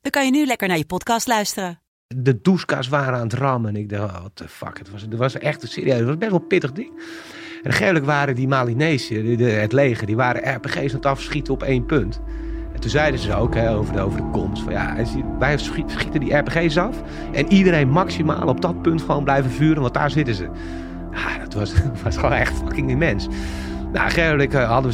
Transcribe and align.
dan 0.00 0.10
kan 0.10 0.24
je 0.24 0.30
nu 0.30 0.46
lekker 0.46 0.68
naar 0.68 0.76
je 0.76 0.84
podcast 0.86 1.26
luisteren. 1.26 1.80
de 2.14 2.40
douchekas 2.40 2.88
waren 2.88 3.14
aan 3.14 3.22
het 3.22 3.32
rammen. 3.32 3.74
En 3.74 3.80
ik 3.80 3.88
dacht, 3.88 4.02
oh, 4.12 4.18
what 4.18 4.30
the 4.36 4.48
fuck. 4.48 4.78
Het 4.78 4.90
was, 4.90 5.06
was 5.16 5.38
echt 5.38 5.62
een 5.62 5.68
serieus, 5.68 5.98
het 5.98 6.06
was 6.06 6.16
best 6.18 6.30
wel 6.30 6.40
een 6.40 6.46
pittig 6.46 6.72
ding. 6.72 6.92
En 7.62 7.72
gelukkig 7.72 8.04
waren 8.04 8.34
die 8.34 8.48
de- 9.36 9.44
het 9.44 9.72
leger, 9.72 10.06
die 10.06 10.16
waren 10.16 10.54
RPG's 10.54 10.76
aan 10.76 10.96
het 10.96 11.06
afschieten 11.06 11.52
op 11.54 11.62
één 11.62 11.86
punt. 11.86 12.20
En 12.74 12.80
toen 12.80 12.90
zeiden 12.90 13.20
ze 13.20 13.34
ook 13.34 13.54
hè, 13.54 13.74
over, 13.74 13.92
de, 13.92 14.00
komst 14.32 14.62
van 14.62 14.72
ja, 14.72 14.96
wij 15.38 15.58
schiet- 15.58 15.90
schieten 15.90 16.20
die 16.20 16.34
RPG's 16.36 16.76
af. 16.76 17.02
En 17.32 17.52
iedereen 17.52 17.88
maximaal 17.90 18.48
op 18.48 18.60
dat 18.60 18.82
punt 18.82 19.02
gewoon 19.02 19.24
blijven 19.24 19.50
vuren, 19.50 19.82
want 19.82 19.94
daar 19.94 20.10
zitten 20.10 20.34
ze. 20.34 20.48
Ja, 21.12 21.38
dat 21.38 21.54
was, 21.54 21.72
was 22.04 22.16
gewoon 22.16 22.32
echt 22.32 22.56
fucking 22.56 22.90
immens. 22.90 23.26
Nou, 23.92 24.10
gelukkig 24.10 24.60
eh, 24.60 24.68
hadden, 24.70 24.92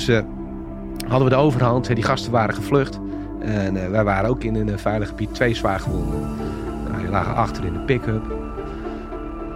hadden 1.09 1.29
we 1.29 1.35
de 1.35 1.41
overhand. 1.41 1.87
Die 1.95 2.05
gasten 2.05 2.33
waren 2.33 2.55
gevlucht. 2.55 2.99
En 3.47 3.77
eh, 3.77 3.91
wij 3.91 4.05
waren 4.05 4.31
ook 4.31 4.43
in 4.43 4.55
een 4.55 4.69
eh, 4.69 4.79
veilig 4.79 5.09
gebied, 5.09 5.35
twee 5.35 5.55
zwaar 5.55 5.81
gewonden. 5.81 6.21
Nou, 6.89 6.99
die 6.99 7.09
lagen 7.09 7.35
achter 7.35 7.65
in 7.65 7.73
de 7.73 7.79
pick-up. 7.79 8.25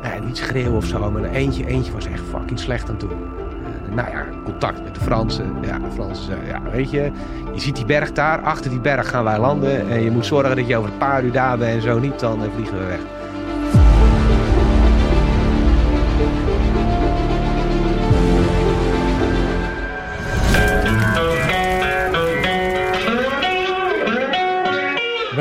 Ja, 0.03 0.25
niet 0.25 0.37
schreeuwen 0.37 0.77
of 0.77 0.85
zo, 0.85 1.11
maar 1.11 1.25
eentje, 1.25 1.67
eentje 1.67 1.93
was 1.93 2.07
echt 2.07 2.23
fucking 2.31 2.59
slecht 2.59 2.91
aan 2.91 2.97
toe. 2.97 3.11
Eh, 3.11 3.95
nou 3.95 4.11
ja, 4.11 4.25
contact 4.45 4.83
met 4.83 4.95
de 4.95 5.01
Fransen. 5.01 5.55
Ja, 5.63 5.79
de 5.79 5.91
Fransen 5.95 6.25
zeiden, 6.25 6.47
ja, 6.47 6.63
weet 6.71 6.91
je, 6.91 7.11
je 7.55 7.61
ziet 7.61 7.77
die 7.77 7.85
berg 7.85 8.13
daar. 8.13 8.41
Achter 8.41 8.71
die 8.71 8.81
berg 8.81 9.09
gaan 9.09 9.25
wij 9.25 9.39
landen. 9.39 9.89
En 9.91 10.03
je 10.03 10.11
moet 10.11 10.27
zorgen 10.27 10.57
dat 10.57 10.67
je 10.67 10.77
over 10.77 10.91
een 10.91 10.99
paar 10.99 11.25
uur 11.25 11.33
daar 11.33 11.59
bent. 11.59 11.75
En 11.75 11.83
zo 11.83 11.99
niet, 11.99 12.21
dan 12.21 12.39
vliegen 12.55 12.79
we 12.79 12.85
weg. 12.85 13.01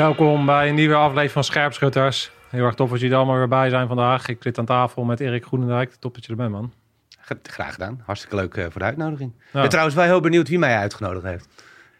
Welkom 0.00 0.46
bij 0.46 0.68
een 0.68 0.74
nieuwe 0.74 0.94
aflevering 0.94 1.30
van 1.30 1.44
Scherpschutters. 1.44 2.30
Heel 2.48 2.64
erg 2.64 2.74
tof 2.74 2.90
dat 2.90 2.98
jullie 2.98 3.12
er 3.14 3.20
allemaal 3.20 3.38
weer 3.38 3.48
bij 3.48 3.68
zijn 3.68 3.86
vandaag. 3.88 4.28
Ik 4.28 4.36
zit 4.42 4.58
aan 4.58 4.64
tafel 4.64 5.04
met 5.04 5.20
Erik 5.20 5.44
Groenendijk. 5.44 5.94
Top 5.94 6.14
dat 6.14 6.24
je 6.24 6.30
er 6.30 6.36
bent, 6.36 6.50
man. 6.50 6.72
Gra- 7.20 7.36
Graag 7.42 7.72
gedaan. 7.72 8.02
Hartstikke 8.06 8.36
leuk 8.36 8.54
eh, 8.56 8.62
voor 8.70 8.78
de 8.80 8.84
uitnodiging. 8.86 9.32
Ik 9.36 9.42
Ja. 9.52 9.60
ben 9.60 9.68
trouwens 9.68 9.96
wel 9.96 10.04
heel 10.04 10.20
benieuwd 10.20 10.48
wie 10.48 10.58
mij 10.58 10.76
uitgenodigd 10.76 11.24
heeft. 11.24 11.48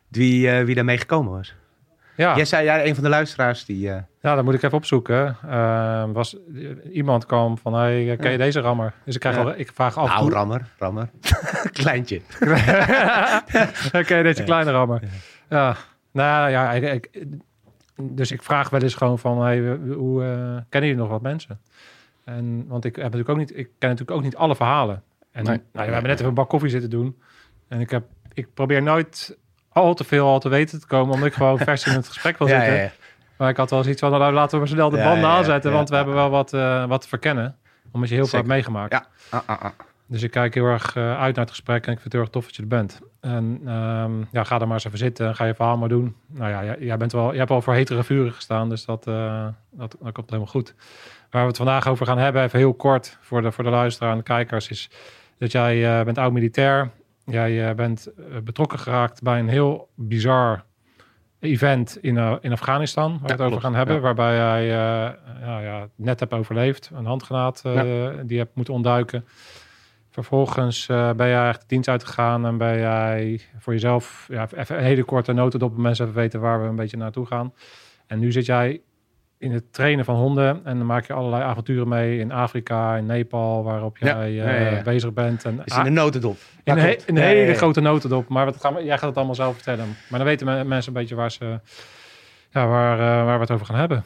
Wie, 0.09 0.51
eh 0.51 0.65
wie 0.65 0.75
daarmee 0.75 0.99
gekomen 0.99 1.33
was. 1.33 1.55
Ja, 2.17 2.37
Jij 2.37 2.45
zei, 2.45 2.65
ja, 2.65 2.85
een 2.85 2.95
van 2.95 3.05
de 3.05 3.11
luisteraars 3.11 3.65
die... 3.65 3.91
eh, 3.91 3.97
ja 4.21 4.35
dat 4.35 4.45
moet 4.45 4.55
ik 4.55 4.63
even 4.63 4.77
opzoeken. 4.77 5.37
Was, 6.13 6.37
iemand 6.93 7.27
kwam 7.27 7.59
van, 7.59 7.75
hey, 7.75 8.17
ken 8.21 8.33
je 8.33 8.39
deze 8.39 8.61
rammer? 8.61 8.93
Dus 9.05 9.15
ik, 9.15 9.21
krijg 9.21 9.37
Ja. 9.37 9.43
al, 9.43 9.53
ik 9.57 9.71
vraag 9.75 9.97
af 9.99 10.09
nou, 10.09 10.31
rammer, 10.33 10.67
rammer. 10.79 11.11
Kleintje. 11.83 12.21
ken 14.07 14.17
je 14.17 14.23
deze 14.23 14.43
kleine 14.45 14.71
rammer? 14.71 15.03
Ja, 15.49 15.77
nou 16.13 16.51
ja, 16.51 16.73
ik, 16.73 16.85
ik- 17.13 17.27
dus 18.03 18.31
ik 18.31 18.43
vraag 18.43 18.71
wel 18.71 18.81
eens 18.81 18.95
gewoon 18.95 19.19
van, 19.19 19.43
hey, 19.43 19.79
hoe 19.95 20.23
eh, 20.23 20.29
kennen 20.69 20.91
jullie 20.91 20.97
nog 20.97 21.09
wat 21.09 21.23
mensen? 21.23 21.61
En, 22.25 22.65
want 22.69 22.85
ik, 22.85 22.95
heb 22.95 23.05
natuurlijk 23.05 23.31
ook 23.31 23.37
niet, 23.37 23.57
ik 23.57 23.69
ken 23.79 23.89
natuurlijk 23.89 24.17
ook 24.19 24.23
niet 24.23 24.37
alle 24.37 24.57
verhalen. 24.57 25.03
En 25.33 25.45
Nee. 25.45 25.61
nou, 25.73 25.87
we 25.87 25.93
hebben 25.93 26.03
net 26.03 26.13
even 26.13 26.27
een 26.27 26.35
bak 26.35 26.49
koffie 26.49 26.71
zitten 26.71 26.91
doen. 26.91 27.19
En 27.69 27.81
ik, 27.81 27.91
heb, 27.91 28.05
ik 28.33 28.55
probeer 28.55 28.83
nooit 28.83 29.37
al 29.69 29.95
te 29.95 30.05
veel 30.05 30.27
al 30.27 30.41
te 30.41 30.49
weten 30.49 30.81
te 30.81 30.87
komen, 30.87 31.15
omdat 31.15 31.29
ik 31.29 31.35
gewoon 31.35 31.59
vers 31.69 31.87
in 31.87 31.93
het 31.93 32.09
gesprek 32.09 32.39
wil 32.39 32.49
zitten. 32.49 32.75
ja, 32.75 32.83
ja. 32.83 32.91
Maar 33.37 33.49
ik 33.49 33.57
had 33.57 33.71
wel 33.71 33.83
zoiets 33.83 34.01
van, 34.01 34.11
nou, 34.11 34.33
laten 34.33 34.51
we 34.51 34.59
maar 34.59 34.69
snel 34.69 34.91
de 34.91 35.03
banden 35.03 35.29
aanzetten, 35.29 35.73
want 35.73 35.89
we 35.89 35.97
hebben 35.97 36.15
wel 36.15 36.31
wat, 36.31 36.53
eh, 36.53 36.87
wat 36.87 37.01
te 37.01 37.09
verkennen. 37.09 37.57
Omdat 37.91 38.09
je 38.09 38.15
heel 38.15 38.27
veel 38.27 38.39
hebt 38.39 38.51
meegemaakt. 38.51 38.93
Ja. 38.93 39.07
Ah, 39.31 39.41
ah, 39.47 39.63
ah. 39.63 39.71
Dus 40.07 40.23
ik 40.23 40.31
kijk 40.31 40.55
heel 40.55 40.65
erg 40.65 40.97
eh, 40.97 41.21
uit 41.21 41.35
naar 41.35 41.45
het 41.45 41.55
gesprek 41.55 41.87
en 41.87 41.93
ik 41.93 42.01
vind 42.01 42.05
het 42.05 42.13
heel 42.13 42.23
erg 42.23 42.31
tof 42.31 42.45
dat 42.45 42.57
je 42.57 42.63
er 42.63 42.69
bent. 42.69 43.01
En 43.21 43.61
ehm, 43.67 44.13
ja, 44.33 44.45
ga 44.45 44.61
er 44.61 44.67
maar 44.67 44.77
eens 44.77 44.85
even 44.85 44.99
zitten, 44.99 45.37
ga 45.37 45.45
je 45.45 45.55
verhaal 45.55 45.77
maar 45.77 45.89
doen. 45.89 46.17
Nou 46.27 46.51
ja, 46.51 46.65
jij, 46.65 46.77
jij 46.79 46.97
bent 46.97 47.13
wel, 47.13 47.29
jij 47.29 47.39
hebt 47.39 47.51
al 47.51 47.63
voor 47.63 47.75
hetere 47.75 48.05
vuren 48.05 48.33
gestaan, 48.33 48.69
dus 48.69 48.85
dat, 48.85 49.07
eh, 49.07 49.47
dat, 49.71 49.97
dat 50.01 50.13
komt 50.13 50.31
helemaal 50.31 50.53
goed. 50.53 50.75
Waar 51.31 51.43
we 51.43 51.49
het 51.49 51.57
vandaag 51.57 51.89
over 51.89 52.07
gaan 52.07 52.19
hebben, 52.19 52.43
even 52.43 52.59
heel 52.59 52.75
kort 52.75 53.19
voor 53.21 53.43
de, 53.43 53.53
voor 53.53 53.65
de 53.65 53.71
luisteraar 53.71 54.11
en 54.11 54.17
de 54.17 54.23
kijkers, 54.23 54.69
is 54.69 54.91
dat 55.39 55.53
jij 55.53 55.99
eh, 55.99 56.05
bent 56.05 56.19
oud-militair. 56.19 56.91
Jij 57.25 57.69
eh, 57.69 57.75
bent 57.75 58.09
betrokken 58.45 58.79
geraakt 58.79 59.23
bij 59.23 59.39
een 59.39 59.49
heel 59.49 59.89
bizar 59.95 60.65
event 61.39 61.99
in, 62.01 62.39
in 62.41 62.53
Afghanistan, 62.53 63.11
waar 63.11 63.21
we 63.21 63.33
het 63.33 63.41
over 63.41 63.47
klopt. 63.47 63.63
gaan 63.63 63.75
hebben. 63.75 63.95
Ja. 63.95 64.01
Waarbij 64.01 64.37
jij 64.37 64.67
ja, 64.67 65.61
ja, 65.61 65.89
net 65.95 66.21
hebt 66.21 66.33
overleefd, 66.33 66.91
een 66.95 67.07
handgranaat 67.07 67.63
die 67.63 68.25
je 68.27 68.39
hebt 68.39 68.55
moeten 68.55 68.75
ontduiken. 68.75 69.25
Vervolgens 70.11 70.89
eh, 70.89 71.11
ben 71.13 71.29
jij 71.29 71.49
echt 71.49 71.61
de 71.61 71.67
dienst 71.67 71.89
uitgegaan 71.89 72.47
en 72.47 72.57
ben 72.59 72.79
jij 72.79 73.41
voor 73.59 73.73
jezelf 73.73 74.27
ja, 74.31 74.49
even 74.57 74.77
een 74.79 74.83
hele 74.85 75.05
korte 75.05 75.33
notendop 75.33 75.75
om 75.77 75.83
mensen 75.83 76.05
even 76.07 76.17
weten 76.17 76.41
waar 76.41 76.63
we 76.63 76.69
een 76.69 76.77
beetje 76.77 76.97
naartoe 76.97 77.27
gaan. 77.27 77.53
En 78.07 78.19
nu 78.19 78.33
zit 78.33 78.47
jij 78.47 78.81
in 79.39 79.53
het 79.53 79.73
trainen 79.73 80.05
van 80.05 80.17
honden 80.17 80.61
en 80.65 80.77
dan 80.77 80.87
maak 80.87 81.07
je 81.07 81.13
allerlei 81.13 81.43
avonturen 81.43 81.89
mee 81.89 82.19
in 82.19 82.33
Afrika, 82.33 82.97
in 82.97 83.07
Nepal, 83.07 83.65
waarop 83.65 83.99
jij 83.99 84.31
ja, 84.33 84.45
eh, 84.45 84.73
ja, 84.77 84.83
bezig 84.83 85.13
bent. 85.13 85.45
En 85.45 85.61
Is 85.65 85.77
in 85.77 85.87
een 85.87 85.93
notendop. 85.93 86.37
in 86.65 86.73
een, 86.73 86.79
he- 86.79 86.97
hele 87.23 87.55
grote 87.55 87.81
notendop. 87.81 88.29
Maar 88.29 88.45
wat 88.45 88.61
gaan 88.61 88.75
we, 88.75 88.85
jij 88.85 88.99
gaat 88.99 89.09
het 89.09 89.17
allemaal 89.17 89.35
zelf 89.35 89.55
vertellen. 89.55 89.87
Maar 90.09 90.19
dan 90.19 90.29
weten 90.29 90.47
me- 90.47 90.65
mensen 90.65 90.93
een 90.95 91.01
beetje 91.01 91.15
waar, 91.15 91.31
ze, 91.31 91.61
ja, 92.51 92.67
waar, 92.67 92.99
eh, 92.99 93.25
waar 93.25 93.35
we 93.35 93.41
het 93.41 93.51
over 93.51 93.67
gaan 93.67 93.77
hebben. 93.77 94.05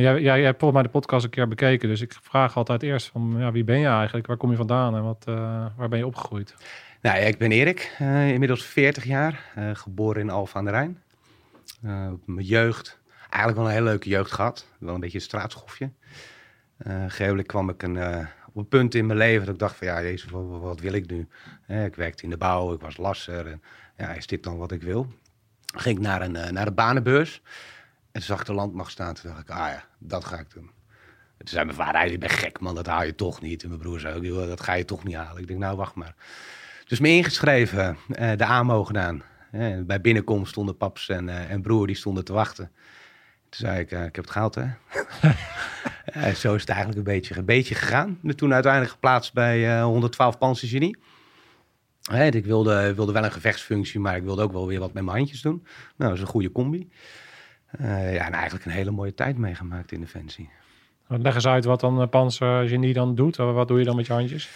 Jij, 0.00 0.42
hebt 0.42 0.58
volgens 0.58 0.72
mij 0.72 0.82
de 0.82 0.98
podcast 0.98 1.24
een 1.24 1.30
keer 1.30 1.48
bekeken. 1.48 1.88
Dus 1.88 2.00
ik 2.00 2.16
vraag 2.22 2.56
altijd 2.56 2.82
eerst 2.82 3.08
van 3.08 3.34
ja, 3.38 3.52
wie 3.52 3.64
ben 3.64 3.78
je 3.78 3.86
eigenlijk? 3.86 4.26
Waar 4.26 4.36
kom 4.36 4.50
je 4.50 4.56
vandaan? 4.56 4.96
En 4.96 5.02
wat, 5.02 5.24
eh, 5.28 5.66
waar 5.76 5.88
ben 5.88 5.98
je 5.98 6.06
opgegroeid? 6.06 6.54
Nou, 7.02 7.18
ik 7.18 7.38
ben 7.38 7.52
Erik, 7.52 7.94
eh, 7.98 8.30
inmiddels 8.32 8.64
40 8.64 9.04
jaar, 9.04 9.52
eh, 9.54 9.70
geboren 9.72 10.20
in 10.20 10.30
Alphen 10.30 10.58
aan 10.58 10.64
de 10.64 10.70
Rijn. 10.70 11.02
Mijn 12.24 12.46
jeugd, 12.46 12.98
eigenlijk 13.20 13.56
wel 13.56 13.66
een 13.66 13.72
hele 13.72 13.84
leuke 13.84 14.08
jeugd 14.08 14.32
gehad. 14.32 14.66
Wel 14.78 14.94
een 14.94 15.00
beetje 15.00 15.18
een 15.18 15.24
straatschofje. 15.24 15.90
Gegeven 16.84 17.46
kwam 17.46 17.68
ik 17.68 17.82
een, 17.82 18.26
op 18.46 18.56
een 18.56 18.68
punt 18.68 18.94
in 18.94 19.06
mijn 19.06 19.18
leven 19.18 19.44
dat 19.44 19.54
ik 19.54 19.60
dacht 19.60 19.76
van 19.76 19.86
ja, 19.86 20.02
jezus, 20.02 20.30
wat, 20.30 20.80
wil 20.80 20.92
ik 20.92 21.10
nu? 21.10 21.28
Ik 21.84 21.94
werkte 21.94 22.22
in 22.22 22.30
de 22.30 22.36
bouw, 22.36 22.72
ik 22.72 22.80
was 22.80 22.96
lasser. 22.96 23.46
En, 23.46 23.62
ja, 23.96 24.08
is 24.08 24.26
dit 24.26 24.42
dan 24.42 24.56
wat 24.56 24.72
ik 24.72 24.82
wil? 24.82 25.06
Ging 25.76 25.96
ik 25.96 26.02
naar 26.02 26.22
een, 26.22 26.54
naar 26.54 26.64
de 26.64 26.72
banenbeurs 26.72 27.42
en 28.16 28.38
ik 28.38 28.44
de 28.44 28.52
landmacht 28.52 28.90
staan. 28.90 29.14
Toen 29.14 29.30
dacht 29.30 29.42
ik, 29.42 29.50
ah 29.50 29.56
ja, 29.56 29.84
dat 29.98 30.24
ga 30.24 30.38
ik 30.38 30.50
doen. 30.50 30.70
En 31.38 31.44
toen 31.44 31.48
zei 31.48 31.64
mijn 31.64 31.76
vader, 31.76 32.00
"Hey, 32.00 32.10
je 32.10 32.18
bent 32.18 32.32
gek 32.32 32.60
man, 32.60 32.74
dat 32.74 32.86
haal 32.86 33.04
je 33.04 33.14
toch 33.14 33.40
niet. 33.40 33.62
En 33.62 33.68
mijn 33.68 33.80
broer 33.80 34.00
zei 34.00 34.16
ook, 34.16 34.24
"Joh, 34.24 34.48
dat 34.48 34.60
ga 34.60 34.72
je 34.72 34.84
toch 34.84 35.04
niet 35.04 35.14
halen. 35.14 35.42
Ik 35.42 35.48
denk, 35.48 35.60
nou 35.60 35.76
wacht 35.76 35.94
maar. 35.94 36.14
Dus 36.86 37.00
me 37.00 37.08
ingeschreven, 37.08 37.96
eh, 38.08 38.36
de 38.36 38.44
AMO 38.44 38.84
gedaan. 38.84 39.22
Eh, 39.50 39.80
bij 39.80 40.00
binnenkomst 40.00 40.50
stonden 40.50 40.76
paps 40.76 41.08
en, 41.08 41.28
eh, 41.28 41.50
en 41.50 41.62
broer, 41.62 41.86
die 41.86 41.96
stonden 41.96 42.24
te 42.24 42.32
wachten. 42.32 42.70
Toen 43.48 43.66
zei 43.66 43.78
ik, 43.78 43.90
ik 43.90 43.98
heb 43.98 44.16
het 44.16 44.30
gehaald 44.30 44.54
hè. 44.54 44.64
Eh, 46.06 46.34
zo 46.34 46.54
is 46.54 46.60
het 46.60 46.70
eigenlijk 46.70 46.98
een 46.98 47.14
beetje, 47.14 47.36
een 47.36 47.44
beetje 47.44 47.74
gegaan. 47.74 48.18
En 48.24 48.36
toen 48.36 48.52
uiteindelijk 48.52 48.92
geplaatst 48.92 49.32
bij 49.32 49.76
eh, 49.76 49.82
112 49.84 50.38
Panzergenie. 50.38 50.96
Ik 52.30 52.44
wilde, 52.44 52.94
wilde 52.94 53.12
wel 53.12 53.24
een 53.24 53.32
gevechtsfunctie, 53.32 54.00
maar 54.00 54.16
ik 54.16 54.22
wilde 54.22 54.42
ook 54.42 54.52
wel 54.52 54.66
weer 54.66 54.78
wat 54.78 54.92
met 54.92 55.04
mijn 55.04 55.16
handjes 55.16 55.42
doen. 55.42 55.66
Nou, 55.96 56.10
dat 56.10 56.12
is 56.12 56.20
een 56.20 56.26
goede 56.30 56.52
combi. 56.52 56.88
Eh, 57.78 58.14
ja, 58.14 58.26
en 58.26 58.32
eigenlijk 58.32 58.64
een 58.64 58.70
hele 58.70 58.90
mooie 58.90 59.14
tijd 59.14 59.38
meegemaakt 59.38 59.92
in 59.92 60.00
Defensie. 60.00 60.48
Leg 61.08 61.34
eens 61.34 61.46
uit 61.46 61.64
wat 61.64 61.80
dan 61.80 62.00
uh, 62.00 62.08
Panzergenie 62.08 62.92
dan 62.92 63.14
doet. 63.14 63.36
Wat 63.36 63.68
doe 63.68 63.78
je 63.78 63.84
dan 63.84 63.96
met 63.96 64.06
je 64.06 64.12
handjes? 64.12 64.50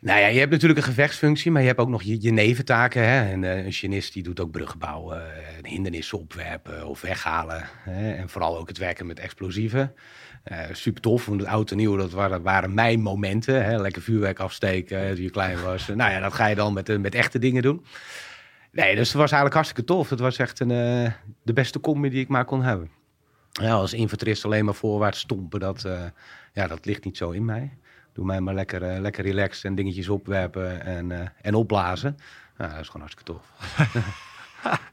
Nou 0.00 0.20
ja, 0.20 0.26
je 0.26 0.38
hebt 0.38 0.50
natuurlijk 0.50 0.78
een 0.78 0.84
gevechtsfunctie, 0.86 1.50
maar 1.50 1.60
je 1.60 1.66
hebt 1.66 1.80
ook 1.80 1.88
nog 1.88 2.02
je, 2.02 2.22
je 2.22 2.30
neventaken. 2.30 3.02
Hè? 3.02 3.30
En, 3.30 3.44
eh, 3.44 3.64
een 3.64 3.72
genist 3.72 4.12
die 4.12 4.22
doet 4.22 4.40
ook 4.40 4.50
bruggen 4.50 4.78
bouwen, 4.78 5.36
eh, 5.36 5.70
hindernissen 5.70 6.18
opwerpen 6.18 6.86
of 6.86 7.00
weghalen. 7.00 7.64
Hè? 7.84 8.12
En 8.12 8.28
vooral 8.28 8.58
ook 8.58 8.68
het 8.68 8.78
werken 8.78 9.06
met 9.06 9.18
explosieven. 9.18 9.94
Eh, 10.42 10.58
super 10.72 11.02
tof, 11.02 11.26
want 11.26 11.40
het 11.40 11.48
oud 11.48 11.70
en 11.70 11.76
nieuw, 11.76 11.96
dat 11.96 12.12
waren, 12.12 12.42
waren 12.42 12.74
mijn 12.74 13.00
momenten. 13.00 13.64
Hè? 13.64 13.80
Lekker 13.80 14.02
vuurwerk 14.02 14.38
afsteken 14.38 15.14
toen 15.14 15.22
je 15.22 15.30
klein 15.30 15.62
was. 15.62 15.86
nou 15.86 16.10
ja, 16.10 16.20
dat 16.20 16.32
ga 16.32 16.46
je 16.46 16.54
dan 16.54 16.72
met, 16.72 16.88
eh, 16.88 16.98
met 16.98 17.14
echte 17.14 17.38
dingen 17.38 17.62
doen. 17.62 17.84
Nee, 18.72 18.94
dus 18.94 19.08
het 19.08 19.16
was 19.16 19.32
eigenlijk 19.32 19.54
hartstikke 19.54 19.84
tof. 19.84 20.10
Het 20.10 20.20
was 20.20 20.36
echt 20.36 20.60
een, 20.60 20.70
eh, 20.70 21.12
de 21.42 21.52
beste 21.52 21.80
combi 21.80 22.08
die 22.08 22.20
ik 22.20 22.28
maar 22.28 22.44
kon 22.44 22.62
hebben. 22.62 22.90
Ja, 23.52 23.72
als 23.72 23.92
infanterist 23.92 24.44
alleen 24.44 24.64
maar 24.64 24.74
voorwaarts 24.74 25.18
stompen, 25.18 25.60
dat, 25.60 25.84
eh, 25.84 26.02
ja, 26.52 26.66
dat 26.66 26.84
ligt 26.84 27.04
niet 27.04 27.16
zo 27.16 27.30
in 27.30 27.44
mij. 27.44 27.76
Doe 28.12 28.24
mij 28.24 28.40
maar 28.40 28.54
lekker, 28.54 28.82
eh, 28.82 29.00
lekker 29.00 29.24
relaxed 29.24 29.64
en 29.64 29.74
dingetjes 29.74 30.08
opwerpen 30.08 30.84
en, 30.84 31.32
en 31.42 31.54
opblazen. 31.54 32.16
Ja, 32.58 32.68
dat 32.68 32.80
is 32.80 32.86
gewoon 32.86 33.06
hartstikke 33.06 33.32
tof. 33.32 33.52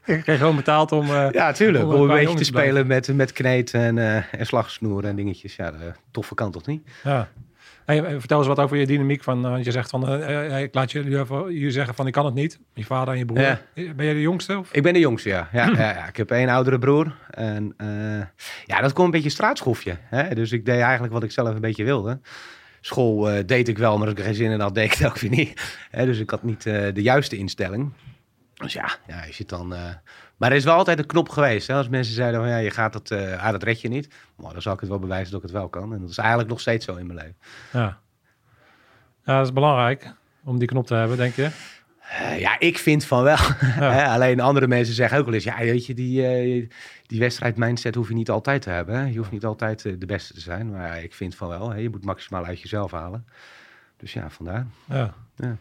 Ik 0.04 0.22
kreeg 0.22 0.38
gewoon 0.38 0.56
betaald 0.56 0.92
om... 0.92 1.06
Ja, 1.06 1.52
tuurlijk. 1.52 1.84
Om 1.84 1.94
Om 1.94 2.00
een 2.00 2.16
beetje 2.16 2.34
te 2.34 2.44
spelen 2.44 2.86
met, 2.86 3.14
met 3.14 3.32
kneed 3.32 3.74
en, 3.74 3.98
en 3.98 4.46
slagsnoeren 4.46 5.10
en 5.10 5.16
dingetjes. 5.16 5.56
Ja, 5.56 5.70
de 5.70 5.92
toffe 6.10 6.34
kan 6.34 6.50
toch 6.50 6.66
niet? 6.66 6.90
Ja. 7.04 7.28
Hey, 7.88 8.04
eh, 8.04 8.14
vertel 8.18 8.38
eens 8.38 8.46
wat 8.46 8.58
over 8.58 8.76
je 8.76 8.86
dynamiek. 8.86 9.22
Van, 9.22 9.44
eh, 9.44 9.50
want 9.50 9.64
je 9.64 9.70
zegt 9.70 9.90
van, 9.90 10.08
eh, 10.08 10.56
eh, 10.56 10.62
ik 10.62 10.74
laat 10.74 10.92
jullie 10.92 11.24
jullie 11.28 11.70
zeggen 11.70 11.94
van, 11.94 12.06
ik 12.06 12.12
kan 12.12 12.24
het 12.24 12.34
niet. 12.34 12.58
Je 12.74 12.84
vader 12.84 13.12
en 13.12 13.18
je 13.18 13.24
broer. 13.24 13.40
Ja. 13.40 13.60
Ben 13.74 14.06
je 14.06 14.12
de 14.12 14.20
jongste? 14.20 14.58
Of? 14.58 14.72
Ik 14.72 14.82
ben 14.82 14.92
de 14.92 14.98
jongste, 14.98 15.28
ja. 15.28 15.48
Ja, 15.52 15.66
ja, 15.82 15.94
ja. 15.94 16.08
Ik 16.08 16.16
heb 16.16 16.30
één 16.30 16.48
oudere 16.48 16.78
broer. 16.78 17.14
En 17.30 17.74
eh, 17.76 18.46
ja, 18.64 18.80
dat 18.80 18.92
kon 18.92 19.04
een 19.04 19.10
beetje 19.10 19.30
straatschofje. 19.30 19.96
Hè? 20.02 20.34
Dus 20.34 20.52
ik 20.52 20.64
deed 20.64 20.80
eigenlijk 20.80 21.12
wat 21.12 21.22
ik 21.22 21.30
zelf 21.30 21.54
een 21.54 21.60
beetje 21.60 21.84
wilde. 21.84 22.20
School 22.80 23.30
eh, 23.30 23.46
deed 23.46 23.68
ik 23.68 23.78
wel, 23.78 23.92
maar 23.98 24.02
als 24.02 24.10
ik 24.10 24.18
er 24.18 24.24
geen 24.24 24.34
zin 24.34 24.50
in 24.50 24.60
had, 24.60 24.74
deed 24.74 24.84
ik 24.84 24.98
het 24.98 25.06
ook 25.06 25.18
weer 25.18 25.30
niet. 25.30 25.76
Dus 25.90 26.18
ik 26.18 26.30
had 26.30 26.42
niet 26.42 26.66
eh, 26.66 26.94
de 26.94 27.02
juiste 27.02 27.36
instelling. 27.36 27.92
Dus 28.58 28.72
ja, 28.72 28.96
ja 29.06 29.24
je 29.24 29.32
zit 29.32 29.48
dan... 29.48 29.74
eh, 29.74 29.80
Maar 30.36 30.50
er 30.50 30.56
is 30.56 30.64
wel 30.64 30.74
altijd 30.74 30.98
een 30.98 31.06
knop 31.06 31.28
geweest. 31.28 31.66
Hè? 31.66 31.74
Als 31.74 31.88
mensen 31.88 32.14
zeiden 32.14 32.40
van 32.40 32.48
ja, 32.48 32.56
je 32.56 32.70
gaat 32.70 32.94
het, 32.94 33.10
eh 33.10 33.44
ah, 33.44 33.50
dat 33.50 33.62
red 33.62 33.80
je 33.80 33.88
niet. 33.88 34.08
Maar 34.36 34.52
dan 34.52 34.62
zal 34.62 34.72
ik 34.74 34.80
het 34.80 34.88
wel 34.88 34.98
bewijzen 34.98 35.30
dat 35.32 35.40
ik 35.40 35.46
het 35.48 35.56
wel 35.56 35.68
kan. 35.68 35.92
En 35.94 36.00
dat 36.00 36.10
is 36.10 36.18
eigenlijk 36.18 36.48
nog 36.48 36.60
steeds 36.60 36.84
zo 36.84 36.96
in 36.96 37.06
mijn 37.06 37.18
leven. 37.18 37.36
Ja. 37.72 37.98
ja, 39.24 39.36
dat 39.36 39.46
is 39.46 39.52
belangrijk 39.52 40.12
om 40.44 40.58
die 40.58 40.68
knop 40.68 40.86
te 40.86 40.94
hebben, 40.94 41.16
denk 41.16 41.34
je. 41.34 41.50
Eh, 42.00 42.40
ja, 42.40 42.58
ik 42.58 42.78
vind 42.78 43.04
van 43.04 43.22
wel. 43.22 43.36
Hè, 43.94 44.04
Alleen 44.06 44.40
andere 44.40 44.66
mensen 44.66 44.94
zeggen 44.94 45.18
ook 45.18 45.24
wel 45.24 45.34
eens, 45.34 45.44
ja, 45.44 45.58
weet 45.58 45.86
je, 45.86 45.94
die, 45.94 46.68
die 47.06 47.20
wedstrijd 47.20 47.56
mindset 47.56 47.94
hoef 47.94 48.08
je 48.08 48.14
niet 48.14 48.30
altijd 48.30 48.62
te 48.62 48.70
hebben. 48.70 48.94
Hè? 48.94 49.04
Je 49.04 49.16
hoeft 49.18 49.30
niet 49.30 49.44
altijd 49.44 49.82
de 49.82 50.06
beste 50.06 50.34
te 50.34 50.40
zijn. 50.40 50.70
Maar 50.70 50.86
ja, 50.86 50.94
ik 50.94 51.14
vind 51.14 51.34
van 51.34 51.48
wel, 51.48 51.70
hè? 51.70 51.78
je 51.78 51.90
moet 51.90 52.04
maximaal 52.04 52.44
uit 52.44 52.60
jezelf 52.60 52.90
halen. 52.90 53.26
Dus 53.96 54.12
ja, 54.12 54.30
vandaar. 54.30 54.66
Ja. 54.88 55.14
Ja. 55.36 55.56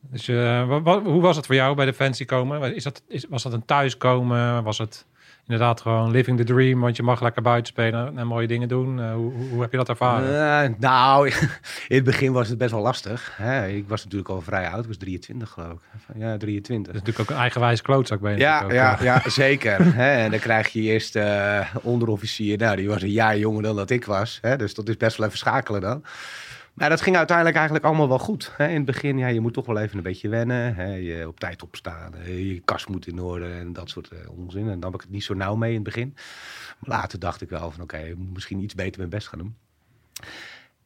Dus 0.00 0.28
eh, 0.28 0.66
wa- 0.68 0.82
wa- 0.82 1.02
hoe 1.02 1.20
was 1.22 1.36
het 1.36 1.46
voor 1.46 1.54
jou 1.54 1.74
bij 1.76 1.84
Defensie 1.84 2.26
komen? 2.26 2.74
Is 2.74 2.82
dat, 2.84 3.02
is, 3.08 3.26
was 3.28 3.42
dat 3.42 3.52
een 3.52 3.64
thuiskomen? 3.64 4.62
Was 4.62 4.78
het 4.78 5.06
inderdaad 5.46 5.80
gewoon 5.80 6.10
living 6.10 6.36
the 6.38 6.44
dream? 6.44 6.80
Want 6.80 6.96
je 6.96 7.02
mag 7.02 7.20
lekker 7.20 7.42
buiten 7.42 7.66
spelen 7.72 8.18
en 8.18 8.26
mooie 8.26 8.46
dingen 8.46 8.68
doen. 8.68 9.00
Eh, 9.00 9.12
hoe, 9.12 9.32
hoe- 9.50 9.60
heb 9.60 9.70
je 9.70 9.76
dat 9.76 9.88
ervaren? 9.88 10.64
Eh, 10.64 10.70
nou, 10.78 11.28
in 11.88 11.94
het 11.96 12.04
begin 12.04 12.32
was 12.32 12.48
het 12.48 12.58
best 12.58 12.70
wel 12.70 12.80
lastig. 12.82 13.32
Hè? 13.36 13.66
Ik 13.68 13.88
was 13.88 14.02
natuurlijk 14.04 14.30
al 14.30 14.40
vrij 14.40 14.68
oud, 14.68 14.80
ik 14.82 14.86
was 14.86 14.96
23 14.96 15.50
geloof 15.50 15.70
ik. 15.72 16.16
Ja, 16.16 16.36
23. 16.36 16.92
Dat 16.92 16.94
is 16.94 17.00
natuurlijk 17.00 17.20
ook 17.30 17.36
een 17.36 17.42
eigenwijze 17.42 17.82
klootzak 17.82 18.20
ben 18.20 18.32
je 18.32 18.38
Ja, 18.38 18.62
ook, 18.62 18.72
ja, 18.72 18.98
ja, 19.02 19.22
zeker. 19.26 19.94
hè? 19.94 20.10
En 20.24 20.30
dan 20.30 20.40
krijg 20.40 20.68
je 20.68 20.80
eerst 20.80 21.18
onderofficier. 21.82 22.58
Nou, 22.58 22.76
die 22.76 22.88
was 22.88 23.02
een 23.02 23.10
jaar 23.10 23.38
jonger 23.38 23.62
dan 23.62 23.76
dat 23.76 23.90
ik 23.90 24.04
was. 24.04 24.38
Hè? 24.42 24.56
Dus 24.56 24.74
dat 24.74 24.88
is 24.88 24.96
best 24.96 25.16
wel 25.16 25.26
even 25.26 25.38
schakelen 25.38 25.80
dan. 25.80 26.04
Maar 26.74 26.88
dat 26.88 27.00
ging 27.00 27.16
uiteindelijk 27.16 27.56
eigenlijk 27.56 27.86
allemaal 27.86 28.08
wel 28.08 28.18
goed. 28.18 28.52
Hè? 28.56 28.68
In 28.68 28.76
het 28.76 28.84
begin, 28.84 29.18
ja, 29.18 29.26
je 29.26 29.40
moet 29.40 29.52
toch 29.52 29.66
wel 29.66 29.78
even 29.78 29.96
een 29.96 30.02
beetje 30.02 30.28
wennen. 30.28 30.74
Hè? 30.74 30.94
Je 30.94 31.28
op 31.28 31.40
tijd 31.40 31.62
opstaan, 31.62 32.14
je 32.24 32.60
kast 32.64 32.88
moet 32.88 33.06
in 33.06 33.20
orde 33.20 33.52
en 33.52 33.72
dat 33.72 33.90
soort 33.90 34.08
eh, 34.08 34.30
onzin. 34.30 34.68
En 34.68 34.80
dan 34.80 34.82
had 34.82 34.94
ik 34.94 35.00
het 35.00 35.10
niet 35.10 35.24
zo 35.24 35.34
nauw 35.34 35.54
mee 35.54 35.68
in 35.68 35.74
het 35.74 35.84
begin. 35.84 36.14
Maar 36.78 36.98
later 36.98 37.18
dacht 37.18 37.40
ik 37.40 37.48
wel 37.48 37.70
van, 37.70 37.82
oké, 37.82 37.98
ik 37.98 38.16
moet 38.16 38.32
misschien 38.32 38.62
iets 38.62 38.74
beter 38.74 38.98
mijn 38.98 39.10
best 39.10 39.28
gaan 39.28 39.38
doen. 39.38 39.56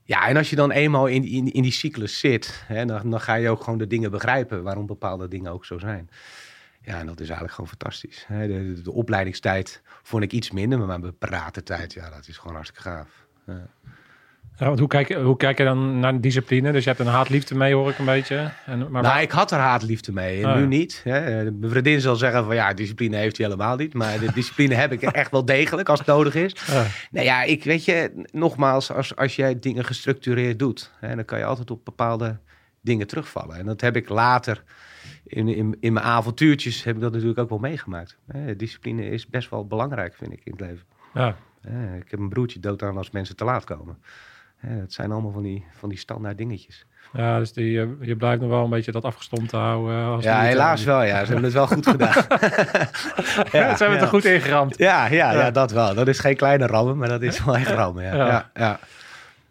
Ja, 0.02 0.28
en 0.28 0.36
als 0.36 0.50
je 0.50 0.56
dan 0.56 0.70
eenmaal 0.70 1.06
in, 1.06 1.52
in, 1.52 1.62
die 1.62 1.72
cyclus 1.72 2.18
zit, 2.18 2.64
hè, 2.66 2.84
dan, 2.84 3.10
dan 3.10 3.20
ga 3.20 3.34
je 3.34 3.48
ook 3.48 3.62
gewoon 3.62 3.78
de 3.78 3.86
dingen 3.86 4.10
begrijpen 4.10 4.62
waarom 4.62 4.86
bepaalde 4.86 5.28
dingen 5.28 5.52
ook 5.52 5.64
zo 5.64 5.78
zijn. 5.78 6.10
Ja, 6.80 6.98
en 6.98 7.06
dat 7.06 7.20
is 7.20 7.26
eigenlijk 7.26 7.52
gewoon 7.52 7.70
fantastisch. 7.70 8.24
Hè. 8.28 8.46
De, 8.46 8.82
de, 8.82 8.92
opleidingstijd 8.92 9.82
vond 10.02 10.22
ik 10.22 10.32
iets 10.32 10.50
minder, 10.50 10.78
maar 10.78 11.00
mijn 11.00 11.18
paratentijd, 11.18 11.92
ja, 11.92 12.10
dat 12.10 12.28
is 12.28 12.38
gewoon 12.38 12.54
hartstikke 12.54 12.88
gaaf. 12.88 13.26
Ja. 13.46 13.66
Ja, 14.58 14.66
want 14.66 14.78
hoe, 14.78 14.88
kijk, 14.88 15.08
je- 15.08 15.20
hoe 15.20 15.36
kijk 15.36 15.58
je 15.58 15.64
dan 15.64 15.98
naar 16.00 16.12
de 16.12 16.20
discipline? 16.20 16.72
Dus 16.72 16.82
je 16.84 16.88
hebt 16.90 17.00
een 17.02 17.06
haatliefde 17.12 17.54
mee, 17.54 17.74
hoor 17.74 17.90
ik 17.90 17.98
een 17.98 18.04
beetje. 18.04 18.50
En, 18.66 18.90
maar 18.90 19.02
nou, 19.02 19.20
ik 19.20 19.30
had 19.30 19.50
er 19.50 19.58
haatliefde 19.58 20.12
mee 20.12 20.42
en 20.42 20.48
Ah, 20.48 20.56
nu 20.56 20.66
niet. 20.66 21.00
Hè. 21.04 21.50
Mijn 21.52 21.70
vriendin 21.70 22.00
zal 22.00 22.16
zeggen 22.16 22.44
van 22.44 22.54
ja, 22.54 22.74
discipline 22.74 23.16
heeft 23.16 23.36
hij 23.36 23.46
helemaal 23.46 23.76
niet. 23.76 23.94
Maar 23.94 24.18
de 24.18 24.32
discipline 24.32 24.74
heb 24.74 24.92
ik 24.92 25.02
echt 25.22 25.30
wel 25.30 25.44
degelijk 25.44 25.88
als 25.88 25.98
het 25.98 26.08
nodig 26.08 26.34
is. 26.34 26.54
Ja. 26.66 26.84
Nou 27.10 27.24
ja, 27.26 27.42
ik 27.42 27.64
weet 27.64 27.84
je, 27.84 28.24
nogmaals, 28.32 28.92
als, 28.92 29.16
als 29.16 29.36
jij 29.36 29.58
dingen 29.58 29.84
gestructureerd 29.84 30.58
doet, 30.58 30.90
hè, 31.00 31.14
dan 31.14 31.24
kan 31.24 31.38
je 31.38 31.44
altijd 31.44 31.70
op 31.70 31.84
bepaalde 31.84 32.38
dingen 32.80 33.06
terugvallen. 33.06 33.56
En 33.56 33.66
dat 33.66 33.80
heb 33.80 33.96
ik 33.96 34.08
later 34.08 34.62
in, 35.26 35.48
in, 35.48 35.76
in 35.80 35.92
mijn 35.92 36.06
avontuurtjes 36.06 36.84
heb 36.84 36.94
ik 36.94 37.00
dat 37.00 37.12
natuurlijk 37.12 37.38
ook 37.38 37.48
wel 37.48 37.58
meegemaakt. 37.58 38.18
Hè, 38.26 38.56
discipline 38.56 39.08
is 39.08 39.26
best 39.26 39.50
wel 39.50 39.66
belangrijk, 39.66 40.14
vind 40.14 40.32
ik, 40.32 40.40
in 40.44 40.52
het 40.52 40.60
leven. 40.60 40.84
ja. 41.14 41.36
Ik 41.96 42.10
heb 42.10 42.20
een 42.20 42.28
broertje 42.28 42.60
dood 42.60 42.82
aan 42.82 42.96
als 42.96 43.10
mensen 43.10 43.36
te 43.36 43.44
laat 43.44 43.64
komen. 43.64 43.98
Het 44.66 44.92
zijn 44.92 45.12
allemaal 45.12 45.30
van 45.32 45.42
die, 45.42 45.64
van 45.78 45.88
die 45.88 45.98
standaard 45.98 46.38
dingetjes. 46.38 46.86
ja, 47.12 47.38
dus 47.38 47.52
die, 47.52 47.80
eh, 47.80 47.86
je 48.00 48.16
blijft 48.16 48.40
nog 48.40 48.50
wel 48.50 48.64
een 48.64 48.70
beetje 48.70 48.92
dat 48.92 49.04
afgestomd 49.04 49.48
te 49.48 49.56
houden. 49.56 49.96
eh, 49.98 50.08
Als 50.08 50.24
Ja, 50.24 50.38
die- 50.40 50.48
helaas 50.48 50.84
wel. 50.84 51.02
Ja, 51.02 51.18
ze 51.18 51.24
hebben 51.32 51.44
het 51.44 51.52
wel 51.52 51.66
goed 51.66 51.86
gedaan. 51.86 52.12
Ja, 53.52 53.76
ze 53.76 53.82
hebben 53.84 53.90
het 53.90 54.00
er 54.00 54.06
goed 54.08 54.24
ingeramd. 54.24 54.78
Ja, 54.78 55.06
ja, 55.06 55.32
ja, 55.32 55.38
Ja. 55.40 55.50
dat 55.50 55.70
wel. 55.70 55.94
Dat 55.94 56.08
is 56.08 56.18
geen 56.18 56.36
kleine 56.36 56.66
rammen, 56.66 56.96
maar 56.96 57.08
dat 57.08 57.22
is 57.22 57.44
wel 57.44 57.56
echt 57.56 57.70
rammen. 57.70 58.04
Ja, 58.04 58.14
Ja. 58.14 58.26
ja. 58.26 58.50
ja, 58.54 58.78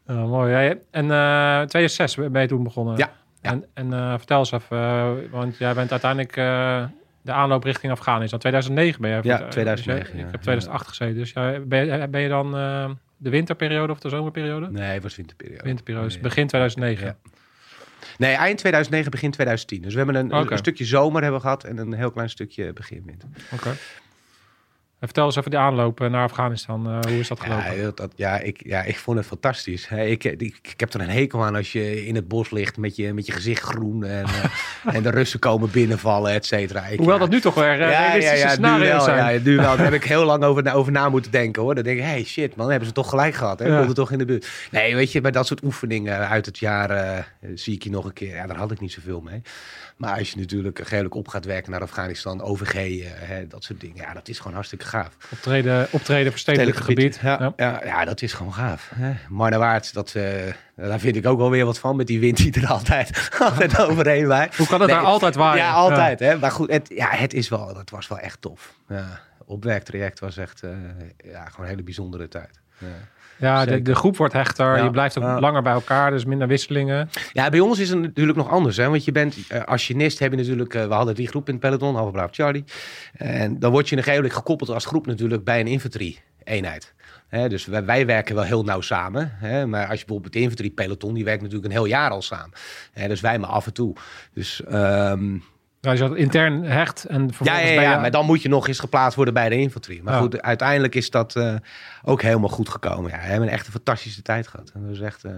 Ja, 0.07 0.13
mooi. 0.25 0.53
En 0.91 1.11
eh 1.11 1.61
2006 1.61 2.15
ben 2.15 2.41
je 2.41 2.47
toen 2.47 2.63
begonnen. 2.63 2.97
Ja. 2.97 3.09
En, 3.41 3.65
en 3.73 3.93
eh, 3.93 4.13
vertel 4.17 4.39
eens 4.39 4.51
even, 4.51 4.77
eh, 4.77 5.09
want 5.31 5.57
jij 5.57 5.73
bent 5.73 5.91
uiteindelijk 5.91 6.37
eh, 6.37 6.83
de 7.21 7.31
aanloop 7.31 7.63
richting 7.63 7.91
Afghanistan. 7.91 8.39
2009 8.39 9.01
ben 9.01 9.09
je. 9.09 9.19
Ja, 9.23 9.37
dus 9.37 9.49
2009, 9.49 10.09
jij- 10.11 10.19
ja. 10.19 10.25
Ik 10.25 10.31
heb 10.31 10.41
2008 10.41 10.87
gezeten. 10.87 11.15
Dus 11.15 11.31
jij, 11.31 11.67
ben, 11.67 11.85
je, 11.85 12.07
ben 12.07 12.21
je 12.21 12.29
dan 12.29 12.57
eh, 12.57 12.89
de 13.23 13.29
winterperiode 13.29 13.91
of 13.91 13.99
de 13.99 14.09
zomerperiode? 14.09 14.71
Nee, 14.71 14.93
het 14.93 15.03
was 15.03 15.15
winterperiode. 15.15 15.63
Winterperiode, 15.63 16.07
dus 16.07 16.19
begin 16.19 16.47
2009. 16.47 17.05
Ja. 17.05 17.17
Nee, 18.17 18.35
eind 18.35 18.57
2009, 18.57 19.11
begin 19.11 19.31
2010. 19.31 19.81
Dus 19.81 19.91
we 19.91 19.97
hebben 19.97 20.15
een, 20.15 20.51
een 20.51 20.57
stukje 20.57 20.85
zomer 20.85 21.21
hebben 21.23 21.41
gehad 21.41 21.63
en 21.63 21.77
een 21.77 21.93
heel 21.93 22.11
klein 22.11 22.29
stukje 22.29 22.73
begin 22.73 23.03
winter. 23.05 23.29
Oké. 23.51 23.75
Vertel 25.05 25.25
eens 25.25 25.35
even 25.35 25.51
die 25.51 25.59
aanloop 25.59 26.01
eh, 26.01 26.09
naar 26.09 26.23
Afghanistan. 26.23 26.87
Eh, 26.89 26.99
hoe 27.09 27.19
is 27.19 27.27
dat 27.27 27.39
gelopen? 27.39 27.81
Ja, 27.81 27.91
dat, 27.95 28.11
ja, 28.15 28.39
ik, 28.39 28.61
ja, 28.65 28.81
ik 28.83 28.97
vond 28.97 29.17
het 29.17 29.27
fantastisch. 29.27 29.87
Ik, 29.87 30.23
ik, 30.23 30.41
ik 30.41 30.79
heb 30.79 30.93
er 30.93 31.01
een 31.01 31.09
hekel 31.09 31.43
aan 31.43 31.55
als 31.55 31.71
je 31.71 32.05
in 32.05 32.15
het 32.15 32.27
bos 32.27 32.49
ligt 32.51 32.77
met 32.77 32.95
je, 32.95 33.13
met 33.13 33.25
je 33.25 33.31
gezicht 33.31 33.61
groen 33.63 34.03
en, 34.03 34.23
eh, 34.25 34.95
en 34.95 35.03
de 35.03 35.09
Russen 35.09 35.39
komen 35.39 35.71
binnenvallen, 35.71 36.31
et 36.33 36.45
cetera. 36.45 36.85
Ik- 36.85 36.97
Hoewel 36.97 37.15
ja, 37.15 37.21
dat 37.21 37.29
nu 37.29 37.41
toch 37.41 37.53
weer 37.55 37.71
eh, 37.81 37.91
ja, 37.91 38.13
ja, 38.15 38.33
ja, 38.33 38.55
nu 38.77 38.85
wel, 38.85 39.01
zijn. 39.01 39.33
ja, 39.33 39.39
nu 39.43 39.55
wel. 39.55 39.75
Daar 39.75 39.85
heb 39.85 39.93
ik 39.93 40.03
heel 40.03 40.25
lang 40.25 40.43
over, 40.43 40.73
over 40.73 40.91
na 40.91 41.09
moeten 41.09 41.31
denken 41.31 41.61
hoor. 41.61 41.75
Dan 41.75 41.83
denk 41.83 41.97
ik, 41.97 42.03
hey 42.03 42.23
shit 42.23 42.55
man, 42.55 42.69
hebben 42.69 42.87
ze 42.87 42.93
toch 42.93 43.09
gelijk 43.09 43.33
gehad. 43.33 43.59
Hè? 43.59 43.65
Ja. 43.67 43.91
Toch 43.93 44.11
in 44.11 44.17
de 44.17 44.25
buurt. 44.25 44.47
Nee, 44.71 44.95
weet 44.95 45.11
je, 45.11 45.21
bij 45.21 45.31
dat 45.31 45.47
soort 45.47 45.63
oefeningen 45.63 46.27
uit 46.29 46.45
het 46.45 46.57
jaar 46.59 46.89
eh, 46.89 47.23
zie 47.55 47.73
ik 47.73 47.83
je 47.83 47.89
nog 47.89 48.05
een 48.05 48.13
keer. 48.13 48.35
Ja, 48.35 48.47
daar 48.47 48.57
had 48.57 48.71
ik 48.71 48.79
niet 48.79 48.91
zoveel 48.91 49.21
mee. 49.21 49.41
Maar 49.97 50.17
als 50.17 50.31
je 50.31 50.37
natuurlijk 50.39 50.79
redelijk 50.79 51.15
op 51.15 51.27
gaat 51.27 51.45
werken 51.45 51.71
naar 51.71 51.81
Afghanistan, 51.81 52.41
OVG, 52.41 52.73
eh, 52.75 53.09
hè, 53.13 53.47
dat 53.47 53.63
soort 53.63 53.79
dingen. 53.79 53.95
Ja, 53.95 54.13
dat 54.13 54.27
is 54.27 54.37
gewoon 54.37 54.53
hartstikke 54.53 54.85
gaaf. 54.85 55.17
Optreden, 55.31 55.87
optreden 55.91 56.31
verstedelijk 56.31 56.77
gebied. 56.77 57.19
Ja, 57.21 57.37
Ja. 57.39 57.53
ja. 57.55 57.81
Ja, 57.85 58.05
dat 58.05 58.21
is 58.21 58.33
gewoon 58.33 58.53
gaaf. 58.53 58.91
Hè? 58.95 59.13
Marnewaard, 59.29 59.93
dat, 59.93 60.15
eh, 60.15 60.25
daar 60.75 60.99
vind 60.99 61.15
ik 61.15 61.25
ook 61.25 61.37
wel 61.37 61.49
weer 61.49 61.65
wat 61.65 61.79
van. 61.79 61.95
Met 61.95 62.07
die 62.07 62.19
wind 62.19 62.37
die 62.37 62.61
er 62.61 62.67
altijd, 62.67 63.29
altijd 63.39 63.79
overheen 63.79 64.27
waait. 64.27 64.55
Hoe 64.55 64.67
kan 64.67 64.79
het 64.79 64.89
Nee, 64.89 64.99
daar 64.99 65.07
altijd 65.07 65.35
waaien? 65.35 65.63
Ja, 65.63 65.71
altijd. 65.71 66.19
Hè? 66.19 66.37
Maar 66.37 66.51
goed, 66.51 66.71
het, 66.71 66.89
ja, 66.95 67.09
het 67.09 67.33
is 67.33 67.49
wel, 67.49 67.73
dat 67.73 67.89
was 67.89 68.07
wel 68.07 68.19
echt 68.19 68.41
tof. 68.41 68.73
Ja, 68.87 69.19
opwerktraject 69.45 70.19
was 70.19 70.37
echt 70.37 70.63
eh, 70.63 70.69
ja, 71.17 71.45
gewoon 71.45 71.61
een 71.65 71.71
hele 71.71 71.83
bijzondere 71.83 72.27
tijd. 72.27 72.59
Ja. 72.77 72.87
Ja, 73.43 73.65
de, 73.65 73.95
groep 73.95 74.17
wordt 74.17 74.33
hechter. 74.33 74.77
Ja. 74.77 74.83
Je 74.83 74.89
blijft 74.91 75.17
ook 75.17 75.23
Ja. 75.23 75.39
langer 75.39 75.61
bij 75.61 75.73
elkaar, 75.73 76.11
dus 76.11 76.25
minder 76.25 76.47
wisselingen. 76.47 77.09
Ja, 77.33 77.49
bij 77.49 77.59
ons 77.59 77.79
is 77.79 77.89
het 77.89 77.99
natuurlijk 77.99 78.37
nog 78.37 78.49
anders. 78.49 78.77
Hè? 78.77 78.89
Want 78.89 79.05
je 79.05 79.11
bent 79.11 79.37
eh, 79.47 79.63
als 79.63 79.85
genist, 79.85 80.19
heb 80.19 80.31
je 80.31 80.37
natuurlijk... 80.37 80.73
eh, 80.73 80.87
we 80.87 80.93
hadden 80.93 81.13
drie 81.15 81.27
groepen 81.27 81.53
in 81.53 81.59
het 81.59 81.69
peloton, 81.69 81.95
Halve 81.95 82.11
Braaf 82.11 82.29
Charlie. 82.31 82.63
En 83.13 83.59
dan 83.59 83.71
word 83.71 83.89
je 83.89 83.97
een 83.97 84.03
gegeven 84.03 84.31
gekoppeld 84.31 84.69
als 84.69 84.85
groep 84.85 85.05
natuurlijk 85.07 85.43
bij 85.43 85.59
een 85.59 85.67
infanterie-eenheid. 85.67 86.93
Hè, 87.27 87.49
dus 87.49 87.65
wij, 87.65 87.85
wij 87.85 88.05
werken 88.05 88.35
wel 88.35 88.43
heel 88.43 88.63
nauw 88.63 88.81
samen. 88.81 89.31
Hè? 89.35 89.65
Maar 89.67 89.87
als 89.87 89.99
je 89.99 90.05
bijvoorbeeld 90.05 90.33
het 90.33 90.43
infanterie-peloton, 90.43 91.13
die 91.13 91.23
werkt 91.23 91.41
natuurlijk 91.41 91.67
een 91.67 91.77
heel 91.77 91.85
jaar 91.85 92.09
al 92.09 92.21
samen. 92.21 92.51
Hè? 92.93 93.07
Dus 93.07 93.21
wij 93.21 93.39
maar 93.39 93.49
af 93.49 93.65
en 93.65 93.73
toe. 93.73 93.95
Dus 94.33 94.63
ehm, 94.63 95.37
Ja, 95.83 95.91
je 95.91 96.15
intern 96.15 96.63
hecht 96.63 97.05
en 97.05 97.29
ja, 97.43 97.59
ja, 97.59 97.99
maar 97.99 98.11
dan 98.11 98.25
moet 98.25 98.41
je 98.41 98.49
nog 98.49 98.67
eens 98.67 98.79
geplaatst 98.79 99.15
worden 99.15 99.33
bij 99.33 99.49
de 99.49 99.57
infanterie. 99.57 100.03
Maar 100.03 100.21
goed, 100.21 100.41
uiteindelijk 100.41 100.95
is 100.95 101.09
dat 101.09 101.35
eh, 101.35 101.55
ook 102.03 102.21
helemaal 102.21 102.49
goed 102.49 102.69
gekomen. 102.69 103.11
Ja, 103.11 103.17
we 103.17 103.23
hebben 103.23 103.49
echt 103.49 103.65
een 103.65 103.71
fantastische 103.71 104.21
tijd 104.21 104.47
gehad. 104.47 104.71
En 104.73 104.81
dat 104.81 104.91
is 104.91 104.99
echt, 104.99 105.23
eh, 105.23 105.31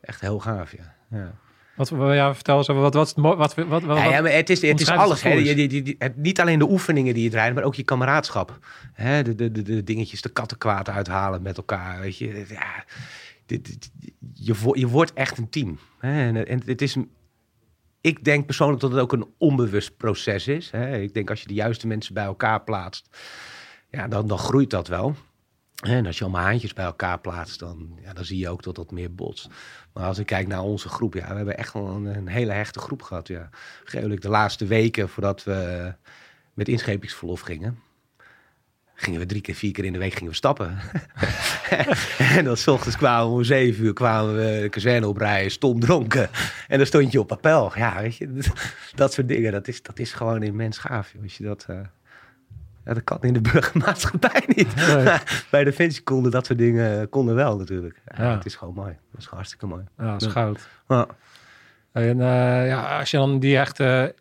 echt 0.00 0.20
heel 0.20 0.38
gaaf, 0.38 0.72
ja. 0.76 0.94
ja. 1.18 1.32
Wat, 1.76 1.88
ja, 1.98 2.34
vertel 2.34 2.56
eens 2.56 2.68
even, 2.68 2.80
wat, 2.82 2.94
wat, 2.94 3.12
wat, 3.16 3.54
wat, 3.54 3.54
wat, 3.64 3.82
wat, 3.82 3.96
Ja, 3.96 4.04
ja, 4.04 4.20
maar 4.22 4.32
het 4.32 4.50
is, 4.50 4.62
het 4.62 4.80
is 4.80 4.88
alles. 4.90 5.22
het 5.22 5.32
die- 5.36 5.68
die- 5.68 5.82
die- 5.82 5.94
het, 5.98 6.16
niet 6.16 6.40
alleen 6.40 6.58
de 6.58 6.70
oefeningen 6.70 7.14
die 7.14 7.22
je 7.22 7.30
draait, 7.30 7.54
maar 7.54 7.64
ook 7.64 7.74
je 7.74 7.82
kameraadschap. 7.82 8.58
Hè, 8.92 9.22
de, 9.22 9.34
de, 9.34 9.52
de, 9.52 9.62
de 9.62 9.84
dingetjes, 9.84 10.22
de 10.22 10.28
kattenkwaad 10.28 10.88
uithalen 10.88 11.42
met 11.42 11.56
elkaar. 11.56 12.00
Weet 12.00 12.18
je, 12.18 12.44
ja, 12.48 12.84
dit, 13.46 13.64
dit- 13.64 13.90
je, 14.34 14.54
je 14.72 14.88
wordt 14.88 15.12
echt 15.12 15.38
een 15.38 15.48
team. 15.50 15.78
Hè. 15.98 16.26
En, 16.26 16.46
en 16.46 16.62
het 16.66 16.82
is, 16.82 16.94
een- 16.94 17.10
ik 18.00 18.24
denk 18.24 18.46
persoonlijk 18.46 18.80
dat 18.80 18.90
het 18.90 19.00
ook 19.00 19.12
een 19.12 19.34
onbewust 19.38 19.96
proces 19.96 20.48
is. 20.48 20.70
Hè. 20.70 20.98
Ik 20.98 21.14
denk 21.14 21.30
als 21.30 21.40
je 21.40 21.46
de 21.46 21.54
juiste 21.54 21.86
mensen 21.86 22.14
bij 22.14 22.24
elkaar 22.24 22.62
plaatst, 22.62 23.08
ja, 23.90 24.08
dan, 24.08 24.26
dan 24.26 24.38
groeit 24.38 24.70
dat 24.70 24.88
wel. 24.88 25.14
En 25.80 26.06
als 26.06 26.18
je 26.18 26.24
allemaal 26.24 26.42
haantjes 26.42 26.72
bij 26.72 26.84
elkaar 26.84 27.20
plaatst, 27.20 27.58
dan, 27.58 27.98
ja, 28.02 28.12
dan 28.12 28.24
zie 28.24 28.38
je 28.38 28.48
ook 28.48 28.62
dat 28.62 28.74
dat 28.74 28.90
meer 28.90 29.14
botst. 29.14 29.48
Maar 29.92 30.04
als 30.04 30.18
ik 30.18 30.26
kijk 30.26 30.46
naar 30.46 30.62
onze 30.62 30.88
groep, 30.88 31.14
ja, 31.14 31.28
we 31.28 31.34
hebben 31.34 31.56
echt 31.56 31.72
wel 31.72 31.88
een, 31.88 32.04
een 32.04 32.28
hele 32.28 32.52
hechte 32.52 32.78
groep 32.78 33.02
gehad. 33.02 33.28
Ja. 33.28 33.48
Gelukkig 33.84 34.20
de 34.20 34.28
laatste 34.28 34.66
weken 34.66 35.08
voordat 35.08 35.44
we 35.44 35.92
met 36.54 36.68
inschepingsverlof 36.68 37.40
gingen, 37.40 37.78
gingen 39.00 39.20
we 39.20 39.26
drie 39.26 39.40
keer, 39.40 39.54
vier 39.54 39.72
keer 39.72 39.84
in 39.84 39.92
de 39.92 39.98
week 39.98 40.12
gingen 40.12 40.30
we 40.30 40.36
stappen. 40.36 40.78
en 42.36 42.44
dan 42.44 42.56
s 42.56 42.66
ochtends 42.66 42.96
kwamen 42.96 43.26
we 43.28 43.32
om 43.34 43.44
zeven 43.44 43.84
uur 43.84 43.92
kwamen 43.92 44.34
we 44.36 44.58
de 44.62 44.68
kazerne 44.68 45.08
oprijden, 45.08 45.50
stom 45.50 45.80
dronken. 45.80 46.28
En 46.68 46.76
dan 46.78 46.86
stond 46.86 47.12
je 47.12 47.20
op 47.20 47.32
appel. 47.32 47.72
Ja, 47.74 48.00
weet 48.00 48.16
je, 48.16 48.28
dat, 48.94 49.12
soort 49.12 49.28
dingen, 49.28 49.52
dat 49.52 49.68
is, 49.68 49.82
dat 49.82 49.98
is 49.98 50.12
gewoon 50.12 50.42
immens 50.42 50.78
gaaf. 50.78 51.12
joh. 51.12 51.22
Als 51.22 51.36
je 51.36 51.44
dat, 51.44 51.64
eh, 51.68 51.76
ja, 52.84 52.94
dat 52.94 53.04
kan 53.04 53.18
in 53.20 53.32
de 53.32 53.40
burgermaatschappij 53.52 54.42
niet. 54.46 54.76
Nee. 54.76 55.16
Bij 55.50 55.64
Defensie 55.64 56.02
konden 56.02 56.30
dat 56.30 56.46
soort 56.46 56.58
dingen 56.58 57.08
konden 57.08 57.34
wel 57.34 57.56
natuurlijk. 57.58 58.00
Ja, 58.16 58.24
Ja. 58.24 58.34
Het 58.34 58.46
is 58.46 58.54
gewoon 58.54 58.74
mooi. 58.74 58.88
Dat 59.10 59.18
is 59.20 59.24
gewoon 59.24 59.34
hartstikke 59.38 59.66
mooi. 59.66 59.84
Ja, 59.98 60.12
dat 60.12 60.20
is 60.20 60.26
Ja. 60.26 60.32
goud. 60.32 60.68
Ja. 60.88 61.06
En 61.92 62.20
eh, 62.20 62.66
ja, 62.66 62.98
als 62.98 63.10
je 63.10 63.16
dan 63.16 63.38
die 63.38 63.58
echte 63.58 64.14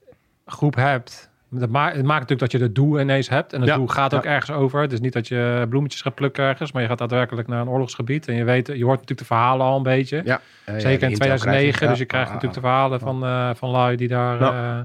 groep 0.45 0.75
hebt, 0.75 1.28
dat 1.49 1.69
maakt, 1.69 1.95
het 1.95 2.05
maakt 2.05 2.19
natuurlijk 2.19 2.51
dat 2.51 2.61
je 2.61 2.67
het 2.67 2.75
doel 2.75 2.99
ineens 2.99 3.29
hebt. 3.29 3.53
En 3.53 3.59
het 3.59 3.69
Ja, 3.69 3.75
doel 3.75 3.87
gaat 3.87 4.13
ook 4.13 4.23
ja. 4.23 4.29
ergens 4.29 4.51
over. 4.57 4.81
Het 4.81 4.91
is 4.91 4.99
niet 4.99 5.13
dat 5.13 5.27
je 5.27 5.65
bloemetjes 5.69 6.01
gaat 6.01 6.15
plukken 6.15 6.43
ergens, 6.43 6.71
maar 6.71 6.81
je 6.81 6.87
gaat 6.87 6.97
daadwerkelijk 6.97 7.47
naar 7.47 7.61
een 7.61 7.69
oorlogsgebied. 7.69 8.27
En 8.27 8.35
je 8.35 8.43
weet, 8.43 8.67
je 8.67 8.73
hoort 8.83 8.99
natuurlijk 8.99 9.19
de 9.19 9.25
verhalen 9.25 9.65
al 9.65 9.77
een 9.77 9.83
beetje. 9.83 10.21
Ja. 10.25 10.41
Zeker 10.65 10.81
de 10.81 10.87
in 10.89 10.91
intel 10.91 11.17
2009, 11.17 11.71
krijg 11.71 11.79
je. 11.79 11.87
dus 11.87 11.97
je 11.97 12.05
krijgt 12.05 12.27
natuurlijk 12.27 12.53
de 12.61 12.67
verhalen 12.67 12.99
van, 12.99 13.23
eh, 13.23 13.49
van 13.55 13.69
lui 13.69 13.95
die 13.95 14.07
daar 14.07 14.41
eh, 14.41 14.79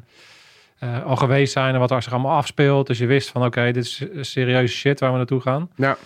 eh, 0.78 1.04
al 1.04 1.16
geweest 1.16 1.52
zijn 1.52 1.74
en 1.74 1.80
wat 1.80 1.90
er 1.90 2.02
zich 2.02 2.12
allemaal 2.12 2.36
afspeelt. 2.36 2.86
Dus 2.86 2.98
je 2.98 3.06
wist 3.06 3.30
van 3.30 3.44
oké, 3.44 3.64
dit 3.72 3.84
is 3.84 4.04
serieuze 4.20 4.74
shit 4.74 5.00
waar 5.00 5.10
we 5.10 5.16
naartoe 5.16 5.40
gaan. 5.40 5.70
Ja. 5.76 5.96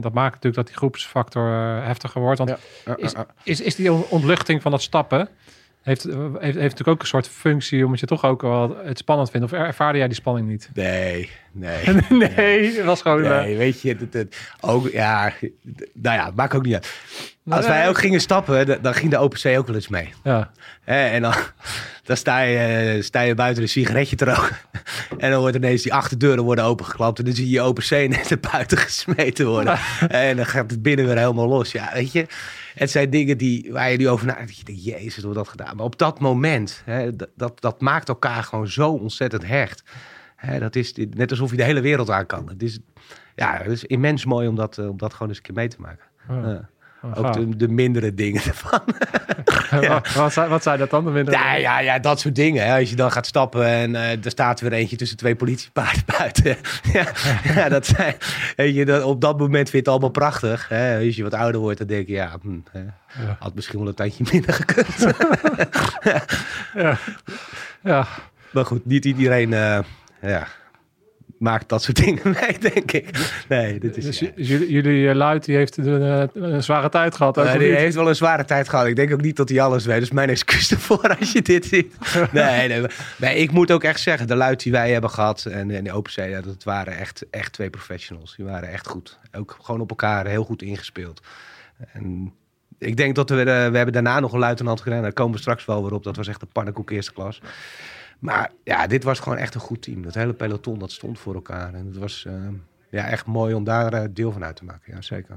Dat 0.00 0.12
maakt 0.12 0.32
natuurlijk 0.34 0.54
dat 0.54 0.66
die 0.66 0.76
groepsfactor 0.76 1.50
heftiger 1.82 2.20
wordt. 2.20 2.38
Want 2.38 2.50
Ja. 2.84 2.96
Is, 2.96 3.14
is, 3.42 3.60
is 3.60 3.74
die 3.74 3.92
on- 3.92 4.04
ontluchting 4.08 4.62
van 4.62 4.70
dat 4.70 4.82
stappen, 4.82 5.28
heeft, 5.86 6.02
heeft, 6.04 6.40
heeft 6.40 6.54
natuurlijk 6.54 6.88
ook 6.88 7.00
een 7.00 7.06
soort 7.06 7.28
functie 7.28 7.84
om 7.84 7.90
het 7.90 8.00
je 8.00 8.06
toch 8.06 8.24
ook 8.24 8.42
wel 8.42 8.76
het 8.84 8.98
spannend 8.98 9.30
vindt. 9.30 9.46
Of 9.46 9.52
er- 9.58 9.66
ervaarde 9.66 9.98
jij 9.98 10.06
die 10.06 10.16
spanning 10.16 10.48
niet? 10.48 10.70
Nee, 10.74 11.30
nee. 11.52 11.84
nee, 12.36 12.76
het 12.76 12.84
was 12.84 13.02
gewoon... 13.02 13.24
eh, 13.24 13.30
Nee, 13.30 13.56
weet 13.56 13.80
je, 13.82 13.96
het, 13.98 14.12
het- 14.14 14.36
ook, 14.60 14.88
ja, 14.90 15.32
nou 15.94 16.16
ja, 16.16 16.30
maakt 16.34 16.54
ook 16.54 16.64
niet 16.64 16.74
uit. 16.74 16.94
Als 17.48 17.66
Nee. 17.66 17.74
wij 17.76 17.88
ook 17.88 17.98
gingen 17.98 18.20
stappen, 18.20 18.82
dan 18.82 18.94
ging 18.94 19.10
de 19.10 19.20
OPC 19.20 19.44
ook 19.46 19.66
wel 19.66 19.74
eens 19.74 19.88
mee. 19.88 20.12
ja. 20.24 20.50
En 20.84 21.22
dan, 21.22 21.34
dan 22.04 22.16
sta, 22.16 22.40
je, 22.40 22.58
eh, 22.58 23.02
sta 23.02 23.20
je 23.20 23.34
buiten 23.34 23.62
een 23.62 23.68
sigaretje 23.68 24.16
te 24.16 24.24
roken. 24.24 24.56
En 25.18 25.30
dan 25.30 25.40
wordt 25.40 25.56
ineens 25.56 25.82
die 25.82 25.94
achterdeuren 25.94 26.44
worden 26.44 26.64
opengeklapt. 26.64 27.18
En 27.18 27.24
dan 27.24 27.34
zie 27.34 27.44
je 27.44 27.50
je 27.50 27.64
OPC 27.64 27.90
net 27.90 28.28
naar 28.28 28.50
buiten 28.52 28.78
gesmeten 28.78 29.46
worden. 29.46 29.78
En 30.08 30.36
dan 30.36 30.46
gaat 30.46 30.70
het 30.70 30.82
binnen 30.82 31.06
weer 31.06 31.18
helemaal 31.18 31.48
los. 31.48 31.72
Ja, 31.72 31.90
weet 31.92 32.12
je, 32.12 32.26
het 32.78 32.90
zijn 32.90 33.10
dingen 33.10 33.38
die, 33.38 33.72
waar 33.72 33.90
je 33.90 33.96
nu 33.96 34.08
over 34.08 34.26
nadenkt. 34.26 34.56
Je 34.56 34.64
denkt, 34.64 34.84
jezus, 34.84 35.22
hoe 35.22 35.34
dat 35.34 35.48
gedaan. 35.48 35.76
Maar 35.76 35.84
op 35.84 35.98
dat 35.98 36.20
moment, 36.20 36.82
hè, 36.84 37.10
dat, 37.34 37.60
dat, 37.60 37.80
maakt 37.80 38.08
elkaar 38.08 38.42
gewoon 38.42 38.68
zo 38.68 38.90
ontzettend 38.90 39.46
hecht. 39.46 39.82
Hè, 40.36 40.58
dat 40.58 40.76
is 40.76 40.94
net 41.10 41.30
alsof 41.30 41.50
je 41.50 41.56
de 41.56 41.62
hele 41.62 41.80
wereld 41.80 42.10
aan 42.10 42.26
kan. 42.26 42.48
Het 42.48 42.62
is, 42.62 42.78
ja, 43.34 43.56
het 43.56 43.72
is 43.72 43.84
immens 43.84 44.24
mooi 44.24 44.48
om 44.48 44.54
dat, 44.54 44.78
eh, 44.78 44.88
om 44.88 44.96
dat 44.96 45.12
gewoon 45.12 45.28
eens 45.28 45.36
een 45.36 45.42
keer 45.42 45.54
mee 45.54 45.68
te 45.68 45.80
maken. 45.80 46.04
Ja. 46.28 46.68
Oh, 47.14 47.18
Ook 47.18 47.32
de, 47.32 47.56
de 47.56 47.68
mindere 47.68 48.14
dingen 48.14 48.42
ervan. 48.42 48.80
ja. 49.82 49.88
wat, 49.88 50.12
wat, 50.14 50.32
zijn, 50.32 50.48
wat 50.48 50.62
zijn 50.62 50.78
dat 50.78 50.90
dan? 50.90 51.04
De 51.04 51.10
minder... 51.10 51.34
Ja, 51.34 51.54
ja, 51.54 51.78
ja, 51.78 51.98
dat 51.98 52.20
soort 52.20 52.34
dingen. 52.34 52.66
Hè. 52.66 52.78
Als 52.78 52.90
je 52.90 52.96
dan 52.96 53.12
gaat 53.12 53.26
stappen 53.26 53.66
en 53.66 53.94
eh, 53.94 54.24
er 54.24 54.30
staat 54.30 54.60
weer 54.60 54.72
eentje 54.72 54.96
tussen 54.96 55.16
twee 55.16 55.36
politiepaarden 55.36 56.02
buiten. 56.18 56.56
ja, 56.92 57.06
ja, 57.54 57.68
dat 57.68 57.86
zijn, 57.86 58.14
weet 58.56 58.74
je, 58.74 58.84
dat, 58.84 59.02
op 59.02 59.20
dat 59.20 59.38
moment 59.38 59.70
vind 59.70 59.72
je 59.72 59.78
het 59.78 59.88
allemaal 59.88 60.10
prachtig. 60.10 60.68
Hè. 60.68 61.04
Als 61.04 61.16
je 61.16 61.22
wat 61.22 61.34
ouder 61.34 61.60
wordt, 61.60 61.78
dan 61.78 61.86
denk 61.86 62.06
je, 62.06 62.12
ja, 62.12 62.36
hm, 62.42 62.58
hè, 62.70 62.84
had 63.38 63.54
misschien 63.54 63.78
wel 63.78 63.88
een 63.88 63.94
tandje 63.94 64.24
minder 64.32 64.54
gekund. 64.54 65.06
Ja. 66.74 66.98
ja. 67.82 68.06
maar 68.52 68.64
goed, 68.64 68.86
niet 68.86 69.04
iedereen 69.04 69.52
eh, 69.52 69.78
ja, 70.20 70.46
maakt 71.38 71.68
dat 71.68 71.82
soort 71.82 71.96
dingen 72.04 72.22
mee, 72.40 72.58
denk 72.58 72.92
ik. 72.92 73.32
Nee, 73.48 73.78
dit 73.78 73.96
is... 73.96 74.04
Dus 74.04 74.18
ja. 74.18 74.28
jullie, 74.36 74.70
jullie 74.70 75.08
eh, 75.08 75.14
luid, 75.14 75.44
die 75.44 75.56
heeft 75.56 75.76
een, 75.76 76.02
eh, 76.02 76.42
een 76.42 76.62
zware 76.62 76.88
tijd 76.88 77.14
gehad. 77.14 77.38
ook, 77.38 77.44
Eh, 77.44 77.52
of 77.52 77.58
die 77.58 77.74
heeft 77.74 77.94
wel 77.94 78.08
een 78.08 78.14
zware 78.14 78.44
tijd 78.44 78.68
gehad. 78.68 78.86
Ik 78.86 78.96
denk 78.96 79.12
ook 79.12 79.20
niet 79.20 79.36
dat 79.36 79.48
hij 79.48 79.60
alles 79.60 79.84
weet. 79.84 80.00
Dus 80.00 80.10
mijn 80.10 80.28
excuus 80.28 80.70
ervoor 80.70 81.16
als 81.18 81.32
je 81.32 81.42
dit 81.42 81.64
ziet. 81.64 81.94
Nee, 82.32 82.86
nee, 83.18 83.36
ik 83.36 83.50
moet 83.50 83.70
ook 83.70 83.84
echt 83.84 84.00
zeggen, 84.00 84.26
de 84.26 84.36
luid 84.36 84.62
die 84.62 84.72
wij 84.72 84.92
hebben 84.92 85.10
gehad 85.10 85.44
en, 85.44 85.70
en 85.70 85.84
de 85.84 85.92
OpenC, 85.92 86.14
ja, 86.14 86.40
dat 86.40 86.64
waren 86.64 86.98
echt, 86.98 87.26
echt 87.30 87.52
twee 87.52 87.70
professionals. 87.70 88.36
Die 88.36 88.44
waren 88.44 88.68
echt 88.68 88.88
goed. 88.88 89.18
Ook 89.32 89.58
gewoon 89.62 89.80
op 89.80 89.90
elkaar 89.90 90.26
heel 90.26 90.44
goed 90.44 90.62
ingespeeld. 90.62 91.20
En 91.92 92.32
ik 92.78 92.96
denk 92.96 93.14
dat 93.14 93.30
we, 93.30 93.44
we 93.44 93.50
hebben 93.50 93.92
daarna 93.92 94.20
nog 94.20 94.32
een 94.32 94.38
luitenant 94.38 94.80
gedaan. 94.80 95.02
Daar 95.02 95.12
komen 95.12 95.34
we 95.34 95.40
straks 95.40 95.64
wel 95.64 95.82
weer 95.82 95.92
op. 95.92 96.04
Dat 96.04 96.16
was 96.16 96.28
echt 96.28 96.42
een 96.42 96.48
pannenkoek 96.52 96.90
eerste 96.90 97.12
klas. 97.12 97.40
Maar 98.18 98.50
ja, 98.64 98.86
dit 98.86 99.04
was 99.04 99.20
gewoon 99.20 99.38
echt 99.38 99.54
een 99.54 99.60
goed 99.60 99.82
team. 99.82 100.02
Dat 100.02 100.14
hele 100.14 100.32
peloton, 100.32 100.78
dat 100.78 100.92
stond 100.92 101.18
voor 101.18 101.34
elkaar. 101.34 101.74
En 101.74 101.86
het 101.86 101.96
was 101.96 102.24
eh, 102.24 102.34
ja, 102.90 103.06
echt 103.06 103.26
mooi 103.26 103.54
om 103.54 103.64
daar 103.64 103.92
eh, 103.92 104.08
deel 104.10 104.32
van 104.32 104.44
uit 104.44 104.56
te 104.56 104.64
maken. 104.64 104.94
Ja, 104.94 105.02
zeker. 105.02 105.36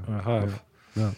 Ja. 0.94 1.10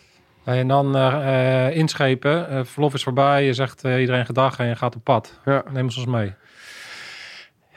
En 0.44 0.68
dan 0.68 0.96
eh, 0.96 1.76
inschepen. 1.76 2.68
Verlof 2.68 2.94
is 2.94 3.04
voorbij. 3.04 3.46
Je 3.46 3.54
zegt 3.54 3.84
iedereen 3.84 4.26
gedag 4.26 4.60
en 4.60 4.68
je 4.68 4.76
gaat 4.76 4.96
op 4.96 5.04
pad. 5.04 5.40
Ja. 5.46 5.64
Neem 5.72 5.84
ons 5.84 6.06
mee. 6.06 6.34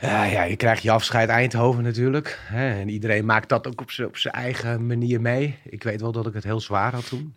Ja, 0.01 0.25
ja, 0.25 0.43
je 0.43 0.57
krijgt 0.57 0.83
je 0.83 0.91
afscheid 0.91 1.29
Eindhoven 1.29 1.83
natuurlijk. 1.83 2.39
Hè? 2.43 2.81
En 2.81 2.89
iedereen 2.89 3.25
maakt 3.25 3.49
dat 3.49 3.67
ook 3.67 3.81
op 3.81 4.17
zijn 4.17 4.35
eigen 4.35 4.87
manier 4.87 5.21
mee. 5.21 5.59
Ik 5.63 5.83
weet 5.83 6.01
wel 6.01 6.13
dat 6.13 6.27
ik 6.27 6.35
het 6.35 6.45
heel 6.45 6.61
zwaar 6.61 6.93
had 6.93 7.09
toen. 7.09 7.35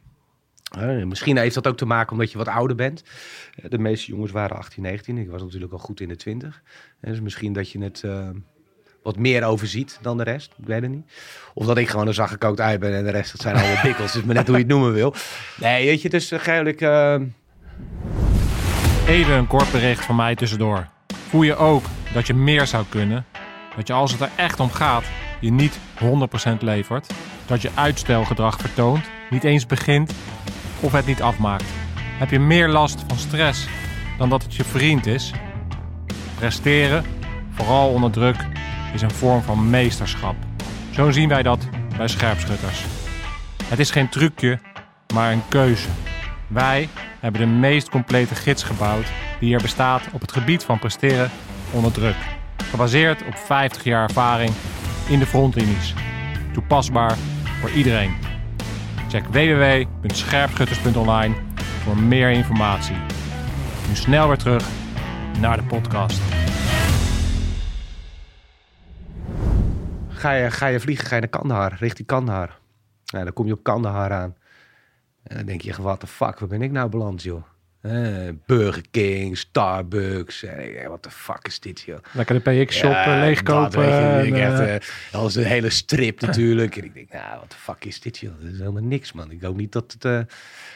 Misschien 1.05 1.37
heeft 1.37 1.55
dat 1.55 1.67
ook 1.67 1.77
te 1.77 1.85
maken 1.85 2.11
omdat 2.11 2.31
je 2.31 2.37
wat 2.37 2.47
ouder 2.47 2.75
bent. 2.75 3.03
Eh, 3.55 3.69
De 3.69 3.77
meeste 3.77 4.11
jongens 4.11 4.31
waren 4.31 4.57
18, 4.57 4.83
19. 4.83 5.17
Ik 5.17 5.29
was 5.29 5.41
natuurlijk 5.41 5.71
al 5.73 5.77
goed 5.79 5.99
in 5.99 6.07
de 6.07 6.15
20. 6.15 6.61
En 7.01 7.11
dus 7.11 7.21
misschien 7.21 7.53
dat 7.53 7.71
je 7.71 7.79
het 7.83 8.03
eh, 8.03 8.29
wat 9.03 9.17
meer 9.17 9.43
overziet 9.43 9.99
dan 10.01 10.17
de 10.17 10.23
rest. 10.23 10.53
Ik 10.57 10.65
weet 10.67 10.81
het 10.81 10.91
niet. 10.91 11.11
Of 11.53 11.65
dat 11.65 11.77
ik 11.77 11.89
gewoon 11.89 12.07
een 12.07 12.13
zachtgekookt 12.13 12.59
ei 12.59 12.77
ben 12.77 12.95
en 12.95 13.03
de 13.03 13.11
rest 13.11 13.31
dat 13.31 13.41
zijn 13.41 13.55
allemaal 13.55 13.81
bikkels. 13.83 14.11
Dus 14.11 14.23
maar 14.23 14.35
net 14.35 14.47
hoe 14.47 14.55
je 14.55 14.61
het 14.63 14.71
noemen 14.71 14.93
wil. 14.93 15.13
Nee, 15.59 15.85
weet 15.85 16.01
je, 16.01 16.09
dus 16.09 16.31
eigenlijk... 16.31 16.81
eh, 16.81 17.15
Even 19.07 19.33
een 19.33 19.47
kort 19.47 19.71
bericht 19.71 20.05
van 20.05 20.15
mij 20.15 20.35
tussendoor. 20.35 20.87
Voel 21.29 21.41
je 21.43 21.55
ook 21.55 21.83
dat 22.13 22.27
je 22.27 22.33
meer 22.33 22.67
zou 22.67 22.85
kunnen? 22.89 23.25
Dat 23.75 23.87
je 23.87 23.93
als 23.93 24.11
het 24.11 24.21
er 24.21 24.29
echt 24.35 24.59
om 24.59 24.71
gaat, 24.71 25.03
je 25.41 25.51
niet 25.51 25.79
100% 25.99 26.57
levert? 26.59 27.13
Dat 27.45 27.61
je 27.61 27.69
uitstelgedrag 27.75 28.57
vertoont, 28.59 29.05
niet 29.29 29.43
eens 29.43 29.65
begint 29.65 30.13
of 30.79 30.91
het 30.91 31.05
niet 31.05 31.21
afmaakt? 31.21 31.65
Heb 32.17 32.29
je 32.29 32.39
meer 32.39 32.69
last 32.69 33.03
van 33.07 33.17
stress 33.17 33.67
dan 34.17 34.29
dat 34.29 34.43
het 34.43 34.55
je 34.55 34.63
vriend 34.63 35.05
is? 35.05 35.31
Presteren, 36.35 37.05
vooral 37.51 37.89
onder 37.89 38.11
druk, 38.11 38.45
is 38.93 39.01
een 39.01 39.11
vorm 39.11 39.41
van 39.41 39.69
meesterschap. 39.69 40.35
Zo 40.91 41.11
zien 41.11 41.29
wij 41.29 41.43
dat 41.43 41.67
bij 41.97 42.07
scherpschutters. 42.07 42.83
Het 43.63 43.79
is 43.79 43.91
geen 43.91 44.09
trucje, 44.09 44.59
maar 45.13 45.31
een 45.31 45.47
keuze. 45.47 45.87
Wij 46.47 46.89
hebben 47.19 47.41
de 47.41 47.47
meest 47.47 47.89
complete 47.89 48.35
gids 48.35 48.63
gebouwd 48.63 49.05
die 49.39 49.55
er 49.55 49.61
bestaat 49.61 50.03
op 50.11 50.21
het 50.21 50.31
gebied 50.31 50.63
van 50.63 50.79
presteren 50.79 51.31
onder 51.71 51.91
druk. 51.91 52.15
Gebaseerd 52.69 53.25
op 53.25 53.35
50 53.35 53.83
jaar 53.83 54.03
ervaring 54.03 54.51
in 55.09 55.19
de 55.19 55.25
frontlinies. 55.25 55.93
Toepasbaar 56.53 57.17
voor 57.59 57.69
iedereen. 57.69 58.26
Check 59.09 59.25
www.scherpschutters.online 59.25 61.35
voor 61.55 61.97
meer 61.97 62.29
informatie. 62.29 62.95
Nu 63.87 63.95
snel 63.95 64.27
weer 64.27 64.37
terug 64.37 64.67
naar 65.39 65.57
de 65.57 65.63
podcast. 65.63 66.21
ga 70.17 70.31
je, 70.31 70.51
ga 70.51 70.67
je 70.67 70.79
vliegen, 70.79 71.07
ga 71.07 71.15
je 71.15 71.21
naar 71.21 71.29
Kandahar, 71.29 71.75
richting 71.79 72.07
Kandahar. 72.07 72.59
Nou, 73.05 73.23
dan 73.23 73.33
kom 73.33 73.45
je 73.45 73.53
op 73.53 73.63
Kandahar 73.63 74.11
aan. 74.11 74.35
En 75.23 75.37
dan 75.37 75.45
denk 75.45 75.61
je, 75.61 75.81
wat 75.81 76.01
de 76.01 76.07
fuck, 76.07 76.39
waar 76.39 76.49
ben 76.49 76.61
ik 76.61 76.71
nou 76.71 76.89
beland, 76.89 77.23
joh? 77.23 77.43
Burger 78.45 78.83
King, 78.91 79.37
Starbucks. 79.37 80.45
Wat 80.87 81.03
de 81.03 81.09
fuck 81.11 81.47
is 81.47 81.59
dit, 81.59 81.81
joh? 81.81 81.97
Lekker 82.11 82.43
de 82.43 82.51
PX-shop 82.51 82.91
Ja, 82.91 83.13
eh, 83.13 83.19
leegkopen. 83.19 83.69
dat, 83.71 84.59
eh, 84.59 84.75
eh, 84.75 84.81
dat 85.11 85.21
was 85.21 85.35
een 85.35 85.43
hele 85.43 85.69
strip 85.69 86.21
natuurlijk. 86.21 86.75
En 86.75 86.83
ik 86.83 86.93
denk, 86.93 87.11
nou, 87.11 87.39
wat 87.39 87.51
de 87.51 87.57
fuck 87.57 87.85
is 87.85 87.99
dit, 87.99 88.17
joh? 88.17 88.31
Dat 88.41 88.51
is 88.51 88.59
helemaal 88.59 88.83
niks, 88.83 89.13
man. 89.13 89.31
Ik 89.31 89.41
hoop 89.41 89.57
niet 89.57 89.71
dat 89.71 89.95
het... 89.99 90.25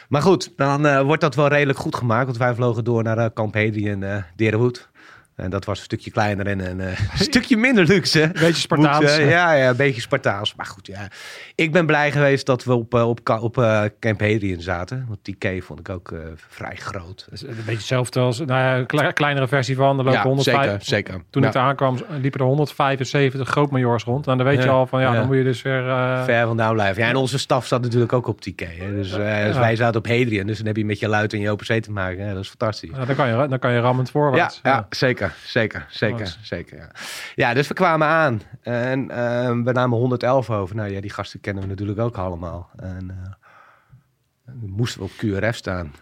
Maar 0.08 0.22
goed, 0.22 0.52
dan 0.56 1.04
wordt 1.04 1.20
dat 1.20 1.34
wel 1.34 1.48
redelijk 1.48 1.78
goed 1.78 1.96
gemaakt. 1.96 2.26
Want 2.26 2.36
wij 2.38 2.54
vlogen 2.54 2.84
door 2.84 3.02
naar 3.02 3.18
uh, 3.18 3.26
Camp 3.34 3.56
en 3.56 4.02
eh 4.02 4.22
Derenwood. 4.36 4.90
En 5.36 5.50
dat 5.50 5.64
was 5.64 5.78
een 5.78 5.84
stukje 5.84 6.10
kleiner 6.10 6.46
en 6.46 6.60
een 6.70 6.80
eh, 6.80 6.98
stukje 7.14 7.56
minder 7.56 7.84
luxe. 7.84 8.30
Beetje 8.32 8.52
Spartaans. 8.54 9.00
Moet, 9.00 9.08
eh, 9.08 9.30
ja, 9.30 9.52
ja, 9.52 9.68
een 9.68 9.76
beetje 9.76 10.00
Spartaans. 10.00 10.54
Maar 10.54 10.66
goed, 10.66 10.86
ja. 10.86 11.08
Ik 11.54 11.72
ben 11.72 11.86
blij 11.86 12.12
geweest 12.12 12.46
dat 12.46 12.64
we 12.64 12.74
op, 12.74 12.94
eh, 12.94 13.08
op, 13.08 13.28
op 13.40 13.58
eh, 13.58 13.82
Camp 14.00 14.20
Hadrian 14.20 14.60
zaten. 14.60 15.04
Want 15.08 15.18
die 15.22 15.62
vond 15.62 15.78
ik 15.80 15.88
ook 15.88 16.12
eh, 16.12 16.18
vrij 16.48 16.76
groot. 16.76 17.26
Een 17.30 17.46
beetje 17.56 17.72
hetzelfde 17.72 18.20
als 18.20 18.38
nou 18.38 18.86
ja, 18.88 19.10
kleinere 19.12 19.48
versie 19.48 19.76
van. 19.76 19.96
Lopen 19.96 20.12
Ja, 20.12 20.22
105 20.22 20.64
zeker, 20.64 20.78
zeker. 20.84 21.22
Toen 21.30 21.42
Ja. 21.42 21.48
ik 21.48 21.54
daar 21.54 21.64
aankwam, 21.64 21.98
liepen 22.20 22.40
er 22.40 22.46
175 22.46 23.48
grootmajoors 23.48 24.04
rond. 24.04 24.26
En 24.26 24.36
dan 24.36 24.46
weet 24.46 24.62
je 24.62 24.68
al 24.68 24.86
van 24.86 25.00
ja, 25.00 25.12
dan 25.12 25.26
moet 25.26 25.36
je 25.36 25.42
dus 25.44 25.62
weer. 25.62 25.88
eh, 25.88 26.24
Ver 26.24 26.46
vandaan 26.46 26.72
blijven. 26.74 27.02
Ja, 27.02 27.08
en 27.08 27.16
onze 27.16 27.38
staf 27.38 27.66
zat 27.66 27.82
natuurlijk 27.82 28.12
ook 28.12 28.26
op 28.26 28.40
TK. 28.40 28.60
Hè. 28.60 28.94
Dus, 28.94 29.12
eh, 29.12 29.44
dus 29.44 29.56
wij 29.56 29.76
zaten 29.76 29.98
op 30.00 30.06
Hadrian. 30.06 30.46
Dus 30.46 30.56
dan 30.56 30.66
heb 30.66 30.76
je 30.76 30.84
met 30.84 30.98
je 30.98 31.08
luid 31.08 31.32
en 31.32 31.40
je 31.40 31.50
OPC 31.52 31.82
te 31.82 31.90
maken. 31.90 32.34
Dat 32.34 32.42
is 32.42 32.48
fantastisch. 32.48 32.90
ja, 32.96 33.04
dan, 33.04 33.16
kan 33.16 33.28
je, 33.28 33.48
dan 33.48 33.58
kan 33.58 33.72
je 33.72 33.80
rammend 33.80 34.10
voorwaarts. 34.10 34.60
ja, 34.62 34.86
zeker. 34.90 35.21
Zeker, 35.30 35.86
zeker, 35.90 36.26
zeker, 36.26 36.38
zeker. 36.42 36.76
Ja. 36.76 36.90
ja, 37.34 37.54
dus 37.54 37.68
we 37.68 37.74
kwamen 37.74 38.06
aan 38.06 38.42
en 38.62 39.10
ehm, 39.10 39.62
we 39.62 39.72
namen 39.72 39.98
111 39.98 40.50
over. 40.50 40.76
Nou 40.76 40.90
ja, 40.90 41.00
die 41.00 41.10
gasten 41.10 41.40
kennen 41.40 41.62
we 41.62 41.68
natuurlijk 41.68 41.98
ook 41.98 42.16
allemaal. 42.16 42.70
En 42.76 43.10
eh, 43.10 44.52
moesten 44.60 45.00
we 45.00 45.06
op 45.06 45.12
QRF 45.16 45.56
staan. 45.56 45.92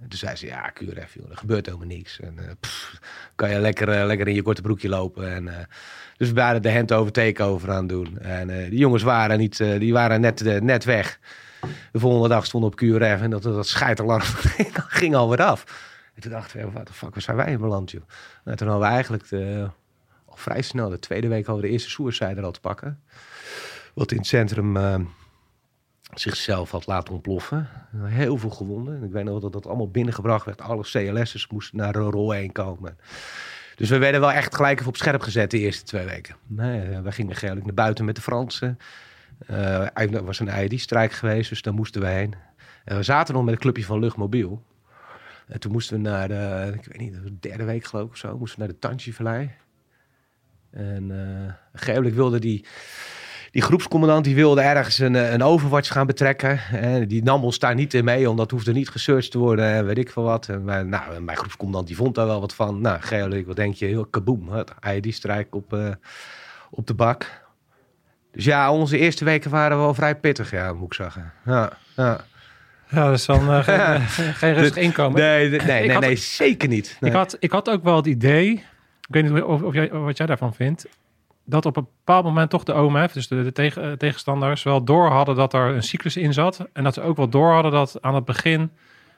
En 0.00 0.08
toen 0.08 0.18
zei 0.18 0.36
ze, 0.36 0.46
ja, 0.46 0.70
QRF, 0.70 1.14
joh, 1.14 1.30
er 1.30 1.36
gebeurt 1.36 1.66
helemaal 1.66 1.86
niks. 1.86 2.20
En 2.20 2.38
eh, 2.38 2.50
pff, 2.60 3.00
kan 3.34 3.50
je 3.50 3.58
lekker, 3.58 3.88
eh, 3.88 4.06
lekker 4.06 4.28
in 4.28 4.34
je 4.34 4.42
korte 4.42 4.62
broekje 4.62 4.88
lopen. 4.88 5.34
En, 5.34 5.68
dus 6.16 6.28
we 6.28 6.34
waren 6.34 6.62
de 6.62 6.72
hand 6.72 6.92
over 6.92 7.12
takeover 7.12 7.70
aan 7.70 7.78
het 7.78 7.88
doen. 7.88 8.18
En 8.18 8.48
die 8.48 8.78
jongens 8.78 9.02
waren, 9.02 9.38
niet, 9.38 9.56
die 9.56 9.92
waren 9.92 10.20
net, 10.20 10.62
net 10.62 10.84
weg. 10.84 11.18
De 11.92 11.98
volgende 11.98 12.28
dag 12.28 12.46
stonden 12.46 12.70
we 12.70 12.76
op 12.76 13.00
QRF 13.00 13.22
en 13.22 13.30
dat, 13.30 13.42
dat 13.42 13.66
scheiterlang 13.66 14.22
ging 15.00 15.14
alweer 15.14 15.42
af. 15.42 15.64
En 16.18 16.24
toen 16.24 16.32
dachten 16.32 16.60
we, 16.60 16.70
wat 16.70 16.86
de 16.86 16.92
fuck, 16.92 17.14
waar 17.14 17.22
zijn 17.22 17.36
wij 17.36 17.50
in 17.50 17.58
beland, 17.58 17.90
joh? 17.90 18.02
Nou, 18.44 18.56
toen 18.56 18.68
hadden 18.68 18.86
we 18.86 18.94
eigenlijk 18.94 19.28
de, 19.28 19.68
al 20.24 20.36
vrij 20.36 20.62
snel, 20.62 20.88
de 20.88 20.98
tweede 20.98 21.28
week, 21.28 21.46
we 21.46 21.60
de 21.60 21.68
eerste 21.68 21.90
suicide 21.90 22.42
al 22.42 22.50
te 22.50 22.60
pakken. 22.60 23.02
Wat 23.94 24.10
in 24.10 24.16
het 24.16 24.26
centrum 24.26 24.76
eh, 24.76 25.00
zichzelf 26.14 26.70
had 26.70 26.86
laten 26.86 27.14
ontploffen. 27.14 27.68
Heel 27.96 28.36
veel 28.36 28.50
gewonden. 28.50 28.96
En 28.96 29.02
ik 29.02 29.12
weet 29.12 29.24
nog 29.24 29.40
dat 29.40 29.52
dat 29.52 29.66
allemaal 29.66 29.90
binnengebracht 29.90 30.44
werd. 30.44 30.60
Alle 30.60 30.82
CLS'ers 30.82 31.48
moesten 31.48 31.76
naar 31.76 31.92
de 31.92 31.98
rol 31.98 32.30
heen 32.30 32.52
komen. 32.52 32.98
Dus 33.74 33.88
we 33.88 33.98
werden 33.98 34.20
wel 34.20 34.32
echt 34.32 34.54
gelijk 34.54 34.78
even 34.78 34.90
op 34.90 34.96
scherp 34.96 35.20
gezet 35.20 35.50
de 35.50 35.58
eerste 35.58 35.84
twee 35.84 36.06
weken. 36.06 36.36
Nee, 36.46 36.80
eh, 36.80 37.00
we 37.00 37.12
gingen 37.12 37.30
eigenlijk 37.30 37.66
naar 37.66 37.74
buiten 37.74 38.04
met 38.04 38.14
de 38.14 38.22
Fransen. 38.22 38.78
Eh, 39.46 40.00
er 40.00 40.24
was 40.24 40.40
een 40.40 40.64
ID-strijk 40.64 41.12
geweest, 41.12 41.48
dus 41.48 41.62
daar 41.62 41.74
moesten 41.74 42.00
we 42.00 42.08
heen. 42.08 42.34
En 42.84 42.96
we 42.96 43.02
zaten 43.02 43.34
nog 43.34 43.44
met 43.44 43.54
een 43.54 43.60
clubje 43.60 43.84
van 43.84 43.98
Luchtmobiel. 43.98 44.62
En 45.48 45.60
toen 45.60 45.72
moesten 45.72 45.96
we 45.96 46.08
naar 46.08 46.28
de, 46.28 46.72
ik 46.74 46.84
weet 46.84 47.00
niet, 47.00 47.14
de 47.14 47.38
derde 47.40 47.64
week 47.64 47.84
geloof 47.84 48.06
ik 48.06 48.10
of 48.10 48.16
zo, 48.16 48.38
moesten 48.38 48.58
we 48.58 48.64
naar 48.64 48.74
de 48.74 48.78
Tantje-vallei. 48.78 49.50
En 50.70 51.10
uh, 51.82 52.12
wilde 52.14 52.38
die, 52.38 52.64
die 53.50 53.62
groepscommandant, 53.62 54.24
die 54.24 54.34
wilde 54.34 54.60
ergens 54.60 54.98
een, 54.98 55.14
een 55.14 55.42
overwatch 55.42 55.92
gaan 55.92 56.06
betrekken. 56.06 56.60
En 56.70 57.08
die 57.08 57.22
nam 57.22 57.44
ons 57.44 57.58
daar 57.58 57.74
niet 57.74 57.94
in 57.94 58.04
mee, 58.04 58.30
omdat 58.30 58.50
hoefde 58.50 58.72
niet 58.72 58.88
gesearched 58.88 59.30
te 59.30 59.38
worden 59.38 59.64
en 59.64 59.86
weet 59.86 59.98
ik 59.98 60.10
veel 60.10 60.22
wat. 60.22 60.48
En 60.48 60.64
nou, 60.64 61.20
mijn 61.20 61.36
groepscommandant 61.36 61.86
die 61.86 61.96
vond 61.96 62.14
daar 62.14 62.26
wel 62.26 62.40
wat 62.40 62.54
van. 62.54 62.80
Nou, 62.80 63.00
Geolik, 63.00 63.46
wat 63.46 63.56
denk 63.56 63.74
je? 63.74 63.86
Heel 63.86 64.06
kaboom, 64.06 64.48
het 64.48 64.72
ID-strijk 64.94 65.54
op, 65.54 65.72
uh, 65.72 65.90
op 66.70 66.86
de 66.86 66.94
bak. 66.94 67.46
Dus 68.32 68.44
ja, 68.44 68.72
onze 68.72 68.98
eerste 68.98 69.24
weken 69.24 69.50
waren 69.50 69.78
wel 69.78 69.94
vrij 69.94 70.16
pittig, 70.16 70.50
ja, 70.50 70.72
moet 70.72 70.86
ik 70.86 70.94
zeggen. 70.94 71.32
Ja, 71.44 71.72
ja. 71.96 72.24
Ja, 72.90 73.10
dus 73.10 73.26
dan 73.26 73.50
uh, 73.50 73.58
geen, 73.64 74.34
geen 74.34 74.54
rustig 74.54 74.82
inkomen. 74.82 75.20
Nee, 75.20 75.48
nee, 75.48 75.60
nee, 75.60 75.92
had, 75.92 76.00
nee 76.00 76.16
zeker 76.16 76.68
niet. 76.68 76.96
Nee. 77.00 77.10
Ik, 77.10 77.16
had, 77.16 77.36
ik 77.40 77.50
had 77.50 77.70
ook 77.70 77.82
wel 77.82 77.96
het 77.96 78.06
idee, 78.06 78.50
ik 79.08 79.14
weet 79.14 79.30
niet 79.30 79.42
of, 79.42 79.62
of 79.62 79.74
jij, 79.74 79.90
wat 79.90 80.16
jij 80.16 80.26
daarvan 80.26 80.54
vindt, 80.54 80.86
dat 81.44 81.66
op 81.66 81.76
een 81.76 81.86
bepaald 82.04 82.24
moment 82.24 82.50
toch 82.50 82.64
de 82.64 82.74
OMF, 82.74 83.12
dus 83.12 83.28
de, 83.28 83.42
de 83.42 83.52
tegen, 83.52 83.98
tegenstanders, 83.98 84.62
wel 84.62 84.84
door 84.84 85.08
hadden 85.08 85.34
dat 85.36 85.54
er 85.54 85.74
een 85.74 85.82
cyclus 85.82 86.16
in 86.16 86.32
zat. 86.32 86.68
En 86.72 86.84
dat 86.84 86.94
ze 86.94 87.02
ook 87.02 87.16
wel 87.16 87.28
door 87.28 87.52
hadden 87.52 87.72
dat 87.72 87.96
aan 88.00 88.14
het 88.14 88.24
begin, 88.24 88.70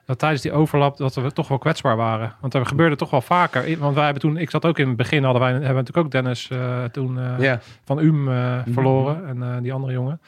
dat 0.05 0.19
tijdens 0.19 0.43
die 0.43 0.53
overlap, 0.53 0.97
dat 0.97 1.15
we 1.15 1.33
toch 1.33 1.49
wel 1.49 1.59
kwetsbaar 1.59 1.97
waren. 1.97 2.35
Want 2.41 2.55
er 2.55 2.67
gebeurde 2.67 2.97
toch 2.97 3.11
wel 3.11 3.21
vaker. 3.21 3.79
Want 3.79 3.95
wij 3.95 4.05
hebben 4.05 4.23
toen, 4.23 4.37
ik 4.37 4.51
zat 4.51 4.65
ook 4.65 4.79
in 4.79 4.89
het 4.89 4.97
begin, 4.97 5.25
hadden 5.25 5.43
wij, 5.43 5.51
hebben 5.51 5.69
we 5.69 5.75
natuurlijk 5.75 6.07
ook 6.07 6.13
Dennis 6.13 6.49
uh, 6.53 6.85
toen 6.85 7.19
uh, 7.19 7.53
van 7.85 7.99
UM 7.99 8.25
verloren 8.73 9.17
mm 9.17 9.43
-hmm. 9.43 9.43
en 9.43 9.63
die 9.63 9.73
andere 9.73 9.93
jongen. 9.93 10.21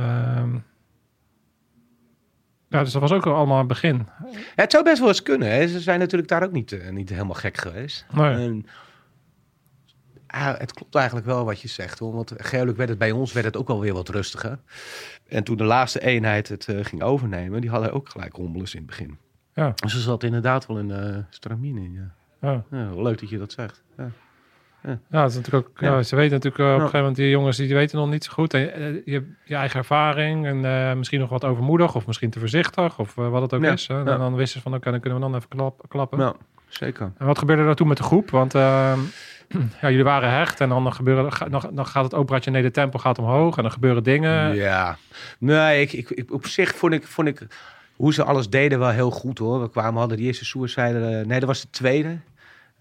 Um, 0.00 0.64
ja, 2.72 2.82
dus 2.82 2.92
dat 2.92 3.00
was 3.00 3.12
ook 3.12 3.26
allemaal 3.26 3.58
het 3.58 3.68
begin. 3.68 4.08
Ja, 4.32 4.38
het 4.54 4.72
zou 4.72 4.84
best 4.84 4.98
wel 4.98 5.08
eens 5.08 5.22
kunnen. 5.22 5.50
Hè. 5.50 5.68
Ze 5.68 5.80
zijn 5.80 5.98
natuurlijk 5.98 6.30
daar 6.30 6.42
ook 6.42 6.52
niet, 6.52 6.72
uh, 6.72 6.88
niet 6.88 7.08
helemaal 7.08 7.34
gek 7.34 7.56
geweest. 7.56 8.06
Nee. 8.12 8.34
En, 8.34 8.66
ah, 10.26 10.58
het 10.58 10.72
klopt 10.72 10.94
eigenlijk 10.94 11.26
wel 11.26 11.44
wat 11.44 11.60
je 11.60 11.68
zegt. 11.68 11.98
Hoor. 11.98 12.14
Want 12.14 12.32
gelukkig 12.36 12.76
werd 12.76 12.88
het 12.88 12.98
bij 12.98 13.10
ons 13.10 13.32
werd 13.32 13.46
het 13.46 13.56
ook 13.56 13.68
wel 13.68 13.80
weer 13.80 13.92
wat 13.92 14.08
rustiger. 14.08 14.58
En 15.28 15.44
toen 15.44 15.56
de 15.56 15.64
laatste 15.64 16.00
eenheid 16.00 16.48
het 16.48 16.66
uh, 16.66 16.84
ging 16.84 17.02
overnemen, 17.02 17.60
die 17.60 17.70
hadden 17.70 17.92
ook 17.92 18.08
gelijk 18.08 18.36
hommeles 18.36 18.74
in 18.74 18.78
het 18.78 18.88
begin. 18.88 19.18
Ja. 19.54 19.72
Dus 19.74 19.94
er 19.94 20.00
zat 20.00 20.22
inderdaad 20.22 20.66
wel 20.66 20.78
een 20.78 20.88
uh, 20.88 21.16
stramine 21.30 21.80
in. 21.80 21.92
Ja. 21.92 22.14
Ja. 22.40 22.64
ja. 22.70 23.02
leuk 23.02 23.20
dat 23.20 23.28
je 23.28 23.38
dat 23.38 23.52
zegt. 23.52 23.82
Ja. 23.96 24.10
Ja, 24.82 24.98
ja, 25.10 25.24
is 25.24 25.34
natuurlijk 25.34 25.68
ook, 25.68 25.80
ja. 25.80 26.02
ze 26.02 26.16
weten 26.16 26.32
natuurlijk 26.32 26.62
uh, 26.62 26.66
op 26.66 26.72
een 26.72 26.78
gegeven 26.78 26.98
moment, 26.98 27.16
die 27.16 27.30
jongens 27.30 27.56
die 27.56 27.74
weten 27.74 27.98
nog 27.98 28.10
niet 28.10 28.24
zo 28.24 28.32
goed. 28.32 28.54
En, 28.54 28.80
uh, 28.80 29.02
je, 29.04 29.32
je 29.44 29.54
eigen 29.54 29.78
ervaring 29.78 30.46
en 30.46 30.56
uh, 30.64 30.92
misschien 30.92 31.20
nog 31.20 31.28
wat 31.28 31.44
overmoedig 31.44 31.94
of 31.94 32.06
misschien 32.06 32.30
te 32.30 32.38
voorzichtig 32.38 32.98
of 32.98 33.14
wat 33.14 33.42
het 33.42 33.54
ook 33.54 33.62
is. 33.62 33.86
Hè? 33.86 33.98
En 33.98 34.18
dan 34.18 34.34
wisten 34.34 34.60
ze 34.60 34.68
van, 34.68 34.74
oké, 34.74 34.90
dan 34.90 35.00
kunnen 35.00 35.18
we 35.18 35.24
dan 35.24 35.34
even 35.34 35.48
klap, 35.48 35.84
klappen. 35.88 36.18
Ja, 36.18 36.34
zeker. 36.68 37.12
En 37.18 37.26
wat 37.26 37.38
gebeurde 37.38 37.62
er 37.62 37.74
toen 37.74 37.88
met 37.88 37.96
de 37.96 38.02
groep? 38.02 38.30
Want 38.30 38.54
ehm, 38.54 38.98
ja, 39.80 39.88
jullie 39.90 40.04
waren 40.04 40.30
hecht 40.30 40.60
en 40.60 40.68
dan, 40.68 40.92
gebeuren, 40.92 41.50
dan, 41.50 41.70
dan 41.72 41.86
gaat 41.86 42.04
het 42.04 42.14
operationele 42.14 42.70
tempo 42.70 42.98
gaat 42.98 43.18
omhoog 43.18 43.56
en 43.56 43.62
dan 43.62 43.72
gebeuren 43.72 44.02
dingen. 44.02 44.54
Ja, 44.54 44.96
nee, 45.38 45.80
ik, 45.80 45.92
ik, 45.92 46.10
ik, 46.10 46.32
op 46.32 46.46
zich 46.46 46.74
vond 46.74 46.92
ik, 46.92 47.06
vond 47.06 47.28
ik 47.28 47.46
hoe 47.96 48.12
ze 48.12 48.24
alles 48.24 48.48
deden 48.48 48.78
wel 48.78 48.90
heel 48.90 49.10
goed 49.10 49.38
hoor. 49.38 49.60
We 49.60 49.70
kwamen, 49.70 49.98
hadden 49.98 50.16
die 50.16 50.26
eerste 50.26 50.44
suicide, 50.44 51.24
nee, 51.26 51.38
dat 51.38 51.48
was 51.48 51.60
de 51.60 51.70
tweede. 51.70 52.18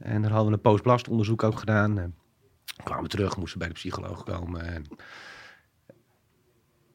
En 0.03 0.21
dan 0.21 0.31
hadden 0.31 0.49
we 0.49 0.53
een 0.53 0.61
postblastonderzoek 0.61 1.43
ook 1.43 1.59
gedaan. 1.59 1.99
En 1.99 2.15
kwamen 2.83 3.09
terug, 3.09 3.37
moesten 3.37 3.59
bij 3.59 3.67
de 3.67 3.73
psycholoog 3.73 4.23
komen. 4.23 4.61
En, 4.61 4.85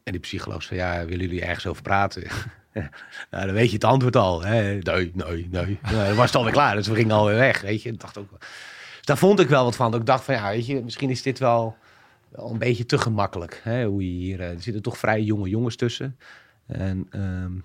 en 0.03 0.13
die 0.13 0.21
psycholoog 0.21 0.63
zei, 0.63 0.81
ja, 0.81 1.05
willen 1.05 1.27
jullie 1.27 1.45
ergens 1.45 1.67
over 1.67 1.83
praten? 1.83 2.23
nou, 3.31 3.47
dan 3.47 3.53
weet 3.53 3.69
je 3.69 3.75
het 3.75 3.85
antwoord 3.85 4.17
al. 4.17 4.43
Hè? 4.43 4.75
Nee, 4.75 5.13
nee, 5.15 5.49
nee. 5.51 5.79
Nou, 5.83 6.07
dan 6.07 6.17
was 6.17 6.27
het 6.27 6.35
alweer 6.35 6.53
klaar, 6.53 6.75
dus 6.75 6.87
we 6.87 6.95
gingen 6.95 7.17
alweer 7.17 7.37
weg, 7.37 7.61
weet 7.61 7.83
je. 7.83 7.91
Ik 7.91 8.01
dacht 8.01 8.19
ook, 8.19 8.31
dus 8.97 9.05
daar 9.05 9.19
vond 9.19 9.41
ik 9.41 9.49
wel 9.49 9.65
wat 9.65 9.77
van. 9.77 9.95
Ik 9.95 10.07
dacht 10.07 10.25
van, 10.25 10.35
ja, 10.35 10.49
weet 10.49 10.67
je, 10.67 10.83
misschien 10.83 11.11
is 11.11 11.23
dit 11.23 11.39
wel, 11.39 11.77
een 12.33 12.59
beetje 12.59 12.87
te 12.87 12.99
gemakkelijk. 12.99 13.61
Hè? 13.63 13.85
Hoe 13.85 14.03
je 14.03 14.19
hier, 14.19 14.41
er 14.41 14.63
zitten 14.63 14.83
toch 14.83 14.99
vrij 14.99 15.23
jonge 15.23 15.49
jongens 15.49 15.77
tussen. 15.77 16.19
En... 16.67 17.09
Um, 17.11 17.65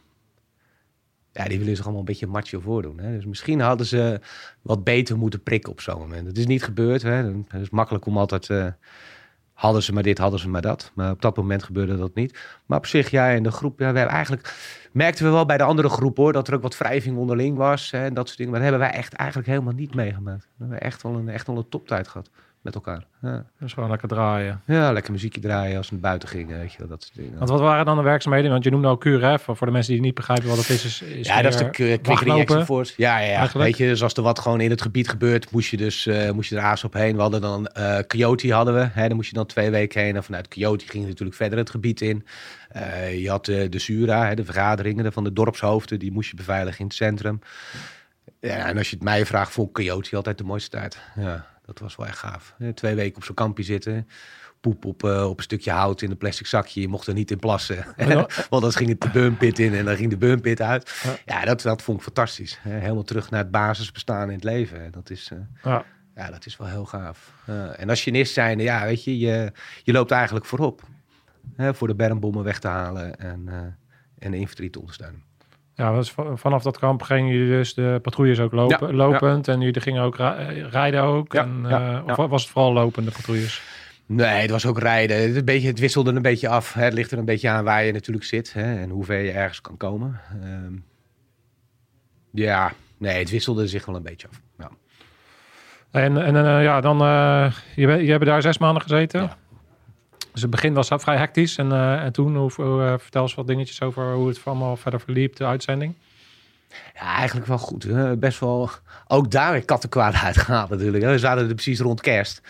ja, 1.34 1.46
die 1.46 1.60
willen 1.60 1.76
zich 1.76 1.84
allemaal 1.84 2.02
een 2.02 2.08
beetje 2.08 2.28
macho 2.28 2.60
voordoen. 2.60 3.00
Hè? 3.00 3.16
Dus 3.16 3.26
misschien 3.26 3.60
hadden 3.60 3.86
ze 3.86 4.20
wat 4.62 4.84
beter 4.84 5.18
moeten 5.18 5.44
prikken 5.44 5.72
op 5.72 5.82
zo'n 5.82 6.00
moment. 6.00 6.28
Het 6.28 6.38
is 6.38 6.46
niet 6.46 6.64
gebeurd. 6.64 7.02
Hè? 7.02 7.24
Het 7.48 7.62
is 7.62 7.70
makkelijk 7.70 8.06
om 8.06 8.18
altijd... 8.18 8.50
Uh, 8.50 8.68
hadden 9.54 9.84
ze 9.84 9.94
maar 9.94 10.04
dit, 10.04 10.18
hadden 10.18 10.40
ze 10.40 10.50
maar 10.50 10.62
dat. 10.62 10.92
Maar 10.96 11.12
op 11.12 11.22
dat 11.22 11.38
moment 11.38 11.64
gebeurde 11.64 11.98
dat 11.98 12.16
niet. 12.16 12.40
Maar 12.66 12.78
op 12.78 12.86
zich, 12.86 13.10
ja, 13.10 13.28
in 13.28 13.44
de 13.44 13.52
groep... 13.52 13.80
Ja, 13.80 13.92
we 13.92 13.98
hebben 13.98 14.16
eigenlijk... 14.16 14.54
Merkten 14.92 15.26
we 15.26 15.32
wel 15.32 15.46
bij 15.46 15.58
de 15.58 15.64
andere 15.64 15.90
groep, 15.90 16.18
hoor... 16.18 16.34
dat 16.34 16.48
er 16.48 16.54
ook 16.54 16.62
wat 16.62 16.78
wrijving 16.78 17.18
onderling 17.18 17.58
was. 17.58 17.92
Hè, 17.92 18.06
en 18.06 18.14
dat 18.14 18.26
soort 18.26 18.38
dingen. 18.38 18.52
Maar 18.52 18.62
dat 18.62 18.70
hebben 18.72 18.90
wij 18.90 18.98
echt 18.98 19.14
eigenlijk 19.14 19.50
helemaal 19.50 19.74
niet 19.74 19.96
meegemaakt. 19.96 20.48
We 20.56 20.64
hebben 20.64 20.82
echt 20.82 21.02
wel 21.02 21.16
een, 21.16 21.30
echt 21.30 21.48
wel 21.48 21.58
een 21.58 21.70
toptijd 21.70 22.08
gehad 22.08 22.30
met 22.62 22.76
elkaar. 22.76 23.06
Ja. 23.22 23.46
Dus 23.60 23.74
gewoon 23.74 23.90
lekker 23.90 24.08
draaien. 24.08 24.62
Ja, 24.66 24.92
lekker 24.92 25.12
muziekje 25.12 25.42
draaien 25.42 25.78
als 25.78 25.88
we 25.88 25.94
naar 25.94 26.02
buiten 26.02 26.30
gingen, 26.30 26.60
weet 26.60 26.74
je, 26.74 26.88
dat 26.88 27.04
soort 27.04 27.16
dingen. 27.16 27.38
Want 27.38 27.50
wat 27.50 27.60
waren 27.60 27.86
dan 27.86 27.98
de 27.98 28.04
werkzaamheden? 28.04 28.52
Want 28.52 28.64
je 28.64 28.70
noemde 28.70 28.88
al 28.88 28.98
QRF, 28.98 29.44
voor 29.44 29.68
de 29.68 29.72
mensen 29.72 29.94
die 29.94 30.02
niet 30.02 30.14
begrijpen 30.14 30.48
wat 30.48 30.58
het 30.58 30.70
is. 30.70 30.86
is, 30.86 31.02
is 31.02 31.28
ja, 31.28 31.42
dat 31.42 31.54
is 31.54 31.60
de 31.60 31.70
Quick 31.70 32.20
Reaction 32.20 32.66
Force. 32.66 32.94
Ja, 32.98 33.20
ja, 33.20 33.44
ja. 33.44 33.60
weet 33.60 33.78
je, 33.78 33.88
dus 33.88 34.04
als 34.04 34.14
er 34.14 34.24
wat 34.24 34.40
gewoon 34.40 34.62
in 34.62 34.70
het 34.70 34.82
gebied 34.82 35.10
gebeurt, 35.10 35.52
moest 35.52 35.70
je 35.70 35.78
dus 35.78 36.06
uh, 36.06 36.32
moest 36.32 36.50
je 36.50 36.56
er 36.56 36.62
aas 36.62 36.84
op 36.84 36.94
heen. 36.94 37.16
We 37.16 37.22
hadden 37.22 37.42
dan 37.42 37.70
uh, 37.78 37.98
Coyote 38.08 38.54
hadden 38.54 38.74
we, 38.74 38.90
hè, 38.92 39.08
dan 39.08 39.16
moest 39.16 39.30
je 39.30 39.36
dan 39.36 39.46
twee 39.46 39.70
weken 39.70 40.02
heen. 40.02 40.16
En 40.16 40.24
vanuit 40.24 40.48
Coyote 40.48 40.88
ging 40.88 41.04
je 41.04 41.10
natuurlijk 41.10 41.38
verder 41.38 41.58
het 41.58 41.70
gebied 41.70 42.02
in. 42.02 42.26
Uh, 42.76 43.22
je 43.22 43.30
had 43.30 43.46
de 43.46 43.80
Sura, 43.80 44.28
hè, 44.28 44.36
de 44.36 44.46
vergaderingen 44.46 45.14
van 45.14 45.24
de 45.24 45.34
dorpshoofden, 45.34 46.00
die 46.00 46.12
moest 46.12 46.30
je 46.30 46.36
beveiligen 46.36 46.80
in 46.80 46.86
het 46.86 46.96
centrum. 46.96 47.40
Ja, 48.40 48.68
en 48.68 48.78
als 48.78 48.90
je 48.90 48.96
het 48.96 49.04
mij 49.04 49.26
vraagt, 49.26 49.52
vond 49.52 49.72
Coyote 49.72 50.16
altijd 50.16 50.38
de 50.38 50.44
mooiste 50.44 50.70
tijd. 50.70 51.00
Ja. 51.16 51.46
Dat 51.74 51.80
was 51.80 51.96
wel 51.96 52.08
echt 52.08 52.18
gaaf. 52.18 52.56
Twee 52.74 52.96
weken 52.96 53.16
op 53.16 53.24
zo'n 53.24 53.36
kampje 53.36 53.64
zitten. 53.64 54.08
Poep 54.62 54.86
op, 54.86 55.04
uh, 55.04 55.30
op 55.30 55.38
een 55.38 55.44
stukje 55.44 55.72
hout 55.72 56.02
in 56.02 56.12
een 56.12 56.18
plastic 56.18 56.48
zakje. 56.48 56.82
Je 56.82 56.88
mocht 56.88 57.08
er 57.08 57.14
niet 57.14 57.32
in 57.32 57.40
plassen. 57.40 57.86
Want 58.50 58.62
dan 58.62 58.72
ging 58.72 58.90
het 58.90 59.02
de 59.02 59.10
burnpit 59.10 59.60
in 59.60 59.74
en 59.74 59.86
dan 59.86 59.96
ging 59.96 60.10
de 60.10 60.18
burnpit 60.18 60.62
uit. 60.62 61.02
Ja, 61.04 61.18
ja 61.26 61.46
dat, 61.46 61.62
dat 61.62 61.82
vond 61.82 61.98
ik 61.98 62.04
fantastisch. 62.04 62.60
Helemaal 62.62 63.04
terug 63.04 63.30
naar 63.30 63.40
het 63.40 63.52
basisbestaan 63.52 64.28
in 64.28 64.36
het 64.36 64.44
leven. 64.44 64.92
Dat 64.92 65.10
is, 65.10 65.30
uh, 65.34 65.40
ja. 65.64 65.86
ja. 66.16 66.30
dat 66.32 66.46
is 66.46 66.58
wel 66.58 66.68
heel 66.68 66.86
gaaf. 66.86 67.34
Uh, 67.50 67.80
en 67.80 67.90
als 67.90 68.02
genist 68.02 68.34
zijn, 68.34 68.60
ja, 68.60 68.86
weet 68.86 69.04
je, 69.04 69.20
je, 69.20 69.52
je 69.84 69.92
loopt 69.92 70.12
eigenlijk 70.12 70.46
voorop. 70.46 70.82
Hè, 71.56 71.74
voor 71.74 71.88
de 71.88 71.96
bermbommen 71.96 72.44
weg 72.44 72.60
te 72.60 72.68
halen 72.68 73.16
en, 73.20 73.48
en 74.20 74.32
de 74.32 74.38
infanterie 74.38 74.70
te 74.70 74.80
ondersteunen. 74.80 75.31
Ja, 75.82 75.94
dus 75.94 76.14
vanaf 76.34 76.64
dat 76.64 76.80
kamp 76.80 77.02
gingen 77.02 77.34
jullie 77.34 77.52
dus 77.52 77.74
de 77.74 78.00
patrouilles 78.02 78.40
ook 78.40 78.52
lopen, 78.52 78.88
ja, 78.88 78.94
lopend. 78.94 79.46
Ja. 79.46 79.54
En 79.54 79.62
jullie 79.62 79.82
gingen 79.82 80.04
ook 80.04 80.16
rijden 80.70 81.02
ook. 81.02 81.34
Ja, 81.34 81.42
en, 81.42 81.66
uh, 82.08 82.18
of 82.18 82.30
was 82.30 82.42
het 82.42 82.52
vooral 82.52 82.74
lopende 82.74 83.12
patrouilles? 83.12 83.62
Nee, 84.06 84.42
het 84.42 84.50
was 84.50 84.66
ook 84.66 84.80
rijden. 84.80 85.22
Het, 85.22 85.36
een 85.36 85.46
beetje, 85.46 85.68
het 85.68 85.80
wisselde 85.80 86.12
een 86.12 86.22
beetje 86.22 86.48
af. 86.48 86.74
Hè. 86.74 86.84
Het 86.84 86.94
ligt 86.94 87.12
er 87.12 87.18
een 87.18 87.26
beetje 87.26 87.50
aan 87.50 87.64
waar 87.64 87.84
je 87.84 87.92
natuurlijk 87.92 88.26
zit. 88.26 88.54
Hè, 88.54 88.82
en 88.82 88.90
hoe 88.90 89.06
ver 89.06 89.20
je 89.20 89.32
ergens 89.32 89.62
kan 89.62 89.78
komen. 89.78 90.20
Um, 90.44 90.86
ja, 92.32 92.72
nee, 92.98 93.20
het 93.20 93.30
wisselde 93.30 93.68
zich 93.68 93.86
wel 93.86 93.96
een 93.96 94.04
beetje 94.04 94.28
af. 94.28 94.42
Ja. 94.58 94.70
En, 95.92 96.18
en 96.18 96.36
uh, 96.36 96.64
ja, 96.64 96.82
dan... 96.82 97.02
Uh, 97.02 97.52
je, 97.76 97.88
je 97.88 98.12
hebt 98.12 98.26
daar 98.26 98.42
zes 98.42 98.58
maanden 98.58 98.82
gezeten. 98.82 99.30
Dus 100.34 100.42
het 100.42 100.52
begin 100.52 100.74
was 100.74 100.88
vrij 101.02 101.18
hectisch. 101.18 101.58
En, 101.58 101.68
uh, 101.72 102.04
en 102.04 102.12
toen, 102.14 102.36
hoe, 102.36 102.52
uh, 102.60 102.94
vertel 102.98 103.22
eens 103.22 103.36
wat 103.36 103.48
dingetjes 103.48 103.82
over 103.82 104.14
hoe 104.14 104.28
het 104.28 104.42
allemaal 104.44 104.76
verder 104.78 105.00
verliep, 105.00 105.36
de 105.36 105.46
uitzending. 105.46 105.94
Ja, 106.94 107.16
eigenlijk 107.16 107.48
wel 107.48 107.58
goed. 107.58 107.88
Best 108.20 108.40
wel, 108.40 108.70
ook 109.08 109.32
daar 109.32 109.52
weer 109.52 109.66
kattenkwaad 109.66 110.14
uitgehaald 110.24 110.70
natuurlijk. 110.70 111.04
We 111.04 111.20
zaten 111.20 111.48
er 111.48 111.54
precies 111.54 111.80
rond 111.80 112.02
kerst. 112.02 112.42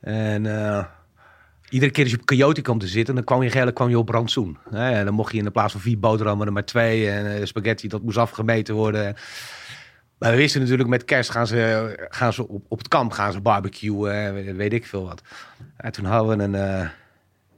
En 0.00 0.46
eh, 0.46 0.84
iedere 1.68 1.92
keer 1.92 2.02
als 2.02 2.12
je 2.12 2.18
op 2.18 2.26
Coyote 2.26 2.60
kwam 2.60 2.78
te 2.78 2.86
zitten, 2.86 3.14
dan 3.14 3.24
kwam 3.24 3.38
je 3.38 3.44
eigenlijk 3.44 3.76
kwam 3.76 3.88
je 3.88 3.98
op 3.98 4.08
rantsoen. 4.08 4.58
hè. 4.70 4.90
En 4.90 5.04
dan 5.04 5.14
mocht 5.14 5.32
je 5.32 5.38
in 5.38 5.44
de 5.44 5.50
plaats 5.50 5.72
van 5.72 5.80
vier 5.80 5.98
boterhammen 5.98 6.46
er 6.46 6.52
maar 6.52 6.64
twee. 6.64 7.10
En 7.10 7.36
eh, 7.36 7.44
spaghetti, 7.44 7.88
dat 7.88 8.02
moest 8.02 8.16
afgemeten 8.16 8.74
worden. 8.74 9.16
Maar 10.18 10.30
we 10.30 10.36
wisten 10.36 10.60
natuurlijk, 10.60 10.88
met 10.88 11.04
kerst 11.04 11.30
gaan 11.30 11.46
ze, 11.46 12.06
gaan 12.08 12.32
ze 12.32 12.48
op, 12.48 12.64
op 12.68 12.78
het 12.78 12.88
kamp 12.88 13.12
gaan 13.12 13.32
ze 13.32 13.40
barbecuen. 13.40 14.12
en 14.14 14.56
weet- 14.56 14.72
ik 14.72 14.86
veel 14.86 15.04
wat. 15.04 15.22
En 15.76 15.92
toen 15.92 16.04
hadden 16.04 16.38
we 16.38 16.44
eh 16.58 16.80
een 16.80 16.90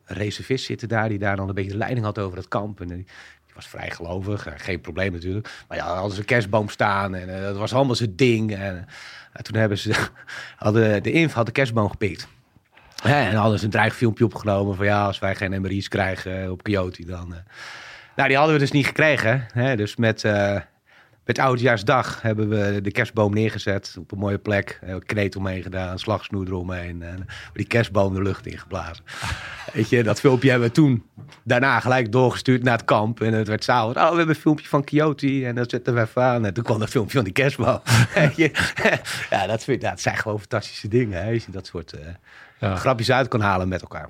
reservist 0.04 0.64
zitten 0.64 0.88
daar, 0.88 1.08
die 1.08 1.18
daar 1.18 1.36
dan 1.36 1.48
een 1.48 1.54
beetje 1.54 1.70
de 1.70 1.76
leiding 1.76 2.04
had 2.04 2.18
over 2.18 2.36
het 2.38 2.48
kamp. 2.48 2.80
En 2.80 2.88
die, 2.88 3.06
was 3.54 3.68
vrij 3.68 3.90
gelovig, 3.90 4.46
eh, 4.46 4.52
geen 4.56 4.80
probleem 4.80 5.12
natuurlijk. 5.12 5.64
Maar 5.68 5.78
ja, 5.78 5.94
hadden 5.94 6.12
ze 6.12 6.18
een 6.18 6.24
kerstboom 6.24 6.68
staan 6.68 7.14
en 7.14 7.36
eh, 7.36 7.42
dat 7.42 7.56
was 7.56 7.74
allemaal 7.74 7.94
zijn 7.94 8.16
ding. 8.16 8.54
En, 8.54 8.86
eh, 9.32 9.42
toen 9.42 9.56
hebben 9.56 9.78
ze, 9.78 9.94
hadden 10.56 11.02
de 11.02 11.12
inf 11.12 11.32
had 11.32 11.46
de 11.46 11.52
kerstboom 11.52 11.90
gepikt. 11.90 12.28
En 13.02 13.34
hadden 13.34 13.58
ze 13.58 13.64
een 13.64 13.70
dreigfilmpje 13.70 14.24
opgenomen 14.24 14.76
van 14.76 14.86
ja, 14.86 15.06
als 15.06 15.18
wij 15.18 15.34
geen 15.34 15.60
MRI's 15.60 15.88
krijgen 15.88 16.50
op 16.50 16.62
Coyote 16.62 17.04
dan... 17.04 17.34
Nou, 18.16 18.28
die 18.28 18.36
hadden 18.36 18.54
we 18.54 18.60
dus 18.60 18.70
niet 18.70 18.86
gekregen. 18.86 19.46
Hè? 19.52 19.76
Dus 19.76 19.96
met, 19.96 20.24
met 21.24 21.38
Oudjaarsdag 21.38 22.22
hebben 22.22 22.48
we 22.48 22.80
de 22.80 22.90
kerstboom 22.92 23.34
neergezet 23.34 23.96
op 23.98 24.12
een 24.12 24.18
mooie 24.18 24.38
plek. 24.38 24.78
Eh, 24.82 24.94
Kreet 25.06 25.36
omheen 25.36 25.62
gedaan, 25.62 25.98
slagsnoer 25.98 26.46
eromheen. 26.46 27.02
En 27.02 27.26
die 27.52 27.66
kerstboom 27.66 28.14
de 28.14 28.22
lucht 28.22 28.46
ingeblazen. 28.46 29.04
Weet 29.72 29.88
je, 29.88 30.02
dat 30.02 30.20
filmpje 30.20 30.50
hebben 30.50 30.68
we 30.68 30.74
toen 30.74 31.02
daarna 31.42 31.80
gelijk 31.80 32.12
doorgestuurd 32.12 32.62
naar 32.62 32.76
het 32.76 32.84
kamp. 32.86 33.20
En 33.20 33.32
het 33.32 33.48
werd 33.48 33.64
s'avonds, 33.64 33.98
oh, 33.98 34.10
we 34.10 34.16
hebben 34.16 34.34
een 34.34 34.40
filmpje 34.40 34.68
van 34.68 34.84
Coyote. 34.84 35.46
En 35.46 35.54
dat 35.54 35.70
zetten 35.70 35.94
we 35.94 36.00
even 36.00 36.22
aan. 36.22 36.44
En 36.46 36.54
toen 36.54 36.64
kwam 36.64 36.78
dat 36.78 36.88
filmpje 36.90 37.14
van 37.16 37.24
die 37.24 37.32
kerstboom. 37.32 37.80
Ja, 39.30 39.46
dat, 39.46 39.64
vind, 39.64 39.80
dat 39.80 40.00
zijn 40.00 40.16
gewoon 40.16 40.38
fantastische 40.38 40.88
dingen. 40.88 41.24
Hè? 41.24 41.32
Als 41.32 41.44
je 41.44 41.50
dat 41.52 41.66
soort 41.66 41.92
eh, 41.92 42.06
Ja. 42.60 42.76
grapjes 42.76 43.10
uit 43.12 43.28
kan 43.28 43.40
halen 43.40 43.68
met 43.68 43.80
elkaar. 43.80 44.08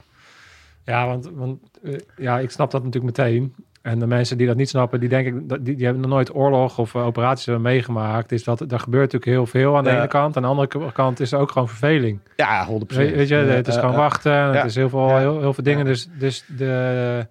Ja, 0.85 1.07
want, 1.07 1.31
want 1.33 1.59
eh, 1.83 1.95
ja, 2.17 2.39
ik 2.39 2.51
snap 2.51 2.71
dat 2.71 2.85
natuurlijk 2.85 3.17
meteen. 3.19 3.55
En 3.85 3.99
de 3.99 4.07
mensen 4.07 4.37
die 4.39 4.47
dat 4.47 4.57
niet 4.57 4.69
snappen, 4.69 5.01
die 5.01 5.09
denken, 5.09 5.47
dat- 5.47 5.65
die, 5.65 5.75
die 5.77 5.85
hebben 5.85 6.03
nog 6.03 6.11
nooit 6.13 6.35
oorlog 6.35 6.79
of 6.79 6.95
eh, 6.95 7.07
operaties 7.07 7.45
hebben 7.47 7.63
meegemaakt. 7.65 8.33
Is 8.33 8.45
dat 8.45 8.61
er 8.61 8.79
gebeurt 8.81 9.13
natuurlijk 9.13 9.25
heel 9.31 9.47
veel 9.47 9.77
aan 9.77 9.85
de 9.85 9.91
Ja. 9.91 9.97
ene 9.97 10.07
kant. 10.07 10.37
Aan 10.37 10.43
de 10.43 10.49
andere 10.49 10.93
kant 10.93 11.21
is 11.21 11.33
er 11.33 11.39
ook 11.39 11.51
gewoon 11.51 11.69
verveling. 11.69 12.19
Ja, 12.37 12.67
100%. 12.67 12.71
Weet, 13.07 13.15
weet 13.15 13.29
je, 13.29 13.35
het 13.35 13.69
is 13.69 13.75
Eh, 13.75 13.81
gewoon 13.81 13.95
eh, 13.95 14.01
wachten. 14.01 14.33
Het 14.33 14.65
is 14.65 14.75
heel 14.75 14.89
veel, 14.89 15.17
heel, 15.17 15.41
heel 15.41 15.55
veel 15.55 15.65
dingen. 15.65 15.85
Dus, 15.85 16.09
dus 16.19 16.45
de, 16.57 17.27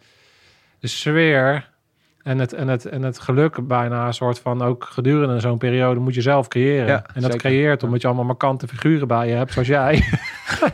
de 0.80 0.88
sfeer 0.88 1.70
en 2.24 2.40
het, 2.40 2.54
en, 2.54 2.68
het, 2.68 2.86
en 2.86 3.02
het 3.02 3.20
geluk 3.20 3.68
bijna 3.68 4.08
een 4.08 4.14
soort 4.14 4.40
van 4.40 4.62
ook 4.62 4.84
gedurende 4.92 5.40
zo'n 5.40 5.58
periode 5.58 6.00
moet 6.00 6.14
je 6.14 6.22
zelf 6.22 6.48
creëren. 6.48 6.88
Ja, 6.88 7.06
en 7.14 7.22
dat 7.22 7.32
zeker. 7.32 7.38
creëert 7.38 7.84
omdat 7.84 8.02
je 8.02 8.08
allemaal 8.08 8.26
markante 8.26 8.68
figuren 8.68 9.08
bij 9.08 9.28
je 9.28 9.34
hebt, 9.34 9.52
zoals 9.54 9.68
jij. 9.68 10.04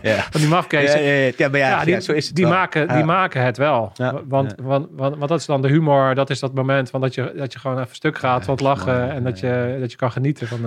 Ja. 0.02 0.16
van 0.32 0.42
die 0.42 0.50
mafkees. 0.50 0.94
Ja, 0.94 1.00
ja, 1.00 1.32
ja, 1.38 1.58
ja, 1.58 1.84
die, 1.86 2.02
zo 2.02 2.12
is 2.12 2.28
het 2.28 2.36
die, 2.36 2.48
maken, 2.48 2.88
die 2.88 3.04
maken 3.04 3.44
het 3.44 3.58
wel. 3.58 3.92
Want. 4.26 4.56
Want, 4.62 4.88
want, 4.92 5.18
want 5.18 5.28
dat 5.28 5.40
is 5.40 5.46
dan 5.46 5.62
de 5.62 5.68
humor. 5.68 6.16
Dat 6.16 6.30
is 6.30 6.40
dat 6.40 6.54
moment 6.54 6.90
van 6.90 7.02
dat 7.02 7.14
je, 7.14 7.34
dat 7.38 7.54
je 7.54 7.60
gewoon 7.60 7.80
even 7.80 7.96
stuk 7.96 8.18
gaat 8.18 8.48
is 8.50 8.60
lachen. 8.60 9.12
en 9.12 9.24
dat 9.24 9.40
je, 9.40 9.78
dat 9.80 9.92
je 9.92 9.98
kan 9.98 10.12
genieten 10.12 10.48
van... 10.48 10.60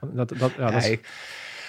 van 0.00 0.10
dat, 0.12 0.32
dat, 0.38 0.50
ja, 0.58 0.70
dat 0.70 0.84
is- 0.84 0.98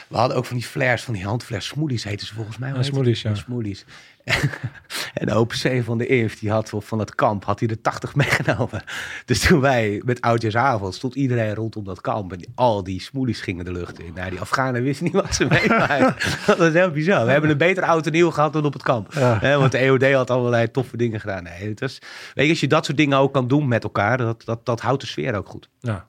we 0.08 0.20
hadden 0.20 0.38
ook 0.38 0.46
van 0.46 0.58
die 0.58 0.66
flares, 0.66 1.04
van 1.04 1.14
die 1.14 1.26
handflares. 1.26 1.66
Smoothies 1.68 2.04
heten 2.04 2.28
ze 2.28 2.34
volgens 2.34 2.58
mij. 2.58 2.74
smoothies, 2.84 3.22
ja. 3.22 3.36
Smoothies. 3.36 3.86
en 5.14 5.26
de 5.26 5.40
OPC 5.40 5.84
van 5.84 5.98
de 5.98 6.08
IF, 6.08 6.40
die 6.40 6.52
had 6.52 6.74
van 6.78 7.00
het 7.00 7.16
kamp, 7.16 7.46
had 7.46 7.60
hij 7.60 7.70
er 7.70 7.82
80 7.82 8.16
meegenomen. 8.24 8.84
Dus 9.26 9.40
toen 9.40 9.60
wij 9.60 10.02
met 10.06 10.22
oudjaarsavond, 10.22 10.96
stond 10.96 11.16
iedereen 11.16 11.56
rondom 11.56 11.84
dat 11.84 12.02
kamp. 12.02 12.32
En 12.34 12.52
al 12.56 12.84
die 12.84 13.02
smoothies 13.02 13.42
gingen 13.42 13.66
de 13.66 13.72
lucht 13.72 14.00
in. 14.00 14.14
Nou, 14.16 14.30
die 14.30 14.40
Afghanen 14.40 14.84
wisten 14.84 15.06
niet 15.06 15.14
wat 15.14 15.36
ze 15.36 15.46
meemaakten. 15.62 16.16
dat 16.46 16.58
was 16.58 16.74
heel 16.74 16.92
bizar. 16.92 17.26
We 17.26 17.32
hebben 17.32 17.50
een 17.50 17.58
betere 17.58 17.86
oud 17.86 18.06
en 18.06 18.12
nieuw 18.12 18.32
gehad 18.32 18.54
dan 18.54 18.66
op 18.66 18.74
het 18.74 18.84
kamp. 18.84 19.14
Ja. 19.14 19.58
Want 19.58 19.72
de 19.72 19.78
EOD 19.78 20.12
had 20.14 20.30
allerlei 20.30 20.72
toffe 20.72 20.98
dingen 20.98 21.20
gedaan. 21.20 21.44
Nee, 21.44 21.70
het 21.70 21.80
was, 21.80 22.00
weet 22.34 22.46
je, 22.46 22.52
als 22.52 22.60
je 22.60 22.68
dat 22.68 22.86
soort 22.86 22.98
dingen 22.98 23.18
ook 23.18 23.34
kan 23.34 23.48
doen 23.48 23.68
met 23.68 23.84
elkaar, 23.84 24.18
dat, 24.18 24.46
dat, 24.46 24.66
dat 24.66 24.82
houdt 24.82 25.02
de 25.02 25.08
sfeer 25.08 25.36
ook 25.36 25.50
goed. 25.50 25.70
ja. 25.80 26.06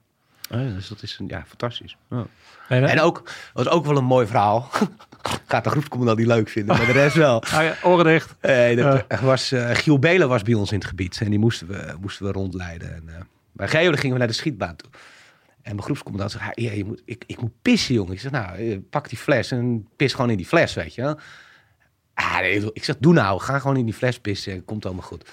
Dus 0.48 0.88
dat 0.88 1.02
is 1.02 1.16
een, 1.20 1.26
ja, 1.28 1.44
fantastisch. 1.46 1.96
Ja. 2.10 2.26
En, 2.68 2.84
En 2.84 3.00
ook, 3.00 3.30
was 3.52 3.68
ook 3.68 3.84
wel 3.86 3.96
een 3.96 4.04
mooi 4.04 4.26
verhaal. 4.26 4.70
Gaat 5.46 5.64
de 5.64 5.70
groepscommandant 5.70 6.18
niet 6.18 6.26
leuk 6.26 6.48
vinden, 6.48 6.76
maar 6.76 6.86
de 6.86 6.92
rest 6.92 7.16
wel. 7.16 7.42
Ah 7.52 7.62
ja, 7.62 7.76
oren 7.82 8.04
dicht. 8.04 8.34
Eh, 8.40 8.76
dat 8.76 9.20
was, 9.20 9.52
eh, 9.52 9.70
Giel 9.70 9.98
Belen 9.98 10.28
was 10.28 10.42
bij 10.42 10.54
ons 10.54 10.72
in 10.72 10.78
het 10.78 10.86
gebied 10.86 11.20
en 11.20 11.30
die 11.30 11.38
moesten 11.38 11.68
we, 11.68 11.94
moesten 12.00 12.26
we 12.26 12.32
rondleiden. 12.32 12.94
En, 12.94 13.02
eh, 13.06 13.14
bij 13.52 13.68
Geo 13.68 13.92
gingen 13.92 14.12
we 14.12 14.18
naar 14.18 14.28
de 14.28 14.34
schietbaan 14.34 14.76
toe. 14.76 14.90
En 15.64 15.70
mijn 15.70 15.82
groepscommandant 15.82 16.30
zei, 16.30 16.50
ja, 16.54 16.72
je 16.72 16.84
moet, 16.84 17.02
ik, 17.04 17.24
ik 17.26 17.40
moet 17.40 17.62
pissen, 17.62 17.94
jongen. 17.94 18.12
Ik 18.12 18.20
zeg, 18.20 18.30
nou, 18.30 18.56
eh, 18.56 18.78
pak 18.90 19.08
die 19.08 19.18
fles 19.18 19.50
en 19.50 19.88
pis 19.96 20.12
gewoon 20.12 20.30
in 20.30 20.36
die 20.36 20.46
fles, 20.46 20.74
weet 20.74 20.94
je 20.94 21.02
wel. 21.02 21.18
Ah, 22.14 22.38
nee, 22.38 22.70
ik 22.72 22.84
zeg, 22.84 22.96
doe 22.98 23.12
nou, 23.12 23.40
ga 23.40 23.58
gewoon 23.58 23.76
in 23.76 23.84
die 23.84 23.94
fles 23.94 24.20
pissen 24.20 24.52
en 24.52 24.64
komt 24.64 24.84
allemaal 24.84 25.02
goed. 25.04 25.30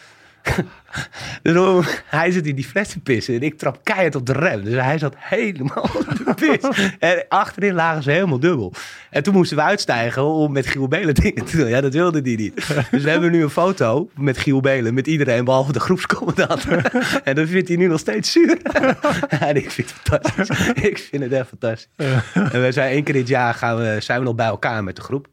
Dus 1.42 2.02
hij 2.06 2.32
zit 2.32 2.48
in 2.48 2.56
die 2.56 2.66
fles 2.66 2.90
te 2.90 3.00
pissen 3.00 3.36
en 3.36 3.42
ik 3.42 3.58
trap 3.58 3.80
keihard 3.84 4.16
op 4.16 4.26
de 4.26 4.34
rem. 4.34 4.64
Dus 4.64 4.74
hij 4.74 4.98
zat 4.98 5.14
helemaal 5.18 5.84
op 5.84 6.06
de 6.26 6.34
pis. 6.34 6.90
En 7.00 7.26
achterin 7.30 7.74
lagen 7.74 8.04
ze 8.04 8.12
helemaal 8.12 8.40
dubbel. 8.40 8.74
En 9.10 9.24
toen 9.24 9.34
moesten 9.34 9.58
we 9.58 9.64
uitstijgen 9.64 10.24
om 10.24 10.52
met 10.52 10.68
Giel 10.68 10.88
Belen 10.88 11.14
dingen 11.14 11.46
te 11.46 11.58
doen. 11.58 11.68
Ja, 11.68 11.82
dat 11.82 11.94
wilde 11.94 12.22
die 12.22 12.38
niet. 12.38 12.56
Dus 12.92 13.04
we 13.04 13.10
hebben 13.10 13.32
nu 13.32 13.44
een 13.44 13.50
foto 13.50 14.10
met 14.16 14.38
Giel 14.38 14.60
Belen, 14.60 14.94
met 14.94 15.08
iedereen 15.08 15.46
behalve 15.46 15.72
de 15.72 15.80
groepscommandant. 15.80 16.66
en 17.24 17.36
dat 17.36 17.48
vindt 17.48 17.68
hij 17.68 17.78
nu 17.78 17.88
nog 17.88 18.00
steeds 18.00 18.32
zuur. 18.32 18.58
en 19.30 19.56
ik 19.56 19.72
vind 19.72 19.94
het 19.94 20.00
fantastisch. 20.04 20.74
ik 20.90 20.98
vind 20.98 21.24
het 21.24 21.32
echt 21.32 21.48
fantastisch. 21.48 21.90
En 22.34 22.62
we 22.62 22.72
zijn 22.72 22.92
één 22.92 23.04
keer 23.04 23.14
dit 23.14 23.28
jaar 23.28 23.54
gaan 23.54 23.78
we, 23.78 23.98
zijn 24.00 24.20
we 24.20 24.26
nog 24.26 24.36
bij 24.36 24.46
elkaar 24.46 24.84
met 24.84 24.96
de 24.96 25.02
groep. 25.02 25.28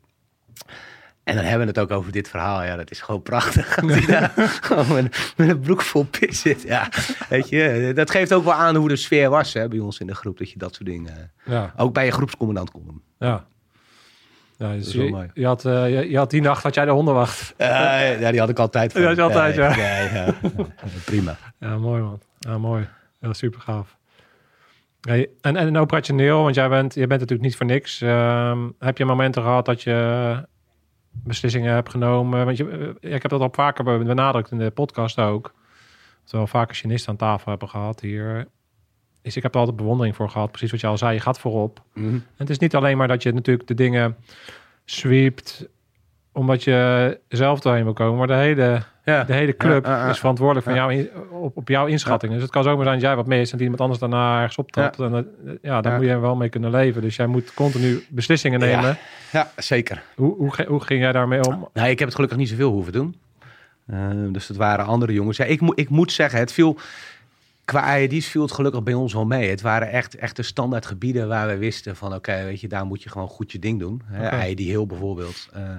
En 1.29 1.35
dan 1.35 1.45
hebben 1.45 1.61
we 1.61 1.67
het 1.67 1.79
ook 1.79 1.99
over 1.99 2.13
dit 2.13 2.29
verhaal. 2.29 2.63
Ja, 2.65 2.77
dat 2.77 2.91
is 2.91 3.01
gewoon 3.01 3.23
prachtig. 3.23 3.75
Dat 3.81 3.91
hij 3.91 4.07
daar 4.07 4.33
gewoon 4.61 4.93
met, 4.93 5.33
met 5.37 5.49
een 5.49 5.61
broek 5.61 5.83
vol 5.83 6.05
pis 6.05 6.41
zit. 6.41 6.63
Ja, 6.63 6.89
weet 7.29 7.49
je, 7.49 7.93
dat 7.95 8.11
geeft 8.11 8.33
ook 8.33 8.45
wel 8.45 8.53
aan 8.53 8.77
hoe 8.77 8.89
de 8.89 8.97
sfeer 8.97 9.31
was 9.31 9.53
hè, 9.53 9.69
bij 9.69 9.79
ons 9.79 9.99
in 10.01 10.07
de 10.07 10.15
groep. 10.15 10.39
Dat 10.39 10.51
je 10.51 10.59
dat 10.59 10.75
soort 10.75 10.89
dingen 10.89 11.31
Ja, 11.45 11.73
ook 11.77 11.93
bij 11.95 12.05
je 12.05 12.11
groepscommandant 12.11 12.71
kon 12.71 12.83
doen. 12.85 13.03
ja. 13.19 13.47
Ja, 14.57 14.73
dus 14.73 14.93
je, 14.93 15.11
mooi. 15.11 15.31
je, 15.35 15.47
had, 15.47 15.65
eh, 15.65 15.91
je, 15.91 16.11
je 16.11 16.17
had 16.17 16.31
die 16.31 16.41
nacht 16.41 16.63
had 16.63 16.75
jij 16.75 16.85
de 16.85 16.91
hondenwacht. 16.91 17.55
Eh, 17.57 18.21
ja, 18.21 18.31
die 18.31 18.41
had 18.41 18.49
ik 18.49 18.59
altijd. 18.59 18.93
van. 18.93 19.01
Die 19.01 19.09
had 19.09 19.19
je 19.19 19.23
altijd, 19.23 19.55
ja. 19.55 19.77
ja, 19.77 19.99
ja. 19.99 20.35
Prima. 21.05 21.37
Ja, 21.59 21.77
mooi 21.77 22.03
man. 22.03 22.21
Ja, 22.39 22.59
mooi. 22.59 22.89
Ja, 23.21 23.33
super 23.33 23.61
gaaf. 23.61 23.97
Hey, 25.01 25.29
en, 25.41 25.57
en 25.57 25.77
operationeel, 25.77 26.43
want 26.43 26.55
jij 26.55 26.69
bent, 26.69 26.95
je 26.95 27.07
bent 27.07 27.21
natuurlijk 27.21 27.49
niet 27.49 27.57
voor 27.57 27.67
niks. 27.67 28.01
Ehm, 28.01 28.59
heb 28.79 28.99
je 28.99 29.05
momenten 29.05 29.43
gehad 29.43 29.65
dat 29.65 29.83
je 29.83 30.47
beslissingen 31.25 31.75
hebt 31.75 31.91
genomen? 31.91 32.45
Want 32.45 32.57
je, 32.57 32.97
eh, 33.01 33.13
ik 33.15 33.23
heb 33.23 33.31
dat 33.31 33.41
al 33.41 33.49
vaker 33.53 33.85
benadrukt 33.85 34.51
in 34.51 34.59
de 34.59 34.71
podcast 34.71 35.19
ook. 35.19 35.55
Terwijl 36.25 36.45
we 36.45 36.51
vaak 36.51 36.69
machinisten 36.69 37.11
aan 37.11 37.17
tafel 37.17 37.51
hebben 37.51 37.69
gehad 37.69 38.01
hier. 38.01 38.47
Is, 39.23 39.37
ik 39.37 39.43
heb 39.43 39.53
er 39.53 39.59
altijd 39.61 39.77
bewondering 39.77 40.17
voor 40.17 40.31
gehad. 40.31 40.51
Precies 40.51 40.71
wat 40.71 40.81
je 40.81 40.87
al 40.87 40.99
zei, 40.99 41.15
je 41.15 41.21
gaat 41.21 41.39
voorop. 41.39 41.83
Mhm. 41.95 42.07
En 42.07 42.25
het 42.37 42.51
is 42.51 42.59
niet 42.59 42.75
alleen 42.75 42.97
maar 42.97 43.09
dat 43.09 43.23
je 43.23 43.33
natuurlijk 43.33 43.69
de 43.69 43.75
dingen 43.75 44.17
sweept 44.85 45.69
omdat 46.39 46.65
je 46.65 47.19
zelf 47.29 47.61
doorheen 47.61 47.85
wil 47.85 47.93
komen, 47.93 48.19
maar 48.19 48.27
de 48.27 48.35
hele, 48.35 48.83
Ja. 49.05 49.25
de 49.25 49.33
hele 49.33 49.57
club 49.57 49.85
Ja, 49.87 49.97
ja, 49.97 50.05
ja. 50.05 50.11
is 50.11 50.19
verantwoordelijk 50.19 50.67
van 50.67 50.75
jou 50.75 50.93
in- 50.95 51.09
op, 51.31 51.57
op 51.57 51.69
jouw 51.69 51.87
inschatting. 51.87 52.33
Dus 52.33 52.43
het 52.43 52.51
kan 52.51 52.63
zomaar 52.63 52.85
zijn 52.85 52.95
dat 52.99 53.05
jij 53.07 53.17
wat 53.17 53.27
mist 53.27 53.45
en 53.45 53.51
dat 53.51 53.61
iemand 53.61 53.81
anders 53.81 54.01
daarna 54.01 54.37
ergens 54.39 54.57
optrapt. 54.57 54.99
En 54.99 55.11
dat, 55.11 55.25
ja, 55.63 55.81
daar 55.81 55.97
moet 55.97 56.07
je 56.07 56.19
wel 56.19 56.37
mee 56.37 56.49
kunnen 56.49 56.71
leven. 56.71 57.03
Dus 57.03 57.17
jij 57.17 57.27
moet 57.27 57.55
continu 57.55 58.05
beslissingen 58.09 58.61
nemen. 58.61 58.97
ja, 59.33 59.51
zeker. 59.57 60.03
Hoe, 60.15 60.35
hoe, 60.37 60.53
hoe 60.69 60.81
ging 60.85 61.01
jij 61.01 61.13
daarmee 61.13 61.45
om? 61.45 61.69
Nee, 61.73 61.91
ik 61.91 61.99
heb 61.99 62.07
het 62.09 62.15
gelukkig 62.17 62.39
niet 62.39 62.49
zoveel 62.49 62.71
hoeven 62.71 62.93
doen. 62.93 63.17
Eh, 63.87 63.99
dus 64.33 64.49
het 64.49 64.57
waren 64.57 64.87
andere 64.87 65.13
jongens. 65.13 65.37
Ja, 65.37 65.45
ik, 65.45 65.61
ik 65.75 65.89
moet 65.89 66.13
zeggen, 66.13 66.39
het 66.39 66.53
viel... 66.53 66.79
Qua 67.69 67.99
IED's 67.99 68.27
viel 68.27 68.43
het 68.43 68.53
gelukkig 68.53 68.83
bij 68.83 68.95
ons 68.95 69.13
wel 69.13 69.27
mee. 69.27 69.51
Het 69.51 69.61
waren 69.61 69.91
echt, 69.91 70.15
echt 70.15 70.37
de 70.37 70.43
standaard 70.43 70.87
gebieden 70.87 71.29
waar 71.29 71.49
we 71.49 71.57
wisten 71.57 71.97
van... 71.97 72.15
oké, 72.15 72.45
weet 72.45 72.61
je, 72.61 72.69
daar 72.69 72.87
moet 72.87 73.03
je 73.03 73.09
gewoon 73.09 73.29
goed 73.29 73.53
je 73.53 73.59
ding 73.59 73.79
doen. 73.79 74.03
Oké. 74.13 74.45
IED 74.47 74.59
heel 74.59 74.87
bijvoorbeeld. 74.87 75.49
Eh, 75.53 75.79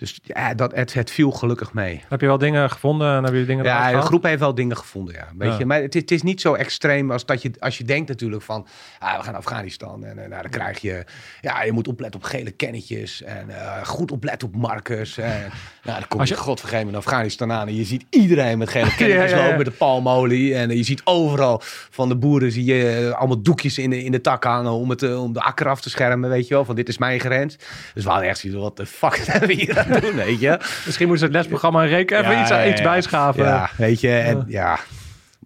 dus 0.00 0.20
ja, 0.22 0.54
dat, 0.54 0.74
het, 0.74 0.92
het 0.92 1.10
viel 1.10 1.30
gelukkig 1.30 1.72
mee. 1.72 2.02
Heb 2.08 2.20
je 2.20 2.26
wel 2.26 2.38
dingen 2.38 2.70
gevonden 2.70 3.06
en 3.06 3.12
hebben 3.14 3.32
jullie 3.32 3.46
dingen 3.46 3.64
Ja, 3.64 3.90
de 3.90 4.00
groep 4.00 4.22
heeft 4.22 4.38
wel 4.40 4.54
dingen 4.54 4.76
gevonden, 4.76 5.14
ja. 5.14 5.28
Weet 5.38 5.52
Ja. 5.52 5.58
je? 5.58 5.66
Maar 5.66 5.80
het, 5.82 5.94
is- 5.94 6.00
het 6.00 6.10
is 6.10 6.22
niet 6.22 6.40
zo 6.40 6.54
extreem 6.54 7.10
als 7.10 7.26
dat 7.26 7.42
je, 7.42 7.50
als 7.58 7.78
je 7.78 7.84
denkt 7.84 8.08
natuurlijk 8.08 8.42
van... 8.42 8.66
Ah, 8.98 9.16
we 9.16 9.22
gaan 9.22 9.32
naar 9.32 9.40
Afghanistan 9.40 10.04
en, 10.04 10.18
eh, 10.22 10.28
nou, 10.28 10.42
dan 10.42 10.50
krijg 10.50 10.78
je... 10.78 11.04
Ja, 11.40 11.62
je 11.62 11.72
moet 11.72 11.88
opletten 11.88 12.20
op 12.20 12.26
gele 12.26 12.50
kennetjes 12.50 13.22
en 13.22 13.50
eh, 13.50 13.84
goed 13.86 14.12
opletten 14.12 14.48
op 14.48 14.56
markers. 14.56 15.18
En, 15.18 15.40
nou, 15.84 15.98
dan 15.98 16.08
kom 16.08 16.20
Als 16.20 16.28
je, 16.28 16.34
je- 16.34 16.40
godvergeven 16.40 16.88
in 16.88 16.94
Afghanistan 16.94 17.52
aan 17.52 17.68
en 17.68 17.74
je 17.76 17.84
ziet 17.84 18.04
iedereen 18.10 18.58
met 18.58 18.68
gele 18.68 18.94
kennetjes 18.96 19.30
Ja, 19.30 19.36
lopen 19.42 19.56
met 19.56 19.66
de 19.66 19.72
palmolie. 19.72 20.54
En 20.54 20.70
eh, 20.70 20.76
je 20.76 20.82
ziet 20.82 21.00
overal 21.04 21.58
van 21.90 22.08
de 22.08 22.16
boeren 22.16 22.52
zie 22.52 22.64
je 22.64 23.12
allemaal 23.16 23.42
doekjes 23.42 23.78
in 23.78 23.90
de, 23.90 24.04
in 24.04 24.12
de 24.12 24.20
tak 24.20 24.44
hangen 24.44 24.72
om, 24.72 24.90
het, 24.90 25.16
om 25.16 25.32
de 25.32 25.40
akker 25.40 25.68
af 25.68 25.80
te 25.80 25.90
schermen, 25.90 26.30
weet 26.30 26.48
je 26.48 26.54
wel. 26.54 26.64
Van 26.64 26.74
dit 26.74 26.88
is 26.88 26.98
mijn 26.98 27.20
grens. 27.20 27.56
Dus 27.94 28.04
we 28.04 28.10
hadden 28.10 28.28
echt 28.28 28.38
zoiets 28.38 28.60
wat 28.60 28.76
de 28.76 28.86
fuck 28.86 29.14
we 29.46 29.52
hier 29.52 29.86
doen, 30.00 30.14
weet 30.24 30.40
je. 30.40 30.56
Misschien 30.86 31.08
moest 31.08 31.20
het 31.22 31.32
lesprogramma 31.32 31.82
een 31.82 31.88
reken 31.88 32.18
even 32.18 32.30
Ja, 32.32 32.40
iets, 32.40 32.50
ja, 32.50 32.66
iets 32.66 32.82
bijschaven. 32.82 33.44
Ja, 33.44 33.70
weet 33.76 34.00
je, 34.00 34.12
en 34.16 34.44
ja. 34.46 34.78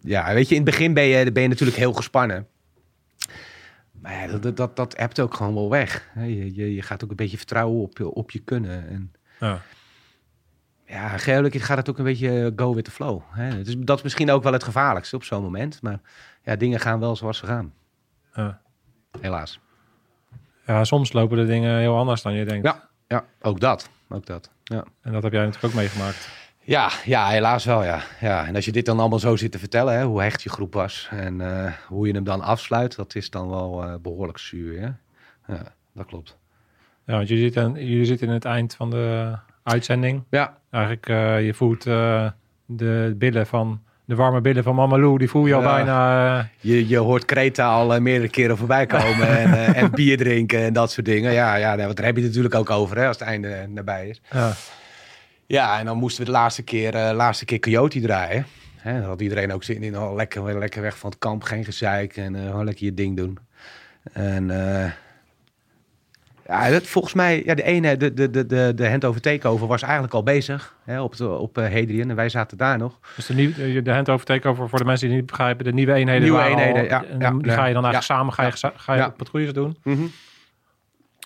ja, 0.03 0.35
weet 0.35 0.49
je, 0.49 0.55
in 0.55 0.61
het 0.61 0.71
begin 0.71 0.95
ben 0.95 1.05
je, 1.05 1.33
ben 1.33 1.43
je 1.43 1.49
natuurlijk 1.49 1.79
heel 1.79 1.93
gespannen. 1.93 2.47
Maar 4.01 4.13
ja, 4.13 4.39
dat, 4.39 4.57
dat, 4.57 4.77
dat, 4.77 5.21
ook 5.21 5.35
gewoon 5.35 5.55
wel 5.55 5.71
weg. 5.71 6.09
Je, 6.15 6.55
je, 6.55 6.75
je 6.75 6.83
gaat 6.83 7.05
ook 7.05 7.11
een 7.11 7.17
beetje 7.17 7.37
vertrouwen 7.37 7.83
op, 7.83 7.99
je- 7.99 8.11
op 8.15 8.31
je 8.31 8.39
kunnen. 8.39 8.89
En 8.89 9.13
Ja. 9.41 9.61
ja, 10.87 11.09
gelukkig 11.09 11.67
gaat 11.67 11.77
het 11.77 11.91
ook 11.91 11.99
een 11.99 12.05
beetje 12.05 12.53
go 12.57 12.75
with 12.75 12.85
the 12.85 12.91
flow. 12.91 13.21
Hè. 13.31 13.63
Dus 13.63 13.75
dat 13.79 13.97
is 13.97 14.03
misschien 14.03 14.31
ook 14.31 14.43
wel 14.43 14.53
het 14.53 14.65
gevaarlijkste 14.65 15.17
op 15.17 15.25
zo'n 15.25 15.43
moment. 15.43 15.83
Maar 15.83 16.01
ja, 16.43 16.57
dingen 16.57 16.81
gaan 16.81 17.01
wel 17.01 17.17
zoals 17.17 17.39
ze 17.39 17.47
gaan. 17.47 17.73
Ja. 18.35 18.61
Helaas. 19.21 19.61
ja, 20.67 20.85
soms 20.85 21.13
lopen 21.13 21.37
de 21.37 21.47
dingen 21.47 21.79
heel 21.79 21.97
anders 21.97 22.23
dan 22.23 22.35
je 22.35 22.45
denkt. 22.45 22.67
Ja, 22.67 22.89
ja 23.07 23.25
ook 23.41 23.61
dat. 23.61 23.89
Ook 24.09 24.27
dat. 24.27 24.51
Ja. 24.65 24.85
En 25.01 25.13
dat 25.13 25.23
heb 25.23 25.33
jij 25.33 25.45
natuurlijk 25.45 25.75
ook 25.75 25.81
meegemaakt. 25.81 26.29
Ja, 26.61 26.91
ja, 27.05 27.29
helaas 27.29 27.65
wel, 27.65 27.85
ja. 27.85 28.03
ja. 28.21 28.47
En 28.47 28.55
als 28.55 28.65
je 28.65 28.73
dit 28.73 28.87
dan 28.87 29.01
allemaal 29.01 29.19
zo 29.19 29.37
zit 29.37 29.53
te 29.53 29.59
vertellen, 29.59 29.95
hè, 29.95 30.05
hoe 30.05 30.23
hecht 30.23 30.43
je 30.43 30.51
groep 30.51 30.73
was 30.75 31.09
en 31.11 31.41
eh, 31.41 31.73
hoe 31.89 32.07
je 32.07 32.13
hem 32.13 32.25
dan 32.25 32.41
afsluit, 32.41 32.97
dat 32.97 33.15
is 33.15 33.31
dan 33.31 33.49
wel 33.49 33.83
eh, 33.85 33.95
behoorlijk 34.03 34.39
zuur, 34.39 34.81
hè? 34.81 34.89
Ja, 35.55 35.75
dat 35.93 36.07
klopt. 36.07 36.39
Ja, 37.07 37.17
want 37.17 37.29
jullie 37.29 37.45
zitten, 37.45 37.73
jullie 37.73 38.05
zitten 38.05 38.27
in 38.27 38.33
het 38.33 38.45
eind 38.45 38.75
van 38.75 38.91
de 38.91 39.37
uitzending. 39.63 40.25
Ja, 40.31 40.59
Eigenlijk, 40.75 41.09
eh, 41.09 41.47
je 41.47 41.55
voelt 41.55 41.87
eh, 41.87 42.31
de 42.67 43.15
billen 43.17 43.47
van, 43.47 43.83
de 44.05 44.15
warme 44.15 44.41
billen 44.41 44.63
van 44.63 44.75
Mama 44.75 44.99
Lou, 44.99 45.19
die 45.19 45.29
voel 45.29 45.47
je 45.47 45.55
al 45.55 45.63
Ja. 45.63 45.75
bijna. 45.75 46.39
eh, 46.39 46.45
je, 46.61 46.89
je 46.89 46.99
hoort 46.99 47.25
Kreta 47.25 47.73
al 47.73 47.95
eh, 47.95 48.01
meerdere 48.01 48.29
keren 48.31 48.57
voorbij 48.57 48.87
komen 48.87 49.29
en, 49.39 49.53
eh, 49.75 49.83
en 49.83 49.91
bier 49.91 50.17
drinken 50.17 50.61
en 50.61 50.73
dat 50.73 50.91
soort 50.91 51.07
dingen. 51.07 51.33
Ja, 51.33 51.55
ja 51.55 51.77
daar 51.77 51.89
heb 51.89 51.99
je 52.17 52.23
het 52.23 52.23
natuurlijk 52.23 52.55
ook 52.55 52.71
over, 52.71 52.97
hè, 52.97 53.07
als 53.07 53.19
het 53.19 53.29
einde 53.29 53.67
nabij 53.69 54.09
is. 54.09 54.21
ja. 54.31 54.53
Ja, 55.47 55.79
en 55.79 55.85
dan 55.85 55.97
moesten 55.99 56.25
we 56.25 56.31
de 56.31 56.37
laatste 56.37 56.63
keer, 56.63 56.93
laatste 56.93 57.45
keer 57.45 57.59
Coyote 57.59 58.01
draaien. 58.01 58.47
Hè, 58.77 58.93
dan 59.01 59.09
had 59.09 59.21
iedereen 59.21 59.53
ook 59.53 59.65
zin 59.65 59.83
in, 59.83 59.99
oh, 59.99 60.15
lekker, 60.15 60.59
lekker 60.59 60.83
weg 60.83 60.99
van 60.99 61.11
het 61.11 61.19
kamp, 61.19 61.43
geen 61.43 61.65
gezeik 61.65 62.17
en 62.17 62.65
lekker 62.65 62.85
je 62.85 62.95
ding 62.95 63.17
doen. 63.17 63.39
En 64.13 64.51
ja, 66.47 66.71
dat, 66.71 66.87
volgens 66.87 67.15
mij, 67.15 67.43
ja, 67.45 67.55
de 67.55 67.63
ene, 67.63 67.97
de, 67.97 68.15
de, 68.15 68.31
de, 68.31 68.47
de, 68.47 68.73
de 68.75 68.89
hand 68.89 69.05
over 69.05 69.21
takeover 69.21 69.67
was 69.67 69.83
eigenlijk 69.83 70.15
al 70.15 70.23
bezig 70.23 70.77
hè, 70.85 71.01
op, 71.01 71.21
op 71.21 71.59
eh, 71.59 71.65
Hadrian 71.65 72.11
en 72.11 72.17
wij 72.17 72.29
zaten 72.29 72.59
daar 72.59 72.79
nog. 72.79 72.99
Dus 73.17 73.27
de, 73.27 73.35
nieuw, 73.35 73.83
de 73.83 73.93
hand 73.93 74.09
over 74.09 74.27
takeover, 74.27 74.69
voor 74.69 74.79
de 74.79 74.85
mensen 74.85 75.09
die 75.09 75.17
het 75.17 75.27
niet 75.27 75.37
begrijpen, 75.37 75.65
de 75.65 75.73
nieuwe 75.73 75.93
eenheden. 75.93 76.23
Nieuwe 76.23 76.39
al- 76.39 76.49
eenheden, 76.49 76.85
ja, 76.85 77.05
en 77.05 77.21
ja, 77.21 77.31
die 77.31 77.47
ja, 77.47 77.55
ga 77.55 77.65
je 77.65 77.75
dan 77.75 77.85
eigenlijk 77.85 78.03
samen 78.03 78.33
ga 78.33 78.43
je, 78.43 78.73
ga 78.77 78.95
je 78.95 79.11
patrouilles 79.11 79.55
doen. 79.55 79.77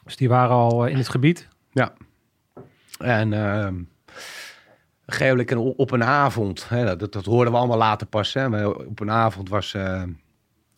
Dus 0.04 0.16
die 0.16 0.28
waren 0.28 0.56
al 0.56 0.86
eh, 0.86 0.92
in 0.92 0.98
het 0.98 1.08
gebied. 1.08 1.48
Ja. 1.70 1.92
En 2.98 3.32
ehm 3.32 3.74
geelijk 5.10 5.56
op 5.56 5.90
een 5.90 6.04
avond, 6.04 6.68
hè, 6.68 6.96
dat, 6.96 7.12
dat 7.12 7.24
hoorden 7.24 7.52
we 7.52 7.58
allemaal 7.58 7.78
later 7.78 8.06
pas. 8.06 8.34
Hè, 8.34 8.48
maar 8.48 8.66
op 8.74 9.00
een 9.00 9.10
avond 9.10 9.48
was, 9.48 9.74
eh 9.74 10.02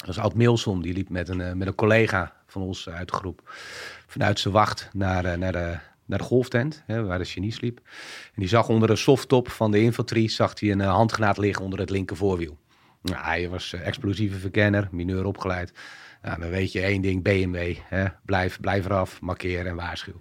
was 0.06 0.18
Ad 0.18 0.34
Milsom, 0.34 0.82
die 0.82 0.92
liep 0.92 1.08
met 1.08 1.28
een, 1.28 1.40
eh, 1.40 1.52
met 1.52 1.66
een 1.66 1.74
collega 1.74 2.32
van 2.46 2.62
ons 2.62 2.88
uit 2.88 3.08
de 3.08 3.14
groep 3.14 3.52
vanuit 4.10 4.40
zijn 4.40 4.54
wacht 4.54 4.88
naar, 4.92 5.24
eh, 5.24 5.38
naar, 5.38 5.52
de, 5.52 5.78
naar 6.06 6.18
de 6.18 6.24
golftent, 6.24 6.82
hè, 6.86 7.04
waar 7.04 7.18
de 7.18 7.24
genie 7.24 7.52
sliep. 7.52 7.76
En 8.34 8.40
die 8.40 8.48
zag 8.48 8.68
onder 8.68 8.88
de 8.88 8.96
softtop 8.96 9.50
van 9.50 9.70
de 9.70 9.80
infanterie 9.80 10.30
zag 10.30 10.60
hij 10.60 10.70
een 10.70 10.80
eh, 10.80 10.92
handgranaat 10.92 11.38
liggen 11.38 11.64
onder 11.64 11.78
het 11.78 11.90
linker 11.90 12.16
voorwiel. 12.16 12.58
Nou, 13.02 13.24
hij 13.24 13.48
was 13.48 13.72
eh, 13.72 13.86
explosieve 13.86 14.38
verkenner, 14.38 14.88
mineur 14.90 15.24
opgeleid. 15.24 15.72
Nou, 16.22 16.40
dan 16.40 16.50
weet 16.50 16.72
je 16.72 16.80
één 16.80 17.02
ding, 17.02 17.22
BMW. 17.22 17.76
Hè? 17.88 18.04
Blijf, 18.24 18.60
blijf 18.60 18.84
eraf, 18.84 19.20
markeer 19.20 19.66
en 19.66 19.76
waarschuw. 19.76 20.20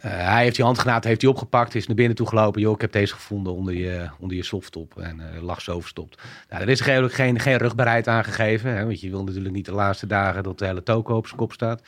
Hij 0.00 0.42
heeft 0.42 0.56
die 0.56 0.64
handgranaat 0.64 1.04
heeft 1.04 1.20
hij 1.20 1.30
opgepakt, 1.30 1.74
is 1.74 1.86
naar 1.86 1.96
binnen 1.96 2.16
toe 2.16 2.28
gelopen. 2.28 2.60
Joh, 2.60 2.74
ik 2.74 2.80
heb 2.80 2.92
deze 2.92 3.14
gevonden 3.14 3.54
onder 3.54 3.74
je, 3.74 4.08
onder 4.18 4.36
je 4.36 4.42
softtop 4.42 4.98
en 4.98 5.20
eh, 5.20 5.42
lag 5.42 5.60
zo 5.60 5.80
verstopt. 5.80 6.22
Nou, 6.48 6.62
er 6.62 6.68
is 6.68 6.80
eigenlijk 6.80 7.14
geen, 7.14 7.40
geen 7.40 7.56
rugbaarheid 7.56 8.08
aangegeven, 8.08 8.76
hè, 8.76 8.84
want 8.84 9.00
je 9.00 9.10
wil 9.10 9.24
natuurlijk 9.24 9.54
niet 9.54 9.64
de 9.64 9.72
laatste 9.72 10.06
dagen 10.06 10.42
dat 10.42 10.58
de 10.58 10.66
hele 10.66 10.82
toko 10.82 11.16
op 11.16 11.26
zijn 11.26 11.38
kop 11.38 11.52
staat. 11.52 11.82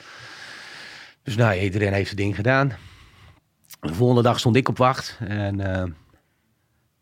Dus 1.28 1.36
nou, 1.36 1.58
iedereen 1.58 1.92
heeft 1.92 2.06
zijn 2.06 2.20
ding 2.20 2.36
gedaan. 2.36 2.72
De 3.80 3.94
volgende 3.94 4.22
dag 4.22 4.38
stond 4.38 4.56
ik 4.56 4.68
op 4.68 4.78
wacht 4.78 5.18
en 5.20 5.60
eh 5.60 5.90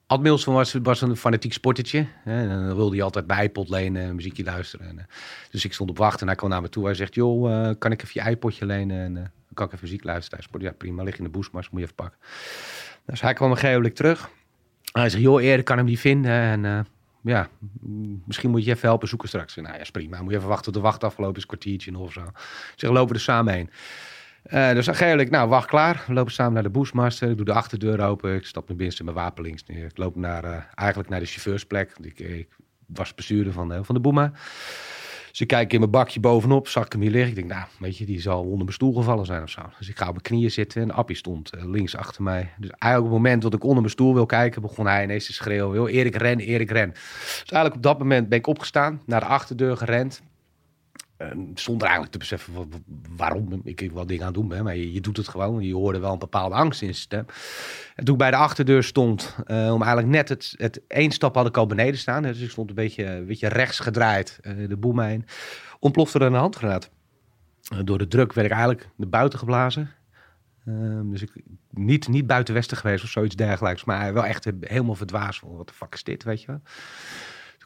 Ad 0.06 0.20
Milson 0.20 0.54
was, 0.82 1.00
een 1.00 1.16
fanatiek 1.16 1.52
sportertje. 1.52 2.06
En 2.24 2.48
dan 2.48 2.74
wilde 2.74 2.94
hij 2.94 3.04
altijd 3.04 3.26
bij 3.26 3.44
iPod 3.44 3.68
lenen 3.68 4.02
en 4.02 4.14
muziekje 4.14 4.44
luisteren. 4.44 4.88
En, 4.88 4.98
eh, 4.98 5.04
dus 5.50 5.64
ik 5.64 5.72
stond 5.72 5.90
op 5.90 5.98
wacht 5.98 6.20
en 6.20 6.26
hij 6.26 6.36
kwam 6.36 6.50
naar 6.50 6.60
me 6.60 6.68
toe. 6.68 6.84
Hij 6.84 6.94
zegt, 6.94 7.14
joh, 7.14 7.68
eh, 7.68 7.74
kan 7.78 7.92
ik 7.92 8.02
even 8.02 8.22
je 8.22 8.30
iPodje 8.30 8.66
lenen? 8.66 8.98
En 8.98 9.32
kan 9.54 9.66
ik 9.66 9.72
even 9.72 9.84
muziek 9.84 10.04
luisteren. 10.04 10.44
Zegt, 10.50 10.62
ja 10.62 10.72
prima, 10.72 11.02
lig 11.02 11.18
in 11.18 11.24
de 11.24 11.30
boesmars, 11.30 11.70
moet 11.70 11.80
je 11.80 11.84
even 11.84 11.96
pakken. 11.96 12.18
Dus 13.06 13.20
hij 13.20 13.32
kwam 13.32 13.50
een 13.50 13.56
gegeven 13.56 13.94
terug. 13.94 14.30
Hij 14.92 15.08
zegt, 15.08 15.22
joh, 15.22 15.42
eerder 15.42 15.64
kan 15.64 15.76
hem 15.76 15.86
niet 15.86 16.00
vinden. 16.00 16.32
En 16.32 16.86
ja, 17.22 17.48
misschien 18.24 18.50
moet 18.50 18.64
je 18.64 18.70
even 18.70 18.88
helpen 18.88 19.08
zoeken 19.08 19.28
straks. 19.28 19.56
Nou 19.56 19.78
ja, 19.78 19.84
prima. 19.92 20.22
Moet 20.22 20.30
je 20.30 20.36
even 20.36 20.48
wachten 20.48 20.72
tot 20.72 20.74
de 20.74 20.88
wacht 20.88 21.04
afgelopen 21.04 21.36
is, 21.36 21.46
kwartiertje 21.46 21.98
of 21.98 22.12
zo. 22.12 22.20
Ik 22.20 22.74
zeg, 22.76 22.90
lopen 22.90 23.08
we 23.08 23.14
er 23.14 23.20
samen 23.20 23.54
heen. 23.54 23.70
Eh, 24.46 24.72
dus 24.72 24.86
eigenlijk, 24.86 25.30
nou, 25.30 25.48
wacht 25.48 25.66
klaar. 25.66 26.04
We 26.06 26.12
lopen 26.12 26.32
samen 26.32 26.52
naar 26.52 26.62
de 26.62 26.68
boesmaster. 26.68 27.30
Ik 27.30 27.36
doe 27.36 27.44
de 27.44 27.52
achterdeur 27.52 28.00
open. 28.00 28.34
Ik 28.34 28.46
stap 28.46 28.68
naar 28.68 28.76
binnen, 28.76 28.96
zet 28.96 29.04
mijn 29.04 29.16
wapen 29.16 29.42
links 29.42 29.64
neer. 29.66 29.84
Ik 29.84 29.96
loop 29.96 30.16
naar, 30.16 30.44
eh, 30.44 30.62
eigenlijk 30.74 31.08
naar 31.08 31.20
de 31.20 31.26
chauffeursplek. 31.26 31.92
Ik, 32.00 32.18
ik 32.18 32.48
was 32.86 33.14
bestuurder 33.14 33.52
van 33.52 33.68
de, 33.68 33.84
van 33.84 33.94
de 33.94 34.00
Boema. 34.00 34.32
Dus 35.30 35.44
ik 35.44 35.50
kijk 35.50 35.72
in 35.72 35.78
mijn 35.78 35.90
bakje 35.90 36.20
bovenop, 36.20 36.68
zag 36.68 36.84
ik 36.84 36.92
hem 36.92 37.00
hier 37.00 37.10
liggen. 37.10 37.28
Ik 37.28 37.34
denk, 37.34 37.48
nou, 37.48 37.64
weet 37.78 37.96
je, 37.96 38.06
die 38.06 38.20
zal 38.20 38.42
onder 38.42 38.58
mijn 38.58 38.72
stoel 38.72 38.94
gevallen 38.94 39.26
zijn 39.26 39.42
of 39.42 39.50
zo. 39.50 39.60
Dus 39.78 39.88
ik 39.88 39.96
ga 39.96 40.04
op 40.04 40.10
mijn 40.10 40.22
knieën 40.22 40.50
zitten 40.50 40.82
en 40.82 40.90
Appie 40.90 41.16
stond 41.16 41.50
eh, 41.50 41.64
links 41.64 41.96
achter 41.96 42.22
mij. 42.22 42.52
Dus 42.56 42.70
eigenlijk 42.70 42.96
op 42.96 43.18
het 43.18 43.22
moment 43.22 43.42
dat 43.42 43.54
ik 43.54 43.62
onder 43.62 43.80
mijn 43.80 43.90
stoel 43.90 44.14
wil 44.14 44.26
kijken, 44.26 44.62
begon 44.62 44.86
hij 44.86 45.02
ineens 45.02 45.26
te 45.26 45.32
schreeuwen. 45.32 45.86
Erik, 45.86 46.16
ren, 46.16 46.38
Erik, 46.38 46.70
ren. 46.70 46.90
Dus 46.90 47.50
eigenlijk 47.50 47.74
op 47.74 47.82
dat 47.82 47.98
moment 47.98 48.28
ben 48.28 48.38
ik 48.38 48.46
opgestaan, 48.46 49.02
naar 49.06 49.20
de 49.20 49.26
achterdeur 49.26 49.76
gerend. 49.76 50.22
En 51.16 51.50
zonder 51.54 51.82
eigenlijk 51.82 52.12
te 52.12 52.18
beseffen 52.18 52.54
wa- 52.54 52.66
wa- 52.70 52.78
waarom 53.16 53.60
ik 53.64 53.90
wat 53.92 54.08
dingen 54.08 54.26
aan 54.26 54.32
doen 54.32 54.48
ben. 54.48 54.64
Maar 54.64 54.76
je, 54.76 55.00
doet 55.00 55.16
het 55.16 55.28
gewoon. 55.28 55.62
Je 55.62 55.74
hoorde 55.74 55.98
wel 55.98 56.12
een 56.12 56.18
bepaalde 56.18 56.54
angst 56.54 56.82
in 56.82 56.94
stem. 56.94 57.26
En 57.94 58.04
toen 58.04 58.14
ik 58.14 58.20
bij 58.20 58.30
de 58.30 58.36
achterdeur 58.36 58.84
stond, 58.84 59.36
eh, 59.46 59.72
om 59.72 59.82
eigenlijk 59.82 60.08
net 60.12 60.28
het, 60.28 60.54
het 60.56 60.80
één 60.86 61.10
stap 61.10 61.34
had 61.34 61.46
ik 61.46 61.56
al 61.56 61.66
beneden 61.66 61.98
staan. 61.98 62.22
Dus 62.22 62.40
ik 62.40 62.50
stond 62.50 62.68
een 62.68 62.74
beetje, 62.74 63.04
een 63.04 63.26
beetje 63.26 63.48
rechts 63.48 63.78
gedraaid, 63.78 64.38
eh, 64.42 64.68
de 64.68 64.76
boem 64.76 65.00
heen. 65.00 65.24
Ontplofte 65.78 66.18
er 66.18 66.26
een 66.26 66.34
handgranaat. 66.34 66.90
Eh, 67.72 67.78
door 67.84 67.98
de 67.98 68.08
druk 68.08 68.32
werd 68.32 68.46
ik 68.46 68.52
eigenlijk 68.52 68.88
naar 68.96 69.08
buiten 69.08 69.38
geblazen. 69.38 69.90
Ehm, 70.66 71.10
dus 71.10 71.22
ik 71.22 71.30
niet, 71.70 72.08
niet 72.08 72.26
buiten 72.26 72.54
Westen 72.54 72.76
geweest 72.76 73.04
of 73.04 73.10
zoiets 73.10 73.36
dergelijks. 73.36 73.84
Maar 73.84 74.12
wel 74.12 74.24
echt 74.24 74.48
helemaal 74.60 74.94
verdwaasd 74.94 75.40
wat 75.44 75.68
de 75.68 75.74
fuck 75.74 75.94
is 75.94 76.02
dit, 76.02 76.24
weet 76.24 76.40
je 76.40 76.46
wel. 76.46 76.60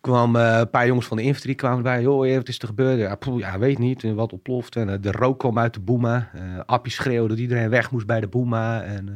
Kwamen 0.01 0.53
eh, 0.53 0.59
een 0.59 0.71
paar 0.71 0.87
jongens 0.87 1.07
van 1.07 1.17
de 1.17 1.23
infanterie 1.23 1.57
kwamen 1.57 1.77
erbij. 1.77 2.03
Joh, 2.03 2.29
eh, 2.29 2.37
wat 2.37 2.49
is 2.49 2.59
er 2.59 2.67
gebeurd? 2.67 2.99
Ja, 2.99 3.15
poeh, 3.15 3.39
ja 3.39 3.59
weet 3.59 3.79
niet. 3.79 4.05
En 4.05 4.15
wat 4.15 4.33
ontploft. 4.33 4.77
En 4.77 4.89
eh, 4.89 4.97
de 5.01 5.11
rook 5.13 5.39
kwam 5.39 5.59
uit 5.59 5.75
de 5.75 5.81
boema. 5.81 6.31
Eh 6.35 6.59
Appie 6.67 6.93
schreeuwde 6.93 7.29
dat 7.29 7.39
iedereen 7.39 7.71
weg 7.71 7.91
moest 7.91 8.07
bij 8.07 8.21
de 8.21 8.29
boema. 8.29 8.83
En 8.83 9.09
uh, 9.09 9.15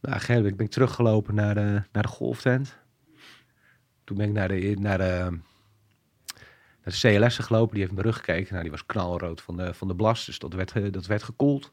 nou, 0.00 0.18
gegeven 0.18 0.56
ben 0.56 0.66
ik 0.66 0.72
teruggelopen 0.72 1.34
naar 1.34 1.54
de, 1.54 1.82
naar 1.92 2.02
de 2.02 2.08
golftent. 2.08 2.76
Toen 4.04 4.16
ben 4.16 4.26
ik 4.26 4.32
naar 4.32 4.48
de, 4.48 4.76
naar 4.78 5.30
naar 6.84 6.94
de 6.94 7.18
CLS 7.18 7.38
gelopen. 7.38 7.74
Die 7.74 7.82
heeft 7.82 7.94
mijn 7.94 8.06
rug 8.06 8.16
gekeken. 8.16 8.48
Nou, 8.50 8.62
die 8.62 8.70
was 8.70 8.86
knalrood 8.86 9.40
van 9.40 9.56
de, 9.56 9.74
van 9.74 9.88
de 9.88 9.94
blas. 9.94 10.24
Dus 10.24 10.38
dat 10.38 10.52
werd, 10.52 10.72
eh, 10.72 10.92
dat 10.92 11.06
werd 11.06 11.22
gekoeld. 11.22 11.70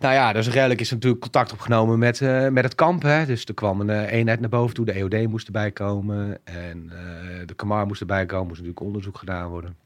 Nou 0.00 0.14
ja, 0.14 0.32
dus 0.32 0.48
redelijk 0.48 0.80
is 0.80 0.90
natuurlijk 0.90 1.22
contact 1.22 1.52
opgenomen 1.52 1.98
met, 1.98 2.20
eh, 2.20 2.48
met 2.48 2.64
het 2.64 2.74
kamp. 2.74 3.02
Hè. 3.02 3.26
Dus 3.26 3.44
er 3.44 3.54
kwam 3.54 3.80
een 3.80 3.90
eh, 3.90 4.12
eenheid 4.12 4.40
naar 4.40 4.48
boven 4.48 4.74
toe. 4.74 4.84
De 4.84 4.92
EOD 4.92 5.28
moest 5.28 5.46
erbij 5.46 5.70
komen. 5.70 6.38
En 6.44 6.90
eh, 6.92 7.46
de 7.46 7.54
Kamar 7.54 7.86
moest 7.86 8.00
erbij 8.00 8.26
komen. 8.26 8.46
Moest 8.46 8.58
natuurlijk 8.58 8.86
onderzoek 8.86 9.18
gedaan 9.18 9.48
worden. 9.48 9.76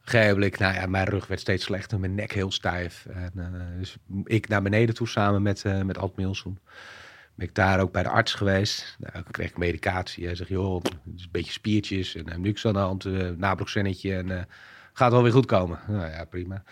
Gegeven 0.00 0.52
nou 0.58 0.74
ja, 0.74 0.86
mijn 0.86 1.04
rug 1.04 1.26
werd 1.26 1.40
steeds 1.40 1.64
slechter. 1.64 2.00
Mijn 2.00 2.14
nek 2.14 2.32
heel 2.32 2.50
stijf. 2.50 3.06
En, 3.06 3.32
dus 3.78 3.96
ik 4.24 4.48
naar 4.48 4.62
beneden 4.62 4.94
toe 4.94 5.08
samen 5.08 5.42
met, 5.42 5.64
met 5.84 5.98
Ad 5.98 6.16
Milsom. 6.16 6.58
Ben 7.34 7.46
ik 7.46 7.54
daar 7.54 7.80
ook 7.80 7.92
bij 7.92 8.02
de 8.02 8.08
arts 8.08 8.34
geweest. 8.34 8.96
Nou, 8.98 9.18
ik 9.18 9.24
kreeg 9.30 9.56
medicatie. 9.56 10.26
Hij 10.26 10.34
zegt, 10.34 10.50
joh, 10.50 10.82
het 10.82 10.92
is 11.16 11.22
een 11.22 11.28
beetje 11.30 11.52
spiertjes. 11.52 12.14
En 12.14 12.24
uh, 12.28 12.36
niks 12.36 12.66
aan 12.66 12.72
de 12.72 12.78
hand. 12.78 13.04
Uh. 13.04 14.18
En 14.18 14.48
gaat 14.92 15.12
wel 15.12 15.22
weer 15.22 15.32
goed 15.32 15.46
komen. 15.46 15.78
Nou 15.86 16.10
ja, 16.10 16.24
prima. 16.24 16.62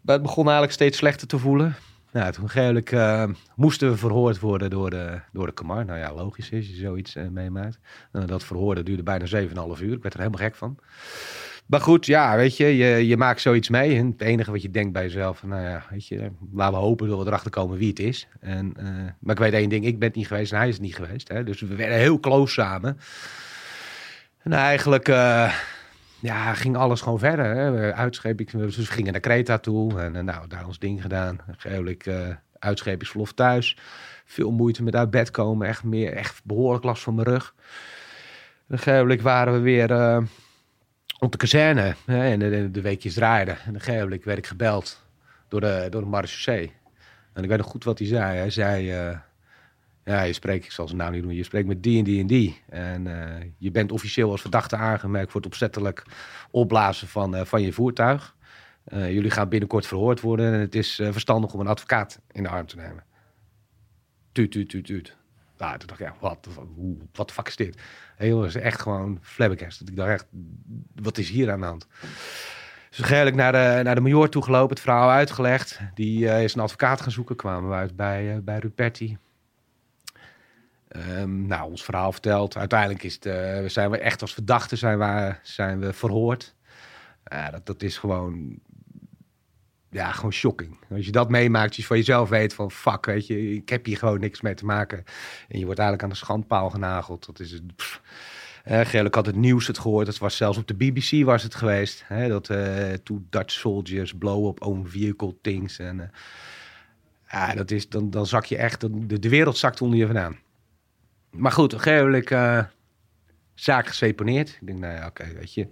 Maar 0.00 0.14
het 0.14 0.22
begon 0.22 0.44
eigenlijk 0.44 0.72
steeds 0.72 0.98
slechter 0.98 1.26
te 1.26 1.38
voelen. 1.38 1.74
Nou, 2.12 2.32
toen 2.32 2.48
eigenlijk 2.48 2.92
uh, 2.92 3.24
moesten 3.56 3.90
we 3.90 3.96
verhoord 3.96 4.40
worden 4.40 4.70
door 4.70 4.90
de, 4.90 5.20
door 5.32 5.46
de 5.46 5.52
Kamar. 5.52 5.84
Nou 5.84 5.98
ja, 5.98 6.14
logisch 6.14 6.50
is, 6.50 6.68
je 6.68 6.74
zoiets 6.74 7.16
uh, 7.16 7.28
meemaakt. 7.28 7.78
Uh, 8.12 8.26
dat 8.26 8.44
verhoorden 8.44 8.84
duurde 8.84 9.02
bijna 9.02 9.26
7,5 9.26 9.82
uur. 9.82 9.92
Ik 9.92 10.02
werd 10.02 10.14
er 10.14 10.20
helemaal 10.20 10.46
gek 10.46 10.54
van. 10.54 10.78
Maar 11.66 11.80
goed, 11.80 12.06
ja, 12.06 12.36
weet 12.36 12.56
je, 12.56 12.76
je, 12.76 13.06
je 13.06 13.16
maakt 13.16 13.40
zoiets 13.40 13.68
mee. 13.68 13.96
En 13.96 14.06
het 14.06 14.20
enige 14.20 14.50
wat 14.50 14.62
je 14.62 14.70
denkt 14.70 14.92
bij 14.92 15.02
jezelf, 15.02 15.42
nou 15.42 15.62
ja, 15.62 15.84
weet 15.90 16.06
je, 16.06 16.30
laten 16.52 16.78
we 16.78 16.84
hopen 16.84 17.08
dat 17.08 17.18
we 17.18 17.26
erachter 17.26 17.50
komen 17.50 17.78
wie 17.78 17.88
het 17.88 17.98
is. 17.98 18.28
En, 18.40 18.74
uh, 18.78 18.86
maar 19.18 19.34
ik 19.34 19.40
weet 19.40 19.52
één 19.52 19.68
ding, 19.68 19.84
ik 19.84 19.98
ben 19.98 20.08
het 20.08 20.16
niet 20.16 20.26
geweest 20.26 20.52
en 20.52 20.58
hij 20.58 20.68
is 20.68 20.74
het 20.74 20.82
niet 20.82 20.94
geweest. 20.94 21.28
Hè? 21.28 21.44
Dus 21.44 21.60
we 21.60 21.74
werden 21.74 21.98
heel 21.98 22.20
close 22.20 22.52
samen. 22.52 22.98
En 24.42 24.52
eigenlijk, 24.52 25.08
ja, 26.20 26.54
ging 26.54 26.76
alles 26.76 27.00
gewoon 27.00 27.18
verder. 27.18 27.44
Hè? 27.44 27.94
Uitscheep, 27.94 28.50
dus 28.52 28.76
we 28.76 28.86
gingen 28.86 29.12
naar 29.12 29.20
Kreta 29.20 29.58
toe 29.58 30.00
en 30.00 30.14
uh, 30.14 30.22
nou, 30.22 30.48
daar 30.48 30.66
ons 30.66 30.78
ding 30.78 31.02
gedaan. 31.02 31.38
Gelukkig 31.56 32.14
uh, 32.14 32.34
uitschepingsverlof 32.58 33.32
thuis. 33.32 33.76
veel 34.24 34.50
moeite 34.50 34.82
met 34.82 34.96
uit 34.96 35.10
bed 35.10 35.30
komen. 35.30 35.68
Echt, 35.68 35.84
meer, 35.84 36.12
echt 36.12 36.40
behoorlijk 36.44 36.84
last 36.84 37.02
van 37.02 37.14
mijn 37.14 37.26
rug. 37.26 37.54
Moment 38.66 39.20
waren 39.20 39.52
we 39.52 39.58
weer 39.58 39.90
eh, 39.90 40.22
op 41.18 41.32
de 41.32 41.38
kazerne. 41.38 41.94
En 42.06 42.38
de, 42.38 42.70
de 42.70 42.80
weekjes 42.80 43.14
draaiden. 43.14 43.58
En 43.64 43.72
moment 43.80 44.24
werd 44.24 44.38
ik 44.38 44.46
gebeld 44.46 45.06
door 45.48 45.60
de, 45.60 45.86
door 45.90 46.00
de. 46.00 46.06
En 47.32 47.42
ik 47.42 47.48
weet 47.48 47.58
nog 47.58 47.66
goed 47.66 47.84
wat 47.84 47.98
hij 47.98 48.08
zei. 48.08 48.36
Hij 48.36 48.50
zei... 48.50 48.90
eh, 48.90 49.18
ja, 50.10 50.22
je 50.22 50.32
spreekt, 50.32 50.64
ik 50.64 50.70
zal 50.72 50.86
zijn 50.86 50.98
naam 50.98 51.12
niet 51.12 51.22
doen, 51.22 51.34
je 51.34 51.44
spreekt 51.44 51.66
met 51.66 51.82
die 51.82 51.98
en 51.98 52.04
die 52.04 52.20
en 52.20 52.26
die. 52.26 52.62
En 52.68 53.06
eh, 53.06 53.46
je 53.58 53.70
bent 53.70 53.92
officieel 53.92 54.30
als 54.30 54.40
verdachte 54.40 54.76
aangemerkt 54.76 55.30
voor 55.30 55.40
het 55.40 55.50
opzettelijk 55.50 56.04
opblazen 56.50 57.08
van, 57.08 57.36
eh, 57.36 57.44
van 57.44 57.62
je 57.62 57.72
voertuig. 57.72 58.36
Eh, 58.84 59.12
jullie 59.12 59.30
gaan 59.30 59.48
binnenkort 59.48 59.86
verhoord 59.86 60.20
worden 60.20 60.52
en 60.52 60.60
het 60.60 60.74
is 60.74 60.94
verstandig 60.94 61.52
om 61.54 61.60
een 61.60 61.66
advocaat 61.66 62.20
in 62.32 62.42
de 62.42 62.48
arm 62.48 62.66
te 62.66 62.76
nemen. 62.76 63.04
Tuut, 64.32 64.52
tuut, 64.52 64.68
tuut, 64.68 64.84
tuut. 64.84 65.16
Nou, 65.58 65.78
toen 65.78 65.88
dacht 65.88 66.00
ik, 66.00 66.06
ja, 66.06 66.14
wat, 66.20 66.48
wat 67.12 67.28
de 67.28 67.34
fuck 67.34 67.46
is 67.46 67.56
dit? 67.56 67.80
Heel 68.16 68.44
is 68.44 68.54
echt 68.54 68.80
gewoon 68.80 69.18
flabbergasted. 69.22 69.88
Ik 69.88 69.96
dacht 69.96 70.10
echt, 70.10 70.26
wat 70.94 71.18
is 71.18 71.28
hier 71.28 71.50
aan 71.50 71.60
de 71.60 71.66
hand? 71.66 71.86
Dus 72.90 73.00
eigenlijk 73.00 73.36
naar 73.36 73.52
de, 73.52 73.82
naar 73.82 73.94
de 73.94 74.00
major 74.00 74.28
toegelopen, 74.28 74.70
het 74.70 74.80
verhaal 74.80 75.10
uitgelegd. 75.10 75.80
Die 75.94 76.24
is 76.26 76.54
een 76.54 76.60
advocaat 76.60 77.00
gaan 77.00 77.10
zoeken, 77.10 77.36
kwamen 77.36 77.70
we 77.70 77.76
uit 77.76 77.96
bij, 77.96 78.40
bij 78.44 78.58
Ruperti. 78.58 79.18
Ehm, 80.90 81.46
nou, 81.46 81.70
ons 81.70 81.84
verhaal 81.84 82.12
verteld. 82.12 82.56
Uiteindelijk 82.56 83.02
is 83.02 83.14
het, 83.14 83.26
eh, 83.26 83.64
zijn 83.66 83.90
we 83.90 83.98
echt 83.98 84.20
als 84.20 84.34
verdachten 84.34 84.78
zijn 84.78 84.98
we, 84.98 85.34
zijn 85.42 85.80
we 85.80 85.92
verhoord. 85.92 86.54
Ja, 87.24 87.50
dat, 87.50 87.66
dat 87.66 87.82
is 87.82 87.98
gewoon, 87.98 88.58
ja, 89.90 90.12
gewoon 90.12 90.32
shocking. 90.32 90.78
Als 90.90 91.04
je 91.04 91.12
dat 91.12 91.28
meemaakt, 91.28 91.76
je 91.76 91.84
van 91.84 91.96
jezelf 91.96 92.28
weet 92.28 92.54
van 92.54 92.70
fuck, 92.70 93.06
weet 93.06 93.26
je, 93.26 93.54
ik 93.54 93.68
heb 93.68 93.84
hier 93.84 93.96
gewoon 93.96 94.20
niks 94.20 94.40
mee 94.40 94.54
te 94.54 94.64
maken. 94.64 95.04
En 95.48 95.58
je 95.58 95.64
wordt 95.64 95.80
eigenlijk 95.80 96.02
aan 96.02 96.18
de 96.18 96.24
schandpaal 96.24 96.70
genageld. 96.70 97.26
Dat 97.26 97.40
is 97.40 97.50
het. 97.50 97.62
Eh, 98.64 99.04
had 99.10 99.26
het 99.26 99.36
nieuws 99.36 99.66
het 99.66 99.78
gehoord. 99.78 100.06
Het 100.06 100.18
was 100.18 100.36
zelfs 100.36 100.58
op 100.58 100.66
de 100.66 100.74
BBC 100.74 101.24
was 101.24 101.42
het 101.42 101.54
geweest. 101.54 102.02
Hè, 102.06 102.28
dat 102.28 102.48
eh 102.50 102.92
two 102.92 103.22
Dutch 103.30 103.52
soldiers 103.52 104.14
blow 104.14 104.46
up 104.48 104.62
own 104.62 104.86
vehicle 104.86 105.36
things. 105.40 105.78
En, 105.78 106.00
eh, 106.00 106.08
ja, 107.30 107.54
dat 107.54 107.70
is, 107.70 107.88
dan, 107.88 108.10
dan 108.10 108.26
zak 108.26 108.44
je 108.44 108.56
echt, 108.56 108.80
de, 108.80 109.20
de 109.20 109.28
wereld 109.28 109.56
zakt 109.56 109.80
onder 109.80 109.98
je 109.98 110.06
vandaan. 110.06 110.38
Maar 111.30 111.52
goed, 111.52 111.72
een 111.72 111.80
gegeven 111.80 112.24
eh, 112.24 112.64
zaak 113.54 113.86
geseponeerd. 113.86 114.48
Ik 114.48 114.66
denk, 114.66 114.78
nou 114.78 114.94
ja, 114.94 115.06
oké, 115.06 115.32
weet 115.34 115.54
je. 115.54 115.68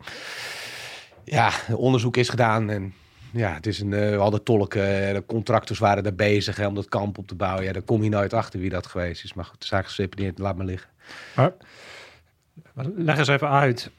Ja, 1.25 1.53
onderzoek 1.71 2.17
is 2.17 2.29
gedaan 2.29 2.71
en 2.71 2.95
ja, 3.33 3.55
het 3.55 3.67
is 3.67 3.81
een, 3.81 3.93
eh, 3.93 4.11
we 4.11 4.17
hadden 4.17 4.43
tolken, 4.43 5.07
eh, 5.09 5.15
de 5.15 5.25
contractors 5.27 5.79
waren 5.79 6.03
daar 6.03 6.15
bezig 6.15 6.67
om 6.67 6.75
dat 6.75 6.89
kamp 6.89 7.19
op 7.19 7.27
te 7.27 7.35
bouwen. 7.35 7.65
Ja, 7.65 7.73
daar 7.73 7.83
kom 7.83 8.03
je 8.03 8.09
nooit 8.09 8.33
achter 8.33 8.61
wie 8.61 8.71
dat 8.71 8.87
geweest 8.87 9.25
is. 9.25 9.35
Maar 9.35 9.45
goed, 9.45 9.61
de 9.61 9.67
zaak 9.67 9.85
geseponeerd, 9.85 10.39
laat 10.39 10.57
maar 10.57 10.67
liggen. 10.67 10.91
Maar 12.75 12.87
leg 12.97 13.19
eens 13.19 13.29
even 13.29 13.51
uit. 13.51 13.91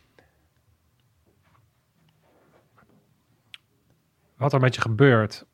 Wat 4.37 4.53
er 4.53 4.59
met 4.59 4.75
je 4.75 4.81
gebeurt. 4.81 5.45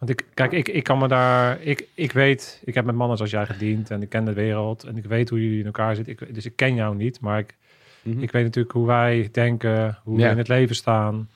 Want 0.00 0.12
ik, 0.12 0.24
kijk, 0.34 0.52
ik, 0.52 0.68
ik 0.68 0.82
kan 0.84 0.98
me 0.98 1.08
daar. 1.08 1.60
Ik, 1.62 1.84
ik 1.94 2.12
weet, 2.12 2.62
ik 2.64 2.74
heb 2.74 2.84
met 2.84 2.94
mannen 2.94 3.16
zoals 3.16 3.32
jij 3.32 3.46
gediend 3.46 3.90
en 3.90 4.02
ik 4.02 4.08
ken 4.08 4.24
de 4.24 4.32
wereld 4.32 4.84
en 4.84 4.96
ik 4.96 5.04
weet 5.04 5.28
hoe 5.28 5.42
jullie 5.42 5.58
in 5.60 5.64
elkaar 5.66 5.94
zitten. 5.94 6.12
Ik, 6.12 6.34
dus 6.34 6.44
ik 6.44 6.56
ken 6.56 6.74
jou 6.74 6.96
niet, 6.96 7.20
maar 7.20 7.38
ik, 7.38 7.56
Mhm. 8.02 8.22
ik 8.22 8.32
weet 8.32 8.44
natuurlijk 8.44 8.74
hoe 8.74 8.86
wij 8.86 9.28
denken, 9.32 9.98
hoe 10.02 10.18
Ja. 10.18 10.24
we 10.24 10.30
in 10.30 10.38
het 10.38 10.48
leven 10.48 10.74
staan. 10.76 11.28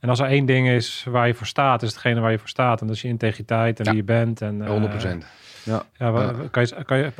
En 0.00 0.08
als 0.08 0.18
er 0.18 0.26
één 0.26 0.46
ding 0.46 0.68
is 0.68 1.06
waar 1.08 1.26
je 1.26 1.34
voor 1.34 1.46
staat, 1.46 1.82
is 1.82 1.88
hetgene 1.88 2.20
waar 2.20 2.30
je 2.30 2.38
voor 2.38 2.48
staat. 2.48 2.80
En 2.80 2.86
dat 2.86 2.96
is 2.96 3.02
je 3.02 3.08
integriteit 3.08 3.78
en 3.78 3.84
Ja. 3.84 3.90
wie 3.90 4.00
je 4.00 4.06
bent. 4.06 4.40
En, 4.40 4.62
eh, 4.62 4.68
100 4.68 4.90
procent. 4.92 5.26
Ja. 5.62 5.86
Ja. 5.98 6.10
Kan, 6.50 6.62
je, 6.66 6.84
kan, 6.84 6.98
je, 6.98 7.12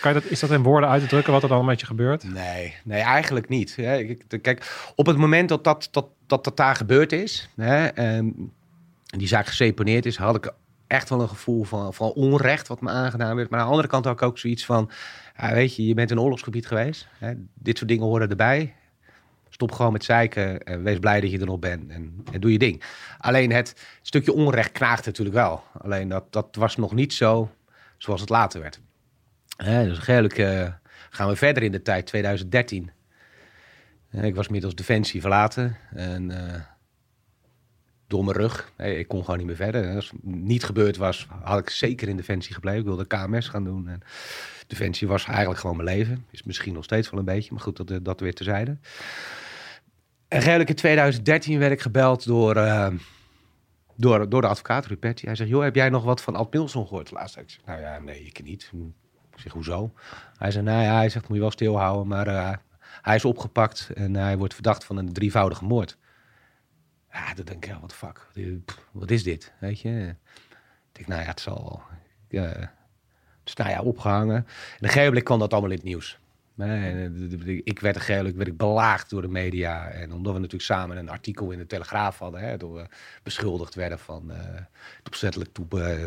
kan 0.00 0.12
je 0.14 0.20
dat, 0.20 0.24
is 0.24 0.40
dat 0.40 0.50
in 0.50 0.62
woorden 0.62 0.88
uit 0.88 1.02
te 1.02 1.08
drukken 1.08 1.32
wat 1.32 1.42
er 1.42 1.48
dan 1.48 1.64
met 1.64 1.80
je 1.80 1.86
gebeurt? 1.86 2.32
Nee, 2.32 2.74
nee, 2.84 3.00
eigenlijk 3.00 3.48
niet. 3.48 3.76
Hè. 3.76 3.96
Ik- 3.96 4.24
ik- 4.28 4.42
Kijk, 4.42 4.90
op 4.96 5.06
het 5.06 5.16
moment 5.16 5.48
dat 5.48 5.64
dat, 5.64 5.88
dat, 5.90 6.06
dat, 6.26 6.44
dat 6.44 6.56
daar 6.56 6.74
gebeurd 6.76 7.12
is, 7.12 7.48
hè, 7.56 7.86
en 9.14 9.20
die 9.20 9.28
zaak 9.28 9.46
geseponeerd 9.46 10.06
is, 10.06 10.16
had 10.16 10.36
ik 10.36 10.52
echt 10.86 11.08
wel 11.08 11.20
een 11.20 11.28
gevoel 11.28 11.64
van, 11.64 11.94
van 11.94 12.12
onrecht 12.12 12.68
wat 12.68 12.80
me 12.80 12.90
aangedaan 12.90 13.36
werd. 13.36 13.50
Maar 13.50 13.58
aan 13.58 13.64
de 13.64 13.70
andere 13.70 13.88
kant 13.88 14.04
had 14.04 14.14
ik 14.14 14.22
ook 14.22 14.38
zoiets 14.38 14.64
van, 14.64 14.90
ja, 15.36 15.52
weet 15.52 15.76
je, 15.76 15.86
je 15.86 15.94
bent 15.94 16.10
in 16.10 16.16
een 16.16 16.22
oorlogsgebied 16.22 16.66
geweest. 16.66 17.08
Hè, 17.18 17.32
dit 17.54 17.76
soort 17.76 17.88
dingen 17.88 18.04
horen 18.04 18.30
erbij. 18.30 18.74
Stop 19.48 19.72
gewoon 19.72 19.92
met 19.92 20.04
zeiken 20.04 20.62
en 20.62 20.82
wees 20.82 20.98
blij 20.98 21.20
dat 21.20 21.30
je 21.30 21.38
er 21.38 21.46
nog 21.46 21.58
bent 21.58 21.90
en, 21.90 22.24
en 22.32 22.40
doe 22.40 22.52
je 22.52 22.58
ding. 22.58 22.82
Alleen 23.18 23.52
het 23.52 23.76
stukje 24.02 24.32
onrecht 24.32 24.72
knaagt 24.72 25.06
natuurlijk 25.06 25.36
wel. 25.36 25.62
Alleen 25.82 26.08
dat, 26.08 26.32
dat 26.32 26.56
was 26.56 26.76
nog 26.76 26.92
niet 26.92 27.12
zo 27.12 27.50
zoals 27.98 28.20
het 28.20 28.30
later 28.30 28.60
werd. 28.60 28.80
Hè, 29.56 29.84
dus 29.84 29.96
eigenlijk 29.96 30.38
eh, 30.38 30.72
gaan 31.10 31.28
we 31.28 31.36
verder 31.36 31.62
in 31.62 31.72
de 31.72 31.82
tijd, 31.82 32.06
2013. 32.06 32.90
Eh, 34.10 34.24
ik 34.24 34.34
was 34.34 34.48
middels 34.48 34.74
Defensie 34.74 35.20
verlaten 35.20 35.76
en 35.94 36.30
eh, 36.30 36.60
door 38.14 38.24
mijn 38.24 38.36
rug. 38.36 38.72
ik 38.76 39.08
kon 39.08 39.20
gewoon 39.20 39.38
niet 39.38 39.46
meer 39.46 39.56
verder. 39.56 39.94
Als 39.94 40.10
het 40.10 40.24
niet 40.24 40.64
gebeurd 40.64 40.96
was, 40.96 41.26
had 41.42 41.58
ik 41.58 41.70
zeker 41.70 42.08
in 42.08 42.16
Defensie 42.16 42.54
gebleven. 42.54 42.80
Ik 42.80 42.86
wilde 42.86 43.06
KMS 43.06 43.48
gaan 43.48 43.64
doen. 43.64 43.88
En 43.88 44.02
Defensie 44.66 45.08
was 45.08 45.24
eigenlijk 45.26 45.60
gewoon 45.60 45.76
mijn 45.76 45.88
leven. 45.88 46.26
Is 46.30 46.42
misschien 46.42 46.74
nog 46.74 46.84
steeds 46.84 47.10
wel 47.10 47.18
een 47.18 47.26
beetje, 47.26 47.52
maar 47.52 47.62
goed, 47.62 47.76
dat, 47.76 48.04
dat 48.04 48.20
weer 48.20 48.34
terzijde. 48.34 48.70
En 50.28 50.38
eigenlijk 50.38 50.68
in 50.68 50.74
2013 50.74 51.58
werd 51.58 51.72
ik 51.72 51.80
gebeld 51.80 52.26
door, 52.26 52.56
eh, 52.56 52.88
door, 53.96 54.28
door 54.28 54.40
de 54.40 54.48
advocaat 54.48 54.86
Ruperti. 54.86 55.26
Hij 55.26 55.34
zegt, 55.34 55.50
joh, 55.50 55.62
heb 55.62 55.74
jij 55.74 55.88
nog 55.88 56.04
wat 56.04 56.20
van 56.20 56.36
Ad 56.36 56.52
Milson 56.52 56.86
gehoord 56.86 57.10
laatst? 57.10 57.36
Ik 57.36 57.50
zeg, 57.50 57.60
nou 57.64 57.80
ja, 57.80 57.98
nee, 57.98 58.24
ik 58.24 58.42
niet. 58.42 58.70
Ik 59.34 59.40
zeg, 59.40 59.52
hoezo? 59.52 59.92
Hij 60.38 60.50
zei, 60.50 60.64
nou 60.64 60.82
ja, 60.82 60.94
hij 60.96 61.08
zegt, 61.08 61.28
moet 61.28 61.36
je 61.36 61.42
wel 61.42 61.50
stilhouden, 61.50 62.06
maar 62.06 62.26
eh, 62.26 62.52
hij 63.02 63.16
is 63.16 63.24
opgepakt 63.24 63.90
en 63.94 64.14
hij 64.16 64.38
wordt 64.38 64.54
verdacht 64.54 64.84
van 64.84 64.96
een 64.96 65.12
drievoudige 65.12 65.64
moord. 65.64 65.96
Ja, 67.14 67.34
dan 67.34 67.44
denk 67.44 67.64
ik, 67.64 67.70
ja, 67.70 67.80
the 67.86 67.94
fuck, 67.94 68.26
wat 68.92 69.10
is 69.10 69.22
dit, 69.22 69.52
weet 69.58 69.80
je? 69.80 70.14
Ik 70.88 70.92
denk, 70.92 71.08
nou 71.08 71.20
ja, 71.20 71.26
het 71.26 71.40
zal 71.40 71.62
wel. 71.62 71.82
Ja, 72.28 72.72
dus 73.44 73.54
nou 73.54 73.70
opgehangen. 73.82 74.36
En 74.36 74.44
een 74.44 74.88
gegeven 74.88 75.04
kwam 75.24 75.38
dat 75.38 75.52
allemaal 75.52 75.70
in 75.70 75.76
het 75.76 75.86
nieuws. 75.86 76.18
Eh, 76.56 77.04
ik 77.64 77.80
werd 77.80 77.96
gegeven 77.96 78.36
werd 78.36 78.48
ik 78.48 78.56
belaagd 78.56 79.10
door 79.10 79.22
de 79.22 79.28
media. 79.28 79.88
En 79.88 80.12
omdat 80.12 80.32
we 80.32 80.38
natuurlijk 80.38 80.70
samen 80.70 80.96
een 80.96 81.08
artikel 81.08 81.50
in 81.50 81.58
de 81.58 81.66
Telegraaf 81.66 82.18
hadden, 82.18 82.40
hè, 82.40 82.56
door 82.56 82.74
we 82.74 82.86
beschuldigd 83.22 83.74
werden 83.74 83.98
van 83.98 84.30
eh, 84.30 84.38
het 84.96 85.06
opzettelijk 85.06 85.50
eh, 85.70 86.04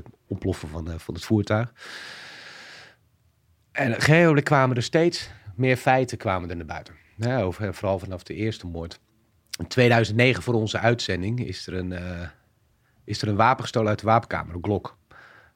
van, 0.70 0.92
eh, 0.92 0.98
van 0.98 1.14
het 1.14 1.26
voertuig. 1.26 1.74
En 3.72 4.02
moment 4.02 4.44
kwamen 4.44 4.76
er 4.76 4.84
steeds 4.84 5.30
meer 5.56 5.78
feiten 5.78 6.18
kwamen 6.18 6.50
er 6.50 6.56
naar 6.56 6.66
buiten. 6.66 6.94
Ja, 7.16 7.42
over, 7.42 7.74
vooral 7.74 8.00
vanaf 8.00 8.24
de 8.24 8.34
eerste 8.34 8.68
moord. 8.68 9.00
In 9.58 9.68
2009 9.68 10.44
voor 10.44 10.54
onze 10.54 10.80
uitzending 10.80 11.46
is 11.46 11.68
er 11.68 11.74
een, 11.74 11.92
eh, 11.92 12.28
is 13.04 13.22
er 13.22 13.28
een 13.28 13.36
wapen 13.36 13.64
gestolen 13.64 13.90
uit 13.90 14.00
de 14.00 14.06
wapenkamer, 14.06 14.56
een 14.56 14.64
Glock. 14.64 14.98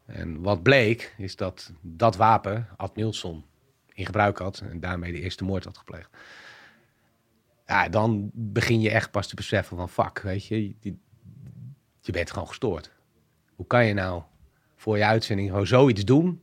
En 0.06 0.42
wat 0.42 0.64
bleek, 0.64 1.16
is 1.18 1.36
dat 1.36 1.72
dat 1.82 2.16
wapen 2.16 2.68
Ad 2.78 2.96
Nilsson 2.96 3.46
in 3.94 4.06
gebruik 4.06 4.38
had 4.38 4.64
en 4.70 4.80
daarmee 4.80 5.12
de 5.12 5.22
eerste 5.22 5.44
moord 5.44 5.64
had 5.64 5.78
gepleegd. 5.78 6.10
Ja, 7.66 7.90
dan 7.90 8.32
begin 8.34 8.82
je 8.82 8.90
echt 8.90 9.12
pas 9.12 9.28
te 9.28 9.36
beseffen 9.36 9.78
van 9.78 9.90
fuck, 9.90 10.22
weet 10.22 10.46
je, 10.46 10.76
je, 10.80 12.12
bent 12.12 12.32
gewoon 12.32 12.48
gestoord. 12.48 12.92
Hoe 13.56 13.68
kan 13.68 13.86
je 13.86 13.94
nou 13.94 14.22
voor 14.76 14.98
je 14.98 15.06
uitzending 15.06 15.50
gewoon 15.50 15.68
zoiets 15.68 16.06
doen? 16.06 16.42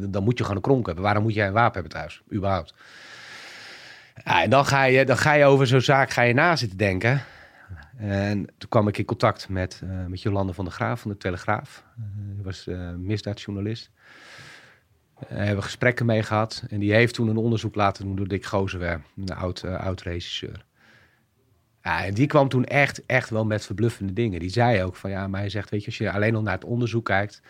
Dan 0.00 0.24
moet 0.24 0.38
je 0.38 0.44
gewoon 0.44 0.56
een 0.56 0.62
kronk 0.62 0.86
hebben. 0.86 1.04
Waarom 1.04 1.22
moet 1.22 1.34
jij 1.34 1.46
een 1.46 1.52
wapen 1.52 1.80
hebben 1.80 2.00
thuis, 2.00 2.22
überhaupt? 2.32 2.74
Ja, 4.28 4.42
en 4.42 4.50
dan 4.50 4.66
ga, 4.66 4.84
je, 4.84 5.04
dan 5.04 5.16
ga 5.16 5.32
je 5.32 5.44
over 5.44 5.66
zo'n 5.66 5.80
zaak 5.80 6.10
ga 6.10 6.22
je 6.22 6.34
na 6.34 6.56
zitten 6.56 6.78
denken. 6.78 7.22
En 7.96 8.44
toen 8.58 8.68
kwam 8.68 8.88
ik 8.88 8.98
in 8.98 9.04
contact 9.04 9.48
met, 9.48 9.80
eh, 9.84 10.06
met 10.06 10.22
Jolande 10.22 10.52
van 10.52 10.64
der 10.64 10.74
Graaf 10.74 11.00
van 11.00 11.10
de 11.10 11.16
Telegraaf. 11.16 11.84
Eh, 11.96 12.04
Die 12.34 12.44
was 12.44 12.66
eh, 12.66 12.90
misdaadjournalist. 12.94 13.90
Daar 15.18 15.38
hebben 15.38 15.56
we 15.56 15.62
gesprekken 15.62 16.06
mee 16.06 16.22
gehad. 16.22 16.64
En 16.68 16.78
die 16.80 16.92
heeft 16.92 17.14
toen 17.14 17.28
een 17.28 17.36
onderzoek 17.36 17.74
laten 17.74 18.04
doen 18.04 18.16
door 18.16 18.28
Dick 18.28 18.44
Gozenwer, 18.44 19.00
een 19.16 19.34
oud, 19.34 19.62
eh, 19.62 19.80
oud 19.80 20.02
regisseur. 20.02 20.64
Ja, 21.82 22.04
en 22.04 22.14
die 22.14 22.26
kwam 22.26 22.48
toen 22.48 22.64
echt, 22.64 23.06
echt 23.06 23.30
wel 23.30 23.44
met 23.44 23.66
verbluffende 23.66 24.12
dingen. 24.12 24.40
Die 24.40 24.50
zei 24.50 24.82
ook 24.82 24.96
van 24.96 25.10
ja, 25.10 25.28
maar 25.28 25.40
hij 25.40 25.48
zegt, 25.48 25.70
weet 25.70 25.80
je, 25.80 25.86
als 25.86 25.98
je 25.98 26.12
alleen 26.12 26.34
al 26.34 26.42
naar 26.42 26.54
het 26.54 26.64
onderzoek 26.64 27.04
kijkt, 27.04 27.42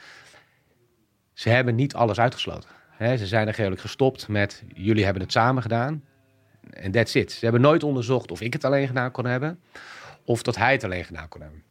ze 1.32 1.48
hebben 1.48 1.74
niet 1.74 1.94
alles 1.94 2.20
uitgesloten. 2.20 2.70
Hè, 2.90 3.16
ze 3.16 3.26
zijn 3.26 3.48
er 3.48 3.54
redelijk 3.54 3.80
gestopt 3.80 4.28
met, 4.28 4.64
jullie 4.74 5.04
hebben 5.04 5.22
het 5.22 5.32
samen 5.32 5.62
gedaan. 5.62 6.02
En 6.70 6.90
that's 6.92 7.14
it. 7.14 7.32
Ze 7.32 7.38
hebben 7.40 7.60
nooit 7.60 7.82
onderzocht 7.82 8.30
of 8.30 8.40
ik 8.40 8.52
het 8.52 8.64
alleen 8.64 8.86
gedaan 8.86 9.10
kon 9.10 9.24
hebben, 9.24 9.60
of 10.24 10.42
dat 10.42 10.56
hij 10.56 10.72
het 10.72 10.84
alleen 10.84 11.04
gedaan 11.04 11.28
kon 11.28 11.40
hebben. 11.40 11.62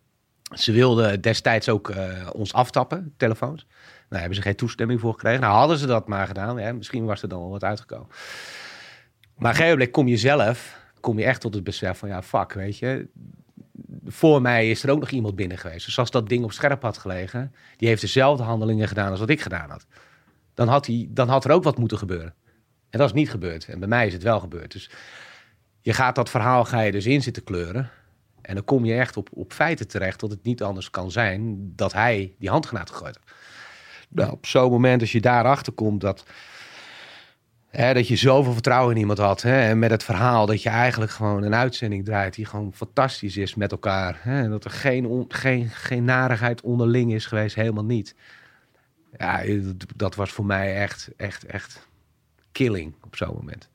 Ze 0.56 0.72
wilden 0.72 1.22
destijds 1.22 1.70
ook 1.70 1.90
eh, 1.90 2.28
ons 2.34 2.54
aftappen, 2.54 3.14
telefoons. 3.18 3.68
Nou, 4.10 4.20
hebben 4.20 4.36
ze 4.36 4.42
geen 4.42 4.56
toestemming 4.56 5.00
voor 5.00 5.14
gekregen. 5.14 5.42
Nou, 5.42 5.54
hadden 5.54 5.78
ze 5.78 5.86
dat 5.86 6.08
maar 6.08 6.28
gedaan. 6.28 6.58
Ja, 6.58 6.74
misschien 6.74 7.06
was 7.06 7.22
er 7.22 7.30
dan 7.30 7.40
wel 7.40 7.50
wat 7.50 7.64
uitgekomen. 7.64 8.08
Maar 9.38 9.52
op 9.52 9.58
een 9.60 9.66
gegeven 9.66 9.92
kom 9.92 10.08
je 10.08 10.18
zelf, 10.18 10.80
kom 11.00 11.20
je 11.20 11.26
echt 11.26 11.42
tot 11.42 11.54
het 11.54 11.64
besef 11.64 11.98
van, 11.98 12.10
ja, 12.10 12.24
fuck, 12.24 12.54
weet 12.54 12.78
je. 12.78 13.08
voor 14.06 14.42
mij 14.42 14.70
is 14.70 14.84
er 14.84 14.90
ook 14.90 15.00
nog 15.00 15.10
iemand 15.10 15.36
binnen 15.36 15.58
geweest. 15.58 15.86
Dus 15.86 16.00
als 16.00 16.12
dat 16.12 16.30
ding 16.30 16.44
op 16.44 16.52
scherp 16.52 16.82
had 16.82 16.98
gelegen, 16.98 17.54
die 17.78 17.88
heeft 17.88 18.02
dezelfde 18.02 18.44
handelingen 18.44 18.88
gedaan 18.88 19.12
als 19.12 19.20
wat 19.20 19.30
ik 19.30 19.42
gedaan 19.42 19.70
had. 19.70 19.86
Dan 20.54 20.68
had, 20.68 20.86
hij, 20.86 21.08
dan 21.10 21.30
had 21.30 21.46
er 21.46 21.52
ook 21.52 21.64
wat 21.64 21.78
moeten 21.78 21.98
gebeuren. 21.98 22.34
En 22.90 23.00
dat 23.00 23.08
is 23.08 23.14
niet 23.14 23.30
gebeurd. 23.30 23.68
En 23.68 23.80
bij 23.80 23.88
mij 23.88 24.08
is 24.08 24.14
het 24.14 24.24
wel 24.24 24.40
gebeurd. 24.40 24.72
Dus 24.72 24.90
je 25.82 25.94
gaat 25.94 26.16
dat 26.16 26.30
verhaal 26.30 26.66
ga 26.66 26.80
je 26.80 26.92
dus 26.92 27.06
in 27.06 27.22
zitten 27.22 27.44
kleuren. 27.44 27.90
En 28.42 28.56
dan 28.56 28.64
kom 28.64 28.86
je 28.86 28.94
echt 28.94 29.18
op, 29.18 29.30
op 29.34 29.54
feiten 29.54 29.88
terecht 29.88 30.20
dat 30.20 30.30
het 30.30 30.44
niet 30.44 30.64
anders 30.64 30.90
kan 30.90 31.12
zijn 31.12 31.72
dat 31.76 31.94
hij 31.94 32.34
die 32.40 32.50
handgranaat 32.50 32.90
gegooid 32.90 33.16
heeft. 33.16 33.36
Nou, 34.10 34.32
op 34.32 34.46
zo'n 34.46 34.72
moment 34.72 35.02
als 35.02 35.12
je 35.12 35.22
daarachter 35.22 35.74
komt 35.74 36.02
dat, 36.02 36.26
hè, 37.70 37.94
dat 37.94 38.08
je 38.08 38.16
zoveel 38.16 38.54
vertrouwen 38.54 38.96
in 38.96 39.00
iemand 39.00 39.18
had. 39.18 39.42
Hè, 39.42 39.62
en 39.62 39.80
met 39.80 39.92
het 39.92 40.04
verhaal 40.04 40.46
dat 40.46 40.64
je 40.64 40.70
eigenlijk 40.70 41.12
gewoon 41.12 41.44
een 41.44 41.56
uitzending 41.56 42.06
draait 42.06 42.36
die 42.36 42.46
gewoon 42.46 42.74
fantastisch 42.74 43.38
is 43.38 43.56
met 43.56 43.72
elkaar. 43.72 44.20
Hè, 44.22 44.42
en 44.44 44.50
dat 44.50 44.66
er 44.66 44.72
geen, 44.72 45.26
geen, 45.28 45.70
geen 45.70 46.04
narigheid 46.04 46.62
onderling 46.62 47.14
is 47.14 47.26
geweest, 47.26 47.56
helemaal 47.56 47.86
niet. 47.86 48.16
Ja, 49.18 49.44
dat 49.96 50.16
was 50.16 50.32
voor 50.32 50.46
mij 50.46 50.76
echt, 50.76 51.10
echt, 51.18 51.46
echt 51.46 51.88
killing 52.58 52.94
op 53.04 53.16
zo'n 53.16 53.36
moment. 53.36 53.70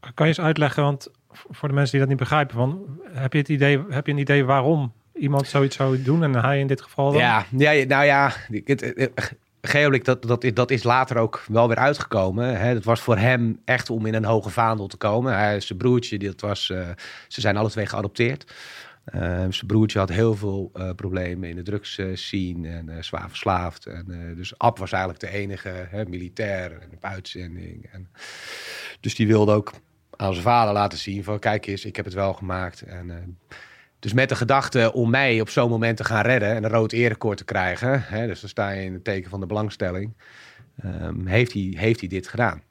Kan 0.00 0.26
je 0.26 0.32
eens 0.32 0.40
uitleggen, 0.40 0.82
want 0.82 1.08
voor 1.30 1.68
de 1.68 1.74
mensen 1.74 1.90
die 1.90 2.00
dat 2.00 2.08
niet 2.08 2.18
begrijpen, 2.18 2.56
van, 2.56 3.00
heb, 3.12 3.32
je 3.32 3.38
het 3.38 3.48
idee, 3.48 3.80
heb 3.88 4.06
je 4.06 4.12
een 4.12 4.18
idee 4.18 4.44
waarom 4.44 4.92
iemand 5.14 5.46
zoiets 5.46 5.76
zou 5.76 6.02
doen 6.02 6.22
en 6.22 6.34
hij 6.34 6.60
in 6.60 6.66
dit 6.66 6.82
geval 6.82 7.10
dan? 7.10 7.20
Ja, 7.20 7.46
ja 7.56 7.84
nou 7.84 8.04
ja, 8.04 8.32
het, 8.64 9.36
Geolik, 9.66 10.04
dat, 10.04 10.22
dat, 10.22 10.50
dat 10.54 10.70
is 10.70 10.82
later 10.82 11.16
ook 11.16 11.44
wel 11.48 11.68
weer 11.68 11.76
uitgekomen. 11.76 12.58
Hè. 12.58 12.66
Het 12.66 12.84
was 12.84 13.00
voor 13.00 13.16
hem 13.16 13.60
echt 13.64 13.90
om 13.90 14.06
in 14.06 14.14
een 14.14 14.24
hoge 14.24 14.50
vaandel 14.50 14.86
te 14.86 14.96
komen. 14.96 15.36
Hij, 15.36 15.60
zijn 15.60 15.78
broertje, 15.78 16.18
dat 16.18 16.40
was, 16.40 16.68
uh, 16.68 16.88
ze 17.28 17.40
zijn 17.40 17.56
alle 17.56 17.70
twee 17.70 17.86
geadopteerd. 17.86 18.52
Uh, 19.14 19.20
zijn 19.50 19.66
broertje 19.66 19.98
had 19.98 20.08
heel 20.08 20.34
veel 20.34 20.70
uh, 20.76 20.90
problemen 20.90 21.48
in 21.48 21.56
de 21.56 21.62
drugsscene 21.62 22.68
en 22.68 23.04
zwaar 23.04 23.28
verslaafd. 23.28 23.86
En, 23.86 24.34
dus 24.36 24.58
Ab 24.58 24.78
was 24.78 24.92
eigenlijk 24.92 25.20
de 25.22 25.30
enige 25.30 25.68
hè, 25.68 26.06
militair 26.06 26.72
en 26.72 26.88
op 26.94 27.04
uitzending. 27.04 27.88
En, 27.92 28.08
dus 29.00 29.14
die 29.14 29.26
wilde 29.26 29.52
ook 29.52 29.72
aan 30.16 30.32
zijn 30.32 30.44
vader 30.44 30.72
laten 30.72 30.98
zien 30.98 31.24
van 31.24 31.38
kijk 31.38 31.66
eens, 31.66 31.84
ik 31.84 31.96
heb 31.96 32.04
het 32.04 32.14
wel 32.14 32.32
gemaakt. 32.32 32.82
En, 32.82 33.38
dus 33.98 34.12
met 34.12 34.28
de 34.28 34.36
gedachte 34.36 34.92
om 34.92 35.10
mij 35.10 35.40
op 35.40 35.48
zo'n 35.48 35.70
moment 35.70 35.96
te 35.96 36.04
gaan 36.04 36.22
redden 36.22 36.48
en 36.48 36.64
een 36.64 36.70
rood 36.70 36.92
erekoord 36.92 37.36
te 37.36 37.44
krijgen, 37.44 38.02
hè, 38.02 38.26
dus 38.26 38.40
dan 38.40 38.48
sta 38.48 38.70
je 38.70 38.84
in 38.84 38.92
het 38.92 39.04
teken 39.04 39.30
van 39.30 39.40
de 39.40 39.46
belangstelling, 39.46 40.16
um, 40.84 41.26
heeft, 41.26 41.52
hij, 41.52 41.74
heeft 41.76 42.00
hij 42.00 42.08
dit 42.08 42.28
gedaan. 42.28 42.62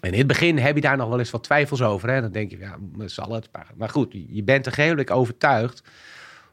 En 0.00 0.12
in 0.12 0.18
het 0.18 0.26
begin 0.26 0.58
heb 0.58 0.74
je 0.74 0.80
daar 0.80 0.96
nog 0.96 1.08
wel 1.08 1.18
eens 1.18 1.30
wat 1.30 1.42
twijfels 1.42 1.82
over. 1.82 2.10
Hè? 2.10 2.20
Dan 2.20 2.32
denk 2.32 2.50
je, 2.50 2.58
ja, 2.58 2.76
zal 3.06 3.32
het. 3.32 3.48
Maar 3.76 3.88
goed, 3.88 4.12
je 4.28 4.42
bent 4.42 4.66
er 4.66 4.72
geheel 4.72 5.08
overtuigd. 5.08 5.82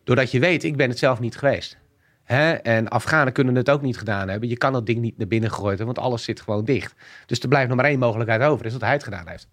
Doordat 0.03 0.31
je 0.31 0.39
weet, 0.39 0.63
ik 0.63 0.77
ben 0.77 0.89
het 0.89 0.99
zelf 0.99 1.19
niet 1.19 1.37
geweest. 1.37 1.77
Hè? 2.23 2.51
En 2.53 2.87
Afghanen 2.87 3.33
kunnen 3.33 3.55
het 3.55 3.69
ook 3.69 3.81
niet 3.81 3.97
gedaan 3.97 4.29
hebben. 4.29 4.49
Je 4.49 4.57
kan 4.57 4.73
dat 4.73 4.85
ding 4.85 4.99
niet 4.99 5.17
naar 5.17 5.27
binnen 5.27 5.51
gooien, 5.51 5.85
want 5.85 5.99
alles 5.99 6.23
zit 6.23 6.41
gewoon 6.41 6.65
dicht. 6.65 6.93
Dus 7.25 7.39
er 7.39 7.47
blijft 7.47 7.67
nog 7.67 7.77
maar 7.77 7.85
één 7.85 7.99
mogelijkheid 7.99 8.41
over, 8.41 8.65
is 8.65 8.71
dat 8.71 8.81
hij 8.81 8.91
het 8.91 9.03
gedaan 9.03 9.27
heeft. 9.27 9.47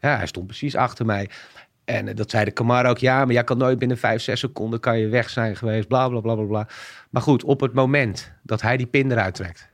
Ja, 0.00 0.16
hij 0.16 0.26
stond 0.26 0.46
precies 0.46 0.76
achter 0.76 1.06
mij. 1.06 1.30
En 1.84 2.14
dat 2.14 2.30
zei 2.30 2.44
de 2.44 2.50
Kamar 2.50 2.86
ook, 2.86 2.98
ja, 2.98 3.24
maar 3.24 3.34
jij 3.34 3.44
kan 3.44 3.58
nooit 3.58 3.78
binnen 3.78 3.98
vijf, 3.98 4.22
zes 4.22 4.40
seconden 4.40 4.80
kan 4.80 4.98
je 4.98 5.08
weg 5.08 5.30
zijn 5.30 5.56
geweest, 5.56 5.88
bla, 5.88 6.08
bla, 6.08 6.20
bla, 6.20 6.34
bla, 6.34 6.44
bla. 6.44 6.68
Maar 7.10 7.22
goed, 7.22 7.44
op 7.44 7.60
het 7.60 7.72
moment 7.72 8.32
dat 8.42 8.62
hij 8.62 8.76
die 8.76 8.86
pin 8.86 9.10
eruit 9.10 9.34
trekt 9.34 9.68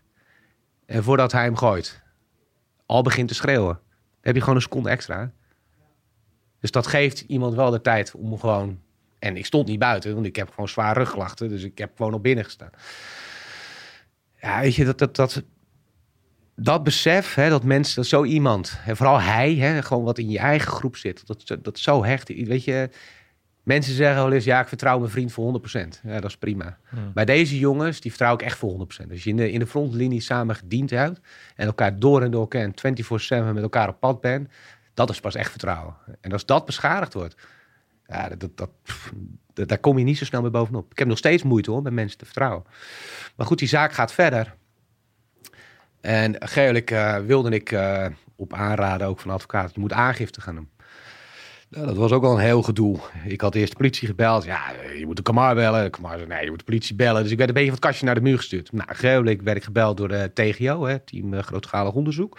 en 0.86 1.02
voordat 1.02 1.32
hij 1.32 1.42
hem 1.42 1.56
gooit, 1.56 2.02
al 2.86 3.02
begint 3.02 3.28
te 3.28 3.34
schreeuwen, 3.34 3.80
heb 4.20 4.34
je 4.34 4.40
gewoon 4.40 4.56
een 4.56 4.62
seconde 4.62 4.90
extra. 4.90 5.32
Dus 6.60 6.70
dat 6.70 6.86
geeft 6.86 7.20
iemand 7.20 7.54
wel 7.54 7.70
de 7.70 7.80
tijd 7.80 8.14
om 8.14 8.38
gewoon... 8.38 8.80
En 9.18 9.36
ik 9.36 9.46
stond 9.46 9.68
niet 9.68 9.78
buiten, 9.78 10.14
want 10.14 10.26
ik 10.26 10.36
heb 10.36 10.50
gewoon 10.50 10.68
zwaar 10.68 10.96
rugklachten, 10.96 11.48
dus 11.48 11.62
ik 11.62 11.78
heb 11.78 11.96
gewoon 11.96 12.14
op 12.14 12.22
binnen 12.22 12.44
gestaan. 12.44 12.70
Ja, 14.40 14.60
weet 14.60 14.74
je, 14.74 14.84
dat, 14.84 14.98
dat, 14.98 15.16
dat, 15.16 15.42
dat 16.56 16.82
besef, 16.82 17.34
hè, 17.34 17.48
dat 17.48 17.64
mensen, 17.64 17.96
dat 17.96 18.06
zo 18.06 18.24
iemand, 18.24 18.78
en 18.86 18.96
vooral 18.96 19.20
hij, 19.20 19.54
hè, 19.54 19.82
gewoon 19.82 20.04
wat 20.04 20.18
in 20.18 20.30
je 20.30 20.38
eigen 20.38 20.72
groep 20.72 20.96
zit, 20.96 21.26
dat, 21.26 21.56
dat 21.62 21.78
zo 21.78 22.04
hecht. 22.04 22.28
Weet 22.28 22.64
je, 22.64 22.90
mensen 23.64 23.94
zeggen 23.94 24.22
wel 24.22 24.32
eens, 24.32 24.44
ja, 24.44 24.60
ik 24.60 24.68
vertrouw 24.68 24.98
mijn 24.98 25.10
vriend 25.10 25.32
voor 25.32 25.60
100%. 25.76 25.88
Ja, 26.02 26.20
dat 26.20 26.30
is 26.30 26.36
prima. 26.36 26.78
Hmm. 26.88 27.12
Bij 27.14 27.24
deze 27.24 27.58
jongens, 27.58 28.00
die 28.00 28.10
vertrouw 28.10 28.34
ik 28.34 28.42
echt 28.42 28.58
voor 28.58 28.86
100%. 29.04 29.10
Als 29.10 29.24
je 29.24 29.30
in 29.30 29.36
de, 29.36 29.50
in 29.50 29.58
de 29.58 29.66
frontlinie 29.66 30.20
samen 30.20 30.56
gediend 30.56 30.90
hebt 30.90 31.20
en 31.56 31.66
elkaar 31.66 31.98
door 31.98 32.22
en 32.22 32.30
door 32.30 32.48
kent, 32.48 32.80
24-7 32.80 32.82
met 33.28 33.62
elkaar 33.62 33.88
op 33.88 34.00
pad 34.00 34.20
bent, 34.20 34.48
dat 34.94 35.10
is 35.10 35.20
pas 35.20 35.34
echt 35.34 35.50
vertrouwen. 35.50 35.94
En 36.20 36.32
als 36.32 36.46
dat 36.46 36.64
beschadigd 36.64 37.14
wordt, 37.14 37.36
ja, 38.06 38.28
dat, 38.28 38.56
dat, 38.56 38.70
dat, 39.52 39.68
daar 39.68 39.78
kom 39.78 39.98
je 39.98 40.04
niet 40.04 40.18
zo 40.18 40.24
snel 40.24 40.42
mee 40.42 40.50
bovenop. 40.50 40.90
Ik 40.90 40.98
heb 40.98 41.08
nog 41.08 41.18
steeds 41.18 41.42
moeite 41.42 41.70
hoor, 41.70 41.82
met 41.82 41.92
mensen 41.92 42.18
te 42.18 42.24
vertrouwen. 42.24 42.64
Maar 43.36 43.46
goed, 43.46 43.58
die 43.58 43.68
zaak 43.68 43.92
gaat 43.92 44.12
verder. 44.12 44.54
En 46.00 46.36
geelijk 46.38 46.90
uh, 46.90 47.16
wilde 47.18 47.50
ik 47.50 47.72
uh, 47.72 48.06
op 48.36 48.52
aanraden 48.52 49.06
ook 49.06 49.20
van 49.20 49.30
advocaat, 49.30 49.74
je 49.74 49.80
moet 49.80 49.92
aangifte 49.92 50.40
gaan 50.40 50.54
doen. 50.54 50.68
Nou, 51.74 51.86
dat 51.86 51.96
was 51.96 52.12
ook 52.12 52.24
al 52.24 52.32
een 52.32 52.44
heel 52.44 52.62
gedoe. 52.62 52.98
Ik 53.24 53.40
had 53.40 53.54
eerst 53.54 53.70
de 53.70 53.76
politie 53.76 54.08
gebeld. 54.08 54.44
Ja, 54.44 54.72
je 54.98 55.06
moet 55.06 55.16
de 55.16 55.22
Kamar 55.22 55.54
bellen. 55.54 55.90
Kamar 55.90 56.16
zei, 56.16 56.26
nee, 56.26 56.44
je 56.44 56.50
moet 56.50 56.58
de 56.58 56.64
politie 56.64 56.94
bellen. 56.94 57.22
Dus 57.22 57.30
ik 57.30 57.36
werd 57.36 57.48
een 57.48 57.54
beetje 57.54 57.70
van 57.70 57.78
het 57.78 57.88
kastje 57.88 58.06
naar 58.06 58.14
de 58.14 58.20
muur 58.20 58.36
gestuurd. 58.36 58.72
Nou, 58.72 58.88
geelijk 58.94 59.42
werd 59.42 59.56
ik 59.56 59.64
gebeld 59.64 59.96
door 59.96 60.08
de 60.08 60.30
TGO, 60.34 60.84
hè, 60.84 60.98
Team 60.98 61.34
uh, 61.34 61.40
Grootschalig 61.40 61.92
Onderzoek. 61.92 62.38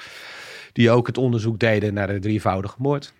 Die 0.73 0.91
ook 0.91 1.07
het 1.07 1.17
onderzoek 1.17 1.59
deden 1.59 1.93
naar 1.93 2.07
de 2.07 2.19
drievoudige 2.19 2.75
moord. 2.77 3.13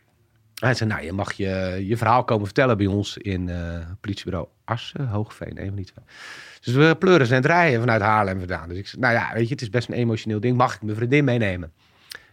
Hij 0.56 0.74
zei, 0.74 0.90
nou, 0.90 1.06
je 1.06 1.14
mag 1.14 1.34
je, 1.34 1.84
je 1.88 1.98
verhaal 1.98 2.24
komen 2.24 2.46
vertellen 2.46 2.78
bij 2.78 2.86
ons 2.86 3.18
in 3.18 3.48
uh, 3.48 3.78
politiebureau 4.02 4.48
Assen, 4.66 5.08
Hoogveen, 5.08 5.62
een 5.62 5.68
van 5.68 5.76
die. 5.76 5.88
Dus 6.62 6.74
we 6.74 6.96
pleuren 7.00 7.28
zijn 7.28 7.42
draaien 7.42 7.80
vanuit 7.80 8.02
Haarlem 8.02 8.38
vandaan. 8.38 8.70
Dus 8.70 8.78
ik 8.78 8.88
zei, 8.88 9.02
nou 9.02 9.14
ja, 9.14 9.34
weet 9.34 9.48
je, 9.48 9.54
het 9.54 9.62
is 9.62 9.70
best 9.70 9.88
een 9.88 9.94
emotioneel 9.94 10.40
ding. 10.40 10.58
Mag 10.58 10.76
ik 10.76 10.82
mijn 10.82 10.98
vriendin 10.98 11.24
meenemen? 11.24 11.72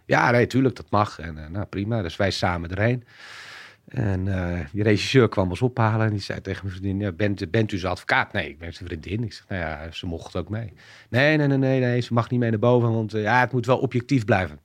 Ja, 0.04 0.30
nee, 0.30 0.46
tuurlijk, 0.46 0.76
dat 0.76 0.90
mag. 0.90 1.18
En 1.18 1.36
uh, 1.36 1.46
nou, 1.48 1.64
prima. 1.64 2.02
Dus 2.02 2.16
wij 2.16 2.30
samen 2.30 2.70
erheen. 2.70 3.04
En 3.92 4.26
uh, 4.26 4.58
die 4.72 4.82
regisseur 4.82 5.28
kwam 5.28 5.50
ons 5.50 5.62
ophalen 5.62 6.06
en 6.06 6.12
die 6.12 6.20
zei 6.20 6.40
tegen 6.40 6.66
mijn 6.66 6.78
vriendin, 6.78 7.16
bent, 7.16 7.50
bent 7.50 7.72
u 7.72 7.78
zijn 7.78 7.92
advocaat? 7.92 8.32
Nee, 8.32 8.48
ik 8.48 8.58
ben 8.58 8.72
zijn 8.72 8.88
vriendin. 8.88 9.24
Ik 9.24 9.32
zeg, 9.32 9.48
nou 9.48 9.60
ja, 9.60 9.90
ze 9.90 10.06
mocht 10.06 10.36
ook 10.36 10.48
mee. 10.48 10.72
Nee, 11.08 11.36
nee, 11.36 11.46
nee, 11.46 11.58
nee, 11.58 11.80
nee 11.80 12.00
ze 12.00 12.12
mag 12.12 12.30
niet 12.30 12.40
mee 12.40 12.50
naar 12.50 12.58
boven, 12.58 12.92
want 12.92 13.14
uh, 13.14 13.22
ja, 13.22 13.40
het 13.40 13.52
moet 13.52 13.66
wel 13.66 13.78
objectief 13.78 14.24
blijven. 14.24 14.60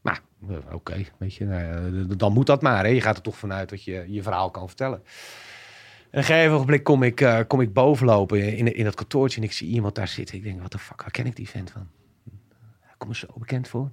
Maar, 0.00 0.20
oké, 0.48 0.74
okay, 0.74 1.06
weet 1.18 1.34
je, 1.34 1.44
nou, 1.44 2.16
dan 2.16 2.32
moet 2.32 2.46
dat 2.46 2.62
maar. 2.62 2.84
Hè. 2.84 2.90
Je 2.90 3.00
gaat 3.00 3.16
er 3.16 3.22
toch 3.22 3.36
vanuit 3.36 3.68
dat 3.68 3.84
je 3.84 4.04
je 4.08 4.22
verhaal 4.22 4.50
kan 4.50 4.66
vertellen. 4.66 5.02
En 6.10 6.18
een 6.18 6.24
gegeven 6.24 6.54
ogenblik 6.54 6.84
kom 6.84 7.02
ik, 7.02 7.20
uh, 7.20 7.40
kom 7.46 7.60
ik 7.60 7.72
bovenlopen 7.72 8.56
in, 8.56 8.74
in 8.74 8.84
dat 8.84 8.94
kantoortje 8.94 9.40
en 9.40 9.46
ik 9.46 9.52
zie 9.52 9.68
iemand 9.68 9.94
daar 9.94 10.08
zitten. 10.08 10.36
Ik 10.36 10.42
denk, 10.42 10.62
wat 10.62 10.72
de 10.72 10.78
fuck, 10.78 11.02
waar 11.02 11.10
ken 11.10 11.26
ik 11.26 11.36
die 11.36 11.48
vent 11.48 11.70
van? 11.70 11.88
Hij 12.80 12.94
komt 12.98 13.10
me 13.10 13.16
zo 13.16 13.38
bekend 13.38 13.68
voor. 13.68 13.90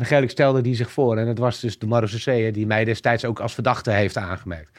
En 0.00 0.06
gelukkig 0.06 0.30
stelde 0.30 0.60
die 0.60 0.74
zich 0.74 0.90
voor. 0.90 1.16
En 1.16 1.26
het 1.26 1.38
was 1.38 1.60
dus 1.60 1.78
de 1.78 1.86
Marocese 1.86 2.50
die 2.52 2.66
mij 2.66 2.84
destijds 2.84 3.24
ook 3.24 3.40
als 3.40 3.54
verdachte 3.54 3.90
heeft 3.90 4.16
aangemerkt. 4.16 4.78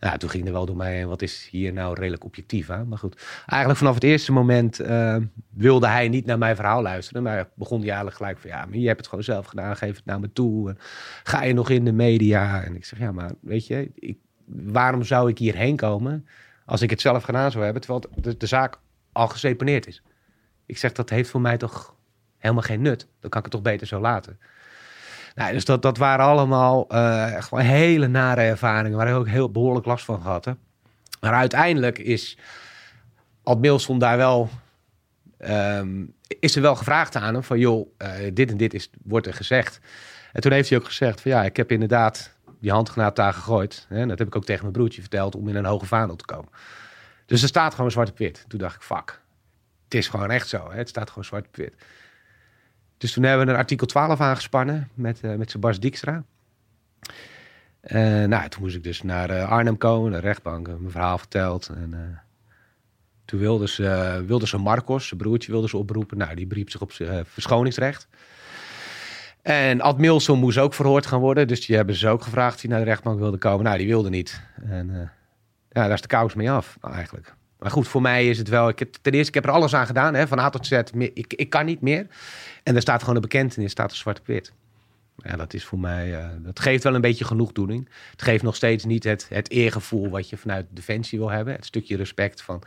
Nou, 0.00 0.18
toen 0.18 0.30
ging 0.30 0.46
er 0.46 0.52
wel 0.52 0.66
door 0.66 0.76
mij 0.76 0.96
heen, 0.96 1.08
wat 1.08 1.22
is 1.22 1.48
hier 1.50 1.72
nou 1.72 1.94
redelijk 1.94 2.24
objectief 2.24 2.70
aan? 2.70 2.88
Maar 2.88 2.98
goed, 2.98 3.22
eigenlijk 3.46 3.78
vanaf 3.78 3.94
het 3.94 4.04
eerste 4.04 4.32
moment 4.32 4.80
uh, 4.80 5.16
wilde 5.50 5.86
hij 5.86 6.08
niet 6.08 6.26
naar 6.26 6.38
mijn 6.38 6.56
verhaal 6.56 6.82
luisteren. 6.82 7.22
Maar 7.22 7.48
begon 7.54 7.78
hij 7.78 7.86
eigenlijk 7.86 8.16
gelijk 8.16 8.38
van, 8.38 8.50
ja, 8.50 8.66
maar 8.66 8.78
je 8.78 8.86
hebt 8.86 8.98
het 8.98 9.08
gewoon 9.08 9.24
zelf 9.24 9.46
gedaan, 9.46 9.76
geef 9.76 9.96
het 9.96 10.04
naar 10.04 10.20
me 10.20 10.32
toe. 10.32 10.68
En 10.68 10.78
ga 11.22 11.42
je 11.42 11.52
nog 11.52 11.70
in 11.70 11.84
de 11.84 11.92
media? 11.92 12.62
En 12.62 12.74
ik 12.74 12.84
zeg, 12.84 12.98
ja, 12.98 13.12
maar 13.12 13.30
weet 13.40 13.66
je, 13.66 13.90
ik, 13.94 14.18
waarom 14.46 15.02
zou 15.02 15.30
ik 15.30 15.38
hierheen 15.38 15.76
komen 15.76 16.26
als 16.64 16.82
ik 16.82 16.90
het 16.90 17.00
zelf 17.00 17.22
gedaan 17.22 17.50
zou 17.50 17.64
hebben, 17.64 17.82
terwijl 17.82 18.04
de, 18.14 18.36
de 18.36 18.46
zaak 18.46 18.78
al 19.12 19.28
geseponeerd 19.28 19.86
is? 19.86 20.02
Ik 20.66 20.78
zeg, 20.78 20.92
dat 20.92 21.10
heeft 21.10 21.30
voor 21.30 21.40
mij 21.40 21.56
toch 21.56 21.94
helemaal 22.42 22.62
geen 22.62 22.82
nut. 22.82 23.06
Dan 23.20 23.30
kan 23.30 23.38
ik 23.38 23.44
het 23.44 23.54
toch 23.54 23.62
beter 23.72 23.86
zo 23.86 24.00
laten. 24.00 24.38
Nou, 25.34 25.52
dus 25.52 25.64
dat, 25.64 25.82
dat 25.82 25.96
waren 25.96 26.24
allemaal 26.24 26.86
gewoon 27.38 27.64
hele 27.64 28.06
nare 28.06 28.40
ervaringen 28.40 28.98
waar 28.98 29.08
ik 29.08 29.14
ook 29.14 29.28
heel 29.28 29.50
behoorlijk 29.50 29.86
last 29.86 30.04
van 30.04 30.20
gehad 30.20 30.44
heb. 30.44 30.56
Maar 31.20 31.32
uiteindelijk 31.32 31.98
is 31.98 32.38
Ad 33.42 33.58
Milson 33.58 33.98
daar 33.98 34.16
wel, 34.16 34.48
um, 35.38 36.14
is 36.38 36.56
er 36.56 36.62
wel 36.62 36.76
gevraagd 36.76 37.16
aan 37.16 37.34
hem 37.34 37.42
van 37.42 37.58
joh, 37.58 37.88
uh, 37.98 38.08
dit 38.32 38.50
en 38.50 38.56
dit 38.56 38.74
is, 38.74 38.90
wordt 39.02 39.26
er 39.26 39.34
gezegd. 39.34 39.80
En 40.32 40.40
toen 40.40 40.52
heeft 40.52 40.68
hij 40.68 40.78
ook 40.78 40.84
gezegd 40.84 41.20
van 41.20 41.30
ja, 41.30 41.44
ik 41.44 41.56
heb 41.56 41.72
inderdaad 41.72 42.32
die 42.60 42.70
handgranaat 42.70 43.16
daar 43.16 43.32
gegooid. 43.32 43.86
Hè, 43.88 44.06
dat 44.06 44.18
heb 44.18 44.26
ik 44.26 44.36
ook 44.36 44.44
tegen 44.44 44.62
mijn 44.62 44.72
broertje 44.72 45.00
verteld 45.00 45.34
om 45.34 45.48
in 45.48 45.56
een 45.56 45.64
hoge 45.64 45.86
vaandel 45.86 46.16
te 46.16 46.24
komen. 46.24 46.48
Dus 47.26 47.42
er 47.42 47.48
staat 47.48 47.74
gewoon 47.74 47.90
zwart 47.90 48.10
op 48.10 48.18
wit. 48.18 48.44
Toen 48.48 48.58
dacht 48.58 48.74
ik, 48.74 48.82
fuck, 48.82 49.20
het 49.84 49.94
is 49.94 50.08
gewoon 50.08 50.30
echt 50.30 50.48
zo. 50.48 50.70
Hè? 50.70 50.76
Het 50.76 50.88
staat 50.88 51.08
gewoon 51.08 51.24
zwart 51.24 51.46
op 51.46 51.56
wit. 51.56 51.74
Dus 53.02 53.12
toen 53.12 53.22
hebben 53.22 53.46
we 53.46 53.52
een 53.52 53.58
artikel 53.58 53.86
12 53.86 54.20
aangespannen 54.20 54.88
met, 54.94 55.20
uh, 55.24 55.34
met 55.34 55.50
Sebas 55.50 55.80
Dijkstra. 55.80 56.24
Uh, 57.82 58.24
nou, 58.24 58.48
toen 58.48 58.62
moest 58.62 58.76
ik 58.76 58.82
dus 58.82 59.02
naar 59.02 59.30
uh, 59.30 59.50
Arnhem 59.50 59.78
komen, 59.78 60.12
de 60.12 60.18
rechtbank, 60.18 60.66
mijn 60.66 60.90
verhaal 60.90 61.18
verteld. 61.18 61.68
En 61.68 62.20
toen 63.24 63.40
wilde 63.40 63.68
ze, 63.68 64.22
wilde 64.26 64.46
ze 64.46 64.58
Marcos, 64.58 65.06
zijn 65.06 65.20
broertje, 65.20 65.52
wilde 65.52 65.68
ze 65.68 65.76
oproepen. 65.76 66.18
Nou, 66.18 66.34
die 66.34 66.46
beriep 66.46 66.70
zich 66.70 66.80
op 66.80 66.92
verschoningsrecht. 67.24 68.08
En 69.42 69.80
Ad 69.80 69.98
Milson 69.98 70.38
moest 70.38 70.58
ook 70.58 70.74
verhoord 70.74 71.06
gaan 71.06 71.20
worden. 71.20 71.48
Dus 71.48 71.66
die 71.66 71.76
hebben 71.76 71.94
ze 71.94 72.08
ook 72.08 72.22
gevraagd 72.22 72.64
of 72.64 72.70
naar 72.70 72.78
de 72.78 72.84
rechtbank 72.84 73.18
wilde 73.18 73.38
komen. 73.38 73.64
Nou, 73.64 73.78
die 73.78 73.86
wilde 73.86 74.10
niet. 74.10 74.42
En 74.64 75.10
ja, 75.70 75.82
daar 75.82 75.92
is 75.92 76.00
de 76.00 76.08
kous 76.08 76.34
mee 76.34 76.50
af, 76.50 76.78
eigenlijk. 76.80 77.34
Maar 77.62 77.70
goed, 77.70 77.88
voor 77.88 78.02
mij 78.02 78.28
is 78.28 78.38
het 78.38 78.48
wel... 78.48 78.68
Ik, 78.68 78.78
heb- 78.78 78.94
ten 79.02 79.12
eerste, 79.12 79.28
ik 79.28 79.34
heb 79.34 79.44
er 79.44 79.50
alles 79.50 79.74
aan 79.74 79.86
gedaan, 79.86 80.14
hè, 80.14 80.26
van 80.26 80.38
A 80.38 80.50
tot 80.50 80.66
Z. 80.66 80.80
Ik, 81.14 81.34
ik 81.34 81.50
kan 81.50 81.64
niet 81.66 81.80
meer. 81.80 82.06
En 82.62 82.74
er 82.74 82.80
staat 82.80 83.00
gewoon 83.00 83.14
een 83.14 83.20
bekentenis, 83.20 83.70
staat 83.70 83.90
er 83.90 83.96
zwart 83.96 84.18
op 84.20 84.26
wit. 84.26 84.52
Ja, 85.16 85.36
dat 85.36 85.54
is 85.54 85.64
voor 85.64 85.78
mij... 85.78 86.18
eh, 86.18 86.28
dat 86.38 86.60
geeft 86.60 86.82
wel 86.82 86.94
een 86.94 87.00
beetje 87.00 87.24
genoegdoening. 87.24 87.88
Het 88.10 88.22
geeft 88.22 88.42
nog 88.42 88.56
steeds 88.56 88.84
niet 88.84 89.04
het, 89.04 89.26
het 89.28 89.50
eergevoel 89.50 90.08
wat 90.10 90.28
je 90.28 90.36
vanuit 90.36 90.66
Defensie 90.70 91.18
wil 91.18 91.30
hebben. 91.30 91.54
Het 91.54 91.64
stukje 91.64 91.96
respect 91.96 92.42
van... 92.42 92.62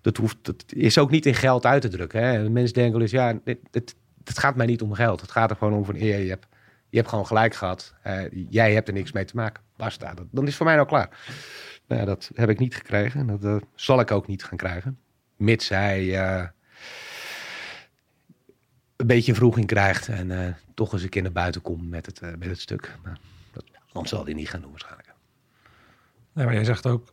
Dat, 0.00 0.16
hoeft, 0.16 0.36
dat 0.42 0.64
is 0.68 0.98
ook 0.98 1.10
niet 1.10 1.26
in 1.26 1.34
geld 1.34 1.66
uit 1.66 1.82
te 1.82 1.88
drukken. 1.88 2.22
Hè. 2.22 2.50
Mensen 2.50 2.74
denken 2.74 2.92
wel 2.92 3.02
eens, 3.02 3.10
ja, 3.10 3.38
het, 3.44 3.58
het, 3.70 4.38
gaat 4.38 4.56
mij 4.56 4.66
niet 4.66 4.82
om 4.82 4.92
geld. 4.92 5.20
Het 5.20 5.30
gaat 5.30 5.50
er 5.50 5.56
gewoon 5.56 5.74
om 5.74 5.84
van 5.84 5.94
eer. 5.94 6.18
Je 6.18 6.28
hebt, 6.28 6.46
je 6.88 6.96
hebt 6.96 7.08
gewoon 7.08 7.26
gelijk 7.26 7.54
gehad. 7.54 7.94
Eh, 8.02 8.22
jij 8.48 8.72
hebt 8.72 8.88
er 8.88 8.94
niks 8.94 9.12
mee 9.12 9.24
te 9.24 9.36
maken. 9.36 9.62
Basta. 9.76 10.14
Dan 10.30 10.46
is 10.46 10.56
voor 10.56 10.66
mij 10.66 10.74
nou 10.74 10.86
klaar. 10.86 11.08
Nou, 11.86 12.00
ja, 12.00 12.06
dat 12.06 12.30
heb 12.34 12.48
ik 12.48 12.58
niet 12.58 12.74
gekregen. 12.74 13.20
En 13.20 13.26
dat 13.26 13.44
eh, 13.44 13.56
zal 13.74 14.00
ik 14.00 14.10
ook 14.10 14.26
niet 14.26 14.44
gaan 14.44 14.58
krijgen. 14.58 14.98
Mits 15.36 15.68
hij 15.68 16.20
eh, 16.20 16.46
een 18.96 19.06
beetje 19.06 19.34
vroeging 19.34 19.66
krijgt. 19.66 20.08
En 20.08 20.46
eh, 20.46 20.54
toch 20.74 20.92
eens 20.92 21.02
een 21.02 21.08
keer 21.08 21.22
naar 21.22 21.32
buiten 21.32 21.62
komt 21.62 21.88
met 21.88 22.06
het, 22.06 22.20
met 22.20 22.48
het 22.48 22.60
stuk. 22.60 22.96
Maar 23.02 23.18
dat, 23.92 24.08
zal 24.08 24.24
hij 24.24 24.34
niet 24.34 24.48
gaan 24.48 24.60
doen 24.60 24.70
waarschijnlijk. 24.70 25.12
Nee, 26.32 26.44
maar 26.44 26.54
jij 26.54 26.64
zegt 26.64 26.86
ook 26.86 27.12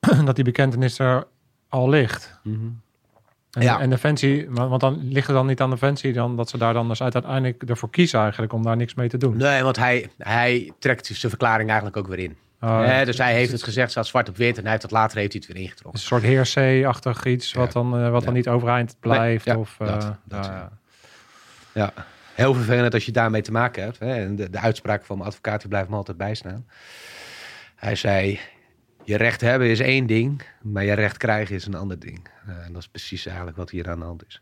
dat 0.24 0.34
die 0.34 0.44
bekentenis 0.44 0.98
er 0.98 1.26
al 1.68 1.88
ligt. 1.88 2.40
En, 2.44 3.62
Ja. 3.62 3.80
en 3.80 3.90
Defensie, 3.90 4.50
want 4.50 4.80
dan 4.80 5.08
ligt 5.08 5.26
het 5.26 5.36
dan 5.36 5.46
niet 5.46 5.60
aan 5.60 5.70
Defensie, 5.70 6.12
dan 6.12 6.36
dat 6.36 6.48
ze 6.48 6.58
daar 6.58 6.72
dan 6.72 6.88
dus 6.88 7.02
uiteindelijk 7.02 7.62
ervoor 7.62 7.90
kiezen 7.90 8.20
eigenlijk 8.20 8.52
om 8.52 8.62
daar 8.62 8.76
niks 8.76 8.94
mee 8.94 9.08
te 9.08 9.16
doen. 9.16 9.36
Nee, 9.36 9.62
want 9.62 9.76
hij, 9.76 10.10
hij 10.18 10.72
trekt 10.78 11.06
zijn 11.06 11.18
verklaring 11.30 11.68
eigenlijk 11.68 11.96
ook 11.96 12.06
weer 12.06 12.18
in. 12.18 12.36
Oh, 12.60 13.04
dus 13.04 13.18
hij 13.18 13.34
heeft 13.34 13.52
het 13.52 13.62
gezegd, 13.62 13.90
staat 13.90 14.06
zwart 14.06 14.28
op 14.28 14.36
wit. 14.36 14.56
En 14.56 14.62
hij 14.62 14.70
heeft 14.70 14.82
het 14.82 14.90
later 14.90 15.18
heeft 15.18 15.32
hij 15.32 15.42
het 15.46 15.52
weer 15.54 15.62
ingetrokken. 15.62 16.00
een 16.00 16.06
soort 16.06 16.22
heersee-achtig 16.22 17.24
iets 17.24 17.52
wat, 17.52 17.66
Ja. 17.66 17.72
dan, 17.72 17.98
eh, 17.98 18.10
wat 18.10 18.24
dan 18.24 18.32
niet 18.34 18.48
overeind 18.48 18.96
blijft. 19.00 19.44
ja, 19.44 19.56
of, 19.56 19.76
eh, 19.78 19.86
dat- 19.86 20.16
dat, 20.24 20.50
ja, 21.72 21.92
heel 22.34 22.54
vervelend 22.54 22.94
als 22.94 23.04
je 23.06 23.12
daarmee 23.12 23.42
te 23.42 23.52
maken 23.52 23.82
hebt. 23.82 23.98
Hè. 23.98 24.14
En 24.14 24.36
de, 24.36 24.50
de 24.50 24.58
uitspraak 24.58 25.04
van 25.04 25.16
mijn 25.16 25.28
advocaat 25.28 25.60
die 25.60 25.68
blijft 25.68 25.88
me 25.88 25.96
altijd 25.96 26.16
bijstaan. 26.16 26.66
Hij 27.76 27.94
zei, 27.94 28.40
je 29.04 29.16
recht 29.16 29.40
hebben 29.40 29.68
is 29.68 29.80
één 29.80 30.06
ding, 30.06 30.42
maar 30.62 30.84
je 30.84 30.92
recht 30.92 31.16
krijgen 31.16 31.54
is 31.54 31.66
een 31.66 31.74
ander 31.74 31.98
ding. 31.98 32.28
Eh, 32.46 32.64
en 32.66 32.72
dat 32.72 32.82
is 32.82 32.88
precies 32.88 33.26
eigenlijk 33.26 33.56
wat 33.56 33.70
hier 33.70 33.88
aan 33.90 33.98
de 33.98 34.04
hand 34.04 34.24
is. 34.26 34.40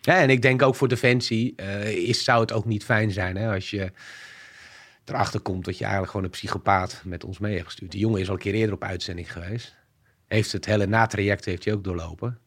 Ja, 0.00 0.16
en 0.20 0.30
ik 0.30 0.42
denk 0.42 0.62
ook 0.62 0.74
voor 0.74 0.88
Defensie 0.88 1.54
is, 2.06 2.24
zou 2.24 2.40
het 2.40 2.52
ook 2.52 2.64
niet 2.64 2.84
fijn 2.84 3.10
zijn 3.10 3.36
hè, 3.36 3.52
als 3.54 3.70
je 3.70 3.92
erachter 5.04 5.40
komt 5.40 5.64
dat 5.64 5.74
je 5.74 5.82
eigenlijk 5.82 6.12
gewoon 6.12 6.26
een 6.26 6.32
psychopaat 6.32 7.02
met 7.04 7.24
ons 7.24 7.38
mee 7.38 7.52
hebt 7.54 7.66
gestuurd. 7.66 7.90
Die 7.90 8.00
jongen 8.00 8.20
is 8.20 8.28
al 8.28 8.34
een 8.34 8.40
keer 8.40 8.54
eerder 8.54 8.74
op 8.74 8.84
uitzending 8.84 9.32
geweest. 9.32 9.76
Heeft 10.26 10.52
het 10.52 10.64
hele 10.64 10.86
natraject 10.86 11.44
heeft 11.44 11.64
hij 11.64 11.74
ook 11.74 11.84
doorlopen. 11.84 12.38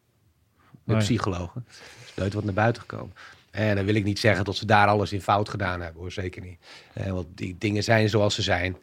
Met 0.84 0.96
Nee. 0.96 1.06
psychologen. 1.06 1.66
is 2.06 2.14
nooit 2.16 2.34
wat 2.34 2.44
naar 2.44 2.54
buiten 2.54 2.82
gekomen. 2.82 3.16
En 3.52 3.76
dan 3.76 3.86
wil 3.86 3.96
ik 3.96 4.04
niet 4.04 4.20
zeggen 4.20 4.46
dat 4.46 4.56
ze 4.56 4.66
daar 4.66 4.88
alles 4.88 5.12
in 5.14 5.22
fout 5.22 5.50
gedaan 5.50 5.82
hebben, 5.82 6.02
hoor. 6.02 6.12
Zeker 6.12 6.42
niet. 6.42 6.60
Eh, 6.94 7.12
want 7.12 7.28
die 7.38 7.56
dingen 7.58 7.84
zijn 7.84 8.10
zoals 8.10 8.36
ze 8.36 8.42
zijn. 8.42 8.78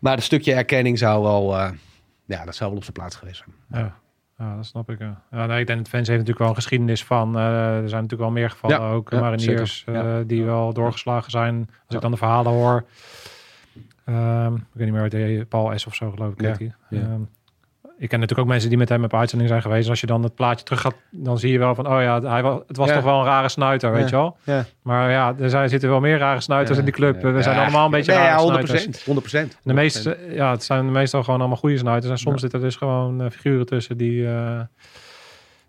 Maar 0.00 0.16
een 0.16 0.22
stukje 0.22 0.54
erkenning 0.54 0.98
zou 0.98 1.22
wel, 1.22 1.56
eh, 1.58 1.70
ja, 2.24 2.44
dat 2.44 2.54
zou 2.54 2.68
wel 2.68 2.78
op 2.78 2.84
zijn 2.84 2.96
plaats 2.96 3.16
geweest 3.16 3.44
zijn. 3.44 3.82
Ja. 3.84 3.98
Ja, 4.38 4.56
dat 4.56 4.66
snap 4.66 4.90
ik. 4.90 4.98
Ja. 4.98 5.22
Ja, 5.30 5.46
nee, 5.46 5.60
ik 5.60 5.66
denk 5.66 5.78
dat 5.78 5.88
Fans 5.88 6.08
heeft 6.08 6.18
natuurlijk 6.20 6.38
wel 6.38 6.48
een 6.48 6.54
geschiedenis 6.54 7.04
van. 7.04 7.36
eh, 7.36 7.42
er 7.82 7.88
zijn 7.88 8.02
natuurlijk 8.02 8.20
wel 8.20 8.30
meer 8.30 8.50
gevallen 8.50 8.80
Ja, 8.80 8.90
ook. 8.90 9.10
ja, 9.10 9.20
mariniers 9.20 9.84
eh, 9.86 10.16
die 10.26 10.44
wel 10.44 10.72
doorgeslagen 10.72 11.30
zijn. 11.30 11.68
Als 11.86 11.94
ik 11.96 12.00
dan 12.00 12.10
de 12.10 12.16
verhalen 12.16 12.52
hoor. 12.52 12.84
Ehm, 14.04 14.54
ik 14.54 14.60
weet 14.72 14.90
niet 14.90 14.94
meer 15.00 15.14
heet, 15.14 15.48
Paul 15.48 15.78
S. 15.78 15.86
of 15.86 15.94
zo 15.94 16.10
geloof 16.10 16.32
ik. 16.34 16.70
Ja, 16.88 17.18
ik 17.98 18.08
ken 18.08 18.20
natuurlijk 18.20 18.48
ook 18.48 18.52
mensen 18.52 18.68
die 18.68 18.78
met 18.78 18.88
hem 18.88 19.04
op 19.04 19.14
uitzending 19.14 19.50
zijn 19.50 19.62
geweest. 19.62 19.88
Als 19.88 20.00
je 20.00 20.06
dan 20.06 20.22
het 20.22 20.34
plaatje 20.34 20.64
terug 20.64 20.80
gaat, 20.80 20.94
dan 21.10 21.38
zie 21.38 21.52
je 21.52 21.58
wel 21.58 21.74
van... 21.74 21.86
Oh 21.86 22.02
ja, 22.02 22.20
hij 22.20 22.42
was, 22.42 22.60
het 22.66 22.76
was 22.76 22.88
Ja. 22.88 22.94
toch 22.94 23.04
wel 23.04 23.18
een 23.18 23.24
rare 23.24 23.48
snuiter, 23.48 23.92
weet 23.92 24.08
je 24.08 24.16
wel. 24.16 24.36
Maar 24.82 25.10
ja, 25.10 25.34
er 25.40 25.50
zijn, 25.50 25.68
zitten 25.68 25.88
wel 25.88 26.00
meer 26.00 26.18
rare 26.18 26.40
snuiters 26.40 26.78
in 26.78 26.84
die 26.84 26.94
club. 26.94 27.22
We 27.22 27.42
zijn 27.42 27.58
allemaal 27.58 27.84
een 27.84 27.90
beetje 27.90 28.12
nee, 28.12 28.20
rare 28.20 28.36
ja, 28.36 28.42
100 28.42 28.66
snuiters. 28.68 29.04
100 29.04 29.56
De 29.62 29.72
meeste, 29.72 30.18
ja, 30.30 30.50
het 30.50 30.64
zijn 30.64 30.92
meestal 30.92 31.22
gewoon 31.22 31.40
allemaal 31.40 31.58
goede 31.58 31.78
snuiters. 31.78 32.12
En 32.12 32.18
soms 32.18 32.40
zitten 32.40 32.58
er 32.58 32.64
dus 32.64 32.76
gewoon 32.76 33.22
eh, 33.22 33.30
figuren 33.30 33.66
tussen 33.66 33.96
die 33.96 34.26
eh, 34.26 34.60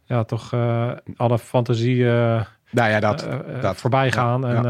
ja, 0.04 0.24
toch 0.24 0.54
eh, 0.54 0.92
alle 1.18 1.40
fantasie 1.40 2.04
Nou 2.04 2.90
ja, 2.90 3.00
dat. 3.00 3.28
dat. 3.62 3.78
voorbij 3.78 4.12
gaan. 4.12 4.48
En. 4.48 4.66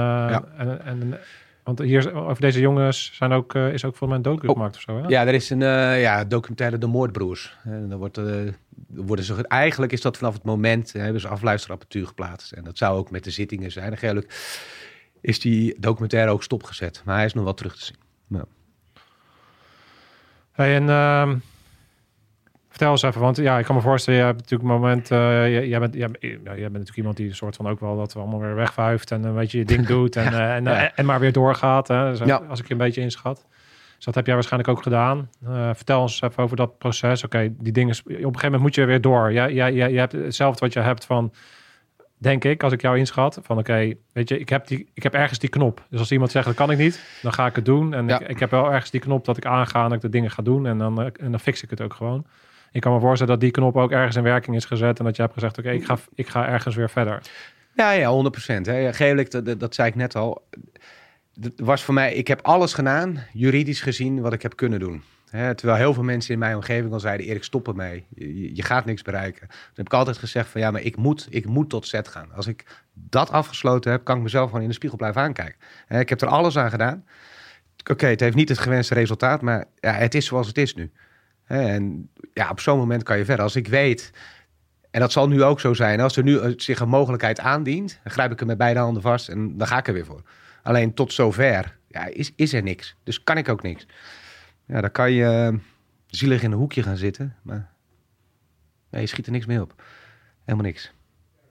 En, 0.57 0.85
en, 0.85 1.17
want 1.65 1.79
hier 1.79 2.13
over 2.13 2.41
deze 2.41 2.59
jongens 2.59 3.11
zijn 3.13 3.31
ook, 3.31 3.55
eh, 3.55 3.73
is 3.73 3.85
ook 3.85 3.95
voor 3.95 4.07
mij 4.07 4.17
een 4.17 4.23
docu 4.23 4.47
Oh. 4.47 4.53
gemaakt 4.53 4.75
of 4.75 4.81
zo. 4.81 5.01
Hè? 5.01 5.07
Ja, 5.07 5.27
er 5.27 5.33
is 5.33 5.49
een 5.49 5.61
eh, 5.61 6.01
ja, 6.01 6.23
documentaire 6.25 6.77
De 6.77 6.87
Moordbroers. 6.87 7.57
En 7.63 7.89
dan 7.89 7.97
wordt, 7.97 8.17
eh, 8.17 8.25
worden 8.87 9.25
ze, 9.25 9.47
eigenlijk 9.47 9.91
is 9.91 10.01
dat 10.01 10.17
vanaf 10.17 10.33
het 10.33 10.43
moment, 10.43 10.95
eh, 10.95 11.01
hebben 11.01 11.21
ze 11.21 11.27
afluisterapparatuur 11.27 12.07
geplaatst. 12.07 12.51
En 12.51 12.63
dat 12.63 12.77
zou 12.77 12.97
ook 12.97 13.11
met 13.11 13.23
de 13.23 13.31
zittingen 13.31 13.71
zijn. 13.71 13.85
En 13.85 13.91
eigenlijk 13.91 14.33
is 15.21 15.39
die 15.39 15.75
documentaire 15.79 16.31
ook 16.31 16.43
stopgezet. 16.43 17.01
Maar 17.05 17.15
hij 17.15 17.25
is 17.25 17.33
nog 17.33 17.43
wel 17.43 17.53
terug 17.53 17.75
te 17.75 17.85
zien. 17.85 17.95
Hey, 20.51 20.75
en 20.75 20.89
ehm, 20.89 21.37
vertel 22.75 22.91
eens 22.91 23.01
even, 23.01 23.21
want 23.21 23.37
ja, 23.37 23.59
ik 23.59 23.65
kan 23.65 23.75
me 23.75 23.81
voorstellen, 23.81 24.19
je 24.19 24.25
hebt 24.25 24.39
natuurlijk 24.39 24.69
een 24.69 24.75
moment, 24.75 25.11
eh, 25.11 25.19
jij, 25.51 25.67
jij 25.67 25.79
bent, 25.79 25.93
jij, 25.93 26.09
bent 26.09 26.53
natuurlijk 26.53 26.95
iemand 26.95 27.17
die 27.17 27.27
een 27.27 27.35
soort 27.35 27.55
van 27.55 27.67
ook 27.67 27.79
wel 27.79 27.97
dat 27.97 28.13
we 28.13 28.19
allemaal 28.19 28.39
weer 28.39 28.55
wegvuift 28.55 29.11
en 29.11 29.23
een 29.23 29.35
beetje 29.35 29.57
je 29.57 29.65
ding 29.65 29.85
doet 29.95 30.15
en, 30.15 30.33
eh, 30.33 30.55
en, 30.55 30.63
ja. 30.63 30.91
en 30.95 31.05
maar 31.05 31.19
weer 31.19 31.31
doorgaat, 31.31 31.87
hè, 31.87 32.09
Dus, 32.09 32.19
Ja. 32.19 32.35
als 32.49 32.59
ik 32.59 32.67
je 32.67 32.71
een 32.71 32.79
beetje 32.79 33.01
inschat. 33.01 33.45
Dus 33.95 34.05
dat 34.05 34.15
heb 34.15 34.25
jij 34.25 34.33
waarschijnlijk 34.33 34.71
ook 34.71 34.83
gedaan. 34.83 35.29
Eh, 35.45 35.69
vertel 35.73 36.01
ons 36.01 36.21
even 36.21 36.43
over 36.43 36.57
dat 36.57 36.77
proces. 36.77 37.23
Oké, 37.23 37.53
die 37.57 37.71
dingen, 37.71 37.95
op 37.95 38.07
een 38.07 38.15
gegeven 38.15 38.41
moment 38.43 38.61
moet 38.61 38.75
je 38.75 38.85
weer 38.85 39.01
door. 39.01 39.33
Jij, 39.33 39.53
jij, 39.53 39.73
jij, 39.73 39.91
jij 39.91 39.99
hebt 39.99 40.11
hetzelfde 40.11 40.59
wat 40.59 40.73
je 40.73 40.79
hebt 40.79 41.05
van, 41.05 41.33
denk 42.17 42.43
ik, 42.43 42.63
als 42.63 42.73
ik 42.73 42.81
jou 42.81 42.97
inschat, 42.97 43.39
van 43.43 43.57
oké, 43.57 43.93
weet 44.13 44.29
je, 44.29 44.39
ik 44.39 44.49
heb, 44.49 44.67
die, 44.67 44.89
ik 44.93 45.03
heb 45.03 45.13
ergens 45.13 45.39
die 45.39 45.49
knop. 45.49 45.85
Dus 45.89 45.99
als 45.99 46.11
iemand 46.11 46.31
zegt, 46.31 46.45
dat 46.45 46.55
kan 46.55 46.71
ik 46.71 46.77
niet, 46.77 47.19
dan 47.21 47.33
ga 47.33 47.45
ik 47.45 47.55
het 47.55 47.65
doen. 47.65 47.93
En 47.93 48.09
ik, 48.09 48.19
ik 48.19 48.39
heb 48.39 48.51
wel 48.51 48.71
ergens 48.71 48.91
die 48.91 49.01
knop 49.01 49.25
dat 49.25 49.37
ik 49.37 49.45
aanga 49.45 49.83
en 49.83 49.85
dat 49.85 49.93
ik 49.93 50.01
de 50.01 50.09
dingen 50.09 50.31
ga 50.31 50.41
doen. 50.41 50.65
En 50.67 50.77
dan, 50.77 51.01
eh, 51.01 51.07
en 51.19 51.31
dan 51.31 51.39
fix 51.39 51.63
ik 51.63 51.69
het 51.69 51.81
ook 51.81 51.93
gewoon. 51.93 52.25
Ik 52.75 52.81
kan 52.81 52.93
me 52.93 52.99
voorstellen 52.99 53.33
dat 53.33 53.41
die 53.41 53.51
knop 53.51 53.77
ook 53.77 53.91
ergens 53.91 54.15
in 54.15 54.23
werking 54.23 54.55
is 54.55 54.65
gezet. 54.65 54.99
En 54.99 55.05
dat 55.05 55.15
je 55.15 55.21
hebt 55.21 55.33
gezegd, 55.33 55.57
oké, 55.57 55.71
ik, 55.71 55.85
ga, 55.85 55.97
ik 56.15 56.27
ga 56.27 56.47
ergens 56.47 56.75
weer 56.75 56.89
verder. 56.89 57.21
Ja, 57.75 57.91
ja, 57.91 58.09
100 58.09 58.31
procent. 58.31 58.69
Geelijk, 58.95 59.31
dat, 59.31 59.45
dat, 59.45 59.59
dat 59.59 59.75
zei 59.75 59.87
ik 59.87 59.95
net 59.95 60.15
al. 60.15 60.47
Het 61.41 61.59
was 61.59 61.83
voor 61.83 61.93
mij, 61.93 62.13
ik 62.13 62.27
heb 62.27 62.39
alles 62.41 62.73
gedaan, 62.73 63.23
juridisch 63.33 63.81
gezien, 63.81 64.21
wat 64.21 64.33
ik 64.33 64.41
heb 64.41 64.55
kunnen 64.55 64.79
doen. 64.79 65.03
Hè, 65.29 65.55
terwijl 65.55 65.77
heel 65.79 65.93
veel 65.93 66.03
mensen 66.03 66.33
in 66.33 66.39
mijn 66.39 66.55
omgeving 66.55 66.93
al 66.93 66.99
zeiden, 66.99 67.25
Erik, 67.25 67.43
stop 67.43 67.67
ermee. 67.67 68.05
Je, 68.15 68.55
je 68.55 68.63
gaat 68.63 68.85
niks 68.85 69.01
bereiken. 69.01 69.47
Dan 69.47 69.57
heb 69.73 69.85
ik 69.85 69.93
altijd 69.93 70.17
gezegd 70.17 70.49
van, 70.49 70.61
ja, 70.61 70.71
maar 70.71 70.81
ik 70.81 70.95
moet, 70.97 71.27
ik 71.29 71.45
moet 71.45 71.69
tot 71.69 71.87
zet 71.87 72.07
gaan. 72.07 72.33
Als 72.33 72.47
ik 72.47 72.65
dat 72.93 73.31
afgesloten 73.31 73.91
heb, 73.91 74.03
kan 74.03 74.17
ik 74.17 74.23
mezelf 74.23 74.45
gewoon 74.45 74.61
in 74.61 74.67
de 74.67 74.73
spiegel 74.73 74.97
blijven 74.97 75.21
aankijken. 75.21 75.59
Hè, 75.85 75.99
ik 75.99 76.09
heb 76.09 76.21
er 76.21 76.27
alles 76.27 76.57
aan 76.57 76.69
gedaan. 76.69 77.05
Oké, 77.91 78.07
het 78.07 78.19
heeft 78.19 78.35
niet 78.35 78.49
het 78.49 78.59
gewenste 78.59 78.93
resultaat, 78.93 79.41
maar 79.41 79.65
ja, 79.79 79.91
het 79.91 80.15
is 80.15 80.25
zoals 80.25 80.47
het 80.47 80.57
is 80.57 80.75
nu. 80.75 80.91
En 81.45 82.09
ja, 82.33 82.49
op 82.49 82.59
zo'n 82.59 82.77
moment 82.77 83.03
kan 83.03 83.17
je 83.17 83.25
verder. 83.25 83.43
Als 83.43 83.55
ik 83.55 83.67
weet, 83.67 84.11
en 84.91 84.99
dat 84.99 85.11
zal 85.11 85.27
nu 85.27 85.43
ook 85.43 85.59
zo 85.59 85.73
zijn, 85.73 85.99
als 85.99 86.17
er 86.17 86.23
nu 86.23 86.39
eh, 86.39 86.51
zich 86.57 86.79
een 86.79 86.89
mogelijkheid 86.89 87.39
aandient, 87.39 87.99
dan 88.03 88.11
grijp 88.11 88.31
ik 88.31 88.39
hem 88.39 88.47
met 88.47 88.57
beide 88.57 88.79
handen 88.79 89.01
vast 89.01 89.29
en 89.29 89.57
dan 89.57 89.67
ga 89.67 89.77
ik 89.77 89.87
er 89.87 89.93
weer 89.93 90.05
voor. 90.05 90.21
Alleen 90.63 90.93
tot 90.93 91.13
zover 91.13 91.77
ja, 91.87 92.05
is, 92.05 92.33
is 92.35 92.53
er 92.53 92.63
niks. 92.63 92.95
Dus 93.03 93.23
kan 93.23 93.37
ik 93.37 93.49
ook 93.49 93.61
niks. 93.61 93.87
Ja, 94.65 94.81
dan 94.81 94.91
kan 94.91 95.11
je 95.11 95.25
eh, 95.25 95.59
zielig 96.07 96.43
in 96.43 96.51
een 96.51 96.57
hoekje 96.57 96.83
gaan 96.83 96.97
zitten, 96.97 97.35
maar 97.41 97.73
je 98.89 99.05
schiet 99.05 99.25
er 99.25 99.31
niks 99.31 99.45
mee 99.45 99.61
op. 99.61 99.83
Helemaal 100.43 100.65
niks. 100.65 100.93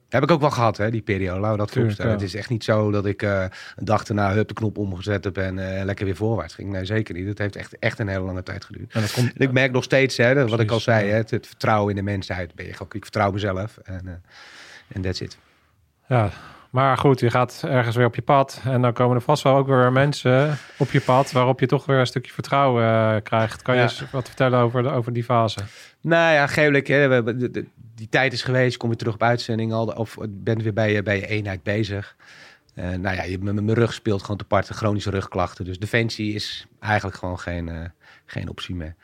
Heb 0.09 0.23
ik 0.23 0.31
ook 0.31 0.41
wel 0.41 0.51
gehad, 0.51 0.77
hè, 0.77 0.91
die 0.91 1.03
periode. 1.03 1.41
Laten 1.41 1.53
we 1.53 1.59
dat 1.59 1.67
Tuurlijk, 1.73 1.85
voorstellen. 1.95 2.11
ja. 2.19 2.25
Het 2.25 2.35
is 2.35 2.41
echt 2.41 2.49
niet 2.51 2.65
zo 2.65 2.91
dat 2.91 3.07
ik 3.07 3.23
eh, 3.23 3.45
een 3.77 3.85
dag 3.85 4.05
daarna 4.05 4.33
hup 4.33 4.49
de 4.49 4.55
knop 4.55 4.79
omgezet 4.79 5.25
heb 5.25 5.37
en 5.39 5.79
eh, 5.79 5.85
lekker 5.85 6.05
weer 6.05 6.17
voorwaarts 6.17 6.55
ging. 6.55 6.71
Nee, 6.73 6.85
zeker 6.85 7.15
niet. 7.15 7.27
Het 7.27 7.39
heeft 7.39 7.57
echt, 7.57 7.79
echt 7.79 7.99
een 7.99 8.09
hele 8.09 8.21
lange 8.25 8.43
tijd 8.43 8.65
geduurd. 8.65 8.93
En 8.93 9.01
dat 9.01 9.13
komt, 9.13 9.33
En 9.33 9.41
ik 9.41 9.53
merk 9.53 9.73
nog 9.73 9.85
steeds, 9.85 10.17
hè, 10.17 10.35
dat 10.35 10.51
wat 10.51 10.61
ik 10.61 10.71
al 10.71 10.81
zei, 10.81 11.09
hè, 11.11 11.17
het, 11.17 11.31
het 11.31 11.47
vertrouwen 11.47 11.91
in 11.91 11.97
de 11.97 12.11
mensheid. 12.11 12.55
Ben 12.55 12.67
je, 12.67 12.71
ik 12.73 13.03
vertrouw 13.03 13.31
mezelf 13.31 13.77
en 13.85 14.23
en 14.89 15.03
that's 15.03 15.21
it. 15.21 15.39
ja, 16.09 16.31
maar 16.71 16.99
goed, 16.99 17.21
je 17.21 17.31
gaat 17.31 17.63
ergens 17.67 17.97
weer 17.97 18.07
op 18.07 18.15
je 18.15 18.23
pad. 18.23 18.61
En 18.65 18.83
dan 18.83 18.93
komen 18.93 19.17
er 19.17 19.23
vast 19.23 19.43
wel 19.43 19.57
ook 19.57 19.67
weer 19.67 19.93
mensen 19.93 20.59
op 20.79 20.91
je 20.91 21.01
pad... 21.01 21.33
waarop 21.33 21.61
je 21.61 21.67
toch 21.67 21.87
weer 21.87 21.99
een 21.99 22.07
stukje 22.07 22.33
vertrouwen 22.33 23.23
krijgt. 23.23 23.63
Kan 23.63 23.75
je 23.75 23.81
Ja. 23.81 23.87
eens 23.87 24.05
wat 24.11 24.27
vertellen 24.27 24.59
over, 24.59 24.83
de, 24.83 24.91
over 24.91 25.13
die 25.13 25.25
fase? 25.25 25.61
Nou 26.01 26.35
ja, 26.35 26.47
geelijk, 26.47 26.89
die 27.95 28.09
tijd 28.09 28.33
is 28.33 28.43
geweest, 28.43 28.77
kom 28.77 28.91
je 28.91 28.97
terug 28.97 29.15
op 29.15 29.23
uitzending 29.23 29.73
al, 29.73 29.87
of 29.87 30.17
bent 30.29 30.63
weer 30.63 30.73
bij 30.73 30.93
je, 30.93 31.03
bij 31.03 31.17
je 31.17 31.27
eenheid 31.27 31.63
bezig. 31.63 32.17
Eh, 32.75 32.89
nou 32.89 33.17
ja, 33.17 33.23
je, 33.23 33.39
mijn 33.39 33.75
rug 33.75 33.93
speelt 33.93 34.21
gewoon 34.21 34.37
te 34.37 34.45
part, 34.45 34.69
chronische 34.69 35.11
rugklachten. 35.11 35.65
Dus 35.65 35.79
defensie 35.79 36.35
is 36.35 36.67
eigenlijk 36.81 37.17
gewoon 37.17 37.39
geen, 37.39 37.69
eh, 37.69 37.85
geen 38.27 38.49
optie 38.49 38.75
meer. 38.75 38.95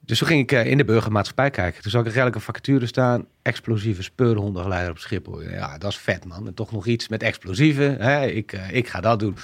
Dus 0.00 0.18
toen 0.18 0.28
ging 0.28 0.40
ik 0.40 0.52
eh, 0.52 0.66
in 0.66 0.76
de 0.76 0.84
burgermaatschappij 0.84 1.50
kijken. 1.50 1.82
Toen 1.82 1.90
zag 1.90 2.00
ik 2.00 2.06
eigenlijk 2.06 2.36
een 2.36 2.42
vacature 2.42 2.86
staan. 2.86 3.26
Explosieve 3.42 4.02
speurhondengeleider 4.02 4.90
op 4.90 4.98
Schiphol. 4.98 5.42
Ja, 5.42 5.78
dat 5.78 5.90
is 5.90 5.98
vet 5.98 6.24
man. 6.24 6.46
En 6.46 6.54
toch 6.54 6.72
nog 6.72 6.86
iets 6.86 7.08
met 7.08 7.22
explosieven. 7.22 8.00
Ik, 8.36 8.52
ik 8.52 8.88
ga 8.88 9.00
dat 9.00 9.18
doen. 9.18 9.36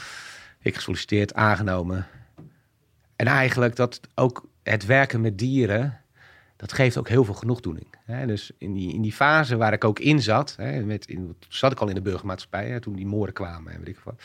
Ik 0.60 0.74
gesolliciteerd, 0.74 1.34
aangenomen. 1.34 2.06
En 3.16 3.26
eigenlijk 3.26 3.76
dat 3.76 4.00
ook 4.14 4.48
het 4.62 4.86
werken 4.86 5.20
met 5.20 5.38
dieren, 5.38 6.00
dat 6.59 6.72
geeft 6.72 6.96
ook 6.96 7.09
heel 7.09 7.24
veel 7.24 7.34
genoegdoening. 7.34 7.86
Hè? 8.04 8.26
Dus 8.26 8.50
in 8.59 8.72
die, 8.72 8.94
in 8.94 9.02
die 9.02 9.12
fase 9.12 9.56
waar 9.56 9.72
ik 9.72 9.84
ook 9.84 9.98
in 9.98 10.22
zat, 10.22 10.54
hè, 10.56 10.82
met, 10.82 11.06
in, 11.06 11.16
toen 11.16 11.36
zat 11.48 11.72
ik 11.72 11.80
al 11.80 11.88
in 11.88 11.94
de 11.94 12.00
burgermaatschappij, 12.00 12.68
hè, 12.68 12.80
toen 12.80 12.94
die 12.94 13.06
moorden 13.06 13.34
kwamen 13.34 13.72
en 13.72 13.78
weet 13.78 13.88
ik 13.88 14.00
wat. 14.04 14.20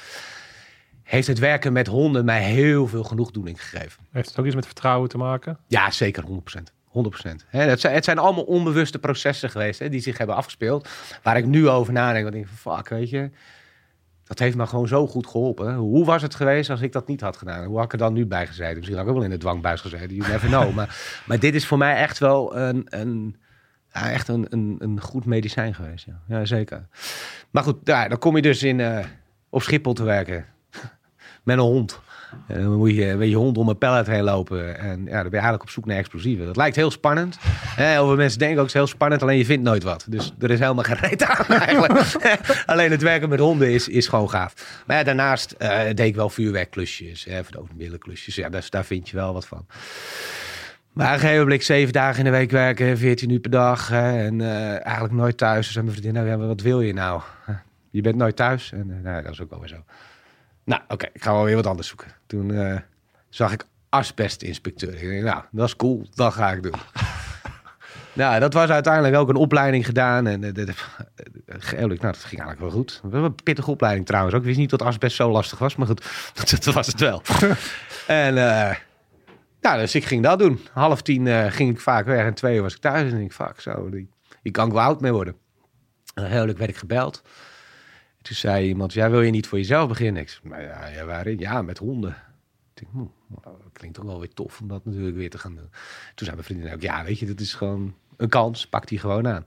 Heeft 1.04 1.28
het 1.28 1.40
werken 1.40 1.74
met 1.74 1.88
honden 1.88 2.26
mij 2.26 2.44
heel 2.44 2.88
veel 2.88 3.04
genoegdoening 3.04 3.62
gegeven. 3.62 4.04
Heeft 4.12 4.30
het 4.30 4.40
ook 4.40 4.46
iets 4.46 4.56
met 4.56 4.66
vertrouwen 4.66 5.10
te 5.10 5.18
maken? 5.18 5.58
Ja, 5.68 5.92
zeker 5.92 6.24
100%. 6.24 6.28
100%. 6.88 7.48
Hè, 7.48 7.62
het, 7.62 7.80
zijn, 7.80 7.94
het 7.94 8.04
zijn 8.04 8.18
allemaal 8.18 8.44
onbewuste 8.44 9.00
processen 9.00 9.50
geweest 9.50 9.80
hè, 9.80 9.90
die 9.90 10.02
zich 10.02 10.18
hebben 10.18 10.36
afgespeeld. 10.36 10.90
Waar 11.24 11.38
ik 11.38 11.46
nu 11.46 11.70
over 11.70 11.94
nadenk. 11.94 12.24
Want 12.24 12.36
ik 12.36 12.42
denk 12.42 12.54
van 12.56 12.78
fuck, 12.78 12.90
weet 12.90 13.10
je. 13.10 13.30
Dat 14.34 14.42
heeft 14.42 14.58
me 14.58 14.68
gewoon 14.68 14.88
zo 14.88 15.08
goed 15.08 15.28
geholpen. 15.28 15.76
Hoe 15.76 16.06
was 16.06 16.22
het 16.22 16.36
geweest 16.36 16.70
als 16.70 16.82
ik 16.82 16.92
dat 16.92 17.08
niet 17.08 17.22
had 17.22 17.38
gedaan? 17.38 17.66
Hoe 17.66 17.76
had 17.76 17.86
ik 17.86 17.92
er 17.92 17.98
dan 17.98 18.14
nu 18.14 18.26
bij 18.26 18.48
gezeten? 18.48 18.76
Misschien 18.76 18.96
had 18.98 19.06
ik 19.06 19.12
ook 19.12 19.18
wel 19.18 19.26
in 19.26 19.32
de 19.32 19.38
dwangbuis 19.38 19.82
gezeten. 19.82 20.16
You 20.16 20.32
never 20.32 20.48
know. 20.48 20.74
maar, 20.76 21.22
maar 21.26 21.40
dit 21.40 21.56
is 21.56 21.66
voor 21.66 21.78
mij 21.78 21.96
echt 21.96 22.18
wel 22.18 22.58
een, 22.58 22.86
een, 22.90 23.36
ja, 23.94 24.12
echt 24.12 24.28
een, 24.28 24.46
een, 24.50 24.76
een 24.80 25.02
goed 25.02 25.26
medicijn 25.26 25.76
geweest. 25.76 26.06
Ja, 26.06 26.20
ja 26.28 26.46
zeker. 26.46 26.88
Maar 27.50 27.64
goed, 27.64 27.86
daar, 27.86 28.10
dan 28.10 28.18
kom 28.18 28.36
je 28.36 28.42
dus 28.42 28.64
in, 28.64 28.80
uh, 28.80 29.06
op 29.50 29.62
Schiphol 29.62 29.94
te 29.94 30.04
werken. 30.04 30.46
Met 31.44 31.58
een 31.58 31.64
hond. 31.64 32.02
En 32.48 32.62
dan 32.62 32.78
moet 32.78 32.96
je 32.96 33.16
met 33.18 33.30
je 33.30 33.36
hond 33.36 33.58
om 33.58 33.70
een 33.70 33.78
pallet 33.78 34.08
heen 34.08 34.24
lopen. 34.24 34.80
En 34.80 34.88
ja, 34.88 34.96
dan 34.96 35.06
ben 35.06 35.24
je 35.24 35.30
eigenlijk 35.30 35.62
op 35.64 35.70
zoek 35.70 35.86
naar 35.86 35.98
explosieven. 35.98 36.46
Dat 36.46 36.56
lijkt 36.56 36.76
heel 36.76 36.92
spannend. 36.92 37.38
Heel 37.76 38.08
veel 38.08 38.16
mensen 38.16 38.40
denken 38.40 38.58
ook, 38.58 38.66
het 38.66 38.76
is 38.76 38.82
heel 38.82 38.88
spannend, 38.88 39.22
alleen 39.22 39.38
je 39.38 39.46
vindt 39.46 39.64
nooit 39.64 39.84
wat. 39.84 40.06
Dus 40.10 40.34
er 40.40 40.52
is 40.52 40.60
helemaal 40.60 40.84
geen 40.84 40.96
reet 40.96 41.24
aan 41.24 41.46
eigenlijk. 41.68 42.16
alleen 42.66 42.92
het 42.92 43.02
werken 43.02 43.30
met 43.30 43.40
honden 43.40 43.72
is, 43.72 43.88
is 43.88 44.08
gewoon 44.08 44.30
gaaf. 44.30 44.82
Maar 44.88 44.98
ja, 44.98 45.04
daarnaast 45.04 45.56
uh, 45.60 45.84
deed 45.84 46.00
ik 46.00 46.16
wel 46.16 46.30
vuurwerkklusjes, 46.30 47.26
hè, 47.26 47.44
verdoofmiddenklusjes. 47.44 48.36
Ja, 48.36 48.50
daar, 48.50 48.66
daar 48.70 48.86
vind 48.86 49.10
je 49.10 49.16
wel 49.16 49.34
wat 49.34 49.48
van. 49.48 49.66
Maar 50.94 51.20
gegeven 51.20 51.42
moment 51.42 51.64
zeven 51.64 51.94
dagen 51.94 52.18
in 52.18 52.32
de 52.32 52.38
week 52.38 52.52
werken, 52.52 52.98
14 52.98 53.30
uur 53.30 53.40
per 53.40 53.52
dag. 53.52 53.88
Hè, 53.88 54.26
en 54.26 54.40
uh, 54.40 54.86
eigenlijk 54.86 55.14
nooit 55.14 55.38
thuis. 55.38 55.66
Dus 55.66 55.76
mijn 55.76 55.92
vriendin, 55.92 56.14
nou, 56.14 56.28
ja, 56.28 56.38
wat 56.38 56.62
wil 56.62 56.82
je 56.82 56.94
nou? 56.94 57.22
Je 57.90 58.02
bent 58.02 58.16
nooit 58.16 58.36
thuis. 58.36 58.72
En 58.72 59.00
nou, 59.04 59.24
dat 59.24 59.32
is 59.32 59.42
ook 59.42 59.50
wel 59.50 59.60
weer 59.60 59.70
zo. 59.70 59.84
Nou, 60.64 60.82
oké, 60.84 60.94
okay, 60.94 61.10
ik 61.14 61.24
ga 61.24 61.34
wel 61.34 61.44
weer 61.44 61.56
wat 61.56 61.68
anders 61.68 61.88
zoeken. 61.88 62.08
Toen 62.34 62.50
uh, 62.50 62.76
zag 63.30 63.52
ik 63.52 63.66
asbestinspecteur. 63.90 64.94
Ik 64.94 65.24
dacht, 65.24 65.36
nou, 65.36 65.44
dat 65.52 65.68
is 65.68 65.76
cool, 65.76 66.08
dat 66.14 66.34
ga 66.34 66.52
ik 66.52 66.64
doen. 66.64 66.74
nou, 68.14 68.40
dat 68.40 68.54
was 68.54 68.70
uiteindelijk 68.70 69.16
ook 69.16 69.30
een 69.30 69.36
opleiding 69.36 69.86
gedaan. 69.86 70.28
En 70.28 70.44
uh, 70.44 70.52
nou, 70.54 70.66
dat 72.00 72.18
ging 72.18 72.42
eigenlijk 72.42 72.60
wel 72.60 72.70
goed. 72.70 73.02
Een 73.12 73.36
pittige 73.36 73.72
opleiding 73.72 74.06
trouwens 74.06 74.36
ook. 74.36 74.42
Ik 74.42 74.48
wist 74.48 74.60
niet 74.60 74.70
dat 74.70 74.82
asbest 74.82 75.16
zo 75.16 75.32
lastig 75.32 75.60
was, 75.60 75.76
maar 75.76 75.88
goed, 75.88 76.06
dat, 76.64 76.74
was 76.74 76.88
het 76.88 77.00
wel. 77.00 77.22
en 78.08 78.36
uh, 78.36 78.76
nou, 79.62 79.80
dus 79.80 79.96
ik 79.96 80.06
ging 80.06 80.24
dat 80.24 80.40
doen. 80.40 80.60
Half 80.72 81.02
tien 81.02 81.26
uh, 81.26 81.46
ging 81.46 81.70
ik 81.70 81.80
vaak 81.80 82.06
weg 82.06 82.26
en 82.26 82.34
twee 82.34 82.56
uur 82.56 82.62
was 82.62 82.76
ik 82.76 82.82
thuis. 82.82 83.12
En 83.12 83.20
ik 83.20 83.34
fuck, 83.34 83.60
zo, 83.60 83.90
die, 83.90 84.10
die 84.42 84.52
kan 84.52 84.68
ik 84.68 84.74
wel 84.74 84.82
oud 84.82 85.02
mee 85.02 85.12
worden. 85.12 85.36
En 86.14 86.26
heerlijk 86.26 86.58
werd 86.58 86.70
ik 86.70 86.78
gebeld. 86.78 87.22
Toen 88.24 88.36
zei 88.36 88.68
iemand, 88.68 88.94
ja, 88.94 89.10
wil 89.10 89.22
je 89.22 89.32
niet 89.32 89.48
voor 89.48 89.58
jezelf 89.58 89.88
beginnen? 89.88 90.22
Ik 90.22 90.30
zei, 90.30 90.50
nou 90.50 90.62
ja, 90.62 90.88
ja, 90.88 91.06
waarin? 91.06 91.40
Ja, 91.40 91.62
met 91.62 91.78
honden. 91.78 92.16
Ik 92.74 92.82
denk, 92.82 92.92
hm, 92.92 93.44
dat 93.44 93.54
klinkt 93.74 93.96
toch 93.96 94.06
wel 94.06 94.20
weer 94.20 94.34
tof 94.34 94.62
om 94.62 94.68
dat 94.68 94.86
natuurlijk 94.86 95.16
weer 95.16 95.30
te 95.30 95.38
gaan 95.38 95.56
doen. 95.56 95.70
Toen 96.16 96.26
zei 96.28 96.32
mijn 96.32 96.44
vriendin 96.44 96.74
ook, 96.74 96.82
ja, 96.82 97.04
weet 97.04 97.20
je, 97.20 97.26
dat 97.26 97.40
is 97.40 97.54
gewoon 97.54 97.96
een 98.18 98.30
kans. 98.30 98.68
Pak 98.68 98.88
die 98.88 99.00
gewoon 99.00 99.28
aan. 99.28 99.46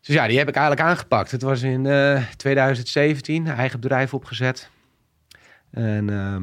Dus 0.00 0.14
ja, 0.14 0.26
die 0.26 0.38
heb 0.38 0.48
ik 0.48 0.54
eigenlijk 0.54 0.88
aangepakt. 0.88 1.30
Het 1.30 1.42
was 1.42 1.62
in 1.62 1.84
uh, 1.84 2.22
2017, 2.36 3.46
eigen 3.46 3.80
bedrijf 3.80 4.14
opgezet. 4.14 4.70
En 5.70 6.08
uh, 6.08 6.36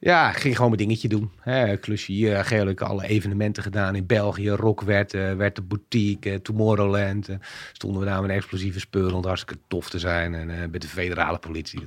ja, 0.00 0.32
ging 0.32 0.54
gewoon 0.54 0.70
mijn 0.70 0.82
dingetje 0.82 1.08
doen. 1.08 1.30
Hè, 1.40 1.76
klusje 1.76 2.12
hier, 2.12 2.44
gelukkig 2.44 2.88
alle 2.88 3.06
evenementen 3.06 3.62
gedaan 3.62 3.94
in 3.94 4.06
België. 4.06 4.48
Rock 4.50 4.80
werd, 4.80 5.14
uh, 5.14 5.34
werd 5.34 5.54
de 5.54 5.62
boutique, 5.62 6.30
uh, 6.30 6.36
Tomorrowland. 6.36 7.28
Uh, 7.28 7.36
stonden 7.72 8.00
we 8.00 8.06
daar 8.06 8.22
met 8.22 8.30
explosieve 8.30 8.80
spullen 8.80 9.14
om 9.14 9.24
hartstikke 9.24 9.62
tof 9.68 9.90
te 9.90 9.98
zijn. 9.98 10.34
En 10.34 10.70
met 10.70 10.82
de 10.82 10.88
federale 10.88 11.38
politie. 11.38 11.80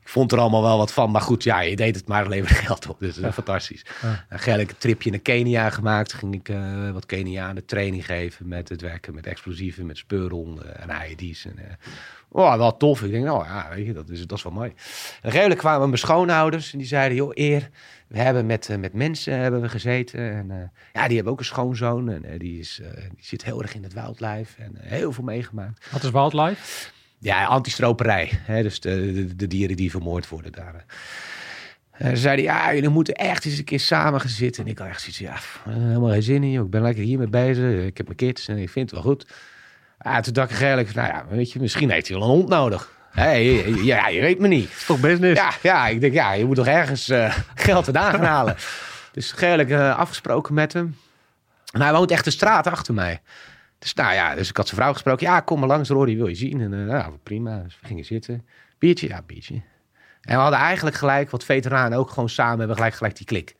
Ik 0.00 0.16
vond 0.16 0.32
er 0.32 0.38
allemaal 0.38 0.62
wel 0.62 0.76
wat 0.76 0.92
van. 0.92 1.10
Maar 1.10 1.20
goed, 1.20 1.44
ja, 1.44 1.60
je 1.60 1.76
deed 1.76 1.94
het 1.94 2.08
maar 2.08 2.28
leverde 2.28 2.54
geld 2.66 2.88
op. 2.88 2.96
Dus 2.98 3.18
fantastisch. 3.32 3.84
Ja. 4.02 4.58
een 4.58 4.68
tripje 4.78 5.10
naar 5.10 5.20
Kenia 5.20 5.70
gemaakt. 5.70 6.12
Ging 6.12 6.34
ik 6.34 6.54
wat 6.92 7.06
Kenianen 7.06 7.66
training 7.66 8.06
geven 8.06 8.48
met 8.48 8.68
het 8.68 8.80
werken 8.80 9.14
met 9.14 9.26
explosieven, 9.26 9.86
met 9.86 9.98
speurhonden 9.98 10.80
en 10.80 11.10
IED's. 11.10 11.44
En, 11.44 11.58
Oh, 12.32 12.56
wel 12.56 12.76
tof. 12.76 13.02
Ik 13.02 13.10
denk, 13.10 13.24
nou 13.24 13.44
ja, 13.44 13.68
weet 13.74 13.86
je, 13.86 13.92
dat 13.92 14.08
is, 14.08 14.26
dat 14.26 14.38
is 14.38 14.44
wel 14.44 14.52
mooi. 14.52 14.72
En 15.22 15.30
redelijk 15.30 15.60
kwamen 15.60 15.86
mijn 15.86 15.98
schoonouders 15.98 16.72
en 16.72 16.78
die 16.78 16.86
zeiden, 16.86 17.16
joh, 17.16 17.30
eer, 17.34 17.70
we 18.06 18.18
hebben 18.18 18.46
met, 18.46 18.68
uh, 18.68 18.76
met 18.76 18.92
mensen 18.92 19.38
hebben 19.38 19.60
we 19.60 19.68
gezeten. 19.68 20.32
En 20.32 20.50
uh, 20.50 20.56
ja, 20.92 21.06
die 21.06 21.14
hebben 21.14 21.32
ook 21.32 21.38
een 21.38 21.44
schoonzoon 21.44 22.10
en 22.10 22.24
uh, 22.24 22.38
die, 22.38 22.58
is, 22.58 22.80
die 23.14 23.24
zit 23.24 23.44
heel 23.44 23.62
erg 23.62 23.74
in 23.74 23.82
het 23.82 23.92
wildlife 23.92 24.62
en 24.62 24.74
heel 24.78 25.12
veel 25.12 25.24
meegemaakt. 25.24 25.88
Wat 25.90 26.02
is 26.02 26.10
wildlife? 26.10 26.90
Ja, 27.18 27.44
antistroperij. 27.44 28.30
Hè, 28.32 28.62
dus 28.62 28.80
de, 28.80 29.12
de, 29.12 29.36
de, 29.36 29.46
dieren 29.46 29.76
die 29.76 29.90
vermoord 29.90 30.28
worden 30.28 30.52
daar. 30.52 30.84
En 31.90 32.16
ze 32.16 32.22
zeiden, 32.22 32.44
ja, 32.44 32.74
jullie 32.74 32.88
moeten 32.88 33.14
echt 33.14 33.44
eens 33.44 33.58
een 33.58 33.64
keer 33.64 33.80
samen 33.80 34.20
gaan 34.20 34.30
zitten. 34.30 34.64
En 34.64 34.70
ik 34.70 34.78
had 34.78 34.88
echt 34.88 35.00
zoiets, 35.00 35.18
ja, 35.18 35.36
helemaal 35.70 36.10
geen 36.10 36.22
zin 36.22 36.42
in, 36.42 36.50
joh. 36.50 36.64
Ik 36.64 36.70
ben 36.70 36.82
lekker 36.82 37.02
hiermee 37.04 37.28
bezig. 37.28 37.84
Ik 37.84 37.96
heb 37.96 38.06
mijn 38.06 38.18
kids 38.18 38.48
en 38.48 38.58
ik 38.58 38.70
vind 38.70 38.90
het 38.90 39.02
wel 39.02 39.12
goed. 39.12 39.26
Ja, 40.02 40.20
toen 40.20 40.32
dacht 40.32 40.50
ik 40.50 40.60
eigenlijk, 40.60 40.94
nou 40.94 41.08
ja, 41.08 41.24
weet 41.28 41.52
je, 41.52 41.60
misschien 41.60 41.90
heeft 41.90 42.08
hij 42.08 42.18
wel 42.18 42.28
een 42.28 42.34
hond 42.34 42.48
nodig. 42.48 42.92
Hey, 43.10 43.68
ja, 43.68 44.08
je 44.08 44.20
weet 44.20 44.38
me 44.38 44.48
niet. 44.48 44.70
is 44.70 44.84
toch 44.84 45.00
business? 45.00 45.40
Ja, 45.40 45.52
ja, 45.62 45.86
ik 45.86 46.00
denk, 46.00 46.12
ja, 46.12 46.32
je 46.32 46.44
moet 46.44 46.56
toch 46.56 46.66
ergens 46.66 47.08
uh, 47.08 47.34
geld 47.54 47.84
vandaan 47.84 48.10
gaan 48.10 48.24
halen. 48.24 48.56
dus 49.12 49.32
gelijk 49.32 49.68
uh, 49.68 49.98
afgesproken 49.98 50.54
met 50.54 50.72
hem. 50.72 50.96
En 51.72 51.80
hij 51.80 51.92
woont 51.92 52.10
echt 52.10 52.24
de 52.24 52.30
straat 52.30 52.66
achter 52.66 52.94
mij. 52.94 53.20
Dus 53.78 53.94
nou 53.94 54.14
ja, 54.14 54.34
dus 54.34 54.48
ik 54.48 54.56
had 54.56 54.66
zijn 54.66 54.80
vrouw 54.80 54.92
gesproken. 54.92 55.26
Ja, 55.26 55.40
kom 55.40 55.58
maar 55.58 55.68
langs, 55.68 55.88
Rory, 55.88 56.16
wil 56.16 56.26
je 56.26 56.34
zien? 56.34 56.60
En 56.60 56.72
uh, 56.72 56.86
nou, 56.86 57.16
prima. 57.22 57.62
Dus 57.64 57.78
we 57.80 57.86
gingen 57.86 58.04
zitten. 58.04 58.46
Biertje? 58.78 59.08
Ja, 59.08 59.22
biertje. 59.26 59.54
En 60.20 60.36
we 60.36 60.42
hadden 60.42 60.58
eigenlijk 60.58 60.96
gelijk, 60.96 61.30
wat 61.30 61.44
veteranen 61.44 61.98
ook 61.98 62.10
gewoon 62.10 62.28
samen 62.28 62.58
hebben, 62.58 62.76
gelijk, 62.76 62.94
gelijk 62.94 63.16
die 63.16 63.26
klik. 63.26 63.56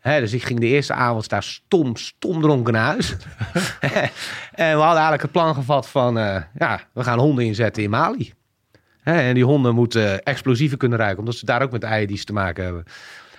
He, 0.00 0.20
dus 0.20 0.32
ik 0.32 0.42
ging 0.42 0.60
de 0.60 0.66
eerste 0.66 0.92
avond 0.92 1.28
daar 1.28 1.42
stom, 1.42 1.96
stom 1.96 2.40
dronken 2.40 2.72
naar 2.72 2.84
huis. 2.84 3.16
en 4.54 4.76
we 4.76 4.82
hadden 4.82 4.86
eigenlijk 4.86 5.22
het 5.22 5.32
plan 5.32 5.54
gevat 5.54 5.88
van, 5.88 6.18
uh, 6.18 6.42
ja, 6.54 6.80
we 6.92 7.04
gaan 7.04 7.18
honden 7.18 7.44
inzetten 7.44 7.82
in 7.82 7.90
Mali. 7.90 8.32
He, 9.00 9.20
en 9.20 9.34
die 9.34 9.44
honden 9.44 9.74
moeten 9.74 10.22
explosieven 10.22 10.78
kunnen 10.78 10.98
ruiken, 10.98 11.18
omdat 11.18 11.34
ze 11.34 11.44
daar 11.44 11.62
ook 11.62 11.70
met 11.70 11.82
eidies 11.82 12.24
te 12.24 12.32
maken 12.32 12.64
hebben. 12.64 12.84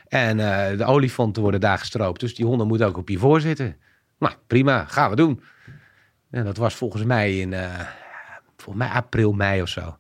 En 0.08 0.38
uh, 0.38 0.78
de 0.78 0.86
olifanten 0.86 1.42
worden 1.42 1.60
daar 1.60 1.78
gestroopt, 1.78 2.20
dus 2.20 2.36
die 2.36 2.46
honden 2.46 2.68
moeten 2.68 2.88
ook 2.88 2.98
op 2.98 3.10
je 3.10 3.18
voor 3.18 3.42
zitten. 3.42 3.76
Nou, 4.20 4.34
prima, 4.48 4.86
gaan 4.86 5.10
we 5.10 5.16
doen. 5.16 5.42
En 6.32 6.46
dat 6.46 6.58
was 6.58 6.76
volgens 6.76 7.04
mij 7.04 7.40
in 7.40 7.52
uh, 7.52 7.80
volgens 8.58 8.86
mij 8.86 8.96
april, 8.96 9.32
mei 9.34 9.62
of 9.62 9.70
zo. 9.70 9.98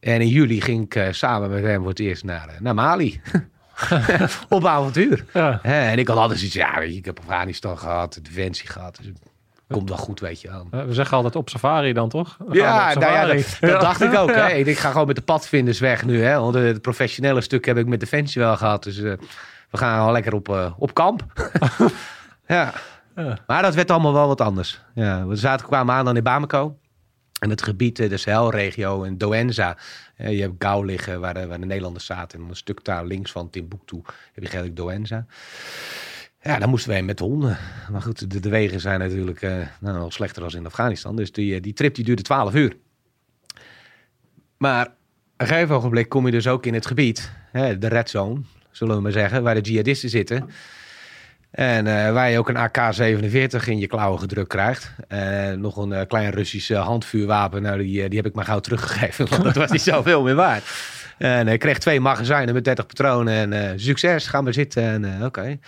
En 0.00 0.20
in 0.20 0.28
juli 0.28 0.60
ging 0.60 0.94
ik 0.94 1.14
samen 1.14 1.50
met 1.50 1.62
hem 1.62 1.80
voor 1.80 1.88
het 1.88 1.98
eerst 1.98 2.24
naar, 2.24 2.56
naar 2.60 2.74
Mali. 2.74 3.20
op 4.48 4.66
avontuur. 4.66 5.24
Ja. 5.32 5.62
en 5.62 5.98
ik 5.98 6.08
had 6.08 6.16
altijd 6.16 6.38
zoiets, 6.38 6.56
ja, 6.56 6.78
weet 6.78 6.92
je, 6.92 6.98
ik 6.98 7.04
heb 7.04 7.18
Afghanistan 7.18 7.78
gehad, 7.78 8.18
Defensie 8.22 8.68
gehad. 8.68 8.98
Dus 9.02 9.12
komt 9.70 9.88
wel 9.88 9.98
goed, 9.98 10.20
weet 10.20 10.40
je 10.40 10.48
wel. 10.48 10.86
We 10.86 10.94
zeggen 10.94 11.16
altijd 11.16 11.36
op 11.36 11.48
safari 11.48 11.92
dan, 11.92 12.08
toch? 12.08 12.36
Ja, 12.50 12.94
nou 12.94 13.12
ja, 13.12 13.26
dat, 13.26 13.56
dat 13.60 13.80
dacht 13.80 14.02
ik 14.02 14.14
ook. 14.14 14.34
Hè. 14.34 14.48
Ik 14.48 14.78
ga 14.78 14.90
gewoon 14.90 15.06
met 15.06 15.16
de 15.16 15.22
padvinders 15.22 15.78
weg 15.78 16.04
nu. 16.04 16.22
Hè. 16.22 16.38
Want 16.38 16.54
het 16.54 16.82
professionele 16.82 17.40
stuk 17.40 17.64
heb 17.64 17.76
ik 17.76 17.86
met 17.86 18.00
Defensie 18.00 18.42
wel 18.42 18.56
gehad. 18.56 18.82
Dus 18.82 18.98
uh, 18.98 19.12
we 19.70 19.78
gaan 19.78 20.00
al 20.00 20.12
lekker 20.12 20.34
op, 20.34 20.48
uh, 20.48 20.72
op 20.78 20.94
kamp. 20.94 21.24
ja. 22.46 22.72
ja. 23.16 23.38
Maar 23.46 23.62
dat 23.62 23.74
werd 23.74 23.90
allemaal 23.90 24.12
wel 24.12 24.26
wat 24.26 24.40
anders. 24.40 24.80
Ja, 24.94 25.26
we 25.26 25.36
zaten, 25.36 25.66
kwamen 25.66 25.94
aan 25.94 26.04
dan 26.04 26.16
in 26.16 26.22
Bamako. 26.22 26.78
En 27.40 27.50
het 27.50 27.62
gebied, 27.62 27.96
de 27.96 28.16
Sahelregio 28.16 29.04
en 29.04 29.18
Doenza. 29.18 29.76
Je 30.28 30.40
hebt 30.40 30.54
Gauw 30.64 30.82
liggen 30.82 31.20
waar 31.20 31.34
de, 31.34 31.46
waar 31.46 31.60
de 31.60 31.66
Nederlanders 31.66 32.06
zaten. 32.06 32.40
En 32.40 32.48
een 32.48 32.56
stuk 32.56 32.84
daar 32.84 33.04
links 33.04 33.30
van 33.32 33.50
Timbuktu 33.50 33.96
heb 34.32 34.44
je 34.44 34.48
eigenlijk 34.50 34.76
Doenza. 34.76 35.26
Ja, 36.42 36.58
dan 36.58 36.68
moesten 36.68 36.90
wij 36.90 37.02
met 37.02 37.18
de 37.18 37.24
honden. 37.24 37.58
Maar 37.90 38.02
goed, 38.02 38.42
de, 38.42 38.48
wegen 38.48 38.80
zijn 38.80 38.98
natuurlijk 38.98 39.42
uh, 39.42 39.66
nou, 39.80 39.98
nog 39.98 40.12
slechter 40.12 40.42
dan 40.42 40.52
in 40.52 40.66
Afghanistan. 40.66 41.16
Dus 41.16 41.32
die, 41.32 41.60
die 41.60 41.72
trip 41.72 41.94
die 41.94 42.04
duurde 42.04 42.22
12 42.22 42.54
uur. 42.54 42.76
Maar 44.56 44.94
een 45.36 45.46
gegeven 45.46 45.74
ogenblik 45.74 46.08
kom 46.08 46.26
je 46.26 46.32
dus 46.32 46.48
ook 46.48 46.66
in 46.66 46.74
het 46.74 46.86
gebied, 46.86 47.32
hè, 47.50 47.78
de 47.78 47.86
red 47.86 48.10
zone, 48.10 48.40
zullen 48.70 48.96
we 48.96 49.02
maar 49.02 49.12
zeggen, 49.12 49.42
waar 49.42 49.54
de 49.54 49.60
jihadisten 49.60 50.08
zitten. 50.08 50.50
En 51.50 51.86
uh, 51.86 52.12
waar 52.12 52.30
je 52.30 52.38
ook 52.38 52.48
een 52.48 52.56
AK-47 52.56 53.68
in 53.68 53.78
je 53.78 53.86
klauwen 53.86 54.18
gedrukt 54.18 54.48
krijgt. 54.48 54.92
Uh, 55.08 55.50
nog 55.50 55.76
een 55.76 55.90
uh, 55.90 56.00
klein 56.08 56.30
Russisch 56.30 56.72
handvuurwapen. 56.72 57.62
Nou, 57.62 57.78
die, 57.78 58.08
die 58.08 58.18
heb 58.18 58.26
ik 58.26 58.34
maar 58.34 58.44
gauw 58.44 58.60
teruggegeven. 58.60 59.28
Want 59.30 59.42
dat 59.42 59.54
was 59.54 59.70
niet 59.70 59.82
zoveel 59.82 60.22
meer 60.22 60.34
waard. 60.34 60.64
En 61.18 61.48
ik 61.48 61.58
kreeg 61.58 61.78
twee 61.78 62.00
magazijnen 62.00 62.54
met 62.54 62.64
30 62.64 62.86
patronen. 62.86 63.52
En 63.52 63.80
succes, 63.80 64.26
gaan 64.26 64.44
we 64.44 64.52
zitten. 64.52 64.82
En 64.82 65.14
oké. 65.14 65.24
Okay. 65.24 65.60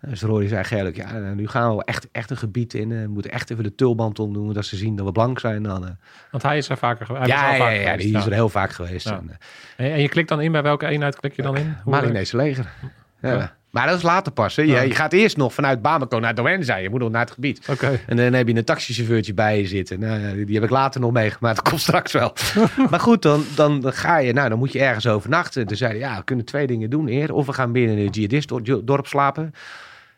Dus 0.00 0.22
Rory 0.22 0.48
zei 0.48 0.62
eigenlijk, 0.62 0.96
ja, 0.96 1.18
nu 1.34 1.48
gaan 1.48 1.76
we 1.76 1.84
echt, 1.84 2.08
echt 2.12 2.30
een 2.30 2.36
gebied 2.36 2.74
in. 2.74 2.88
we 2.88 3.08
moeten 3.08 3.30
echt 3.30 3.50
even 3.50 3.64
de 3.64 3.74
tulband 3.74 4.18
omdoen, 4.18 4.52
dat 4.52 4.64
ze 4.64 4.76
zien 4.76 4.96
dat 4.96 5.06
we 5.06 5.12
blank 5.12 5.40
zijn. 5.40 5.62
Dan, 5.62 5.96
Want 6.30 6.42
hij 6.42 6.56
is 6.56 6.68
er 6.68 6.76
vaker 6.76 7.06
geweest. 7.06 7.26
Ja, 7.26 7.52
ja, 7.52 7.58
vaker 7.58 7.80
ja, 7.80 7.96
die 7.96 8.16
is 8.16 8.26
er 8.26 8.32
heel 8.32 8.48
vaak 8.48 8.70
geweest. 8.70 9.06
En, 9.06 9.38
en, 9.76 10.00
je 10.00 10.08
klikt 10.08 10.28
dan 10.28 10.40
in, 10.40 10.52
bij 10.52 10.62
welke 10.62 10.86
eenheid 10.86 11.16
klik 11.16 11.36
je 11.36 11.42
dan 11.42 11.56
in? 11.56 11.76
Malinese 11.84 12.36
leger. 12.36 12.72
Ja. 13.20 13.56
Maar 13.74 13.86
dat 13.86 13.96
is 13.96 14.02
later 14.02 14.32
pas. 14.32 14.56
Hè. 14.56 14.62
Je, 14.62 14.94
gaat 14.94 15.12
eerst 15.12 15.36
nog 15.36 15.54
vanuit 15.54 15.82
Bamako 15.82 16.18
naar 16.18 16.34
Douenza. 16.34 16.76
Je 16.76 16.90
moet 16.90 17.00
nog 17.00 17.10
naar 17.10 17.20
het 17.20 17.30
gebied. 17.30 17.68
Oké. 17.70 18.00
En 18.06 18.16
dan 18.16 18.32
heb 18.32 18.48
je 18.48 18.54
een 18.54 18.64
taxichauffeurtje 18.64 19.34
bij 19.34 19.58
je 19.58 19.66
zitten. 19.66 20.00
Nou, 20.00 20.44
die 20.44 20.54
heb 20.54 20.64
ik 20.64 20.70
later 20.70 21.00
nog 21.00 21.12
meegemaakt. 21.12 21.56
Dat 21.56 21.68
komt 21.68 21.80
straks 21.80 22.12
wel. 22.12 22.34
maar 22.90 23.00
goed, 23.00 23.22
dan, 23.22 23.44
dan, 23.54 23.80
dan 23.80 23.92
ga 23.92 24.18
je. 24.18 24.32
Nou, 24.32 24.48
dan 24.48 24.58
moet 24.58 24.72
je 24.72 24.80
ergens 24.80 25.06
overnachten. 25.06 25.66
Toen 25.66 25.76
zeiden 25.76 26.00
ja, 26.00 26.16
we 26.16 26.24
kunnen 26.24 26.44
twee 26.44 26.66
dingen 26.66 26.90
doen. 26.90 27.08
Eer. 27.08 27.32
Of 27.32 27.46
we 27.46 27.52
gaan 27.52 27.72
binnen 27.72 27.96
in 27.96 28.06
een 28.06 28.10
jihadist-dorp 28.10 29.06
slapen. 29.06 29.54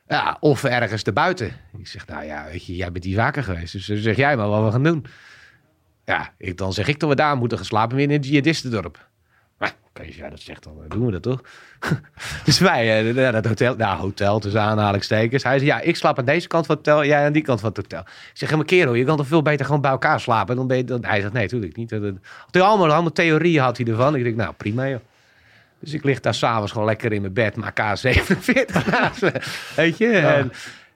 Ja, 0.08 0.36
of 0.40 0.64
ergens 0.64 1.02
erbuiten. 1.02 1.52
Ik 1.78 1.86
zeg, 1.86 2.06
nou 2.06 2.24
ja, 2.24 2.46
weet 2.50 2.66
je, 2.66 2.76
jij 2.76 2.92
bent 2.92 3.04
hier 3.04 3.16
vaker 3.16 3.42
geweest. 3.42 3.72
Dus 3.72 3.86
dan 3.86 3.96
zeg 3.96 4.16
jij 4.16 4.36
maar 4.36 4.48
wat 4.48 4.64
we 4.64 4.70
gaan 4.70 4.82
doen. 4.82 5.06
Ja, 6.04 6.32
ik, 6.38 6.56
dan 6.56 6.72
zeg 6.72 6.88
ik 6.88 7.00
dat 7.00 7.08
we 7.08 7.14
daar 7.14 7.36
moeten 7.36 7.58
gaan 7.58 7.66
slapen 7.66 7.98
in 7.98 8.10
een 8.10 8.20
jihadistendorp. 8.20 9.05
Als 9.98 10.16
jij 10.16 10.30
dat 10.30 10.40
zegt, 10.40 10.62
dan 10.62 10.82
eh, 10.82 10.90
doen 10.90 11.06
we 11.06 11.12
dat 11.12 11.22
toch? 11.22 11.40
dus 12.44 12.58
wij, 12.58 13.08
eh, 13.08 13.14
naar 13.14 13.32
dat 13.32 13.46
hotel, 13.46 13.76
nou 13.76 13.98
hotel 13.98 14.38
tussen 14.38 14.60
aanhalingstekens. 14.60 15.42
Hij 15.42 15.58
zei, 15.58 15.70
ja, 15.70 15.80
ik 15.80 15.96
slaap 15.96 16.18
aan 16.18 16.24
deze 16.24 16.48
kant 16.48 16.66
van 16.66 16.76
het 16.76 16.86
hotel, 16.86 17.04
jij 17.04 17.24
aan 17.24 17.32
die 17.32 17.42
kant 17.42 17.60
van 17.60 17.68
het 17.68 17.78
hotel. 17.78 18.00
Ik 18.00 18.30
zeg, 18.32 18.56
maar 18.56 18.64
kerel, 18.64 18.94
je 18.94 19.04
kan 19.04 19.16
toch 19.16 19.26
veel 19.26 19.42
beter 19.42 19.66
gewoon 19.66 19.80
bij 19.80 19.90
elkaar 19.90 20.20
slapen? 20.20 20.56
Dan 20.56 20.66
ben 20.66 20.76
je, 20.76 20.84
dan... 20.84 21.04
Hij 21.04 21.20
zegt, 21.20 21.32
nee, 21.32 21.42
natuurlijk 21.42 21.76
niet. 21.76 21.90
Had 21.90 22.62
allemaal, 22.62 22.92
allemaal 22.92 23.12
theorieën 23.12 23.62
had 23.62 23.76
hij 23.76 23.86
ervan. 23.86 24.16
Ik 24.16 24.22
denk, 24.24 24.36
nou, 24.36 24.54
prima 24.56 24.88
joh. 24.88 25.00
Dus 25.80 25.92
ik 25.92 26.04
lig 26.04 26.20
daar 26.20 26.34
s'avonds 26.34 26.72
gewoon 26.72 26.86
lekker 26.86 27.12
in 27.12 27.20
mijn 27.20 27.32
bed, 27.32 27.56
maar 27.56 27.72
K47 27.72 28.86
naast 28.90 29.22
me. 29.22 29.32
Weet 29.76 29.98
je? 29.98 30.16
En, 30.16 30.52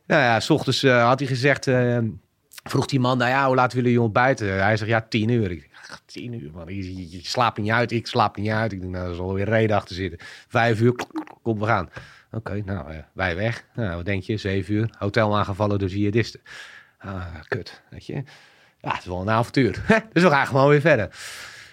nou 0.06 0.22
ja, 0.22 0.40
s 0.40 0.50
ochtends 0.50 0.82
eh, 0.82 1.06
had 1.06 1.18
hij 1.18 1.28
gezegd, 1.28 1.68
vroeg 2.62 2.86
die 2.86 3.00
man, 3.00 3.18
nou 3.18 3.30
ja, 3.30 3.46
hoe 3.46 3.54
laat 3.54 3.72
willen 3.72 3.90
jullie 3.90 4.04
ontbijten? 4.04 4.62
Hij 4.62 4.76
zegt, 4.76 4.90
ja, 4.90 5.06
tien 5.08 5.28
uur. 5.28 5.50
Ik 5.50 5.60
denk, 5.60 5.69
"Ach, 5.69 5.69
tien 6.04 6.32
uur, 6.42 6.50
man. 6.52 6.74
Je, 6.74 6.94
je- 6.96 7.10
je 7.10 7.20
slaapt 7.26 7.58
niet 7.58 7.70
uit, 7.70 7.92
ik 7.92 8.06
slaap 8.06 8.36
niet 8.36 8.50
uit. 8.50 8.72
Ik 8.72 8.80
denk, 8.80 8.92
nou, 8.92 9.08
er 9.08 9.14
zal 9.14 9.34
weer 9.34 9.48
reden 9.48 9.76
achter 9.76 9.94
zitten. 9.94 10.18
Vijf 10.48 10.80
uur, 10.80 10.94
kom, 11.42 11.58
we 11.58 11.66
gaan. 11.66 11.90
Oké, 12.32 12.62
nou, 12.64 12.90
eh, 12.92 12.98
wij 13.12 13.36
weg. 13.36 13.64
Nou, 13.74 13.96
wat 13.96 14.04
denk 14.04 14.22
je? 14.22 14.36
Zeven 14.36 14.74
uur, 14.74 14.94
hotel 14.98 15.38
aangevallen 15.38 15.78
door 15.78 15.88
jihadisten. 15.88 16.40
Ah, 16.98 17.26
kut, 17.48 17.82
weet 17.90 18.06
je. 18.06 18.14
Ja, 18.80 18.90
het 18.90 18.98
is 19.00 19.04
wel 19.06 19.20
een 19.20 19.30
avontuur. 19.30 19.82
dus 20.12 20.22
we 20.22 20.28
gaan 20.30 20.46
gewoon 20.46 20.68
weer 20.68 20.80
verder. 20.80 21.08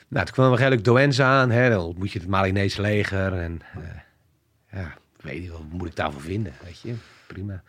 Nou, 0.07 0.25
toen 0.25 0.33
kwamen 0.33 0.51
we 0.51 0.57
redelijk 0.57 0.83
Douenza 0.83 1.39
aan. 1.41 1.49
Hè. 1.51 1.69
Dan 1.69 1.79
ontmoet 1.85 2.11
je 2.11 2.19
het 2.19 2.27
Malinese 2.27 2.81
leger. 2.81 3.33
En 3.33 3.61
eh, 3.75 4.79
ja, 4.81 4.93
weet 5.21 5.39
niet, 5.39 5.49
wat 5.49 5.61
moet 5.71 5.87
ik 5.87 5.95
daarvoor 5.95 6.21
vinden? 6.21 6.53
Weet 6.63 6.79
je, 6.79 6.93
prima. 7.27 7.63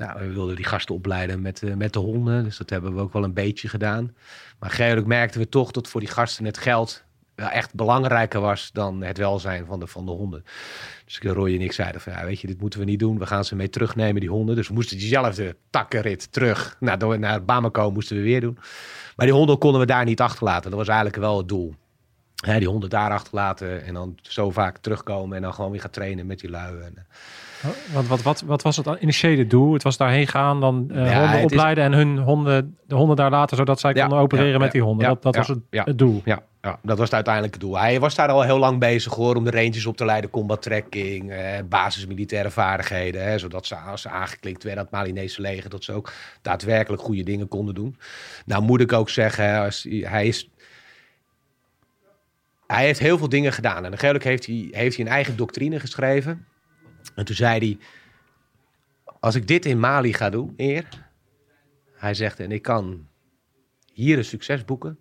Nou, 0.00 0.18
we 0.18 0.32
wilden 0.32 0.56
die 0.56 0.64
gasten 0.64 0.94
opleiden 0.94 1.42
met, 1.42 1.62
eh, 1.62 1.74
met 1.74 1.92
de 1.92 1.98
honden. 1.98 2.44
Dus 2.44 2.56
dat 2.56 2.70
hebben 2.70 2.94
we 2.94 3.00
ook 3.00 3.12
wel 3.12 3.24
een 3.24 3.34
beetje 3.34 3.68
gedaan. 3.68 4.14
Maar 4.58 4.70
gelijk 4.70 5.06
merkten 5.06 5.40
we 5.40 5.48
toch 5.48 5.70
dat 5.70 5.88
voor 5.88 6.00
die 6.00 6.08
gasten 6.08 6.44
het 6.44 6.58
geld 6.58 7.04
wel 7.34 7.48
echt 7.48 7.74
belangrijker 7.74 8.40
was 8.40 8.70
dan 8.72 9.02
het 9.02 9.18
welzijn 9.18 9.66
van 9.66 9.80
de, 9.80 9.86
van 9.86 10.06
de 10.06 10.10
honden. 10.10 10.44
Dus 11.04 11.18
Roy 11.18 11.54
en 11.54 11.60
ik 11.60 11.72
zeiden 11.72 12.00
van, 12.00 12.12
ja, 12.12 12.24
weet 12.24 12.40
je, 12.40 12.46
dit 12.46 12.60
moeten 12.60 12.78
we 12.78 12.84
niet 12.84 12.98
doen. 12.98 13.18
We 13.18 13.26
gaan 13.26 13.44
ze 13.44 13.56
mee 13.56 13.70
terugnemen, 13.70 14.20
die 14.20 14.30
honden. 14.30 14.56
Dus 14.56 14.68
we 14.68 14.74
moesten 14.74 14.98
diezelfde 14.98 15.56
takkenrit 15.70 16.32
terug 16.32 16.76
naar, 16.78 17.18
naar 17.18 17.44
Bamako 17.44 17.90
moesten 17.90 18.16
we 18.16 18.22
weer 18.22 18.40
doen. 18.40 18.58
Maar 19.16 19.26
die 19.26 19.34
honden 19.34 19.58
konden 19.58 19.80
we 19.80 19.86
daar 19.86 20.04
niet 20.04 20.20
achterlaten. 20.20 20.70
Dat 20.70 20.78
was 20.78 20.88
eigenlijk 20.88 21.16
wel 21.16 21.38
het 21.38 21.48
doel. 21.48 21.74
Die 22.34 22.68
honden 22.68 22.90
daar 22.90 23.10
achterlaten 23.10 23.84
en 23.84 23.94
dan 23.94 24.18
zo 24.22 24.50
vaak 24.50 24.78
terugkomen 24.78 25.36
en 25.36 25.42
dan 25.42 25.54
gewoon 25.54 25.70
weer 25.70 25.80
gaan 25.80 25.90
trainen 25.90 26.26
met 26.26 26.40
die 26.40 26.50
lui. 26.50 26.80
En, 26.80 26.96
eh, 26.96 27.02
Want 27.92 28.08
wat, 28.08 28.22
wat, 28.22 28.42
wat 28.46 28.62
was 28.62 28.76
het 28.76 28.86
initiële 29.00 29.46
doel? 29.46 29.72
Het 29.72 29.82
was 29.82 29.96
daarheen 29.96 30.26
gaan, 30.26 30.60
dan 30.60 30.90
eh, 30.90 31.06
Ja, 31.10 31.20
honden 31.20 31.38
is- 31.38 31.44
opleiden 31.44 31.84
en 31.84 31.92
hun 31.92 32.18
honden, 32.18 32.76
de 32.86 32.94
honden 32.94 33.16
daar 33.16 33.30
laten, 33.30 33.56
zodat 33.56 33.80
zij 33.80 33.92
Ja, 33.94 34.00
konden 34.00 34.18
opereren 34.18 34.52
ja, 34.52 34.58
met 34.58 34.72
die 34.72 34.82
honden. 34.82 35.08
dat 35.08 35.22
dat 35.22 35.36
was 35.36 35.48
het, 35.48 35.98
doel. 35.98 36.20
Ja, 36.24 36.42
ja, 36.62 36.78
dat 36.82 36.96
was 36.96 37.06
het 37.06 37.14
uiteindelijke 37.14 37.58
doel. 37.58 37.78
Hij 37.78 38.00
was 38.00 38.14
daar 38.14 38.28
al 38.28 38.42
heel 38.42 38.58
lang 38.58 38.78
bezig 38.78 39.14
hoor, 39.14 39.36
om 39.36 39.44
de 39.44 39.50
ranges 39.50 39.86
op 39.86 39.96
te 39.96 40.04
leiden, 40.04 40.30
combat 40.30 40.62
trekking, 40.62 41.30
eh, 41.32 41.58
basismilitaire 41.68 42.50
vaardigheden. 42.50 43.24
Hè, 43.24 43.38
zodat 43.38 43.66
ze 43.66 43.76
als 43.76 44.02
ze 44.02 44.08
aangeklikt 44.08 44.62
werden 44.62 44.80
aan 44.82 44.88
het 44.90 44.98
Malinese 45.00 45.40
leger, 45.40 45.70
dat 45.70 45.84
ze 45.84 45.92
ook 45.92 46.12
daadwerkelijk 46.42 47.02
goede 47.02 47.22
dingen 47.22 47.48
konden 47.48 47.74
doen. 47.74 47.96
Nou 48.46 48.62
moet 48.62 48.80
ik 48.80 48.92
ook 48.92 49.10
zeggen, 49.10 49.44
hè, 49.44 49.64
als, 49.64 49.86
hij 49.90 50.26
is... 50.26 50.48
Hij 52.66 52.84
heeft 52.84 53.00
heel 53.00 53.18
veel 53.18 53.28
dingen 53.28 53.52
gedaan. 53.52 53.76
En 53.84 53.90
eigenlijk 53.90 54.24
heeft 54.24 54.46
hij, 54.46 54.68
heeft 54.70 54.96
hij 54.96 55.04
een 55.06 55.12
eigen 55.12 55.36
doctrine 55.36 55.80
geschreven. 55.80 56.46
En 57.14 57.24
toen 57.24 57.36
zei 57.36 57.58
hij, 57.58 57.78
als 59.20 59.34
ik 59.34 59.46
dit 59.46 59.64
in 59.64 59.80
Mali 59.80 60.12
ga 60.12 60.30
doen, 60.30 60.54
eer... 60.56 61.08
Hij 61.94 62.14
zegt, 62.14 62.40
en 62.40 62.52
ik 62.52 62.62
kan 62.62 63.08
hier 63.92 64.18
een 64.18 64.24
succes 64.24 64.64
boeken 64.64 64.98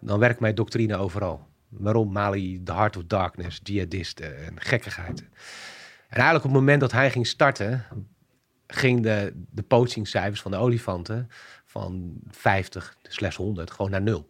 dan 0.00 0.18
werkt 0.18 0.40
mijn 0.40 0.54
doctrine 0.54 0.96
overal. 0.96 1.48
Waarom 1.68 2.12
Mali, 2.12 2.62
the 2.62 2.72
heart 2.72 2.96
of 2.96 3.04
darkness, 3.04 3.60
jihadisten 3.62 4.46
en 4.46 4.60
gekkigheid. 4.60 5.20
En 5.20 6.16
eigenlijk 6.16 6.44
op 6.44 6.50
het 6.50 6.60
moment 6.60 6.80
dat 6.80 6.92
hij 6.92 7.10
ging 7.10 7.26
starten, 7.26 7.84
ging 8.66 9.02
de, 9.02 9.32
de 9.50 9.62
poachingcijfers 9.62 10.42
van 10.42 10.50
de 10.50 10.56
olifanten 10.56 11.28
van 11.66 12.20
50 12.30 12.96
slash 13.02 13.36
100 13.36 13.70
gewoon 13.70 13.90
naar 13.90 14.02
nul. 14.02 14.28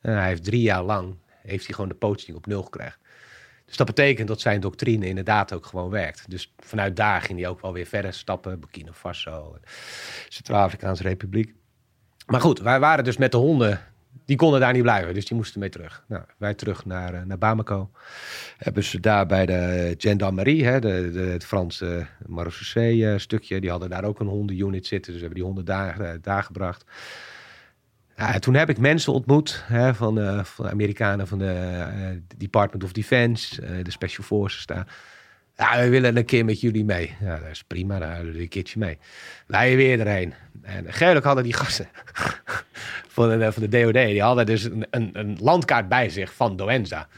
En 0.00 0.12
hij 0.12 0.28
heeft 0.28 0.44
drie 0.44 0.62
jaar 0.62 0.82
lang, 0.82 1.16
heeft 1.42 1.66
hij 1.66 1.74
gewoon 1.74 1.90
de 1.90 1.96
poaching 1.96 2.36
op 2.36 2.46
nul 2.46 2.62
gekregen. 2.62 2.98
Dus 3.68 3.76
dat 3.76 3.86
betekent 3.86 4.28
dat 4.28 4.40
zijn 4.40 4.60
doctrine 4.60 5.06
inderdaad 5.06 5.52
ook 5.52 5.66
gewoon 5.66 5.90
werkt. 5.90 6.30
Dus 6.30 6.54
vanuit 6.58 6.96
daar 6.96 7.22
ging 7.22 7.38
hij 7.38 7.48
ook 7.48 7.60
wel 7.60 7.72
weer 7.72 7.86
verder 7.86 8.12
stappen. 8.12 8.60
Burkina 8.60 8.92
Faso, 8.92 9.58
Centraal-Afrikaanse 10.28 11.02
Republiek. 11.02 11.54
Maar 12.26 12.40
goed, 12.40 12.60
wij 12.60 12.80
waren 12.80 13.04
dus 13.04 13.16
met 13.16 13.32
de 13.32 13.38
honden. 13.38 13.80
Die 14.24 14.36
konden 14.36 14.60
daar 14.60 14.72
niet 14.72 14.82
blijven, 14.82 15.14
dus 15.14 15.26
die 15.26 15.36
moesten 15.36 15.60
mee 15.60 15.68
terug. 15.68 16.04
Nou, 16.08 16.22
wij 16.36 16.54
terug 16.54 16.84
naar, 16.84 17.14
eh, 17.14 17.22
naar 17.22 17.38
Bamako. 17.38 17.90
Hebben 18.56 18.84
ze 18.84 19.00
daar 19.00 19.26
bij 19.26 19.46
de 19.46 19.94
gendarmerie, 19.98 20.64
hè, 20.64 20.80
de, 20.80 21.10
de, 21.12 21.20
het 21.20 21.44
Franse 21.44 22.06
marechaussee 22.26 23.10
eh, 23.10 23.18
stukje. 23.18 23.60
Die 23.60 23.70
hadden 23.70 23.90
daar 23.90 24.04
ook 24.04 24.20
een 24.20 24.26
hondenunit 24.26 24.86
zitten, 24.86 25.12
dus 25.12 25.20
hebben 25.20 25.38
die 25.38 25.46
honden 25.46 25.64
daar, 25.64 26.00
eh, 26.00 26.10
daar 26.22 26.42
gebracht. 26.42 26.84
Ja, 28.18 28.34
en 28.34 28.40
toen 28.40 28.54
heb 28.54 28.68
ik 28.68 28.78
mensen 28.78 29.12
ontmoet 29.12 29.64
hè, 29.66 29.94
van, 29.94 30.20
eh, 30.20 30.44
van 30.44 30.64
de 30.64 30.70
Amerikanen 30.70 31.26
van 31.26 31.38
de 31.38 31.52
eh, 31.52 32.36
Department 32.36 32.84
of 32.84 32.92
Defense, 32.92 33.62
eh, 33.62 33.84
de 33.84 33.90
Special 33.90 34.24
Forces 34.24 34.66
daar. 34.66 34.86
Ja, 35.56 35.80
we 35.80 35.88
willen 35.88 36.16
een 36.16 36.24
keer 36.24 36.44
met 36.44 36.60
jullie 36.60 36.84
mee. 36.84 37.16
Ja, 37.20 37.38
dat 37.38 37.50
is 37.50 37.62
prima, 37.62 37.98
dan 37.98 38.10
houden 38.10 38.32
we 38.32 38.40
een 38.40 38.48
keertje 38.48 38.78
mee. 38.78 38.98
Wij 39.46 39.76
weer 39.76 40.00
erheen. 40.00 40.34
En 40.62 40.92
gelukkig 40.92 41.24
hadden 41.24 41.44
die 41.44 41.52
gasten 41.52 41.88
van 43.14 43.38
de, 43.38 43.52
van 43.52 43.62
de 43.62 43.68
DOD, 43.68 43.92
die 43.92 44.22
hadden 44.22 44.46
dus 44.46 44.64
een, 44.64 44.86
een, 44.90 45.10
een 45.12 45.36
landkaart 45.40 45.88
bij 45.88 46.08
zich 46.08 46.34
van 46.34 46.56
Doenza. 46.56 47.08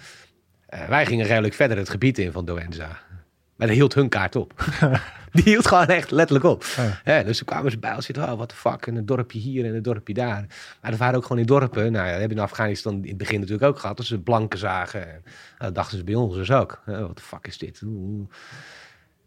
Eh, 0.67 0.89
wij 0.89 1.07
gingen 1.07 1.27
redelijk 1.27 1.55
verder 1.55 1.77
het 1.77 1.89
gebied 1.89 2.19
in 2.19 2.33
van 2.33 2.45
Doenza. 2.45 2.99
Maar 3.61 3.69
dat 3.69 3.79
hield 3.79 3.95
hun 3.95 4.09
kaart 4.09 4.37
op. 4.37 4.65
die 5.33 5.43
hield 5.45 5.67
gewoon 5.67 5.87
echt 5.87 6.11
letterlijk 6.11 6.47
op. 6.47 6.65
Ja. 7.05 7.23
Dus 7.23 7.37
toen 7.37 7.47
kwamen 7.47 7.71
ze 7.71 7.79
bij 7.79 7.95
ons 7.95 8.05
zitten, 8.05 8.25
oh, 8.25 8.39
wat 8.39 8.51
de 8.51 8.57
fuck, 8.57 8.87
en 8.87 8.97
een 8.97 9.07
dorpje 9.07 9.39
hier 9.39 9.65
en 9.65 9.75
een 9.75 9.83
dorpje 9.83 10.15
daar. 10.15 10.47
Maar 10.81 10.93
er 10.93 10.97
waren 10.99 11.17
ook 11.17 11.23
gewoon 11.23 11.39
in 11.39 11.47
dorpen, 11.47 11.93
nou 11.93 12.07
ja, 12.07 12.13
dat 12.13 12.21
heb 12.21 12.31
je 12.31 12.37
in 12.37 12.43
Afghanistan 12.43 12.95
in 12.95 13.09
het 13.09 13.17
begin 13.17 13.41
natuurlijk 13.41 13.67
ook 13.67 13.79
gehad, 13.79 13.97
dat 13.97 14.07
ze 14.07 14.21
blanken 14.21 14.59
zagen. 14.59 15.03
En, 15.03 15.23
nou, 15.25 15.25
dat 15.59 15.75
dachten 15.75 15.99
ze 15.99 16.05
bij 16.05 16.15
ons 16.15 16.35
dus 16.35 16.51
ook. 16.51 16.83
Wat 16.85 17.17
de 17.17 17.23
fuck 17.23 17.47
is 17.47 17.59
dit? 17.59 17.83
Oeh. 17.85 18.29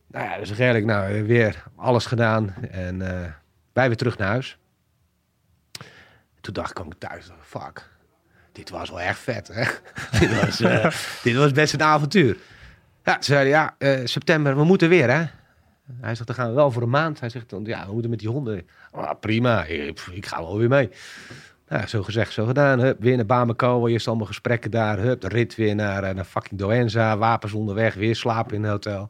Nou 0.08 0.26
ja, 0.26 0.38
dus 0.38 0.50
eigenlijk 0.50 0.86
nou, 0.86 1.24
weer 1.24 1.64
alles 1.76 2.06
gedaan 2.06 2.56
en 2.72 3.02
eh, 3.02 3.30
wij 3.74 3.88
weer 3.88 3.98
terug 3.98 4.18
naar 4.18 4.28
huis. 4.28 4.58
Toen 6.42 6.54
dacht 6.54 6.70
ik, 6.70 6.76
kwam 6.76 6.92
ik 6.92 6.98
thuis, 6.98 7.30
fuck, 7.42 7.90
dit 8.52 8.70
was 8.70 8.90
wel 8.90 9.02
erg 9.02 9.18
vet, 9.18 9.48
hè? 9.48 9.64
dit, 10.20 10.42
was, 10.42 10.62
eh, 10.62 10.92
dit 11.24 11.36
was 11.36 11.52
best 11.52 11.74
een 11.74 11.84
avontuur. 11.84 12.38
Ja, 13.04 13.18
ze 13.20 13.32
zeiden, 13.32 13.52
ja, 13.52 13.76
eh, 13.78 14.00
september, 14.04 14.56
we 14.56 14.64
moeten 14.64 14.90
weer, 14.90 15.12
hè? 15.12 15.26
Hij 16.02 16.16
zegt, 16.16 16.28
dan 16.28 16.36
gaan 16.36 16.50
we 16.50 16.56
wel 16.56 16.72
voor 16.72 16.82
een 16.82 16.90
maand. 16.90 17.20
Hij 17.20 17.30
zegt, 17.30 17.50
dan, 17.50 17.64
ja, 17.66 17.86
we 17.86 17.92
moeten 17.92 18.10
met 18.10 18.20
die 18.20 18.30
honden. 18.30 18.68
Ah, 18.92 19.20
prima, 19.20 19.66
ik, 19.66 20.26
ga 20.26 20.42
wel 20.42 20.58
weer 20.58 20.70
mee. 20.70 20.90
Nou, 21.68 21.88
zo 21.88 22.04
gezegd, 22.04 22.34
zo 22.34 22.46
gedaan. 22.46 22.80
Hup, 22.80 23.02
weer 23.02 23.16
naar 23.16 23.26
Bamako, 23.26 23.88
eerst 23.88 24.08
allemaal 24.08 24.26
gesprekken 24.26 24.72
daar. 24.72 25.00
Hup, 25.00 25.22
de 25.22 25.28
rit 25.28 25.56
weer 25.56 25.76
naar, 25.76 26.04
eh, 26.04 26.16
naar 26.16 26.26
fucking 26.26 26.60
Doenza, 26.60 27.18
wapens 27.18 27.54
onderweg, 27.54 27.94
weer 27.94 28.16
slapen 28.16 28.56
in 28.56 28.64
een 28.64 28.70
hotel. 28.70 29.10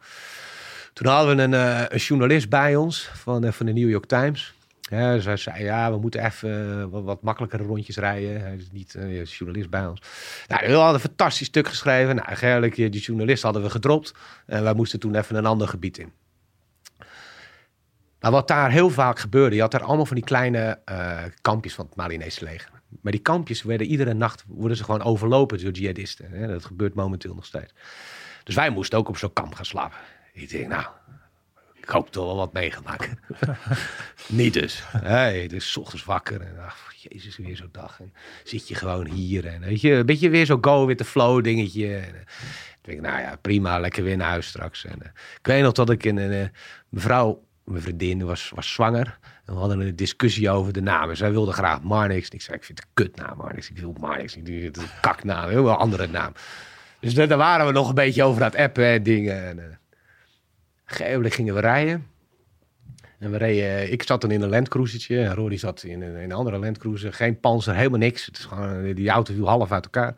Toen 0.93 1.07
hadden 1.07 1.35
we 1.35 1.41
een, 1.41 1.53
eh, 1.53 1.85
een 1.87 1.97
journalist 1.97 2.49
bij 2.49 2.75
ons 2.75 3.09
van, 3.13 3.53
van 3.53 3.65
de 3.65 3.73
New 3.73 3.89
York 3.89 4.05
Times. 4.05 4.53
Ja, 4.89 5.13
dus 5.13 5.25
hij 5.25 5.37
zei, 5.37 5.63
ja, 5.63 5.91
we 5.91 5.97
moeten 5.97 6.25
even 6.25 6.79
eh, 6.79 6.85
wat, 6.85 7.03
wat 7.03 7.21
makkelijkere 7.21 7.63
rondjes 7.63 7.97
rijden. 7.97 8.41
Hij 8.41 8.55
is 8.55 8.71
niet 8.71 8.95
eh, 8.95 9.25
journalist 9.25 9.69
bij 9.69 9.87
ons. 9.87 10.01
Nou, 10.47 10.67
we 10.67 10.73
hadden 10.73 10.93
een 10.93 10.99
fantastisch 10.99 11.47
stuk 11.47 11.67
geschreven. 11.67 12.15
Nou, 12.15 12.27
eigenlijk, 12.27 12.77
eh, 12.77 12.91
die 12.91 13.01
journalist 13.01 13.43
hadden 13.43 13.61
we 13.61 13.69
gedropt. 13.69 14.13
En 14.45 14.63
wij 14.63 14.73
moesten 14.73 14.99
toen 14.99 15.15
even 15.15 15.35
een 15.35 15.45
ander 15.45 15.67
gebied 15.67 15.97
in. 15.97 16.11
Nou, 18.19 18.35
wat 18.35 18.47
daar 18.47 18.71
heel 18.71 18.89
vaak 18.89 19.19
gebeurde, 19.19 19.55
je 19.55 19.61
had 19.61 19.71
daar 19.71 19.83
allemaal 19.83 20.05
van 20.05 20.15
die 20.15 20.25
kleine 20.25 20.79
kampjes 21.41 21.73
van 21.73 21.85
het 21.85 21.95
Malinese 21.95 22.43
leger. 22.43 22.71
Maar 23.01 23.11
die 23.11 23.21
kampjes 23.21 23.63
werden 23.63 23.87
iedere 23.87 24.13
nacht 24.13 24.43
worden 24.47 24.77
ze 24.77 24.83
gewoon 24.83 25.03
overlopen 25.03 25.63
door 25.63 25.71
jihadisten. 25.71 26.31
Hè? 26.31 26.47
Dat 26.47 26.65
gebeurt 26.65 26.93
momenteel 26.93 27.35
nog 27.35 27.45
steeds. 27.45 27.73
Dus 28.43 28.55
wij 28.55 28.69
moesten 28.69 28.99
ook 28.99 29.09
op 29.09 29.17
zo'n 29.17 29.33
kamp 29.33 29.55
gaan 29.55 29.65
slapen. 29.65 29.97
Ik 30.33 30.49
denk, 30.49 30.67
nou, 30.67 30.85
ik 31.83 31.89
hoop 31.89 32.11
toch 32.11 32.25
wel 32.25 32.35
wat 32.35 32.53
mee 32.53 32.71
gaan 32.71 32.83
maken. 32.83 33.19
Niet 34.27 34.53
dus. 34.53 34.83
Dus 35.47 35.77
ochtends 35.77 36.05
wakker 36.05 36.41
en 36.41 36.59
ach, 36.65 36.93
jezus, 36.95 37.37
weer 37.37 37.55
zo'n 37.55 37.69
dag. 37.71 37.99
En 37.99 38.13
zit 38.43 38.67
je 38.67 38.75
gewoon 38.75 39.07
hier 39.07 39.45
en 39.45 39.61
weet 39.61 39.81
je, 39.81 39.91
een 39.91 40.05
beetje 40.05 40.29
weer 40.29 40.45
zo 40.45 40.57
go 40.61 40.85
with 40.85 40.97
the 40.97 41.05
flow 41.05 41.43
dingetje. 41.43 41.95
En, 41.95 42.15
eh, 42.15 42.21
Toen 42.81 42.81
denk 42.81 42.97
ik, 42.97 43.03
nou 43.03 43.21
ja, 43.21 43.35
prima, 43.41 43.79
lekker 43.79 44.03
weer 44.03 44.17
naar 44.17 44.29
huis 44.29 44.47
straks. 44.47 44.85
En, 44.85 45.01
eh, 45.01 45.09
ik 45.39 45.47
weet 45.47 45.63
nog 45.63 45.71
dat 45.71 45.89
ik 45.89 46.03
in 46.03 46.17
een 46.17 46.31
uh, 46.31 46.47
mevrouw, 46.89 47.43
mijn 47.63 47.81
vriendin, 47.81 48.25
was, 48.25 48.51
was 48.55 48.73
zwanger. 48.73 49.17
En 49.45 49.53
we 49.53 49.59
hadden 49.59 49.79
een 49.79 49.95
discussie 49.95 50.49
over 50.49 50.73
de 50.73 50.81
namen. 50.81 51.17
Zij 51.17 51.31
wilde 51.31 51.51
graag 51.51 51.81
Marnix. 51.81 52.29
Ik 52.29 52.41
zei, 52.41 52.57
ik 52.57 52.63
vind 52.63 52.79
het 52.79 52.87
een 52.87 52.93
kutnaam, 52.93 53.37
Marnix. 53.37 53.69
Ik 53.69 53.77
wil 53.77 53.95
Marnix. 53.99 54.35
Ik 54.35 54.45
vind 54.45 54.75
het 54.75 54.77
een 54.77 54.91
kaknaam, 55.01 55.49
een 55.49 55.67
andere 55.67 56.07
naam. 56.07 56.33
Dus 56.99 57.13
daar 57.13 57.37
waren 57.37 57.65
we 57.65 57.71
nog 57.71 57.89
een 57.89 57.95
beetje 57.95 58.23
over 58.23 58.43
aan 58.43 58.49
het 58.49 58.59
appen 58.59 58.85
en 58.85 59.03
dingen. 59.03 59.47
En, 59.47 59.79
gingen 60.85 61.53
we 61.53 61.59
rijden. 61.59 62.07
En 63.19 63.31
we 63.31 63.37
reden, 63.37 63.91
ik 63.91 64.03
zat 64.03 64.21
dan 64.21 64.31
in 64.31 64.41
een 64.41 64.49
landcruisertje 64.49 65.23
en 65.23 65.35
Rory 65.35 65.57
zat 65.57 65.83
in 65.83 66.01
een, 66.01 66.15
in 66.15 66.23
een 66.23 66.31
andere 66.31 66.57
landcruiser. 66.57 67.13
Geen 67.13 67.39
panzer, 67.39 67.75
helemaal 67.75 67.99
niks. 67.99 68.25
Het 68.25 68.37
is 68.37 68.45
gewoon, 68.45 68.93
die 68.93 69.09
auto 69.09 69.33
viel 69.33 69.47
half 69.47 69.71
uit 69.71 69.83
elkaar. 69.83 70.15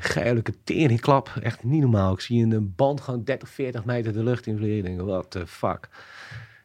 Geillijke 0.00 0.54
teringklap, 0.64 1.32
echt 1.42 1.64
niet 1.64 1.80
normaal. 1.80 2.12
Ik 2.12 2.20
zie 2.20 2.42
een 2.42 2.74
band 2.76 3.00
gewoon 3.00 3.24
30, 3.24 3.48
40 3.48 3.84
meter 3.84 4.12
de 4.12 4.22
lucht 4.22 4.46
in 4.46 4.56
vliegen. 4.56 4.78
Ik 4.78 4.84
denk, 4.84 5.00
what 5.00 5.30
the 5.30 5.46
fuck. 5.46 5.88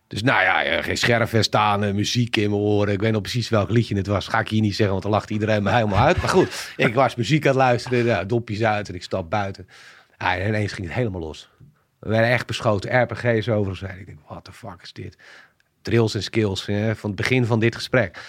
Dus 0.08 0.24
nou 0.24 0.42
ja, 0.42 0.82
geen 0.82 0.98
scherven 0.98 1.44
staan, 1.44 1.96
muziek 1.96 2.36
in 2.36 2.50
mijn 2.50 2.62
oren. 2.62 2.94
Ik 2.94 3.00
weet 3.00 3.12
nog 3.12 3.22
precies 3.22 3.50
welk 3.50 3.70
liedje 3.70 3.96
het 3.96 4.08
was. 4.08 4.28
Ga 4.28 4.40
ik 4.40 4.48
hier 4.48 4.62
niet 4.62 4.76
zeggen, 4.76 4.92
want 4.92 5.04
dan 5.04 5.12
lacht 5.12 5.30
iedereen 5.30 5.64
me 5.64 5.72
helemaal 5.72 6.00
uit. 6.00 6.18
Maar 6.18 6.30
goed, 6.30 6.74
ik 6.78 6.94
was 6.94 7.16
muziek 7.16 7.42
aan 7.42 7.48
het 7.48 7.58
luisteren. 7.58 8.28
Dopjes 8.28 8.64
uit 8.64 8.90
en 8.90 8.96
ik 8.96 9.04
stap 9.04 9.30
buiten. 9.30 9.68
En 10.18 10.48
ineens 10.48 10.72
ging 10.72 10.88
het 10.88 10.96
helemaal 10.96 11.22
los. 11.22 11.51
We 12.02 12.10
werden 12.10 12.30
echt 12.30 12.48
beschoten. 12.48 13.02
RPG's 13.02 13.50
over 13.50 13.76
zijn. 13.76 14.00
Ik 14.00 14.06
denk, 14.06 14.20
what 14.28 14.44
the 14.44 14.52
fuck 14.52 14.82
is 14.82 14.94
dit? 14.94 15.18
Drills 15.82 16.16
en 16.16 16.24
skills 16.24 16.66
hè, 16.66 16.96
van 16.96 17.10
het 17.10 17.20
begin 17.20 17.46
van 17.46 17.60
dit 17.60 17.76
gesprek. 17.76 18.20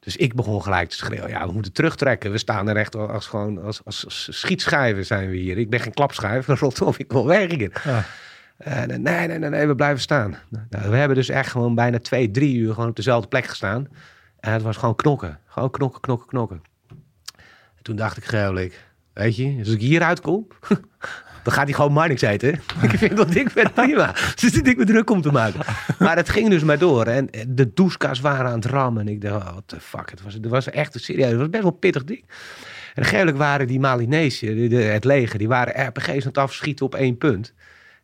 Dus 0.00 0.16
ik 0.16 0.34
begon 0.34 0.62
gelijk 0.62 0.88
te 0.88 0.96
schreeuwen. 0.96 1.28
Ja, 1.28 1.46
we 1.46 1.52
moeten 1.52 1.72
terugtrekken. 1.72 2.30
We 2.30 2.38
staan 2.38 2.68
er 2.68 2.76
echt 2.76 2.94
als, 2.96 3.26
gewoon, 3.26 3.62
als, 3.62 3.80
als, 3.84 4.26
schietschijven 4.30 5.06
zijn 5.06 5.30
we 5.30 5.36
hier. 5.36 5.58
Ik 5.58 5.70
ben 5.70 5.80
geen 5.80 5.94
klapschijf. 5.94 6.46
Rot 6.60 6.82
op, 6.82 6.96
ik 6.96 7.12
wil 7.12 7.26
weg 7.26 7.50
hier. 7.50 7.82
Ja. 7.84 8.04
Uh, 8.66 8.82
nee, 8.82 8.98
nee, 8.98 9.38
nee, 9.38 9.50
nee, 9.50 9.66
we 9.66 9.74
blijven 9.74 10.00
staan. 10.00 10.36
Nou, 10.68 10.90
we 10.90 10.96
hebben 10.96 11.16
dus 11.16 11.28
echt 11.28 11.50
gewoon 11.50 11.74
bijna 11.74 11.98
twee, 11.98 12.30
drie 12.30 12.56
uur 12.56 12.74
gewoon 12.74 12.88
op 12.88 12.96
dezelfde 12.96 13.28
plek 13.28 13.46
gestaan. 13.46 13.88
En 14.40 14.52
het 14.52 14.62
was 14.62 14.76
gewoon 14.76 14.94
knokken. 14.94 15.40
Gewoon 15.46 15.70
knokken, 15.70 16.00
knokken, 16.00 16.28
knokken. 16.28 16.62
En 17.76 17.82
toen 17.82 17.96
dacht 17.96 18.16
ik 18.16 18.24
gelijk, 18.24 18.84
weet 19.12 19.36
je, 19.36 19.56
als 19.58 19.68
ik 19.68 19.80
hieruit 19.80 20.20
kom, 20.20 20.46
dan 21.48 21.56
gaat 21.56 21.66
hij 21.66 21.76
gewoon 21.76 21.92
maar 21.92 22.08
niks 22.08 22.22
eten. 22.22 22.48
ik 22.82 22.98
vind 22.98 23.16
dat 23.16 23.32
ding 23.32 23.52
vet 23.52 23.74
prima. 23.74 24.12
Dus 24.12 24.52
zit 24.52 24.66
ik 24.66 24.76
me 24.76 24.84
druk 24.84 25.10
om 25.10 25.22
te 25.22 25.32
maken. 25.32 25.60
Maar 25.98 26.16
het 26.16 26.28
ging 26.28 26.48
dus 26.48 26.62
maar 26.62 26.78
door. 26.78 27.06
En 27.06 27.28
de 27.48 27.72
douchekas 27.74 28.20
waren 28.20 28.46
aan 28.46 28.54
het 28.54 28.64
rammen. 28.64 29.06
En 29.06 29.12
ik 29.12 29.20
dacht, 29.20 29.46
oh, 29.46 29.50
what 29.50 29.62
the 29.66 29.80
fuck. 29.80 30.10
Het 30.10 30.22
was, 30.22 30.34
het 30.34 30.46
was 30.46 30.70
echt 30.70 31.00
serieus, 31.00 31.30
het 31.30 31.38
was 31.38 31.50
best 31.50 31.62
wel 31.62 31.72
pittig 31.72 32.04
ding. 32.04 32.24
En 32.94 33.04
gelukkig 33.04 33.36
waren 33.36 33.66
die 33.66 33.80
Malinesië, 33.80 34.76
het 34.76 35.04
leger, 35.04 35.38
die 35.38 35.48
waren 35.48 35.86
RPG's 35.86 36.08
aan 36.08 36.28
het 36.28 36.38
afschieten 36.38 36.86
op 36.86 36.94
één 36.94 37.18
punt. 37.18 37.54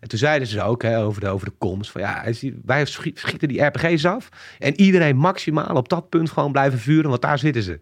En 0.00 0.08
toen 0.08 0.18
zeiden 0.18 0.48
ze 0.48 0.62
ook 0.62 0.82
hè, 0.82 1.02
over, 1.02 1.20
de, 1.20 1.28
over 1.28 1.46
de 1.46 1.54
komst 1.58 1.90
van 1.90 2.00
ja, 2.00 2.24
wij 2.64 2.84
schieten 2.84 3.48
die 3.48 3.64
RPG's 3.64 4.04
af. 4.04 4.28
En 4.58 4.80
iedereen 4.80 5.16
maximaal 5.16 5.76
op 5.76 5.88
dat 5.88 6.08
punt 6.08 6.30
gewoon 6.30 6.52
blijven 6.52 6.78
vuren, 6.78 7.10
want 7.10 7.22
daar 7.22 7.38
zitten 7.38 7.62
ze. 7.62 7.78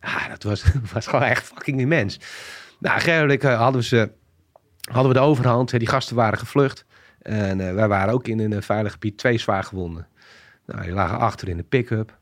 Ja, 0.00 0.28
dat 0.28 0.42
was, 0.42 0.64
was 0.92 1.06
gewoon 1.06 1.24
echt 1.24 1.44
fucking 1.46 1.80
immens. 1.80 2.20
Nou, 2.78 3.00
Gerlijk 3.00 3.42
hadden 3.42 3.80
we 3.80 3.86
ze 3.86 4.10
hadden 4.92 5.12
we 5.12 5.18
de 5.18 5.24
overhand. 5.24 5.78
Die 5.78 5.88
gasten 5.88 6.16
waren 6.16 6.38
gevlucht. 6.38 6.84
En 7.22 7.58
uh, 7.58 7.74
wij 7.74 7.88
waren 7.88 8.14
ook 8.14 8.28
in 8.28 8.52
een 8.52 8.62
veilig 8.62 8.92
gebied 8.92 9.18
twee 9.18 9.38
zwaar 9.38 9.64
gewonden. 9.64 10.06
Nou, 10.66 10.82
die 10.82 10.92
lagen 10.92 11.18
achter 11.18 11.48
in 11.48 11.56
de 11.56 11.62
pick-up. 11.62 12.18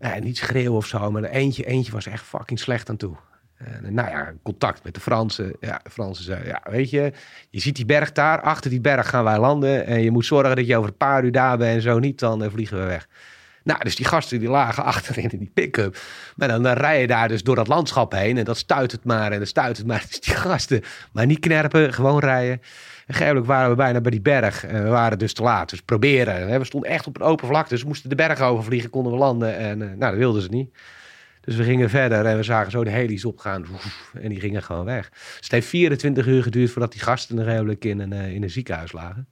Uh, 0.00 0.16
niet 0.16 0.36
schreeuwen 0.36 0.76
of 0.76 0.86
zo, 0.86 1.10
maar 1.10 1.24
eentje, 1.24 1.64
eentje 1.64 1.92
was 1.92 2.06
echt 2.06 2.24
fucking 2.24 2.58
slecht 2.58 2.88
aan 2.88 2.96
toe. 2.96 3.16
En, 3.56 3.84
eh, 3.84 3.90
nou 3.90 4.10
ja, 4.10 4.32
contact 4.42 4.84
met 4.84 4.94
de 4.94 5.00
Fransen. 5.00 5.56
Ja, 5.60 5.80
de 5.82 5.90
Fransen 5.90 6.24
zeiden, 6.24 6.48
ja, 6.48 6.62
weet 6.70 6.90
je, 6.90 7.12
je 7.50 7.60
ziet 7.60 7.76
die 7.76 7.84
berg 7.84 8.12
daar. 8.12 8.40
Achter 8.40 8.70
die 8.70 8.80
berg 8.80 9.08
gaan 9.08 9.24
wij 9.24 9.38
landen. 9.38 9.86
En 9.86 10.02
je 10.02 10.10
moet 10.10 10.24
zorgen 10.24 10.56
dat 10.56 10.66
je 10.66 10.76
over 10.76 10.90
een 10.90 10.96
paar 10.96 11.24
uur 11.24 11.32
daar 11.32 11.58
bent 11.58 11.74
en 11.74 11.82
zo 11.82 11.98
niet, 11.98 12.18
dan 12.18 12.50
vliegen 12.50 12.78
we 12.78 12.84
weg. 12.84 13.08
Nou, 13.66 13.80
dus 13.82 13.96
die 13.96 14.06
gasten 14.06 14.38
die 14.38 14.48
lagen 14.48 14.84
achterin 14.94 15.30
in 15.30 15.38
die 15.38 15.50
pick-up. 15.54 15.98
Maar 16.36 16.48
dan, 16.48 16.62
dan 16.62 16.76
rij 16.76 17.00
je 17.00 17.06
daar 17.06 17.28
dus 17.28 17.42
door 17.42 17.56
dat 17.56 17.68
landschap 17.68 18.12
heen. 18.12 18.38
En 18.38 18.44
dat 18.44 18.56
stuit 18.56 18.92
het 18.92 19.04
maar 19.04 19.32
en 19.32 19.38
dan 19.38 19.46
stuit 19.46 19.76
het 19.76 19.86
maar. 19.86 20.04
Dus 20.10 20.20
die 20.20 20.34
gasten, 20.34 20.82
maar 21.12 21.26
niet 21.26 21.38
knerpen, 21.38 21.92
gewoon 21.92 22.18
rijden. 22.18 22.62
En 23.06 23.14
gelukkig 23.14 23.46
waren 23.46 23.70
we 23.70 23.76
bijna 23.76 24.00
bij 24.00 24.10
die 24.10 24.20
berg. 24.20 24.64
En 24.64 24.82
we 24.82 24.88
waren 24.88 25.18
dus 25.18 25.32
te 25.32 25.42
laat. 25.42 25.70
Dus 25.70 25.82
proberen. 25.82 26.58
We 26.58 26.64
stonden 26.64 26.90
echt 26.90 27.06
op 27.06 27.16
een 27.16 27.26
open 27.26 27.46
vlakte. 27.46 27.68
Dus 27.68 27.82
we 27.82 27.88
moesten 27.88 28.08
de 28.08 28.16
berg 28.16 28.40
overvliegen, 28.40 28.90
konden 28.90 29.12
we 29.12 29.18
landen. 29.18 29.56
En 29.56 29.80
uh, 29.80 29.86
nou, 29.86 29.98
dat 29.98 30.14
wilden 30.14 30.42
ze 30.42 30.48
niet. 30.48 30.76
Dus 31.40 31.56
we 31.56 31.64
gingen 31.64 31.90
verder 31.90 32.26
en 32.26 32.36
we 32.36 32.42
zagen 32.42 32.70
zo 32.70 32.84
de 32.84 32.90
helis 32.90 33.24
opgaan. 33.24 33.66
En 34.22 34.28
die 34.28 34.40
gingen 34.40 34.62
gewoon 34.62 34.84
weg. 34.84 35.08
Dus 35.10 35.38
het 35.40 35.50
heeft 35.50 35.68
24 35.68 36.26
uur 36.26 36.42
geduurd 36.42 36.70
voordat 36.70 36.92
die 36.92 37.00
gasten 37.00 37.38
er 37.38 37.44
redelijk 37.44 37.84
in 37.84 38.00
een, 38.00 38.12
uh, 38.12 38.34
in 38.34 38.42
een 38.42 38.50
ziekenhuis 38.50 38.92
lagen. 38.92 39.28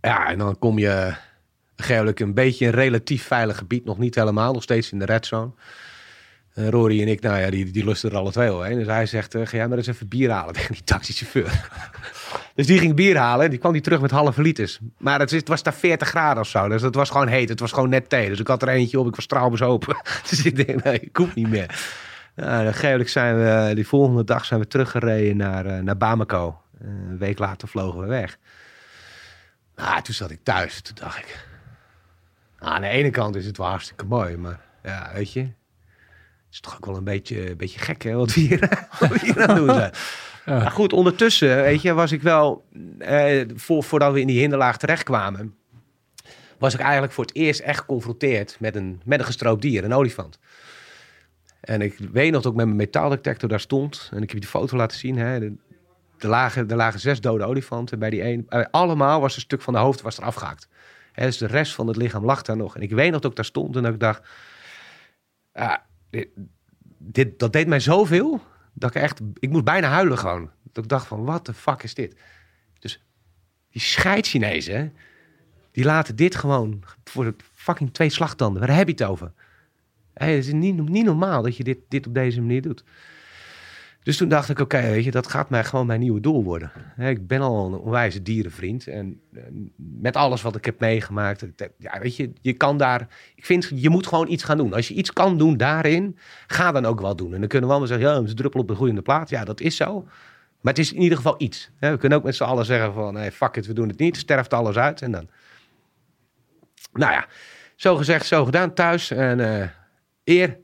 Ja, 0.00 0.28
en 0.28 0.38
dan 0.38 0.58
kom 0.58 0.78
je 0.78 1.14
Gelukkig 1.82 2.26
een 2.26 2.34
beetje 2.34 2.66
een 2.66 2.72
relatief 2.72 3.26
veilig 3.26 3.58
gebied. 3.58 3.84
Nog 3.84 3.98
niet 3.98 4.14
helemaal, 4.14 4.52
nog 4.52 4.62
steeds 4.62 4.92
in 4.92 4.98
de 4.98 5.04
redzone. 5.04 5.50
Uh, 6.54 6.68
Rory 6.68 7.02
en 7.02 7.08
ik, 7.08 7.20
nou 7.20 7.40
ja, 7.40 7.50
die, 7.50 7.84
lusten 7.84 8.10
er 8.10 8.16
alle 8.16 8.30
twee 8.30 8.62
heen. 8.62 8.78
Dus 8.78 8.86
hij 8.86 9.06
zegt, 9.06 9.34
uh, 9.34 9.46
ga 9.46 9.56
jij 9.56 9.68
maar 9.68 9.78
eens 9.78 9.86
even 9.86 10.08
bier 10.08 10.30
halen 10.30 10.54
tegen 10.58 10.72
die 10.72 10.84
taxichauffeur. 10.84 11.68
dus 12.54 12.66
die 12.66 12.78
ging 12.78 12.94
bier 12.94 13.16
halen 13.16 13.44
en 13.44 13.50
die 13.50 13.58
kwam 13.58 13.72
die 13.72 13.80
terug 13.80 14.00
met 14.00 14.10
halve 14.10 14.42
liters. 14.42 14.78
Maar 14.96 15.20
het, 15.20 15.30
het 15.30 15.48
was 15.48 15.62
daar 15.62 15.74
40 15.74 16.08
graden 16.08 16.42
of 16.42 16.48
zo. 16.48 16.68
Dus 16.68 16.82
het 16.82 16.94
was 16.94 17.10
gewoon 17.10 17.28
heet. 17.28 17.48
Het 17.48 17.60
was 17.60 17.72
gewoon 17.72 17.88
net 17.88 18.08
thee. 18.08 18.28
Dus 18.28 18.40
ik 18.40 18.46
had 18.46 18.62
er 18.62 18.68
eentje 18.68 19.00
op. 19.00 19.06
Ik 19.06 19.16
was 19.16 19.26
trouwens 19.26 19.62
open. 19.62 19.96
dus 20.30 20.44
ik 20.44 20.66
denk, 20.66 20.84
nee, 20.84 21.00
ik 21.00 21.16
hoef 21.16 21.34
niet 21.34 21.48
meer. 21.48 21.80
Nou, 22.34 23.04
zijn 23.04 23.36
we, 23.36 23.74
die 23.74 23.86
volgende 23.86 24.24
dag 24.24 24.44
zijn 24.44 24.60
we 24.60 24.66
teruggereden 24.66 25.36
naar, 25.36 25.66
uh, 25.66 25.78
naar 25.78 25.96
Bamako. 25.96 26.60
een 26.80 27.18
week 27.18 27.38
later 27.38 27.68
vlogen 27.68 28.00
we 28.00 28.06
weg. 28.06 28.38
Nou, 29.76 30.02
toen 30.02 30.14
zat 30.14 30.30
ik 30.30 30.40
thuis. 30.42 30.80
Toen 30.80 30.94
dacht 31.00 31.18
ik, 31.18 31.47
aan 32.58 32.80
de 32.80 32.88
ene 32.88 33.10
kant 33.10 33.36
is 33.36 33.46
het 33.46 33.56
wel 33.56 33.66
hartstikke 33.66 34.04
mooi, 34.04 34.36
maar 34.36 34.60
ja, 34.82 35.10
weet 35.14 35.32
je. 35.32 35.40
Het 35.40 36.56
is 36.56 36.60
toch 36.60 36.76
ook 36.76 36.86
wel 36.86 36.96
een 36.96 37.04
beetje, 37.04 37.50
een 37.50 37.56
beetje 37.56 37.78
gek, 37.78 38.02
hè, 38.02 38.12
wat 38.12 38.34
we 38.34 38.40
hier, 38.40 38.58
wat 38.98 39.08
we 39.08 39.18
hier 39.20 39.46
aan 39.46 39.56
doen 39.56 39.74
zijn. 39.74 39.92
Ja. 40.44 40.58
Maar 40.58 40.70
goed, 40.70 40.92
ondertussen, 40.92 41.62
weet 41.62 41.82
je, 41.82 41.92
was 41.92 42.12
ik 42.12 42.22
wel, 42.22 42.64
eh, 42.98 43.48
voor, 43.54 43.82
voordat 43.82 44.12
we 44.12 44.20
in 44.20 44.26
die 44.26 44.40
hinderlaag 44.40 44.78
terechtkwamen, 44.78 45.54
was 46.58 46.74
ik 46.74 46.80
eigenlijk 46.80 47.12
voor 47.12 47.24
het 47.24 47.34
eerst 47.34 47.60
echt 47.60 47.78
geconfronteerd 47.78 48.56
met 48.60 48.76
een, 48.76 49.00
met 49.04 49.18
een 49.18 49.24
gestroopt 49.24 49.62
dier, 49.62 49.84
een 49.84 49.94
olifant. 49.94 50.38
En 51.60 51.80
ik 51.80 51.98
weet 52.12 52.32
nog 52.32 52.42
dat 52.42 52.50
ik 52.52 52.58
met 52.58 52.66
mijn 52.66 52.78
metaaldetector 52.78 53.48
daar 53.48 53.60
stond. 53.60 54.08
En 54.10 54.22
ik 54.22 54.28
heb 54.28 54.38
je 54.38 54.40
de 54.40 54.46
foto 54.46 54.76
laten 54.76 54.98
zien. 54.98 55.16
Hè. 55.16 55.40
Er, 55.40 56.28
lagen, 56.28 56.70
er 56.70 56.76
lagen 56.76 57.00
zes 57.00 57.20
dode 57.20 57.44
olifanten 57.44 57.98
bij 57.98 58.10
die 58.10 58.24
een. 58.24 58.46
Eh, 58.48 58.64
allemaal 58.70 59.20
was 59.20 59.34
een 59.34 59.40
stuk 59.40 59.62
van 59.62 59.72
de 59.72 59.78
hoofd 59.78 60.00
was 60.00 60.16
er 60.16 60.24
afgehaakt. 60.24 60.68
Dus 61.24 61.36
de 61.38 61.46
rest 61.46 61.74
van 61.74 61.86
het 61.86 61.96
lichaam 61.96 62.24
lag 62.24 62.42
daar 62.42 62.56
nog. 62.56 62.76
En 62.76 62.82
ik 62.82 62.90
weet 62.90 63.10
nog 63.10 63.20
dat 63.20 63.30
ik 63.30 63.36
daar 63.36 63.44
stond 63.44 63.76
en 63.76 63.82
dat 63.82 63.92
ik 63.92 64.00
dacht... 64.00 64.28
Uh, 65.54 65.74
dit, 66.98 67.38
dat 67.38 67.52
deed 67.52 67.66
mij 67.66 67.80
zoveel, 67.80 68.40
dat 68.72 68.94
ik 68.94 69.02
echt... 69.02 69.20
Ik 69.38 69.50
moest 69.50 69.64
bijna 69.64 69.88
huilen 69.88 70.18
gewoon. 70.18 70.50
Dat 70.72 70.84
ik 70.84 70.90
dacht 70.90 71.06
van, 71.06 71.24
wat 71.24 71.46
de 71.46 71.54
fuck 71.54 71.82
is 71.82 71.94
dit? 71.94 72.16
Dus 72.78 73.04
die 73.70 73.80
scheidschinezen, 73.80 74.96
die 75.70 75.84
laten 75.84 76.16
dit 76.16 76.34
gewoon 76.34 76.82
voor 77.04 77.24
de 77.24 77.34
fucking 77.54 77.94
twee 77.94 78.10
slagtanden. 78.10 78.66
Waar 78.66 78.76
heb 78.76 78.86
je 78.86 78.92
het 78.92 79.02
over? 79.02 79.32
Het 80.14 80.28
is 80.28 80.52
niet, 80.52 80.88
niet 80.88 81.04
normaal 81.04 81.42
dat 81.42 81.56
je 81.56 81.64
dit, 81.64 81.78
dit 81.88 82.06
op 82.06 82.14
deze 82.14 82.40
manier 82.40 82.62
doet. 82.62 82.84
Dus 84.08 84.16
toen 84.16 84.28
dacht 84.28 84.48
ik, 84.48 84.58
oké, 84.58 84.80
weet 84.80 85.04
je, 85.04 85.10
dat 85.10 85.26
gaat 85.26 85.50
mij 85.50 85.64
gewoon 85.64 85.86
mijn 85.86 86.00
nieuwe 86.00 86.20
doel 86.20 86.44
worden. 86.44 86.72
Ik 86.98 87.26
ben 87.26 87.40
al 87.40 87.66
een 87.66 87.78
onwijze 87.78 88.22
dierenvriend. 88.22 88.86
En 88.86 89.20
eh, 89.34 89.42
met 89.76 90.16
alles 90.16 90.42
wat 90.42 90.56
ik 90.56 90.64
heb 90.64 90.80
meegemaakt, 90.80 91.46
ja, 91.78 91.98
weet 92.00 92.16
je, 92.16 92.32
je 92.40 92.52
kan 92.52 92.78
daar... 92.78 93.08
Ik 93.34 93.46
vind, 93.46 93.70
je 93.74 93.88
moet 93.88 94.06
gewoon 94.06 94.28
iets 94.28 94.42
gaan 94.42 94.56
doen. 94.56 94.74
Als 94.74 94.88
je 94.88 94.94
iets 94.94 95.12
kan 95.12 95.38
doen 95.38 95.56
daarin, 95.56 96.18
ga 96.46 96.72
dan 96.72 96.84
ook 96.84 97.00
wel 97.00 97.16
doen. 97.16 97.34
En 97.34 97.38
dan 97.38 97.48
kunnen 97.48 97.68
we 97.68 97.74
allemaal 97.74 97.98
zeggen, 97.98 98.08
ja, 98.08 98.18
het 98.18 98.28
is 98.28 98.34
druppel 98.34 98.60
op 98.60 98.68
de 98.68 98.74
groeiende 98.74 99.02
plaat. 99.02 99.30
Ja, 99.30 99.44
dat 99.44 99.60
is 99.60 99.76
zo. 99.76 100.02
Maar 100.60 100.72
het 100.72 100.78
is 100.78 100.92
in 100.92 101.00
ieder 101.00 101.16
geval 101.16 101.34
iets. 101.38 101.70
We 101.78 101.96
kunnen 101.98 102.18
ook 102.18 102.24
met 102.24 102.36
z'n 102.36 102.44
allen 102.44 102.64
zeggen 102.64 102.92
van, 102.92 103.14
hey, 103.14 103.32
fuck 103.32 103.56
it, 103.56 103.66
we 103.66 103.72
doen 103.72 103.88
het 103.88 103.98
niet. 103.98 104.16
Sterft 104.16 104.54
alles 104.54 104.76
uit 104.76 105.02
en 105.02 105.10
dan... 105.10 105.28
Nou 106.92 107.12
ja, 107.12 107.26
zo 107.76 107.96
gezegd, 107.96 108.26
zo 108.26 108.44
gedaan 108.44 108.74
thuis. 108.74 109.10
En 109.10 109.38
uh, 109.38 109.64
eer, 110.24 110.58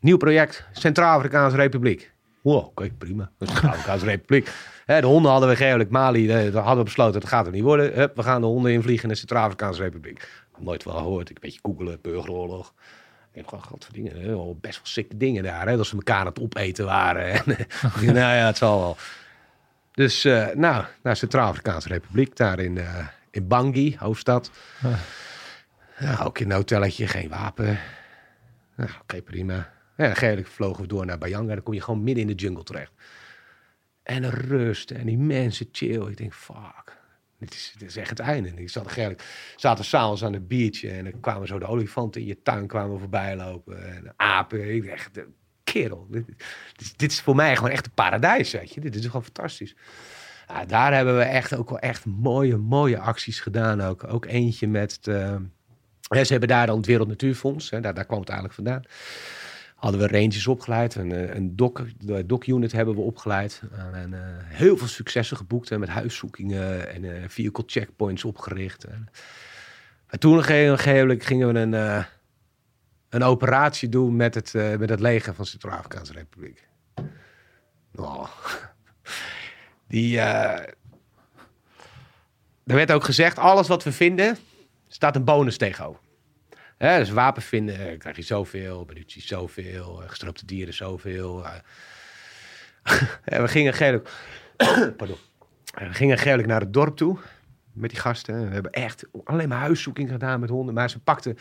nieuw 0.00 0.16
project, 0.16 0.66
Centraal-Afrikaanse 0.72 1.56
Republiek. 1.56 2.16
Wow, 2.48 2.64
oké, 2.64 2.90
prima. 2.98 3.30
Dus 3.38 3.48
de 3.48 3.68
Afrikaanse 3.68 4.04
Republiek. 4.04 4.50
de 4.86 5.06
honden 5.06 5.30
hadden 5.30 5.48
we 5.48 5.56
geelijk 5.56 5.90
Mali, 5.90 6.26
daar 6.26 6.52
hadden 6.52 6.76
we 6.76 6.82
besloten, 6.84 7.20
dat 7.20 7.28
gaat 7.28 7.46
er 7.46 7.52
niet 7.52 7.62
worden. 7.62 7.92
Hup, 7.92 8.16
we 8.16 8.22
gaan 8.22 8.40
de 8.40 8.46
honden 8.46 8.72
invliegen 8.72 9.02
in 9.02 9.08
de 9.08 9.14
Centraal-Afrikaanse 9.14 9.82
Republiek. 9.82 10.28
Nooit 10.58 10.84
wel 10.84 10.94
gehoord. 10.94 11.30
Ik 11.30 11.34
een 11.34 11.42
beetje 11.42 11.60
googelen, 11.62 11.98
burgeroorlog. 12.02 12.74
Ik 13.32 13.44
heb 13.44 13.46
gewoon 13.46 13.80
dingen, 13.92 14.60
best 14.60 14.76
wel 14.76 14.86
sikke 14.86 15.16
dingen 15.16 15.42
daar. 15.42 15.68
Hè, 15.68 15.76
dat 15.76 15.86
ze 15.86 15.94
elkaar 15.94 16.20
aan 16.20 16.26
het 16.26 16.40
opeten 16.40 16.84
waren. 16.84 17.32
En, 17.32 17.42
nou 18.00 18.16
ja, 18.38 18.46
het 18.46 18.56
zal 18.56 18.78
wel. 18.78 18.96
Dus 19.92 20.24
uh, 20.24 20.46
nou, 20.54 20.84
naar 21.02 21.16
Centraal-Afrikaanse 21.16 21.88
Republiek, 21.88 22.36
daar 22.36 22.58
in, 22.58 22.76
uh, 22.76 23.06
in 23.30 23.48
Bangui, 23.48 23.96
hoofdstad. 23.98 24.50
Ja, 25.98 26.24
ook 26.24 26.38
in 26.38 26.50
een 26.50 26.56
hotelletje, 26.56 27.06
geen 27.06 27.28
wapen. 27.28 27.78
Nou, 28.76 28.90
oké, 29.02 29.22
prima. 29.22 29.76
Eigenlijk 30.06 30.46
vlogen 30.46 30.82
we 30.82 30.88
door 30.88 31.06
naar 31.06 31.18
Bayanga. 31.18 31.54
Dan 31.54 31.62
kom 31.62 31.74
je 31.74 31.80
gewoon 31.80 32.02
midden 32.02 32.28
in 32.28 32.36
de 32.36 32.42
jungle 32.42 32.62
terecht. 32.62 32.92
En 34.02 34.22
de 34.22 34.30
rust 34.30 34.90
en 34.90 35.06
die 35.06 35.18
mensen 35.18 35.68
chill. 35.72 36.06
Ik 36.06 36.16
denk, 36.16 36.34
fuck. 36.34 36.96
Dit 37.38 37.74
is, 37.84 37.96
echt 37.96 38.10
het 38.10 38.18
einde. 38.18 38.48
En 38.48 38.58
ik 38.58 38.70
zat 38.70 38.86
eigenlijk, 38.86 39.22
zaten 39.56 39.84
s'avonds 39.84 40.24
aan 40.24 40.32
de 40.32 40.40
beach 40.40 40.84
en 40.84 41.04
dan 41.04 41.20
kwamen 41.20 41.46
zo 41.46 41.58
de 41.58 41.66
olifanten 41.66 42.20
in 42.20 42.26
je 42.26 42.42
tuin 42.42 42.66
kwamen 42.66 42.98
voorbij 42.98 43.36
lopen. 43.36 43.94
En 43.94 44.02
de 44.02 44.12
apen. 44.16 44.74
Ik 44.74 44.88
dacht, 44.88 45.10
kerel. 45.64 46.06
Dit, 46.10 46.24
dit, 46.98 47.12
is 47.12 47.20
voor 47.20 47.34
mij 47.34 47.56
gewoon 47.56 47.70
echt 47.70 47.86
een 47.86 47.94
paradijs, 47.94 48.52
weet 48.52 48.74
je. 48.74 48.80
Dit 48.80 48.94
is 48.94 49.06
gewoon 49.06 49.24
fantastisch. 49.24 49.76
Ja, 50.48 50.64
daar 50.64 50.94
hebben 50.94 51.16
we 51.16 51.22
echt 51.22 51.56
ook 51.56 51.68
wel 51.68 51.78
echt 51.78 52.04
mooie, 52.04 52.56
mooie 52.56 52.98
acties 52.98 53.40
gedaan 53.40 53.80
ook. 53.80 54.04
Ook 54.04 54.24
eentje 54.24 54.68
met 54.68 54.92
het, 54.92 55.04
ze 56.26 56.32
hebben 56.32 56.48
daar 56.48 56.66
dan 56.66 56.76
het 56.76 56.86
Wereld 56.86 57.08
Natuurfonds, 57.08 57.70
hè, 57.70 57.80
daar, 57.80 57.94
daar 57.94 58.06
kwam 58.06 58.20
het 58.20 58.28
eigenlijk 58.28 58.58
vandaan. 58.58 58.82
Hadden 59.78 60.00
we 60.00 60.06
rangers 60.06 60.46
opgeleid, 60.46 60.94
een, 60.94 61.12
eh, 61.12 61.34
een 61.34 61.56
de 61.98 62.26
doc-unit 62.26 62.72
hebben 62.72 62.94
we 62.94 63.00
opgeleid. 63.00 63.62
En 63.92 64.14
eh, 64.14 64.20
heel 64.44 64.76
veel 64.76 64.86
successen 64.86 65.36
geboekt 65.36 65.78
met 65.78 65.88
huiszoekingen 65.88 66.94
en 66.94 67.04
eh, 67.04 67.28
vehicle 67.28 67.64
checkpoints 67.66 68.24
opgericht. 68.24 68.86
En 70.08 70.18
toen 70.18 70.44
gingen 70.44 71.52
we 71.52 71.58
een, 71.58 71.74
eh, 71.74 72.04
een 73.08 73.22
operatie 73.22 73.88
doen 73.88 74.16
met 74.16 74.34
het, 74.34 74.54
eh, 74.54 74.76
met 74.76 74.88
het 74.88 75.00
leger 75.00 75.34
van 75.34 75.46
Centraal-Afrikaanse 75.46 76.12
Republiek. 76.12 76.68
Oh. 77.94 78.28
Die, 79.88 80.18
eh, 80.18 80.66
er 82.64 82.74
werd 82.74 82.92
ook 82.92 83.04
gezegd, 83.04 83.38
alles 83.38 83.68
wat 83.68 83.82
we 83.84 83.92
vinden, 83.92 84.36
staat 84.88 85.16
een 85.16 85.24
bonus 85.24 85.56
tegenover. 85.56 86.00
Hè, 86.78 86.98
dus 86.98 87.10
wapen 87.10 87.42
vinden, 87.42 87.88
eh, 87.88 87.98
krijg 87.98 88.16
je 88.16 88.22
zoveel, 88.22 88.84
munitie 88.86 89.22
zoveel, 89.22 90.02
eh, 90.02 90.08
gestroopte 90.08 90.46
dieren 90.46 90.74
zoveel. 90.74 91.44
eh. 91.44 91.52
en 93.24 93.42
we 93.42 93.48
gingen 93.48 93.74
geelijk, 93.74 94.10
pardon, 94.96 95.16
we 95.74 95.92
gingen 95.94 96.46
naar 96.46 96.60
het 96.60 96.72
dorp 96.72 96.96
toe 96.96 97.18
met 97.72 97.90
die 97.90 97.98
gasten. 97.98 98.48
We 98.48 98.54
hebben 98.54 98.72
echt 98.72 99.04
alleen 99.24 99.48
maar 99.48 99.58
huiszoeking 99.58 100.10
gedaan 100.10 100.40
met 100.40 100.48
honden, 100.50 100.74
maar 100.74 100.90
ze 100.90 100.98
pakten... 100.98 101.38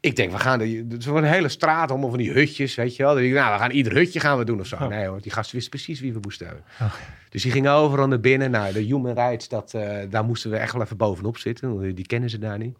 Ik 0.00 0.16
denk, 0.16 0.32
we 0.32 0.38
gaan 0.38 0.58
de, 0.58 0.86
een 1.04 1.24
hele 1.24 1.48
straat, 1.48 1.90
allemaal 1.90 2.08
van 2.08 2.18
die 2.18 2.32
hutjes, 2.32 2.74
weet 2.74 2.96
je 2.96 3.02
wel. 3.02 3.20
Ik, 3.20 3.32
nou, 3.32 3.52
we 3.52 3.58
gaan 3.58 3.70
ieder 3.70 3.92
hutje 3.92 4.20
gaan 4.20 4.38
we 4.38 4.44
doen 4.44 4.60
of 4.60 4.66
zo. 4.66 4.76
Oh. 4.76 4.86
Nee 4.86 5.06
hoor, 5.06 5.20
die 5.20 5.32
gasten 5.32 5.54
wisten 5.54 5.70
precies 5.70 6.00
wie 6.00 6.12
we 6.12 6.18
moesten 6.22 6.46
hebben. 6.46 6.64
Oh. 6.80 6.94
Dus 7.28 7.42
die 7.42 7.52
gingen 7.52 7.72
overal 7.72 8.08
naar 8.08 8.20
binnen. 8.20 8.50
Nou, 8.50 8.72
de 8.72 8.80
human 8.80 9.14
rights, 9.14 9.48
dat, 9.48 9.70
daar 10.10 10.24
moesten 10.24 10.50
we 10.50 10.56
echt 10.56 10.72
wel 10.72 10.82
even 10.82 10.96
bovenop 10.96 11.38
zitten. 11.38 11.74
want 11.74 11.96
Die 11.96 12.06
kennen 12.06 12.30
ze 12.30 12.38
daar 12.38 12.58
niet. 12.58 12.76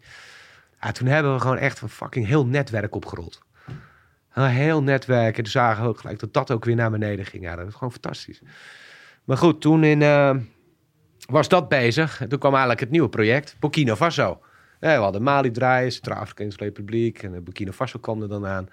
Toen 0.91 1.07
hebben 1.07 1.33
we 1.33 1.39
gewoon 1.39 1.57
echt 1.57 1.81
een 1.81 1.89
fucking 1.89 2.27
heel 2.27 2.45
netwerk 2.45 2.95
opgerold. 2.95 3.41
Een 4.33 4.49
heel 4.49 4.83
netwerk. 4.83 5.37
En 5.37 5.43
toen 5.43 5.51
zagen 5.51 5.83
we 5.83 5.89
ook 5.89 5.99
gelijk 5.99 6.19
dat 6.19 6.33
dat 6.33 6.51
ook 6.51 6.65
weer 6.65 6.75
naar 6.75 6.91
beneden 6.91 7.25
ging. 7.25 7.43
Ja, 7.43 7.55
dat 7.55 7.65
was 7.65 7.73
gewoon 7.73 7.91
fantastisch. 7.91 8.41
Maar 9.23 9.37
goed, 9.37 9.61
toen 9.61 9.83
in, 9.83 10.01
eh, 10.01 10.35
was 11.29 11.47
dat 11.47 11.69
bezig. 11.69 12.21
En 12.21 12.29
toen 12.29 12.39
kwam 12.39 12.51
eigenlijk 12.51 12.81
het 12.81 12.89
nieuwe 12.91 13.09
project, 13.09 13.55
Burkina 13.59 13.95
Faso. 13.95 14.41
Ja, 14.79 14.95
we 14.95 15.01
hadden 15.03 15.23
Mali 15.23 15.51
draaien, 15.51 15.91
Centraal-Afrikaanse 15.91 16.57
Republiek. 16.57 17.23
En 17.23 17.35
eh, 17.35 17.41
Burkina 17.41 17.71
Faso 17.71 17.99
kwam 17.99 18.21
er 18.21 18.29
dan 18.29 18.45
aan. 18.45 18.69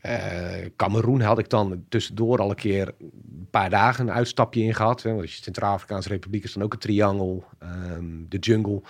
Eh 0.00 0.66
Cameroen 0.76 1.20
had 1.20 1.38
ik 1.38 1.48
dan 1.48 1.84
tussendoor 1.88 2.38
al 2.38 2.50
een 2.50 2.56
keer 2.56 2.94
een 2.98 3.48
paar 3.50 3.70
dagen 3.70 4.08
een 4.08 4.14
uitstapje 4.14 4.62
in 4.62 4.74
gehad. 4.74 5.06
Centraal-Afrikaanse 5.22 6.08
Republiek 6.08 6.44
is 6.44 6.52
dan 6.52 6.62
ook 6.62 6.72
een 6.72 6.78
triangel. 6.78 7.44
ehm, 7.58 8.28
de 8.28 8.38
jungle. 8.38 8.82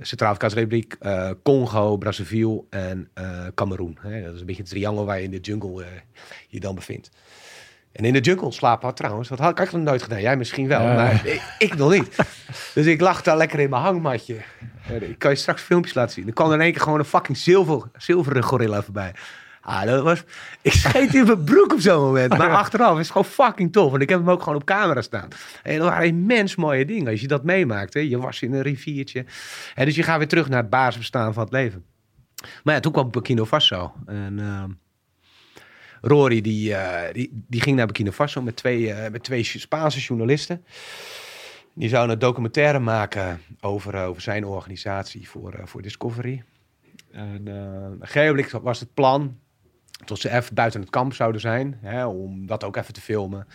Centraal-Afrikaanse 0.00 0.56
Republiek, 0.56 0.96
eh, 1.00 1.30
Congo, 1.42 1.96
Brazzaville 1.96 2.62
en 2.70 3.08
eh 3.14 3.46
Cameroen. 3.54 3.98
Hè. 4.00 4.22
Dat 4.22 4.34
is 4.34 4.40
een 4.40 4.46
beetje 4.46 4.62
het 4.62 4.70
triangel 4.70 5.04
waar 5.04 5.18
je 5.18 5.24
in 5.24 5.30
de 5.30 5.40
jungle 5.40 5.84
eh, 5.84 5.90
je 6.48 6.60
dan 6.60 6.74
bevindt. 6.74 7.10
En 7.92 8.04
in 8.04 8.12
de 8.12 8.20
jungle 8.20 8.52
slapen 8.52 8.86
had 8.86 8.96
trouwens, 8.96 9.28
dat 9.28 9.38
had 9.38 9.60
ik 9.60 9.72
nog 9.72 9.82
nooit 9.82 10.02
gedaan. 10.02 10.20
Jij 10.20 10.36
misschien 10.36 10.68
wel, 10.68 10.80
maar 10.80 11.26
ik, 11.26 11.42
ik 11.58 11.76
nog 11.76 11.92
niet. 11.92 12.16
Dus 12.74 12.86
ik 12.86 13.00
lag 13.00 13.22
daar 13.22 13.36
lekker 13.36 13.60
in 13.60 13.70
mijn 13.70 13.82
hangmatje. 13.82 14.36
Ik 15.00 15.18
kan 15.18 15.30
je 15.30 15.36
straks 15.36 15.62
filmpjes 15.62 15.94
laten 15.94 16.12
zien. 16.12 16.26
Er 16.26 16.32
kwam 16.32 16.52
in 16.52 16.60
één 16.60 16.72
keer 16.72 16.80
gewoon 16.80 16.98
een 16.98 17.04
fucking 17.04 17.36
zilver, 17.36 17.82
zilveren 17.96 18.42
gorilla 18.42 18.82
voorbij. 18.82 19.12
Ah, 19.68 19.84
dat 19.84 20.02
was... 20.02 20.24
Ik 20.62 20.72
scheet 20.72 21.14
in 21.14 21.26
mijn 21.26 21.44
broek 21.44 21.72
op 21.72 21.80
zo'n 21.80 22.00
moment. 22.00 22.36
Maar 22.38 22.50
achteraf 22.64 22.92
is 22.92 22.98
het 22.98 23.10
gewoon 23.10 23.24
fucking 23.24 23.72
tof. 23.72 23.94
En 23.94 24.00
ik 24.00 24.08
heb 24.08 24.18
hem 24.18 24.30
ook 24.30 24.42
gewoon 24.42 24.58
op 24.58 24.64
camera 24.64 25.02
staan. 25.02 25.28
En 25.62 25.78
dat 25.78 25.88
waren 25.88 26.06
immens 26.06 26.56
mooie 26.56 26.84
dingen. 26.84 27.10
Als 27.10 27.20
je 27.20 27.26
dat 27.26 27.44
meemaakt. 27.44 27.94
Hè? 27.94 28.00
Je 28.00 28.18
was 28.18 28.42
in 28.42 28.52
een 28.52 28.62
riviertje. 28.62 29.24
En 29.74 29.84
dus 29.84 29.94
je 29.94 30.02
gaat 30.02 30.18
weer 30.18 30.28
terug 30.28 30.48
naar 30.48 30.60
het 30.60 30.70
basisbestaan 30.70 31.32
van 31.32 31.42
het 31.42 31.52
leven. 31.52 31.84
Maar 32.64 32.74
ja, 32.74 32.80
toen 32.80 32.92
kwam 32.92 33.10
Burkina 33.10 33.44
Faso. 33.44 33.94
En 34.06 34.38
ehm, 34.38 34.70
Rory 36.00 36.40
die, 36.40 36.74
eh, 36.74 37.12
die, 37.12 37.44
die 37.46 37.60
ging 37.60 37.76
naar 37.76 37.86
Burkina 37.86 38.12
Faso 38.12 38.42
met 38.42 38.56
twee, 38.56 38.92
eh, 38.92 39.10
met 39.10 39.24
twee 39.24 39.42
Spaanse 39.42 40.00
journalisten. 40.00 40.64
Die 41.74 41.88
zouden 41.88 42.12
een 42.12 42.20
documentaire 42.20 42.78
maken 42.78 43.40
over, 43.60 43.94
eh, 43.94 44.06
over 44.06 44.22
zijn 44.22 44.44
organisatie 44.44 45.28
voor, 45.28 45.60
voor 45.64 45.82
Discovery. 45.82 46.42
En 47.10 47.44
moment 48.00 48.52
was 48.62 48.80
het 48.80 48.94
plan 48.94 49.36
tot 50.04 50.18
ze 50.18 50.30
even 50.30 50.54
buiten 50.54 50.80
het 50.80 50.90
kamp 50.90 51.14
zouden 51.14 51.40
zijn, 51.40 51.78
hè, 51.80 52.06
om 52.06 52.46
dat 52.46 52.64
ook 52.64 52.76
even 52.76 52.92
te 52.94 53.00
filmen. 53.00 53.46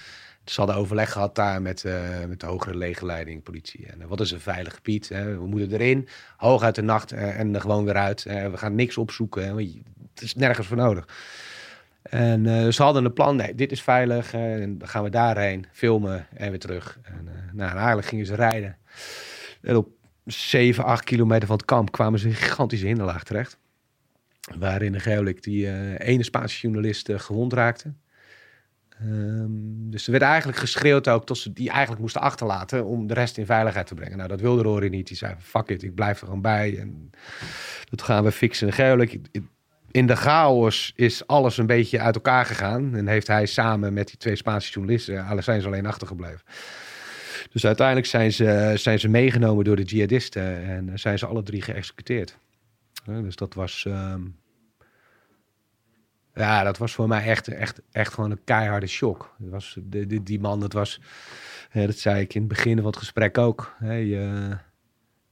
Ze 0.45 0.59
hadden 0.59 0.75
overleg 0.75 1.11
gehad 1.11 1.35
daar 1.35 1.61
met, 1.61 1.85
eh, 1.85 2.25
met 2.27 2.39
de 2.39 2.45
hogere 2.45 2.77
legerleiding, 2.77 3.43
politie. 3.43 3.85
En 3.87 4.01
eh, 4.01 4.07
wat 4.07 4.19
is 4.19 4.31
een 4.31 4.39
veilig 4.39 4.73
gebied? 4.75 5.09
Hè? 5.09 5.37
We 5.37 5.45
moeten 5.45 5.71
erin, 5.71 6.07
hoog 6.37 6.63
uit 6.63 6.75
de 6.75 6.81
nacht 6.81 7.11
eh, 7.11 7.39
en 7.39 7.55
er 7.55 7.61
gewoon 7.61 7.85
weer 7.85 7.95
uit. 7.95 8.23
We 8.23 8.57
gaan 8.57 8.75
niks 8.75 8.97
opzoeken, 8.97 9.43
hè? 9.43 9.55
het 10.13 10.21
is 10.21 10.35
nergens 10.35 10.67
voor 10.67 10.77
nodig. 10.77 11.07
En 12.01 12.73
ze 12.73 12.83
hadden 12.83 13.05
een 13.05 13.13
plan, 13.13 13.35
nee, 13.35 13.55
dit 13.55 13.71
is 13.71 13.81
veilig. 13.81 14.33
en 14.33 14.77
dan 14.77 14.87
gaan 14.87 15.03
we 15.03 15.09
daarheen, 15.09 15.65
filmen 15.71 16.27
en 16.33 16.49
weer 16.49 16.59
terug. 16.59 16.99
En, 17.03 17.29
nou, 17.53 17.69
en 17.71 17.77
eigenlijk 17.77 18.07
gingen 18.07 18.25
ze 18.25 18.35
rijden. 18.35 18.77
En 19.61 19.75
op 19.75 19.89
7, 20.25 20.83
8 20.83 21.03
kilometer 21.03 21.47
van 21.47 21.57
het 21.57 21.65
kamp 21.65 21.91
kwamen 21.91 22.19
ze 22.19 22.27
een 22.27 22.33
gigantische 22.33 22.85
hinderlaag 22.85 23.23
terecht. 23.23 23.57
Waarin 24.57 24.99
een 25.05 25.37
die 25.39 25.67
eh, 25.67 26.07
ene 26.07 26.23
Spaanse 26.23 26.59
journalist 26.59 27.09
eh, 27.09 27.19
gewond 27.19 27.53
raakte. 27.53 27.93
Ehm, 28.89 29.49
dus 29.89 30.05
er 30.05 30.11
werd 30.11 30.23
eigenlijk 30.23 30.57
geschreeuwd 30.57 31.07
ook 31.07 31.25
tot 31.25 31.37
ze 31.37 31.53
die 31.53 31.69
eigenlijk 31.69 32.01
moesten 32.01 32.21
achterlaten 32.21 32.85
om 32.85 33.07
de 33.07 33.13
rest 33.13 33.37
in 33.37 33.45
veiligheid 33.45 33.87
te 33.87 33.93
brengen. 33.93 34.17
Nou, 34.17 34.29
dat 34.29 34.41
wilde 34.41 34.61
Rory 34.61 34.87
niet. 34.87 35.07
Die 35.07 35.17
zei, 35.17 35.35
fuck 35.39 35.69
it, 35.69 35.83
ik 35.83 35.95
blijf 35.95 36.19
er 36.19 36.25
gewoon 36.25 36.41
bij. 36.41 36.79
En 36.79 37.09
dat 37.89 38.01
gaan 38.01 38.23
we 38.23 38.31
fixen. 38.31 38.67
En 38.67 38.73
Georg, 38.73 39.15
in 39.91 40.07
de 40.07 40.15
chaos 40.15 40.93
is 40.95 41.27
alles 41.27 41.57
een 41.57 41.65
beetje 41.65 41.99
uit 41.99 42.15
elkaar 42.15 42.45
gegaan. 42.45 42.95
En 42.95 43.07
heeft 43.07 43.27
hij 43.27 43.45
samen 43.45 43.93
met 43.93 44.07
die 44.07 44.17
twee 44.17 44.35
Spaanse 44.35 44.71
journalisten, 44.71 45.25
alle 45.25 45.41
zijn 45.41 45.61
ze 45.61 45.67
alleen 45.67 45.85
achtergebleven. 45.85 46.41
Dus 47.51 47.65
uiteindelijk 47.65 48.07
zijn 48.07 48.33
ze, 48.33 48.71
zijn 48.75 48.99
ze 48.99 49.07
meegenomen 49.07 49.65
door 49.65 49.75
de 49.75 49.83
jihadisten 49.83 50.63
en 50.65 50.99
zijn 50.99 51.19
ze 51.19 51.25
alle 51.25 51.43
drie 51.43 51.61
geëxecuteerd. 51.61 52.37
Dus 53.06 53.36
dat 53.36 53.54
was, 53.54 53.86
ehm, 53.86 54.22
ja, 56.34 56.64
dat 56.64 56.78
was 56.78 56.93
voor 56.93 57.08
mij 57.08 57.24
echt, 57.24 57.47
echt, 57.47 57.82
echt 57.91 58.14
gewoon 58.14 58.32
een 58.32 58.43
keiharde 58.43 58.88
shock. 58.88 59.36
Dat 59.38 59.49
was, 59.49 59.78
die, 59.84 60.24
die 60.24 60.39
man, 60.39 60.60
dat 60.60 60.74
was, 60.74 61.01
dat 61.74 61.97
zei 61.97 62.22
ik 62.22 62.34
in 62.34 62.39
het 62.41 62.49
begin 62.49 62.76
van 62.78 62.86
het 62.86 62.97
gesprek 62.97 63.38
ook. 63.38 63.76
Je- 63.82 64.58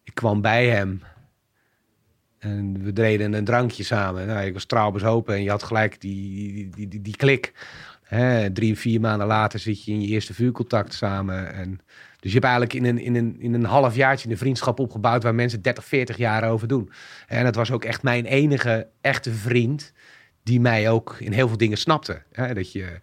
ik 0.03 0.15
kwam 0.15 0.41
bij 0.41 0.67
hem 0.67 1.01
en 2.39 2.83
we 2.83 2.93
deden 2.93 3.33
een 3.33 3.45
drankje 3.45 3.83
samen. 3.83 4.27
Nou, 4.27 4.45
ik 4.45 4.53
was 4.53 4.65
trouwens 4.65 5.03
open 5.03 5.35
en 5.35 5.43
je 5.43 5.49
had 5.49 5.63
gelijk 5.63 6.01
die, 6.01 6.53
die, 6.53 6.69
die, 6.69 6.87
die, 6.87 7.01
die 7.01 7.15
klik. 7.15 7.53
Hè, 8.03 8.51
drie, 8.51 8.77
vier 8.77 9.01
maanden 9.01 9.27
later 9.27 9.59
zit 9.59 9.83
je 9.83 9.91
in 9.91 10.01
je 10.01 10.07
eerste 10.07 10.33
vuurcontact 10.33 10.93
samen. 10.93 11.53
En, 11.53 11.79
dus 12.21 12.31
je 12.31 12.39
hebt 12.39 12.51
eigenlijk 12.51 12.73
in 12.73 12.85
een, 12.85 12.99
in, 12.99 13.15
een, 13.15 13.35
in 13.39 13.53
een 13.53 13.65
half 13.65 13.95
jaartje 13.95 14.29
een 14.29 14.37
vriendschap 14.37 14.79
opgebouwd 14.79 15.23
waar 15.23 15.35
mensen 15.35 15.61
30, 15.61 15.85
40 15.85 16.17
jaar 16.17 16.49
over 16.49 16.67
doen. 16.67 16.91
En 17.27 17.45
het 17.45 17.55
was 17.55 17.71
ook 17.71 17.85
echt 17.85 18.03
mijn 18.03 18.25
enige 18.25 18.87
echte 19.01 19.31
vriend 19.31 19.93
die 20.43 20.59
mij 20.59 20.89
ook 20.89 21.15
in 21.19 21.31
heel 21.31 21.47
veel 21.47 21.57
dingen 21.57 21.77
snapte. 21.77 22.21
Hè, 22.31 22.53
dat 22.53 22.71
je, 22.71 22.99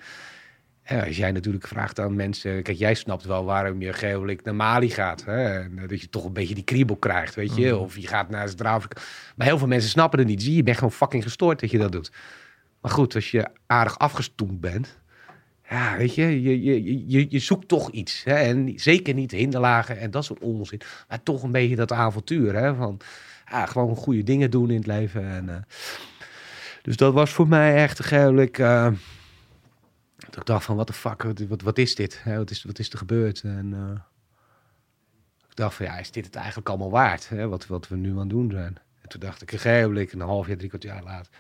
hè, 0.83 1.07
als 1.07 1.17
jij 1.17 1.33
natuurlijk 1.33 1.67
vraagt 1.67 2.01
aan 2.01 2.17
mensen, 2.17 2.63
kijk, 2.63 2.79
jij 2.79 2.95
snapt 2.95 3.25
wel 3.25 3.45
waarom 3.45 3.81
je 3.81 3.93
geelijk 3.93 4.45
naar 4.45 4.55
Mali 4.55 4.91
gaat. 4.91 5.25
Hè, 5.25 5.61
en, 5.61 5.87
dat 5.87 6.01
je 6.01 6.09
toch 6.09 6.25
een 6.25 6.33
beetje 6.33 6.55
die 6.55 6.65
kriebel 6.65 6.97
krijgt, 6.97 7.35
weet 7.35 7.57
je. 7.57 7.77
Of 7.77 7.97
je 7.97 8.07
gaat 8.07 8.31
naar 8.31 8.49
Zuid-Afrika. 8.49 9.01
Maar 9.37 9.47
heel 9.47 9.59
veel 9.59 9.67
mensen 9.67 9.91
snappen 9.91 10.19
het 10.19 10.29
niet. 10.29 10.43
Zie 10.43 10.51
je, 10.51 10.57
je 10.57 10.63
bent 10.63 10.77
gewoon 10.77 10.93
fucking 10.93 11.23
gestoord 11.23 11.61
dat 11.61 11.71
je 11.71 11.79
dat 11.79 11.93
doet. 11.93 12.13
Maar 12.81 12.91
goed, 12.91 13.15
als 13.15 13.31
je 13.31 13.49
aardig 13.67 13.99
afgestoemd 13.99 14.61
bent, 14.61 14.99
ja, 15.69 15.97
weet 15.97 16.15
je, 16.15 16.43
je, 16.43 16.63
je, 16.63 17.09
je, 17.09 17.27
je 17.29 17.39
zoekt 17.39 17.69
toch 17.69 17.91
iets. 17.91 18.25
Hè? 18.25 18.35
En 18.35 18.73
zeker 18.77 19.15
niet 19.15 19.31
hinderlagen 19.31 19.99
en 19.99 20.11
dat 20.11 20.25
soort 20.25 20.41
onzin. 20.41 20.81
Maar 21.09 21.23
toch 21.23 21.43
een 21.43 21.53
beetje 21.53 21.77
dat 21.77 21.93
avontuur, 21.93 22.55
hè? 22.55 22.75
Van 22.75 23.01
ja, 23.51 23.67
gewoon 23.67 23.97
goede 23.97 24.23
dingen 24.23 24.51
doen 24.51 24.71
in 24.71 24.77
het 24.77 24.87
leven. 24.87 25.29
En, 25.29 25.49
eh, 25.49 25.57
dus 26.83 26.97
dat 26.97 27.13
was 27.13 27.31
voor 27.31 27.49
mij 27.49 27.75
echt 27.75 28.05
gelukkig. 28.05 28.67
eh 28.67 28.93
dat 30.19 30.37
ik 30.37 30.47
dacht 30.47 30.65
van, 30.65 30.77
wat 30.77 30.87
de 30.87 30.93
fuck, 30.93 31.23
wat, 31.49 31.63
wat, 31.63 31.79
is 31.79 31.95
dit? 31.95 32.21
Hè? 32.23 32.37
Wat, 32.37 32.51
is, 32.51 32.65
wat 32.65 32.79
is 32.79 32.91
er 32.91 32.99
gebeurd? 32.99 33.43
En 33.43 33.75
eh, 33.75 34.01
ik 35.49 35.57
dacht 35.57 35.75
van, 35.75 35.87
ja, 35.87 35.99
is 35.99 36.11
dit 36.11 36.25
het 36.25 36.35
eigenlijk 36.35 36.69
allemaal 36.69 36.91
waard? 36.91 37.29
Hè? 37.29 37.49
Wat, 37.49 37.67
wat 37.67 37.89
we 37.89 37.97
nu 37.97 38.11
aan 38.11 38.19
het 38.19 38.29
doen 38.31 38.51
zijn. 38.51 38.79
En 39.03 39.09
toen 39.09 39.21
dacht 39.21 39.43
ik, 39.43 39.53
een 39.53 39.59
gegeven 39.59 40.21
een 40.21 40.27
half 40.27 40.47
jaar, 40.47 40.57
drie 40.57 40.69
kwart 40.69 40.83
jaar 40.83 41.03
later. 41.03 41.33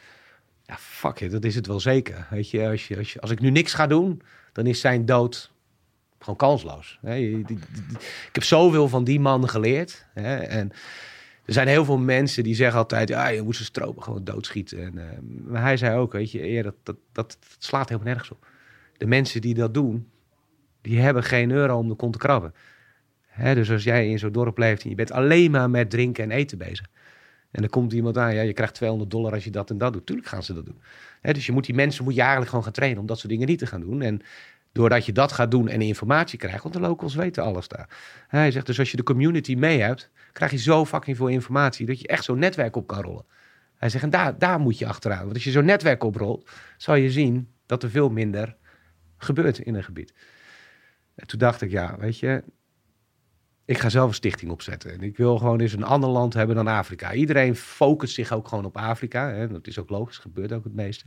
Ja, 0.68 0.76
fuck 0.78 1.20
it, 1.20 1.30
dat 1.30 1.44
is 1.44 1.54
het 1.54 1.66
wel 1.66 1.80
zeker. 1.80 2.26
Weet 2.30 2.50
je, 2.50 2.68
als, 2.68 2.88
je, 2.88 2.96
als, 2.96 3.12
je, 3.12 3.20
als 3.20 3.30
ik 3.30 3.40
nu 3.40 3.50
niks 3.50 3.74
ga 3.74 3.86
doen, 3.86 4.22
dan 4.52 4.66
is 4.66 4.80
zijn 4.80 5.06
dood 5.06 5.52
gewoon 6.18 6.36
kansloos. 6.36 6.98
Ik 7.02 8.32
heb 8.32 8.42
zoveel 8.42 8.88
van 8.88 9.04
die 9.04 9.20
man 9.20 9.48
geleerd. 9.48 10.06
En 10.14 10.70
er 11.44 11.52
zijn 11.52 11.68
heel 11.68 11.84
veel 11.84 11.98
mensen 11.98 12.42
die 12.42 12.54
zeggen 12.54 12.78
altijd, 12.78 13.08
ja, 13.08 13.28
je 13.28 13.42
moet 13.42 13.56
ze 13.56 13.64
stropen 13.64 14.02
gewoon 14.02 14.24
doodschieten. 14.24 14.84
En, 14.84 14.98
eh, 14.98 15.18
maar 15.20 15.62
hij 15.62 15.76
zei 15.76 15.98
ook, 15.98 16.12
weet 16.12 16.30
je, 16.30 16.48
eer, 16.48 16.62
dat, 16.62 16.74
dat, 16.82 16.96
dat, 17.12 17.38
slaat 17.58 17.88
helemaal 17.88 18.08
nergens 18.08 18.30
op. 18.30 18.46
De 18.96 19.06
mensen 19.06 19.40
die 19.40 19.54
dat 19.54 19.74
doen, 19.74 20.08
die 20.80 21.00
hebben 21.00 21.22
geen 21.22 21.50
euro 21.50 21.76
om 21.76 21.88
de 21.88 21.94
kont 21.94 22.12
te 22.12 22.18
krabben. 22.18 22.54
Dus 23.42 23.70
als 23.70 23.84
jij 23.84 24.08
in 24.08 24.18
zo'n 24.18 24.32
dorp 24.32 24.58
leeft 24.58 24.82
en 24.82 24.88
je 24.88 24.94
bent 24.94 25.12
alleen 25.12 25.50
maar 25.50 25.70
met 25.70 25.90
drinken 25.90 26.24
en 26.24 26.30
eten 26.30 26.58
bezig. 26.58 26.86
En 27.50 27.60
dan 27.60 27.70
komt 27.70 27.92
iemand 27.92 28.18
aan, 28.18 28.34
ja, 28.34 28.40
je 28.42 28.52
krijgt 28.52 28.74
200 28.74 29.10
dollar 29.10 29.32
als 29.32 29.44
je 29.44 29.50
dat 29.50 29.70
en 29.70 29.78
dat 29.78 29.92
doet. 29.92 30.06
Tuurlijk 30.06 30.28
gaan 30.28 30.42
ze 30.42 30.54
dat 30.54 30.66
doen. 30.66 30.80
Dus 31.22 31.46
je 31.46 31.52
moet 31.52 31.64
die 31.64 31.74
mensen 31.74 32.04
moet 32.04 32.14
je 32.14 32.20
eigenlijk 32.20 32.50
gewoon 32.50 32.64
gaan 32.64 32.72
trainen 32.72 33.00
om 33.00 33.06
dat 33.06 33.18
soort 33.18 33.32
dingen 33.32 33.46
niet 33.46 33.58
te 33.58 33.66
gaan 33.66 33.80
doen. 33.80 34.02
En 34.02 34.20
doordat 34.72 35.06
je 35.06 35.12
dat 35.12 35.32
gaat 35.32 35.50
doen 35.50 35.68
en 35.68 35.80
informatie 35.80 36.38
krijgt, 36.38 36.62
want 36.62 36.74
de 36.74 36.80
locals 36.80 37.14
weten 37.14 37.42
alles 37.42 37.68
daar. 37.68 37.88
Hij 38.28 38.50
zegt 38.50 38.66
dus 38.66 38.78
als 38.78 38.90
je 38.90 38.96
de 38.96 39.02
community 39.02 39.54
mee 39.54 39.80
hebt, 39.80 40.10
krijg 40.32 40.50
je 40.50 40.58
zo 40.58 40.84
fucking 40.84 41.16
veel 41.16 41.26
informatie 41.26 41.86
dat 41.86 42.00
je 42.00 42.06
echt 42.06 42.24
zo'n 42.24 42.38
netwerk 42.38 42.76
op 42.76 42.86
kan 42.86 43.02
rollen. 43.02 43.24
Hij 43.76 43.88
zegt, 43.88 44.04
en 44.04 44.10
daar, 44.10 44.38
daar 44.38 44.60
moet 44.60 44.78
je 44.78 44.86
achteraan. 44.86 45.22
Want 45.22 45.34
als 45.34 45.44
je 45.44 45.50
zo'n 45.50 45.64
netwerk 45.64 46.04
oprolt, 46.04 46.50
zal 46.76 46.94
je 46.94 47.10
zien 47.10 47.48
dat 47.66 47.82
er 47.82 47.90
veel 47.90 48.08
minder 48.08 48.56
gebeurt 49.16 49.58
in 49.58 49.74
een 49.74 49.84
gebied. 49.84 50.14
En 51.14 51.26
toen 51.26 51.38
dacht 51.38 51.60
ik, 51.60 51.70
ja, 51.70 51.96
weet 51.98 52.18
je, 52.18 52.42
ik 53.68 53.78
ga 53.78 53.88
zelf 53.88 54.08
een 54.08 54.14
stichting 54.14 54.50
opzetten. 54.50 54.92
En 54.92 55.00
ik 55.00 55.16
wil 55.16 55.38
gewoon 55.38 55.60
eens 55.60 55.72
een 55.72 55.84
ander 55.84 56.10
land 56.10 56.34
hebben 56.34 56.56
dan 56.56 56.66
Afrika. 56.66 57.12
Iedereen 57.12 57.56
focust 57.56 58.14
zich 58.14 58.32
ook 58.32 58.48
gewoon 58.48 58.64
op 58.64 58.76
Afrika. 58.76 59.30
Hè? 59.30 59.48
Dat 59.48 59.66
is 59.66 59.78
ook 59.78 59.90
logisch, 59.90 60.18
gebeurt 60.18 60.52
ook 60.52 60.64
het 60.64 60.74
meeste. 60.74 61.04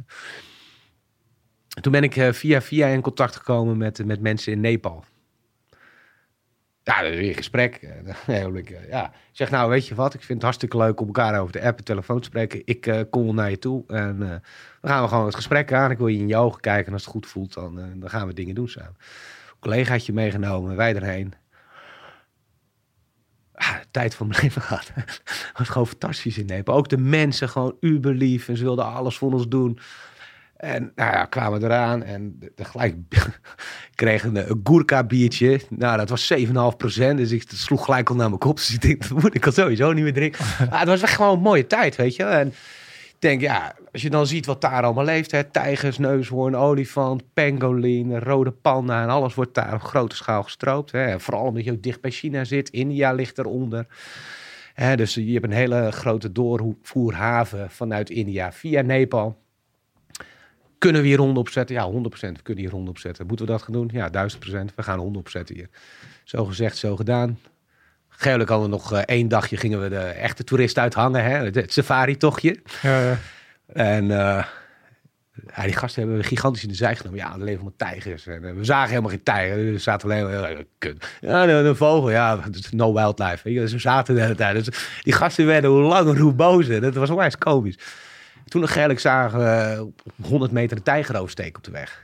En 1.76 1.82
toen 1.82 1.92
ben 1.92 2.04
ik 2.04 2.16
eh, 2.16 2.32
via 2.32 2.62
via 2.62 2.88
in 2.88 3.02
contact 3.02 3.36
gekomen 3.36 3.78
met, 3.78 4.06
met 4.06 4.22
mensen 4.22 4.52
in 4.52 4.60
Nepal. 4.60 5.04
Ja, 6.84 7.02
weer 7.02 7.36
gesprek. 7.36 7.76
Eh, 7.76 8.16
heel 8.38 8.52
leuk, 8.52 8.70
eh, 8.70 8.90
ja. 8.90 9.06
Ik 9.06 9.38
zeg, 9.38 9.50
nou, 9.50 9.70
weet 9.70 9.88
je 9.88 9.96
wat? 9.96 10.14
Ik 10.14 10.20
vind 10.20 10.34
het 10.34 10.42
hartstikke 10.42 10.78
leuk 10.78 11.00
om 11.00 11.06
elkaar 11.06 11.40
over 11.40 11.54
de 11.54 11.62
app 11.62 11.78
en 11.78 11.84
telefoon 11.84 12.20
te 12.20 12.28
spreken. 12.28 12.62
Ik 12.66 13.06
kom 13.10 13.24
wel 13.24 13.34
naar 13.34 13.50
je 13.50 13.60
toe 13.60 13.84
en 13.88 14.18
dan 14.82 14.92
gaan 14.92 15.02
we 15.02 15.10
gewoon 15.10 15.26
het 15.26 15.36
gesprek 15.36 15.74
aan. 15.74 15.92
Ik 15.92 15.98
wil 15.98 16.08
je 16.08 16.20
in 16.20 16.28
je 16.28 16.38
ogen 16.38 16.62
kijken 16.62 16.88
en 16.88 16.94
als 16.94 17.04
het 17.04 17.12
goed 17.12 17.28
voelt, 17.28 17.54
dan, 17.54 17.76
dan 17.96 18.10
gaan 18.10 18.28
we 18.28 18.34
dingen 18.34 18.56
doen 18.56 18.70
samen. 18.70 18.96
Een 18.98 19.60
collegaatje 19.60 20.14
meegenomen, 20.14 20.76
wij 20.76 20.96
erheen. 20.96 21.34
Ah, 23.62 23.76
tijd 23.92 24.16
van 24.16 24.28
mijn 24.28 24.40
leven 24.44 24.62
gehad. 24.62 24.92
Het 24.96 25.22
was 25.58 25.70
gewoon 25.70 25.88
fantastisch 25.88 26.38
in 26.38 26.46
Nepal. 26.46 26.76
Ook 26.76 26.90
de 26.90 26.98
mensen 26.98 27.50
gewoon 27.50 27.76
uberlief 27.80 28.48
en 28.48 28.58
ze 28.58 28.64
wilden 28.64 28.86
alles 28.86 29.18
voor 29.18 29.32
ons 29.34 29.48
doen. 29.48 29.80
En 30.58 30.92
nou 30.96 31.12
ja, 31.12 31.26
kwamen 31.26 31.64
eraan 31.64 32.04
en 32.04 32.36
de- 32.40 32.52
de 32.56 32.64
gelijk 32.66 32.96
kregen 33.96 34.36
een, 34.36 34.50
een 34.50 34.60
Gurkha 34.64 35.04
biertje. 35.04 35.62
Nou, 35.70 35.98
dat 35.98 36.10
was 36.10 36.34
7,5% 36.34 36.48
Dus 37.16 37.32
ik 37.32 37.44
sloeg 37.54 37.86
gelijk 37.86 38.10
al 38.10 38.16
naar 38.16 38.28
mijn 38.28 38.40
kop. 38.40 38.56
Dus 38.56 38.74
ik 38.74 38.82
denk, 38.82 39.08
dat 39.10 39.22
moet 39.22 39.36
ik 39.36 39.46
al 39.46 39.52
sowieso 39.52 39.92
niet 39.92 40.04
meer 40.04 40.14
drinken. 40.14 40.46
Maar 40.70 40.80
het 40.86 40.88
was 40.88 41.02
echt 41.02 41.16
gewoon 41.16 41.36
een 41.36 41.42
mooie 41.44 41.68
tijd, 41.68 41.96
weet 41.96 42.16
je. 42.16 42.24
En 42.24 42.54
denk, 43.22 43.42
ja, 43.42 43.76
als 43.92 44.02
je 44.02 44.10
dan 44.10 44.28
ziet 44.28 44.46
wat 44.46 44.62
daar 44.62 44.84
allemaal 44.84 45.04
leeft. 45.04 45.32
Hè, 45.32 45.44
tijgers, 45.44 45.98
neushoorn, 45.98 46.56
olifant, 46.56 47.34
pangolin, 47.34 48.20
rode 48.20 48.52
panda. 48.52 49.02
En 49.04 49.10
alles 49.10 49.34
wordt 49.34 49.54
daar 49.54 49.74
op 49.74 49.82
grote 49.82 50.16
schaal 50.16 50.44
gestroopt. 50.44 50.92
Hè. 50.92 51.20
Vooral 51.20 51.46
omdat 51.46 51.64
je 51.64 51.72
ook 51.72 51.84
dicht 51.84 52.02
bij 52.02 52.12
China 52.12 52.44
zit. 52.44 52.70
India 52.70 53.12
ligt 53.14 53.38
eronder. 53.38 53.88
Hè, 54.74 54.96
dus 54.96 55.14
je 55.14 55.32
hebt 55.32 55.46
een 55.46 55.52
hele 55.52 55.92
grote 55.92 56.32
doorvoerhaven 56.32 57.70
vanuit 57.70 58.10
India 58.10 58.52
via 58.52 58.82
Nepal. 58.82 59.38
Kunnen 60.78 61.02
we 61.02 61.08
hier 61.08 61.20
honden 61.20 61.38
opzetten? 61.38 61.76
Ja, 61.76 61.92
100%. 61.92 61.94
We 62.10 62.42
kunnen 62.44 62.64
hier 62.64 62.72
honden 62.72 62.90
opzetten. 62.90 63.28
Moeten 63.28 63.46
we 63.46 63.52
dat 63.52 63.62
gaan 63.62 63.74
doen? 63.74 63.90
Ja, 63.94 64.10
1000%. 64.10 64.12
We 64.76 64.84
gaan 64.84 65.00
honden 65.00 65.22
opzetten 65.22 65.56
hier. 65.56 65.70
Zo 66.24 66.46
gezegd, 66.46 66.78
zo 66.78 66.96
gedaan. 66.96 67.40
Gelukkig 68.22 68.50
hadden 68.50 68.70
we 68.70 68.76
nog 68.76 68.94
eh, 68.94 69.00
één 69.00 69.28
dagje 69.28 69.58
gingen 69.58 69.82
we 69.82 69.90
de 69.90 69.98
echte 70.00 70.44
toeristen 70.44 70.82
uithangen. 70.82 71.24
Hè? 71.24 71.46
Het, 71.46 71.74
safari-tochtje. 71.74 72.60
Ja, 72.82 73.02
ja. 73.02 73.18
En 73.74 74.12
eh, 74.12 74.46
ja, 75.56 75.64
die 75.64 75.74
gasten 75.74 76.02
hebben 76.02 76.20
we 76.20 76.28
gigantisch 76.28 76.64
in 76.64 76.70
de 76.70 76.76
zij 76.76 76.96
genomen. 76.96 77.20
Ja, 77.20 77.32
er 77.32 77.38
leven 77.38 77.54
allemaal 77.54 77.74
tijgers. 77.78 78.28
En, 78.28 78.46
eh, 78.46 78.54
we 78.54 78.64
zagen 78.64 78.90
helemaal 78.90 79.10
geen 79.10 79.24
tijger. 79.24 79.74
Er 79.74 79.80
zaten 79.80 80.10
alleen 80.10 80.42
maar... 80.42 80.64
kut. 80.78 81.06
Ja, 81.22 81.44
een, 81.44 81.66
een 81.66 81.76
vogel. 81.76 82.12
Ja, 82.12 82.40
no 82.72 82.94
wildlife. 82.94 83.40
Weet 83.44 83.54
je? 83.54 83.60
Dus 83.60 83.72
we 83.72 83.80
zaten 83.80 84.16
de 84.16 84.22
hele 84.22 84.36
tijd. 84.36 84.66
Dus 84.66 85.02
die 85.02 85.14
gasten 85.14 85.46
werden 85.46 85.70
hoe 85.70 85.82
langer 85.82 86.18
hoe 86.18 86.34
bozer. 86.34 86.82
Dat 86.82 86.94
was 86.94 87.10
onwijs 87.10 87.38
komisch. 87.38 87.78
Toen 88.46 88.62
nog 88.62 88.74
gelijk 88.74 89.00
zagen 89.00 89.40
we 89.40 89.82
op 90.04 90.26
100 90.26 90.52
meter 90.52 90.78
een 90.78 90.84
tijger 90.84 91.18
oversteken 91.18 91.58
op 91.58 91.64
de 91.64 91.72
weg. 91.72 92.04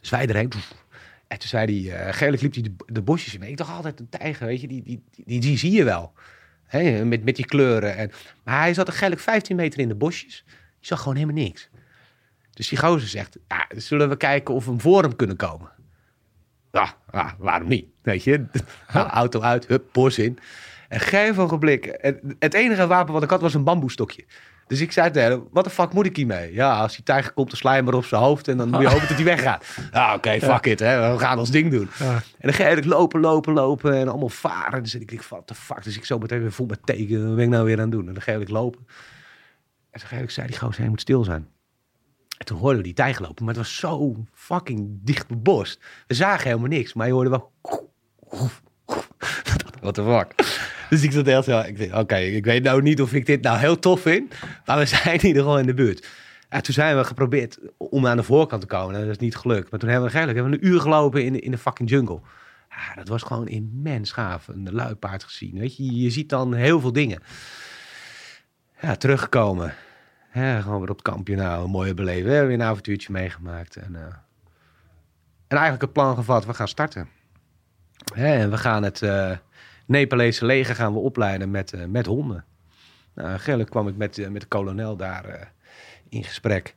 Dus 0.00 0.10
wij 0.10 0.26
erheen. 0.26 0.52
En 1.34 1.40
toen 1.40 1.48
zei 1.48 1.88
hij, 1.88 2.06
uh, 2.06 2.12
Gerlijk 2.12 2.42
liep 2.42 2.54
hij 2.54 2.62
de, 2.62 2.72
de 2.86 3.02
bosjes 3.02 3.34
in. 3.34 3.42
Ik 3.42 3.56
dacht 3.56 3.70
altijd, 3.70 4.00
een 4.00 4.08
tijger, 4.08 4.46
weet 4.46 4.60
je, 4.60 4.68
die, 4.68 4.82
die, 4.82 5.02
die, 5.24 5.40
die 5.40 5.58
zie 5.58 5.72
je 5.72 5.84
wel. 5.84 6.12
Hè, 6.64 7.04
met, 7.04 7.24
met 7.24 7.36
die 7.36 7.44
kleuren. 7.44 7.96
En, 7.96 8.10
maar 8.44 8.58
hij 8.58 8.74
zat 8.74 8.86
er 8.86 8.92
gelijk 8.92 9.20
15 9.20 9.56
meter 9.56 9.80
in 9.80 9.88
de 9.88 9.94
bosjes. 9.94 10.44
Je 10.78 10.86
zag 10.86 10.98
gewoon 10.98 11.16
helemaal 11.16 11.42
niks. 11.42 11.68
Dus 12.50 12.68
die 12.68 12.78
gozer 12.78 13.08
zegt, 13.08 13.38
ja, 13.48 13.66
zullen 13.76 14.08
we 14.08 14.16
kijken 14.16 14.54
of 14.54 14.64
we 14.64 14.78
voor 14.78 15.02
hem 15.02 15.16
kunnen 15.16 15.36
komen? 15.36 15.70
Ja, 16.72 16.94
ja 17.12 17.34
waarom 17.38 17.68
niet? 17.68 17.86
Weet 18.02 18.24
je, 18.24 18.46
auto 18.92 19.40
uit, 19.40 19.66
hup, 19.66 19.84
bos 19.92 20.18
in. 20.18 20.38
En 20.88 21.00
geen 21.00 21.38
ogenblik. 21.38 21.96
Het, 22.00 22.20
het 22.38 22.54
enige 22.54 22.86
wapen 22.86 23.12
wat 23.12 23.22
ik 23.22 23.30
had 23.30 23.40
was 23.40 23.54
een 23.54 23.64
bamboestokje. 23.64 24.24
Dus 24.66 24.80
ik 24.80 24.92
zei 24.92 25.10
tegen 25.10 25.30
hem, 25.30 25.48
wat 25.50 25.64
de 25.64 25.70
fuck 25.70 25.92
moet 25.92 26.06
ik 26.06 26.16
hiermee? 26.16 26.52
Ja, 26.52 26.80
als 26.80 26.94
die 26.94 27.04
tijger 27.04 27.32
komt, 27.32 27.48
dan 27.48 27.56
sla 27.56 27.74
je 27.74 27.82
maar 27.82 27.94
op 27.94 28.04
zijn 28.04 28.20
hoofd 28.20 28.48
en 28.48 28.56
dan 28.56 28.68
moet 28.68 28.80
je 28.80 28.88
hopen 28.88 29.08
dat 29.08 29.16
hij 29.16 29.24
weggaat. 29.24 29.66
Ja, 29.92 30.14
oké, 30.14 30.40
fuck 30.40 30.66
it, 30.66 30.80
hè. 30.80 31.12
we 31.12 31.18
gaan 31.18 31.38
ons 31.38 31.50
ding 31.50 31.70
doen. 31.70 31.88
Ja. 31.98 32.12
En 32.14 32.22
dan 32.38 32.52
ga 32.52 32.64
ik 32.64 32.84
lopen, 32.84 33.20
lopen, 33.20 33.52
lopen 33.52 33.94
en 33.94 34.08
allemaal 34.08 34.28
varen. 34.28 34.82
Dus 34.82 34.94
ik 34.94 35.08
denk, 35.08 35.22
what 35.22 35.46
the 35.46 35.54
fuck? 35.54 35.84
Dus 35.84 35.96
ik 35.96 36.04
zo 36.04 36.18
meteen 36.18 36.40
weer 36.40 36.52
voel 36.52 36.66
me 36.66 36.80
teken, 36.84 37.26
wat 37.26 37.34
ben 37.34 37.44
ik 37.44 37.50
nou 37.50 37.64
weer 37.64 37.76
aan 37.76 37.82
het 37.82 37.92
doen? 37.92 38.06
En 38.08 38.12
dan 38.12 38.22
ga 38.22 38.32
ik 38.32 38.48
lopen. 38.48 38.86
En 39.90 40.00
toen 40.08 40.18
ik 40.18 40.30
zei 40.30 40.46
die 40.46 40.58
gozer, 40.58 40.80
hij 40.80 40.88
moet 40.88 41.00
stil 41.00 41.24
zijn. 41.24 41.48
En 42.38 42.46
toen 42.46 42.58
hoorden 42.58 42.78
we 42.78 42.84
die 42.84 42.94
tijger 42.94 43.22
lopen, 43.22 43.44
maar 43.44 43.54
het 43.54 43.62
was 43.62 43.76
zo 43.76 44.24
fucking 44.32 44.98
dicht 45.02 45.28
bebost. 45.28 45.80
We 46.06 46.14
zagen 46.14 46.46
helemaal 46.48 46.68
niks, 46.68 46.92
maar 46.92 47.06
je 47.06 47.12
hoorde 47.12 47.30
wel... 47.30 47.52
What 49.80 49.94
the 49.94 50.02
fuck? 50.02 50.34
Dus 50.94 51.02
ik 51.02 51.12
zat 51.12 51.26
echt 51.26 51.44
zo, 51.44 51.64
oké, 51.98 52.16
ik 52.16 52.44
weet 52.44 52.62
nou 52.62 52.82
niet 52.82 53.00
of 53.00 53.12
ik 53.12 53.26
dit 53.26 53.42
nou 53.42 53.58
heel 53.58 53.78
tof 53.78 54.00
vind, 54.00 54.34
maar 54.64 54.78
we 54.78 54.86
zijn 54.86 55.14
in 55.14 55.26
ieder 55.26 55.42
geval 55.42 55.58
in 55.58 55.66
de 55.66 55.74
buurt. 55.74 56.08
Ja, 56.50 56.60
toen 56.60 56.74
zijn 56.74 56.96
we 56.96 57.04
geprobeerd 57.04 57.58
om 57.76 58.06
aan 58.06 58.16
de 58.16 58.22
voorkant 58.22 58.60
te 58.60 58.66
komen. 58.66 59.00
Dat 59.00 59.08
is 59.08 59.18
niet 59.18 59.36
gelukt. 59.36 59.70
Maar 59.70 59.80
toen 59.80 59.88
hebben 59.88 60.08
we 60.08 60.14
eigenlijk 60.14 60.46
hebben 60.46 60.60
we 60.60 60.66
een 60.66 60.72
uur 60.72 60.80
gelopen 60.80 61.24
in 61.24 61.32
de, 61.32 61.40
in 61.40 61.50
de 61.50 61.58
fucking 61.58 61.90
jungle. 61.90 62.20
Dat 62.94 63.08
was 63.08 63.22
gewoon 63.22 63.48
immens 63.48 64.12
gaaf. 64.12 64.48
Een 64.48 64.72
luipaard 64.72 65.24
gezien. 65.24 65.58
Weet 65.58 65.76
je, 65.76 66.02
je 66.02 66.10
ziet 66.10 66.28
dan 66.28 66.54
heel 66.54 66.80
veel 66.80 66.92
dingen. 66.92 67.22
Ja, 68.80 68.96
teruggekomen. 68.96 69.74
Gewoon 70.32 70.80
weer 70.80 70.90
op 70.90 70.96
het 70.96 71.02
kampje 71.02 71.36
nou, 71.36 71.64
een 71.64 71.70
mooie 71.70 71.94
beleving. 71.94 72.26
We 72.26 72.30
hebben 72.30 72.48
weer 72.48 72.60
een 72.60 72.66
avontuurtje 72.66 73.12
meegemaakt. 73.12 73.76
En, 73.76 73.92
uh, 73.92 74.00
en 75.46 75.56
eigenlijk 75.56 75.82
het 75.82 75.92
plan 75.92 76.14
gevat, 76.14 76.46
we 76.46 76.54
gaan 76.54 76.68
starten. 76.68 77.08
En 78.14 78.50
we 78.50 78.56
gaan 78.56 78.82
het 78.82 79.02
uh, 79.02 79.30
Nepalese 79.84 80.46
leger 80.46 80.74
gaan 80.74 80.92
we 80.92 80.98
opleiden 80.98 81.50
met, 81.50 81.72
uh, 81.72 81.84
met 81.84 82.06
honden. 82.06 82.44
Nou, 83.14 83.38
gelukkig 83.38 83.68
kwam 83.68 83.88
ik 83.88 83.96
met, 83.96 84.30
met 84.30 84.40
de 84.40 84.46
kolonel 84.46 84.96
daar 84.96 85.28
uh, 85.28 85.40
in 86.08 86.24
gesprek. 86.24 86.74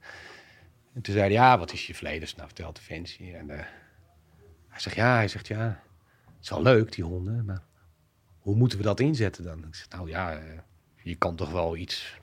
En 0.94 1.02
toen 1.02 1.14
zei 1.14 1.26
hij, 1.26 1.34
ja, 1.34 1.58
wat 1.58 1.74
is 1.74 1.88
je 1.88 1.96
verleden? 1.96 2.30
Nou, 2.36 2.48
vertelt 2.48 2.76
Defensie. 2.76 3.36
En 3.36 3.50
hij 4.70 4.80
zegt, 4.80 4.96
ja, 4.96 5.16
hij 5.16 5.28
zegt, 5.28 5.48
ja, 5.48 5.82
het 6.26 6.44
is 6.44 6.50
wel 6.50 6.62
leuk, 6.62 6.92
die 6.92 7.04
honden, 7.04 7.46
maar 7.46 7.62
hoe 8.40 8.56
moeten 8.56 8.78
we 8.78 8.84
dat 8.84 9.00
inzetten 9.00 9.44
dan? 9.44 9.58
Ik 9.58 9.76
zeg, 9.76 9.90
nou 9.90 10.10
ja, 10.10 10.40
je 11.04 11.16
kan 11.16 11.36
toch 11.36 11.52
wel 11.52 11.76
iets... 11.76 12.20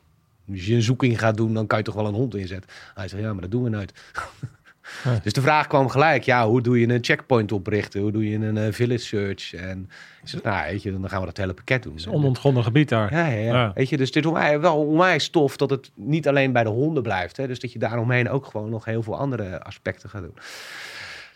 Als 0.49 0.67
je 0.67 0.75
een 0.75 0.83
zoeking 0.83 1.19
gaat 1.19 1.37
doen, 1.37 1.55
dan 1.55 1.67
kan 1.67 1.79
je 1.79 1.85
toch 1.85 1.95
wel 1.95 2.07
een 2.07 2.15
hond 2.15 2.35
inzetten? 2.35 2.71
Hij 2.95 3.09
zegt, 3.09 3.23
ja, 3.23 3.33
maar 3.33 3.43
dat 3.43 3.51
doen 3.51 3.63
we 3.63 3.69
nooit. 3.69 3.93
Ja. 5.05 5.19
Dus 5.23 5.33
de 5.33 5.41
vraag 5.41 5.67
kwam 5.67 5.89
gelijk, 5.89 6.23
ja, 6.23 6.47
hoe 6.47 6.63
doe 6.63 6.81
je 6.81 6.89
een 6.89 7.05
checkpoint 7.05 7.53
oprichten? 7.53 8.01
Hoe 8.01 8.13
doe 8.13 8.29
je 8.29 8.37
een 8.37 8.57
uh, 8.57 8.73
village 8.73 9.05
search? 9.05 9.55
En 9.55 9.91
ik 10.25 10.43
nou, 10.43 10.71
weet 10.71 10.83
je, 10.83 10.93
dan 10.93 11.09
gaan 11.09 11.21
we 11.21 11.27
dat 11.27 11.37
hele 11.37 11.55
pakket 11.55 11.83
doen. 11.83 11.93
Het 11.93 12.01
is 12.01 12.09
onontgonnen 12.09 12.63
gebied 12.63 12.89
daar. 12.89 13.13
Ja, 13.15 13.27
ja, 13.27 13.53
ja. 13.53 13.73
Weet 13.75 13.89
je, 13.89 13.97
dus 13.97 14.15
het 14.15 14.25
is 14.25 14.57
wel 14.61 14.87
onwijs 14.87 15.29
tof 15.29 15.57
dat 15.57 15.71
het 15.71 15.91
niet 15.95 16.29
alleen 16.29 16.53
bij 16.53 16.63
de 16.65 16.71
honden 16.71 17.03
blijft. 17.03 17.37
Hè? 17.37 17.47
Dus 17.47 17.61
dat 17.61 17.73
je 17.73 17.79
daaromheen 17.79 18.31
ook 18.31 18.47
gewoon 18.47 18.71
nog 18.71 18.85
heel 18.85 19.03
veel 19.03 19.17
andere 19.17 19.63
aspecten 19.63 20.09
gaat 20.09 20.23
doen. 20.23 20.39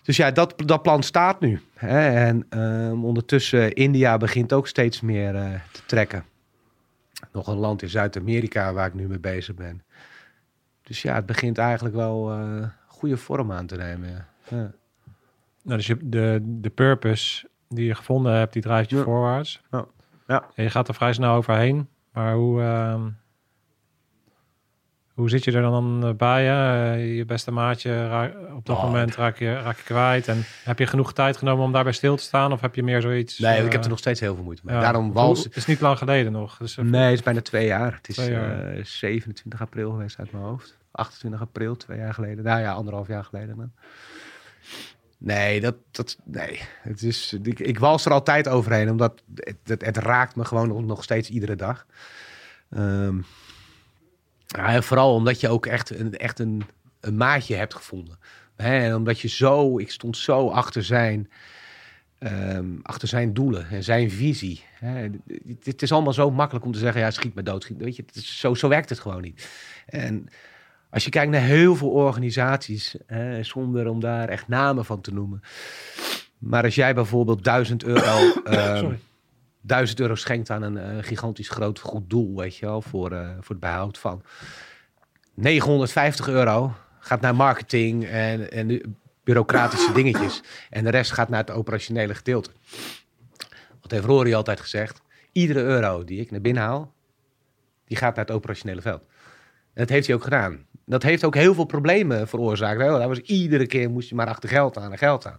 Dus 0.03 0.17
ja, 0.17 0.31
dat, 0.31 0.55
dat 0.57 0.83
plan 0.83 1.03
staat 1.03 1.41
nu. 1.41 1.61
Hè? 1.75 2.11
En 2.11 2.47
um, 2.61 3.05
ondertussen, 3.05 3.73
India 3.73 4.17
begint 4.17 4.53
ook 4.53 4.69
steeds 4.69 5.01
meer 5.01 5.35
uh, 5.35 5.51
te 5.73 5.81
trekken. 5.87 6.25
Nog 7.33 7.47
een 7.47 7.57
land 7.57 7.83
in 7.83 7.89
Zuid-Amerika 7.89 8.73
waar 8.73 8.87
ik 8.87 8.95
nu 8.95 9.09
mee 9.09 9.19
bezig 9.19 9.55
ben. 9.55 9.83
Dus 10.83 11.03
ja, 11.03 11.15
het 11.15 11.27
begint 11.27 11.59
eigenlijk 11.59 11.95
wel 11.95 12.39
uh, 12.39 12.67
goede 12.99 13.17
vorm 13.17 13.53
aan 13.53 13.67
te 13.67 13.77
nemen. 13.77 14.09
Ja. 14.09 14.27
Ja. 14.49 14.71
Nou, 15.63 15.77
dus 15.77 15.87
je, 15.87 15.97
de, 16.03 16.39
de 16.43 16.71
purpose 16.71 17.49
die 17.69 17.87
je 17.87 17.95
gevonden 17.95 18.33
hebt, 18.33 18.53
die 18.53 18.63
drijft 18.63 18.91
je 18.91 18.97
ja. 18.97 19.03
voorwaarts. 19.03 19.61
Ja. 19.71 19.87
ja. 20.27 20.45
En 20.55 20.65
je 20.65 20.71
gaat 20.71 20.89
er 20.89 20.95
vrij 20.95 21.13
snel 21.13 21.35
overheen. 21.35 21.89
Maar 22.13 22.35
hoe, 22.35 22.61
uh, 22.61 23.05
Hoe 25.15 25.31
zit 25.31 25.45
je 25.45 25.53
er 25.53 25.63
dan 25.63 26.05
eh, 26.07 26.15
bij? 26.15 26.49
Eh, 26.95 27.17
Je 27.17 27.25
beste 27.25 27.51
maatje, 27.51 28.09
ra- 28.09 28.33
op 28.55 28.67
dat 28.67 28.77
Oh, 28.77 28.83
moment 28.83 29.15
raak 29.17 29.39
je, 29.39 29.53
raak 29.55 29.77
je 29.77 29.83
kwijt. 29.83 30.29
En 30.29 30.43
heb 30.65 30.79
je 30.79 30.87
genoeg 30.87 31.13
tijd 31.13 31.37
genomen 31.37 31.65
om 31.65 31.73
daarbij 31.73 31.93
stil 31.93 32.17
te 32.17 32.23
staan? 32.23 32.53
Of 32.53 32.61
heb 32.61 32.75
je 32.75 32.83
meer 32.83 33.01
zoiets? 33.01 33.39
Nee, 33.39 33.59
ik 33.61 33.67
eh, 33.67 33.73
heb 33.73 33.83
er 33.85 33.89
nog 33.91 33.99
steeds 33.99 34.21
heel 34.21 34.35
veel 34.35 34.45
moeite 34.45 34.63
mee. 34.65 34.75
ja. 34.75 34.81
Daarom 34.81 35.13
wals... 35.13 35.45
Het 35.45 35.57
is 35.57 35.67
niet 35.67 35.81
lang 35.81 35.99
geleden 35.99 36.33
nog. 36.33 36.57
Dus 36.57 36.77
Nee, 36.77 37.03
het 37.05 37.13
is 37.19 37.23
bijna 37.23 37.41
twee 37.41 37.67
jaar. 37.67 37.95
Het 37.95 38.09
is 38.09 38.15
Twee 38.15 38.31
jaar. 38.31 38.73
eh, 38.77 38.85
27 38.85 39.61
april 39.61 39.91
geweest 39.91 40.19
uit 40.19 40.33
mijn 40.33 40.45
hoofd. 40.45 40.78
28 40.99 41.41
april, 41.41 41.77
twee 41.77 41.99
jaar 41.99 42.15
geleden. 42.15 42.45
Nou 42.45 42.61
ja, 42.61 42.73
anderhalf 42.73 43.09
jaar 43.09 43.25
geleden. 43.25 43.73
Nee, 45.19 45.61
dat, 45.61 45.75
dat, 45.91 46.19
nee. 46.25 46.61
Het 46.83 47.03
is, 47.03 47.33
ik, 47.43 47.59
ik 47.59 47.79
wals 47.79 48.05
er 48.05 48.13
altijd 48.13 48.49
overheen, 48.49 48.91
omdat 48.91 49.23
het, 49.35 49.81
het, 49.83 49.97
raakt 49.97 50.37
me 50.37 50.45
gewoon 50.45 50.87
nog, 50.87 51.03
steeds 51.03 51.31
iedere 51.31 51.57
dag. 51.57 51.87
Ehm, 52.71 53.17
ja, 54.47 54.67
en 54.67 54.83
vooral 54.83 55.15
omdat 55.15 55.41
je 55.41 55.49
ook 55.49 55.67
echt 55.67 55.91
een, 55.91 56.17
echt 56.17 56.39
een, 56.39 56.63
een 57.01 57.17
maatje 57.17 57.55
hebt 57.55 57.75
gevonden. 57.75 58.19
En 58.57 58.95
omdat 58.95 59.21
je 59.21 59.29
zo, 59.29 59.79
ik 59.79 59.91
stond 59.91 60.17
zo 60.17 60.49
achter 60.49 60.85
zijn, 60.85 61.31
ehm, 62.19 62.67
achter 62.83 63.09
zijn 63.09 63.35
doelen 63.35 63.69
en 63.69 63.85
zijn 63.85 64.11
visie. 64.11 64.65
Het, 65.65 65.83
is 65.83 65.93
allemaal 65.93 66.13
zo 66.13 66.31
makkelijk 66.31 66.65
om 66.65 66.73
te 66.73 66.79
zeggen, 66.79 67.01
ja, 67.01 67.11
schiet 67.11 67.35
me 67.35 67.43
dood. 67.43 67.63
Schiet, 67.63 67.77
weet 67.77 67.97
je, 67.97 68.05
het 68.07 68.25
zo, 68.25 68.55
zo 68.55 68.69
werkt 68.69 68.89
het 68.89 68.99
gewoon 68.99 69.23
niet. 69.23 69.49
En 69.87 70.29
als 70.91 71.05
je 71.05 71.11
kijkt 71.11 71.33
naar 71.33 71.41
heel 71.41 71.77
veel 71.77 71.91
organisaties, 71.91 72.97
hè, 73.07 73.43
zonder 73.43 73.89
om 73.89 74.01
daar 74.01 74.29
echt 74.29 74.49
namen 74.49 74.85
van 74.85 75.01
te 75.01 75.13
noemen. 75.13 75.43
Maar 76.39 76.65
als 76.65 76.75
jij 76.75 76.95
bijvoorbeeld 76.95 77.45
1000 77.45 77.85
euro. 77.85 78.19
1000 79.61 80.01
euro 80.01 80.15
schenkt 80.15 80.51
aan 80.51 80.63
een 80.63 80.79
eh, 80.79 80.97
gigantisch 81.01 81.49
groot 81.49 81.79
goed 81.79 82.11
doel, 82.11 82.37
weet 82.37 82.57
je 82.57 82.67
wel, 82.67 82.83
voor, 82.83 83.13
eh, 83.13 83.29
voor 83.41 83.55
het 83.55 83.61
behoud 83.61 83.99
van 83.99 84.23
950 85.35 86.29
euro 86.29 86.75
gaat 87.01 87.21
naar 87.21 87.35
marketing 87.35 88.07
en, 88.07 88.51
en 88.51 88.97
bureaucratische 89.25 89.93
dingetjes. 89.93 90.43
En 90.71 90.85
de 90.85 90.91
rest 90.91 91.13
gaat 91.13 91.29
naar 91.29 91.41
het 91.41 91.51
operationele 91.51 92.15
gedeelte. 92.15 92.51
Wat 93.81 93.91
heeft 93.91 94.05
Rory 94.05 94.35
altijd 94.35 94.61
gezegd? 94.61 95.03
Iedere 95.33 95.61
euro 95.61 96.05
die 96.05 96.21
ik 96.21 96.31
naar 96.31 96.41
binnen 96.41 96.63
haal, 96.63 96.93
die 97.85 97.97
gaat 97.97 98.17
naar 98.17 98.25
het 98.25 98.35
operationele 98.35 98.81
veld. 98.81 99.03
En 99.03 99.85
dat 99.85 99.89
heeft 99.89 100.07
hij 100.07 100.17
ook 100.17 100.25
gedaan. 100.25 100.67
Dat 100.89 101.03
heeft 101.03 101.25
ook 101.25 101.35
heel 101.35 101.55
veel 101.55 101.65
problemen 101.65 102.29
veroorzaakt. 102.29 102.81
hè. 102.81 102.89
Dat 102.89 103.09
was 103.09 103.21
iedere 103.21 103.67
keer 103.67 103.91
moest 103.91 104.09
je 104.09 104.15
maar 104.15 104.27
achter 104.27 104.49
geld 104.49 104.79
aan 104.79 104.93
en 104.93 104.99
geld 104.99 105.27
aan. 105.27 105.39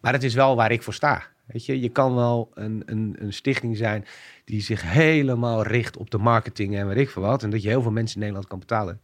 Maar 0.00 0.12
het 0.12 0.22
is 0.22 0.34
wel 0.34 0.56
waar 0.56 0.70
ik 0.70 0.82
voor 0.82 0.94
sta. 0.94 1.22
Weet 1.46 1.66
je, 1.66 1.80
je 1.80 1.88
kan 1.88 2.14
wel 2.14 2.50
een, 2.54 2.82
een, 2.86 3.16
een 3.18 3.32
stichting 3.32 3.76
zijn 3.76 4.04
die 4.44 4.60
zich 4.60 4.82
helemaal 4.82 5.62
richt 5.62 5.96
op 5.96 6.10
de 6.10 6.18
marketing 6.18 6.76
en 6.76 6.86
weet 6.86 6.96
ik 6.96 7.10
veel 7.10 7.22
wat. 7.22 7.42
En 7.42 7.50
dat 7.50 7.62
je 7.62 7.68
heel 7.68 7.82
veel 7.82 7.90
mensen 7.90 8.14
in 8.14 8.20
Nederland 8.20 8.48
kan 8.48 8.58
betalen. 8.58 9.00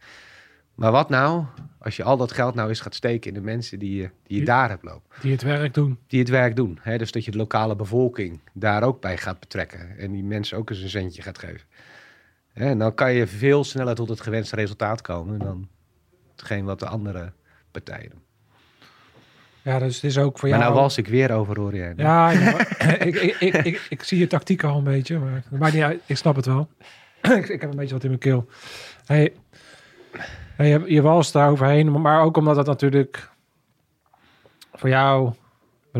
Maar 0.74 0.92
wat 0.92 1.08
nou 1.08 1.44
als 1.78 1.96
je 1.96 2.02
al 2.02 2.16
dat 2.16 2.32
geld 2.32 2.54
nou 2.54 2.68
eens 2.68 2.80
gaat 2.80 2.94
steken 2.94 3.28
in 3.28 3.34
de 3.34 3.44
mensen 3.44 3.78
die 3.78 3.96
je, 3.96 4.10
die 4.26 4.38
je 4.38 4.44
daar 4.44 4.68
hebt 4.68 4.84
lopen? 4.84 5.16
Die 5.20 5.32
het 5.32 5.42
werk 5.42 5.74
doen. 5.74 5.98
Die 6.06 6.18
het 6.18 6.28
werk 6.28 6.56
doen. 6.56 6.78
Hè? 6.80 6.98
Dus 6.98 7.12
dat 7.12 7.24
je 7.24 7.30
de 7.30 7.36
lokale 7.36 7.76
bevolking 7.76 8.40
daar 8.52 8.82
ook 8.82 9.00
bij 9.00 9.16
gaat 9.16 9.40
betrekken. 9.40 9.98
En 9.98 10.12
die 10.12 10.24
mensen 10.24 10.58
ook 10.58 10.70
eens 10.70 10.82
een 10.82 10.88
centje 10.88 11.22
gaat 11.22 11.38
geven. 11.38 11.66
En 12.52 12.78
dan 12.78 12.94
kan 12.94 13.12
je 13.12 13.26
veel 13.26 13.64
sneller 13.64 13.94
tot 13.94 14.08
het 14.08 14.20
gewenste 14.20 14.56
resultaat 14.56 15.00
komen 15.00 15.38
dan 15.38 15.68
hetgeen 16.36 16.64
wat 16.64 16.78
de 16.78 16.86
andere 16.86 17.32
partijen 17.70 18.10
doen. 18.10 18.24
Ja, 19.62 19.78
dus 19.78 19.94
het 19.94 20.04
is 20.04 20.18
ook 20.18 20.38
voor 20.38 20.48
Maar 20.48 20.58
jou... 20.58 20.70
nou 20.70 20.82
was 20.82 20.96
ik 20.96 21.08
weer 21.08 21.32
over 21.32 21.74
hè? 21.74 21.92
Ja, 21.96 22.30
ja, 22.30 22.50
maar 22.50 22.96
ik, 23.06 23.14
ik, 23.14 23.54
ik, 23.54 23.86
ik, 23.88 24.02
zie 24.02 24.18
je 24.18 24.26
tactiek 24.26 24.64
al 24.64 24.78
een 24.78 24.84
beetje, 24.84 25.18
maar 25.50 25.72
niet 25.72 25.82
uit. 25.82 26.02
Ik 26.06 26.16
snap 26.16 26.36
het 26.36 26.46
wel. 26.46 26.68
ik, 27.22 27.48
ik 27.48 27.60
heb 27.60 27.70
een 27.70 27.76
beetje 27.76 27.94
wat 27.94 28.02
in 28.02 28.08
mijn 28.08 28.20
keel. 28.20 28.48
Hey, 29.04 29.32
hey, 30.56 30.68
je, 30.68 30.82
je 30.86 31.02
walst 31.02 31.32
daar 31.32 31.50
overheen, 31.50 32.00
maar 32.00 32.22
ook 32.22 32.36
omdat 32.36 32.56
het 32.56 32.66
natuurlijk 32.66 33.30
voor 34.72 34.88
jou 34.88 35.32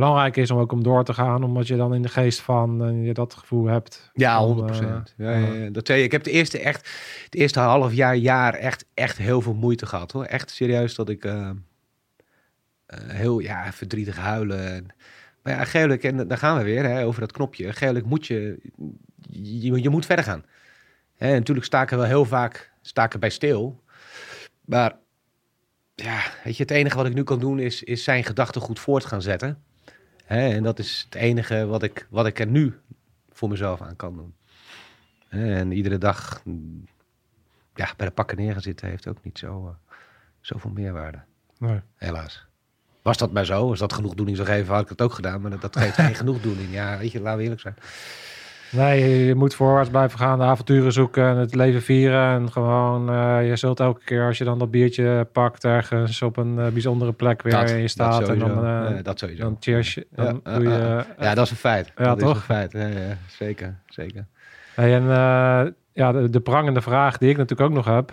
belangrijk 0.01 0.37
is 0.37 0.51
om 0.51 0.59
ook 0.59 0.73
om 0.73 0.83
door 0.83 1.05
te 1.05 1.15
gaan, 1.15 1.43
omdat 1.45 1.67
je 1.67 1.77
dan 1.77 1.95
in 1.95 2.03
de 2.03 2.09
geest 2.09 2.41
van 2.41 2.85
en 2.85 3.03
je 3.03 3.15
dat 3.15 3.35
gevoel 3.35 3.67
hebt. 3.67 4.11
Ja, 4.15 4.37
van, 4.37 4.47
100 4.47 4.71
eh, 4.71 4.79
ja, 4.81 5.03
ja, 5.17 5.53
ja. 5.53 5.71
Dat 5.71 5.87
zei 5.87 5.99
je. 5.99 6.05
Ik 6.05 6.13
heb 6.13 6.23
de 6.23 6.31
eerste 6.31 6.59
echt, 6.61 6.89
het 7.25 7.35
eerste 7.35 7.61
half 7.61 7.93
jaar, 7.93 8.17
jaar 8.17 8.55
echt, 8.55 8.85
echt 8.95 9.17
heel 9.19 9.41
veel 9.41 9.55
moeite 9.55 9.87
gehad 9.87 10.13
hoor. 10.13 10.25
Echt 10.25 10.51
serieus 10.51 10.95
dat 10.95 11.09
ik 11.09 11.25
eh, 11.25 11.51
eh, 12.87 12.99
heel 13.07 13.39
ja, 13.39 13.73
verdrietig 13.73 14.17
huilen. 14.17 14.73
En- 14.75 14.87
Maar 15.43 15.53
ja, 15.55 15.65
geelijk, 15.65 16.05
en 16.05 16.29
daar 16.29 16.39
gaan 16.39 16.59
we 16.59 16.65
weer 16.65 16.85
hè, 16.85 17.05
over 17.05 17.21
dat 17.21 17.33
knopje. 17.33 17.73
Geelijk 17.73 18.07
moet 18.07 18.27
je, 18.27 18.59
je, 19.31 19.83
je 19.83 19.89
moet 19.91 20.07
verder 20.07 20.25
gaan. 20.25 20.45
Hè, 21.17 21.33
natuurlijk 21.33 21.67
sta 21.67 21.83
ik 21.83 21.91
er 21.91 21.97
wel 21.99 22.07
heel 22.07 22.25
vaak 22.25 22.73
sta 22.83 23.05
ik 23.05 23.13
er 23.13 23.19
bij 23.19 23.31
stil. 23.31 23.83
Maar 24.65 24.97
ja, 25.95 26.21
weet 26.45 26.57
je, 26.57 26.63
het 26.63 26.73
enige 26.73 26.97
wat 26.97 27.07
ik 27.07 27.15
nu 27.15 27.23
kan 27.23 27.39
doen 27.39 27.59
is, 27.59 27.83
is 27.83 28.05
zijn 28.05 28.25
gedachten 28.25 28.61
goed 28.61 28.79
voort 28.81 29.05
gaan 29.05 29.23
zetten. 29.23 29.63
Hè, 30.27 30.49
en 30.49 30.63
dat 30.63 30.79
is 30.79 31.03
het 31.05 31.15
enige 31.15 31.67
wat 31.67 31.83
ik, 31.83 32.07
wat 32.11 32.27
ik 32.27 32.39
er 32.39 32.47
nu 32.47 32.79
voor 33.31 33.49
mezelf 33.49 33.81
aan 33.81 33.97
kan 33.97 34.17
doen. 34.17 34.35
En 35.29 35.73
iedere 35.73 35.99
dag 35.99 36.41
mm, 36.45 36.85
ja, 37.75 37.93
bij 37.97 38.07
de 38.07 38.13
pakken 38.13 38.37
neergezitten 38.37 38.89
heeft 38.89 39.09
ook 39.09 39.23
niet 39.23 39.39
zo, 39.39 39.67
eh, 39.67 39.97
zoveel 40.41 40.71
meerwaarde. 40.71 41.21
Nee. 41.59 41.81
Helaas. 41.97 42.47
Was 43.03 43.17
dat 43.17 43.33
maar 43.33 43.45
zo? 43.45 43.69
Als 43.69 43.79
dat 43.79 43.93
genoegdoening 43.93 44.37
zou 44.37 44.49
geven, 44.49 44.75
had 44.75 44.83
ik 44.83 44.89
het 44.89 45.03
ook 45.03 45.13
gedaan. 45.13 45.41
Maar 45.41 45.51
dat, 45.51 45.63
dat 45.63 45.77
geeft 45.77 45.95
geen 45.95 46.15
genoegdoening. 46.25 46.73
Ja, 46.73 46.99
weet 46.99 47.13
je, 47.13 47.21
laten 47.21 47.37
we 47.37 47.43
eerlijk 47.43 47.61
zijn. 47.61 47.77
Nee, 48.71 49.25
je 49.27 49.35
moet 49.35 49.55
voorwaarts 49.55 49.91
blijven 49.91 50.19
gaan, 50.19 50.39
de 50.39 50.45
avonturen 50.45 50.93
zoeken 50.93 51.25
en 51.25 51.37
het 51.37 51.55
leven 51.55 51.83
vieren. 51.83 52.35
En 52.41 52.53
gewoon, 52.53 53.11
eh, 53.11 53.49
je 53.49 53.57
zult 53.57 53.81
elke 53.81 54.05
keer 54.05 54.27
als 54.27 54.39
je 54.39 54.45
dan 54.45 54.59
dat 54.59 54.71
biertje 54.71 55.29
pakt 55.33 55.65
ergens 55.65 56.23
op 56.23 56.37
een 56.37 56.59
eh, 56.59 56.67
bijzondere 56.67 57.13
plek 57.13 57.43
weer 57.43 57.53
Dat- 57.53 57.71
in 57.71 57.75
je 57.77 57.81
dat 57.83 57.91
staat. 57.91 58.21
en 58.21 58.27
sowieso. 58.27 58.47
dan, 58.55 58.67
eh, 58.97 59.03
dat 59.03 59.19
sowieso. 59.19 59.43
dan 59.43 59.57
cheers 59.61 59.95
je. 59.95 60.07
Dan 60.11 60.41
Ja, 60.45 60.55
doe 60.59 60.69
je, 60.69 61.05
ja, 61.19 61.35
dat 61.35 61.45
is 61.45 61.51
een 61.51 61.57
feit. 61.57 61.93
Ja, 61.97 62.05
dat 62.05 62.19
toch? 62.19 62.31
is 62.31 62.37
een 62.37 62.43
feit. 62.43 62.73
Ja, 62.73 62.87
ja, 62.87 63.17
zeker, 63.29 63.77
zeker. 63.87 64.27
Hey, 64.75 64.95
en 64.95 65.05
ja, 65.93 66.13
de, 66.13 66.31
de 66.31 66.41
prangende 66.41 66.81
vraag 66.83 67.19
die 67.19 67.31
ik 67.31 67.37
natuurlijk 67.37 67.71
ook 67.71 67.77
nog 67.77 67.85
heb. 67.85 68.13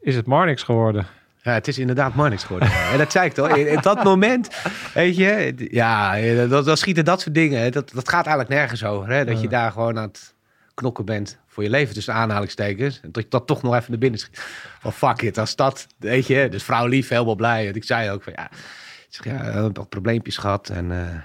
Is 0.00 0.16
het 0.16 0.26
Marnix 0.26 0.62
geworden? 0.62 1.06
Ja, 1.42 1.52
het 1.52 1.68
is 1.68 1.78
inderdaad 1.78 2.14
Marnix 2.14 2.44
geworden. 2.44 2.70
en 2.92 2.98
dat 2.98 3.12
zei 3.12 3.26
ik 3.26 3.32
toch. 3.32 3.56
In, 3.56 3.68
in 3.68 3.78
dat 3.80 4.04
moment, 4.04 4.48
weet 4.94 5.16
je, 5.16 5.54
ja, 5.70 6.20
dat, 6.46 6.64
dat 6.64 6.78
schieten 6.78 7.04
dat 7.04 7.20
soort 7.20 7.34
dingen. 7.34 7.72
Dat, 7.72 7.90
dat 7.94 8.08
gaat 8.08 8.26
eigenlijk 8.26 8.48
nergens 8.48 8.84
over. 8.84 9.10
Hè? 9.10 9.24
Dat 9.24 9.40
je 9.40 9.48
daar 9.48 9.72
gewoon 9.72 9.98
aan 9.98 10.08
het 10.08 10.34
knokken 10.74 11.04
bent 11.04 11.38
voor 11.46 11.62
je 11.62 11.70
leven 11.70 11.94
tussen 11.94 12.14
aanhalingstekens. 12.14 13.00
En 13.02 13.12
dat 13.12 13.22
je 13.22 13.28
dat 13.28 13.46
toch 13.46 13.62
nog 13.62 13.74
even 13.74 13.90
naar 13.90 13.98
binnen 13.98 14.20
schiet. 14.20 14.40
Van 14.80 14.92
fuck 14.92 15.22
it, 15.22 15.38
als 15.38 15.56
dat, 15.56 15.86
weet 15.98 16.26
je. 16.26 16.48
Dus 16.48 16.62
vrouw 16.62 16.86
lief, 16.86 17.08
helemaal 17.08 17.34
blij. 17.34 17.64
Want 17.64 17.76
ik 17.76 17.84
zei 17.84 18.10
ook 18.10 18.22
van 18.22 18.32
ja, 18.36 18.44
ik 18.50 19.06
zeg, 19.08 19.24
ja, 19.24 19.38
we 19.38 19.44
hebben 19.44 19.74
wat 19.74 19.88
probleempjes 19.88 20.36
gehad. 20.36 20.68
En 20.68 20.90
eh, 20.90 21.20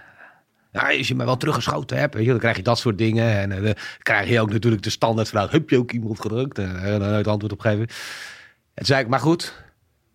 ja, 0.71 0.97
als 0.97 1.07
je 1.07 1.15
me 1.15 1.25
wel 1.25 1.37
teruggeschoten 1.37 1.97
hebt, 1.97 2.13
weet 2.13 2.23
je, 2.23 2.29
dan 2.29 2.39
krijg 2.39 2.55
je 2.55 2.63
dat 2.63 2.77
soort 2.77 2.97
dingen. 2.97 3.39
En 3.39 3.51
eh, 3.51 3.63
dan 3.63 3.73
krijg 4.01 4.29
je 4.29 4.41
ook 4.41 4.51
natuurlijk 4.51 4.83
de 4.83 4.89
standaardvraag, 4.89 5.51
heb 5.51 5.69
je 5.69 5.77
ook 5.77 5.91
iemand 5.91 6.21
gedrukt? 6.21 6.57
En 6.59 6.83
eh, 6.83 6.99
dan 6.99 7.01
het 7.01 7.27
antwoord 7.27 7.53
op 7.53 7.59
geven. 7.59 7.79
En 7.81 7.87
toen 8.73 8.85
zei 8.85 9.01
ik, 9.01 9.07
maar 9.07 9.19
goed, 9.19 9.64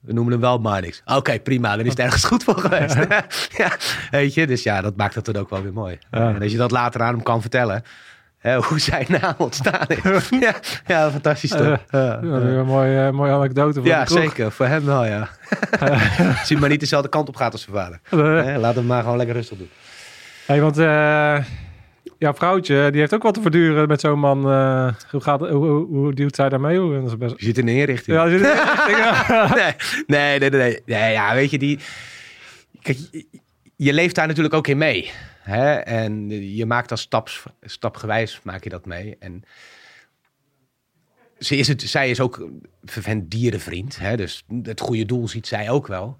we 0.00 0.12
noemen 0.12 0.32
hem 0.32 0.40
wel 0.40 0.58
Marnix. 0.58 1.02
Oké, 1.04 1.38
prima, 1.40 1.76
dan 1.76 1.84
is 1.84 1.90
het 1.90 1.98
ergens 1.98 2.24
goed 2.24 2.44
voor 2.44 2.58
geweest. 2.58 2.96
ja, 3.62 3.70
weet 4.10 4.34
je, 4.34 4.46
dus 4.46 4.62
ja, 4.62 4.80
dat 4.80 4.96
maakt 4.96 5.14
het 5.14 5.24
dan 5.24 5.36
ook 5.36 5.50
wel 5.50 5.62
weer 5.62 5.72
mooi. 5.72 5.98
Ja. 6.10 6.28
En 6.34 6.42
als 6.42 6.52
je 6.52 6.58
dat 6.58 6.70
later 6.70 7.02
aan 7.02 7.14
hem 7.14 7.22
kan 7.22 7.40
vertellen, 7.40 7.82
hè, 8.38 8.56
hoe 8.56 8.78
zijn 8.78 9.06
naam 9.20 9.34
ontstaan 9.36 9.86
is. 9.86 10.28
ja, 10.40 10.54
ja, 10.86 11.10
fantastisch 11.10 11.50
toch? 11.50 11.60
Eh, 11.60 11.76
Ja, 11.90 12.00
Ja, 12.00 12.20
weer 12.20 12.58
een 12.58 12.66
mooie, 12.66 13.12
mooie 13.12 13.32
anekdote 13.32 13.78
voor 13.78 13.88
ja 13.88 14.06
zeker, 14.06 14.52
voor 14.52 14.66
hem 14.66 14.84
wel, 14.84 15.04
ja. 15.04 15.28
Hij 16.46 16.56
maar 16.58 16.68
niet 16.68 16.80
dezelfde 16.80 17.08
kant 17.08 17.28
op 17.28 17.36
gaat 17.36 17.52
als 17.52 17.62
zijn 17.62 17.76
vader. 17.76 18.00
Eh, 18.54 18.60
laat 18.60 18.74
hem 18.74 18.86
maar 18.86 19.02
gewoon 19.02 19.16
lekker 19.16 19.36
rustig 19.36 19.58
doen. 19.58 19.70
hey, 20.46 20.60
want 20.60 20.78
eh 20.78 21.38
jouw 22.20 22.34
vrouwtje, 22.34 22.88
die 22.90 23.00
heeft 23.00 23.14
ook 23.14 23.22
wat 23.22 23.34
te 23.34 23.40
verduren 23.40 23.88
met 23.88 24.00
zo'n 24.00 24.18
man. 24.18 24.50
eh, 24.50 24.94
hoe, 25.10 25.20
gaat, 25.20 25.40
hoe, 25.40 25.48
hoe, 25.50 25.86
hoe 25.86 26.14
duwt 26.14 26.34
zij 26.34 26.48
daarmee? 26.48 26.78
Hoe, 26.78 26.94
dat 26.94 27.06
is 27.06 27.16
best... 27.16 27.34
Je 27.38 27.44
zit 27.44 27.58
in 27.58 27.66
de 27.66 27.72
inrichting. 27.72 28.16
Ja, 28.16 28.28
zit 28.28 28.40
nee, 29.56 29.74
nee, 30.06 30.38
nee, 30.38 30.50
nee, 30.50 30.60
nee. 30.60 30.82
Nee, 30.86 31.12
ja, 31.12 31.34
weet 31.34 31.50
je, 31.50 31.58
die... 31.58 31.78
Kijk, 32.82 32.98
je, 33.76 33.92
leeft 33.92 34.14
daar 34.14 34.26
natuurlijk 34.26 34.54
ook 34.54 34.66
in 34.66 34.78
mee. 34.78 35.10
Hè? 35.42 35.74
En 35.74 36.30
je 36.56 36.66
maakt 36.66 36.88
dat 36.88 36.98
staps, 36.98 37.42
stapgewijs, 37.60 38.40
maak 38.42 38.64
je 38.64 38.70
dat 38.70 38.86
mee. 38.86 39.16
En 39.18 39.44
ze 41.38 41.56
is 41.56 41.68
het, 41.68 41.82
zij 41.82 42.10
is 42.10 42.20
ook 42.20 42.36
een 42.36 42.62
vervent 42.84 43.30
dierenvriend. 43.30 43.98
Hè? 43.98 44.16
Dus 44.16 44.44
het 44.62 44.80
goede 44.80 45.04
doel 45.06 45.28
ziet 45.28 45.46
zij 45.46 45.70
ook 45.70 45.86
wel. 45.86 46.16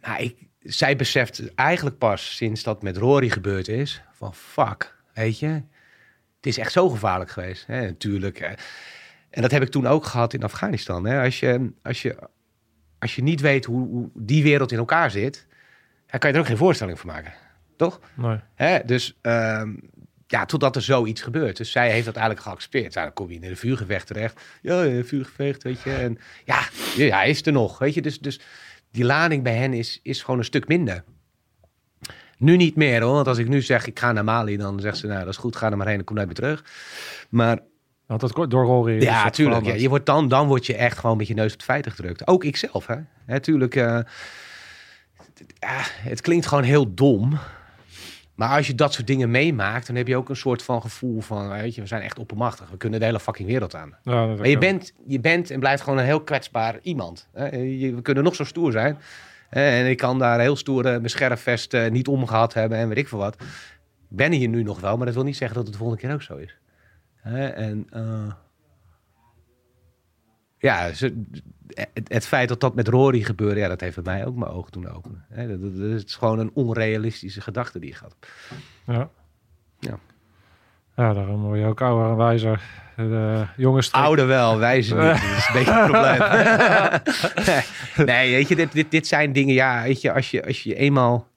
Maar 0.00 0.20
ik, 0.20 0.36
zij 0.60 0.96
beseft 0.96 1.54
eigenlijk 1.54 1.98
pas 1.98 2.36
sinds 2.36 2.62
dat 2.62 2.82
met 2.82 2.96
Rory 2.96 3.28
gebeurd 3.28 3.68
is... 3.68 4.02
van 4.12 4.34
fuck, 4.34 4.93
weet 5.14 5.38
je... 5.38 5.62
Het 6.36 6.52
is 6.52 6.58
echt 6.58 6.72
zo 6.72 6.88
gevaarlijk 6.88 7.30
geweest. 7.30 7.66
Hè? 7.66 7.80
Natuurlijk... 7.80 8.38
hè. 8.38 8.52
En 9.30 9.42
dat 9.42 9.50
heb 9.50 9.62
ik 9.62 9.68
toen 9.68 9.86
ook 9.86 10.04
gehad 10.04 10.32
in 10.32 10.42
Afghanistan. 10.42 11.06
Hè? 11.06 11.22
Als, 11.22 11.40
je, 11.40 11.72
als, 11.82 12.02
je, 12.02 12.16
als 12.98 13.14
je 13.14 13.22
niet 13.22 13.40
weet 13.40 13.64
hoe, 13.64 13.88
hoe 13.88 14.10
die 14.14 14.42
wereld 14.42 14.72
in 14.72 14.78
elkaar 14.78 15.10
zit, 15.10 15.46
dan 16.06 16.18
kan 16.18 16.30
je 16.30 16.34
er 16.36 16.42
ook 16.42 16.48
geen 16.48 16.56
voorstelling 16.56 16.98
van 16.98 17.10
maken. 17.10 17.32
Toch? 17.76 18.00
Nee. 18.14 18.38
Hè? 18.54 18.78
Dus 18.84 19.18
ehm, 19.20 19.74
ja, 20.26 20.46
totdat 20.46 20.76
er 20.76 20.82
zoiets 20.82 21.22
gebeurt. 21.22 21.56
Dus 21.56 21.70
zij 21.70 21.90
heeft 21.90 22.04
dat 22.04 22.16
eigenlijk 22.16 22.46
geaccepteerd. 22.46 22.92
Ja, 22.92 23.02
dan 23.02 23.12
kom 23.12 23.28
je 23.28 23.34
in 23.34 23.44
een 23.44 23.56
vuurgevecht 23.56 24.06
terecht. 24.06 24.40
Ja, 24.62 24.84
een 24.84 25.06
vuurgevecht, 25.06 25.62
weet 25.62 25.82
je. 25.82 25.92
En 25.92 26.18
ja, 26.44 26.68
ja, 26.96 27.16
hij 27.16 27.30
is 27.30 27.46
er 27.46 27.52
nog, 27.52 27.78
weet 27.78 27.94
je. 27.94 28.02
Dus, 28.02 28.18
dus 28.20 28.40
die 28.90 29.04
lading 29.04 29.42
bij 29.42 29.56
hen 29.56 29.72
is, 29.72 30.00
is 30.02 30.22
gewoon 30.22 30.38
een 30.38 30.44
stuk 30.44 30.68
minder. 30.68 31.04
Nu 32.44 32.56
niet 32.56 32.76
meer 32.76 33.02
hoor, 33.02 33.12
want 33.14 33.26
als 33.26 33.38
ik 33.38 33.48
nu 33.48 33.62
zeg 33.62 33.86
ik 33.86 33.98
ga 33.98 34.12
naar 34.12 34.24
Mali, 34.24 34.56
dan 34.56 34.80
zegt 34.80 34.96
ze 34.96 35.06
nou 35.06 35.18
dat 35.18 35.28
is 35.28 35.36
goed, 35.36 35.56
ga 35.56 35.70
er 35.70 35.76
maar 35.76 35.86
heen 35.86 35.98
en 35.98 36.04
kom 36.04 36.16
daar 36.16 36.24
weer 36.26 36.34
terug. 36.34 36.64
Maar 37.28 37.58
Want 38.06 38.20
dat 38.20 38.50
doorrollen 38.50 39.00
ja, 39.00 39.30
tuurlijk. 39.30 39.64
Ja, 39.66 39.74
je 39.82 39.88
wordt 39.88 40.06
dan, 40.06 40.28
dan 40.28 40.46
word 40.46 40.66
je 40.66 40.76
echt 40.76 40.98
gewoon 40.98 41.16
met 41.16 41.26
je 41.26 41.34
neus 41.34 41.46
op 41.52 41.56
het 41.58 41.62
feiten 41.64 41.92
gedrukt. 41.92 42.26
Ook 42.26 42.44
ikzelf, 42.44 42.86
hè. 42.86 42.96
hè 43.26 43.40
tuurlijk, 43.40 43.74
eh, 43.76 43.98
het- 46.02 46.20
klinkt 46.20 46.46
gewoon 46.46 46.64
heel 46.64 46.94
dom. 46.94 47.38
Maar 48.34 48.56
als 48.56 48.66
je 48.66 48.74
dat 48.74 48.92
soort 48.92 49.06
dingen 49.06 49.30
meemaakt, 49.30 49.86
dan 49.86 49.96
heb 49.96 50.06
je 50.08 50.16
ook 50.16 50.28
een 50.28 50.36
soort 50.36 50.62
van 50.62 50.80
gevoel 50.82 51.20
van, 51.20 51.48
weet 51.48 51.74
je, 51.74 51.80
we 51.80 51.86
zijn 51.86 52.02
echt 52.02 52.18
oppermachtig. 52.18 52.70
We 52.70 52.76
kunnen 52.76 52.98
de 53.00 53.04
hele 53.06 53.20
fucking 53.20 53.48
wereld 53.48 53.74
aan. 53.74 53.94
Ja, 54.02 54.26
Maar 54.26 54.48
je 54.48 54.58
bent, 54.58 54.92
je 55.06 55.20
bent 55.20 55.50
en 55.50 55.60
blijft 55.60 55.82
gewoon 55.82 55.98
een 55.98 56.04
heel 56.04 56.20
kwetsbaar 56.22 56.78
iemand. 56.82 57.28
hè. 57.32 57.56
Je- 57.56 57.94
We 57.94 58.02
kunnen 58.02 58.24
nog 58.24 58.34
zo 58.34 58.44
stoer 58.44 58.72
zijn. 58.72 58.98
Hè, 59.54 59.80
En 59.80 59.90
ik 59.90 59.96
kan 59.96 60.18
daar 60.18 60.40
heel 60.40 60.56
stoer 60.56 60.86
eh, 60.86 60.90
mijn 60.90 61.10
scherfvest 61.10 61.74
eh, 61.74 61.90
niet 61.90 62.08
omgehad 62.08 62.54
hebben 62.54 62.78
en 62.78 62.88
weet 62.88 62.98
ik 62.98 63.08
veel 63.08 63.18
wat. 63.18 63.34
Ik 64.10 64.16
ben 64.16 64.32
hier 64.32 64.48
nu 64.48 64.62
nog 64.62 64.80
wel, 64.80 64.96
maar 64.96 65.06
dat 65.06 65.14
wil 65.14 65.24
niet 65.24 65.36
zeggen 65.36 65.56
dat 65.56 65.64
het 65.64 65.72
de 65.72 65.80
volgende 65.80 66.02
keer 66.02 66.14
ook 66.14 66.22
zo 66.22 66.36
is. 66.36 66.58
En 67.22 67.86
eh, 67.90 68.32
ja, 70.58 70.90
het, 71.92 72.08
het 72.08 72.26
feit 72.26 72.48
dat 72.48 72.60
dat 72.60 72.74
met 72.74 72.88
Rory 72.88 73.22
gebeurde, 73.22 73.60
ja, 73.60 73.68
dat 73.68 73.80
heeft 73.80 74.02
bij 74.02 74.14
mij 74.14 74.26
ook 74.26 74.36
mijn 74.36 74.50
ogen 74.50 74.72
doen 74.72 74.88
openen. 74.88 75.24
Hè, 75.28 75.48
dat, 75.48 75.60
dat, 75.60 75.76
dat 75.76 76.04
is 76.04 76.14
gewoon 76.14 76.38
een 76.38 76.50
onrealistische 76.54 77.40
gedachte 77.40 77.78
die 77.78 77.88
je 77.88 77.96
gaat. 77.96 78.16
Ja. 78.86 79.10
Ja. 79.78 79.98
Ja, 80.96 81.12
daarom 81.12 81.42
word 81.42 81.58
je 81.58 81.66
ook 81.66 81.80
ouder 81.80 82.10
en 82.10 82.16
wijzer. 82.16 82.60
De 82.96 83.46
jongens... 83.56 83.92
Ouder 83.92 84.26
wel, 84.26 84.58
wijze 84.58 84.94
niet. 84.94 85.04
Dat 85.22 85.36
is 85.36 85.46
een 85.46 85.52
beetje 85.52 85.72
een 85.72 85.90
probleem. 85.90 86.18
nee, 88.14 88.30
weet 88.30 88.48
je, 88.48 88.56
dit, 88.56 88.72
dit, 88.72 88.90
dit 88.90 89.06
zijn 89.06 89.32
dingen, 89.32 89.54
ja, 89.54 89.82
weet 89.82 90.00
je, 90.00 90.12
als 90.12 90.30
je, 90.30 90.44
als 90.44 90.62
je 90.62 90.74
eenmaal 90.74 91.28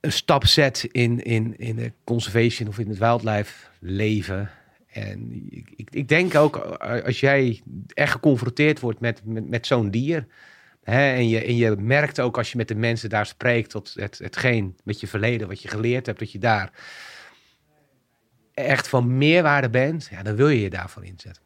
een 0.00 0.12
stap 0.12 0.46
zet 0.46 0.88
in, 0.90 1.22
in, 1.22 1.58
in 1.58 1.76
de 1.76 1.92
conservation 2.04 2.68
of 2.68 2.78
in 2.78 2.88
het 2.88 2.98
wildlife 2.98 3.66
leven. 3.80 4.50
En 4.88 5.46
ik, 5.50 5.72
ik, 5.76 5.88
ik 5.90 6.08
denk 6.08 6.34
ook, 6.34 6.56
eh, 6.56 7.04
als 7.04 7.20
jij 7.20 7.62
echt 7.94 8.12
geconfronteerd 8.12 8.80
wordt 8.80 9.00
met, 9.00 9.20
met, 9.24 9.48
met 9.48 9.66
zo'n 9.66 9.90
dier. 9.90 10.26
Hè, 10.82 11.12
en, 11.12 11.28
je, 11.28 11.44
en 11.44 11.56
je 11.56 11.76
merkt 11.78 12.20
ook 12.20 12.36
als 12.36 12.50
je 12.50 12.56
met 12.56 12.68
de 12.68 12.74
mensen 12.74 13.08
daar 13.08 13.26
spreekt, 13.26 13.70
tot 13.70 13.94
het, 13.94 14.18
hetgeen 14.18 14.76
met 14.84 15.00
je 15.00 15.06
verleden, 15.06 15.48
wat 15.48 15.62
je 15.62 15.68
geleerd 15.68 16.06
hebt, 16.06 16.18
dat 16.18 16.32
je 16.32 16.38
daar 16.38 16.70
echt 18.66 18.88
van 18.88 19.18
meerwaarde 19.18 19.68
bent, 19.70 20.08
ja, 20.10 20.22
dan 20.22 20.36
wil 20.36 20.48
je 20.48 20.60
je 20.60 20.70
daarvan 20.70 21.02
inzetten. 21.04 21.42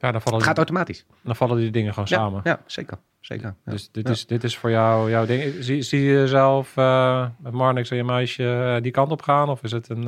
Ja, 0.00 0.12
dan 0.12 0.22
vallen, 0.22 0.24
Het 0.24 0.32
die, 0.32 0.42
gaat 0.42 0.56
automatisch. 0.56 1.04
dan 1.20 1.36
vallen 1.36 1.56
die 1.56 1.70
dingen 1.70 1.92
gewoon 1.94 2.08
Ja, 2.10 2.16
samen. 2.16 2.40
Ja, 2.44 2.60
zeker. 2.66 2.98
zeker. 3.20 3.54
Ja. 3.64 3.72
Dus 3.72 3.88
dit, 3.92 4.06
Ja. 4.06 4.12
is, 4.12 4.26
dit 4.26 4.44
is 4.44 4.56
voor 4.58 4.70
jou 4.70 5.10
jouw 5.10 5.26
ding. 5.26 5.54
Zie, 5.60 5.82
zie 5.82 6.00
je 6.04 6.12
jezelf 6.12 6.76
eh, 6.76 7.26
met 7.38 7.52
Marnix 7.52 7.90
en 7.90 7.96
je 7.96 8.04
meisje 8.04 8.74
eh, 8.76 8.82
die 8.82 8.92
kant 8.92 9.10
op 9.10 9.22
gaan? 9.22 9.48
Of 9.48 9.62
is 9.62 9.72
het 9.72 9.88
een... 9.88 10.06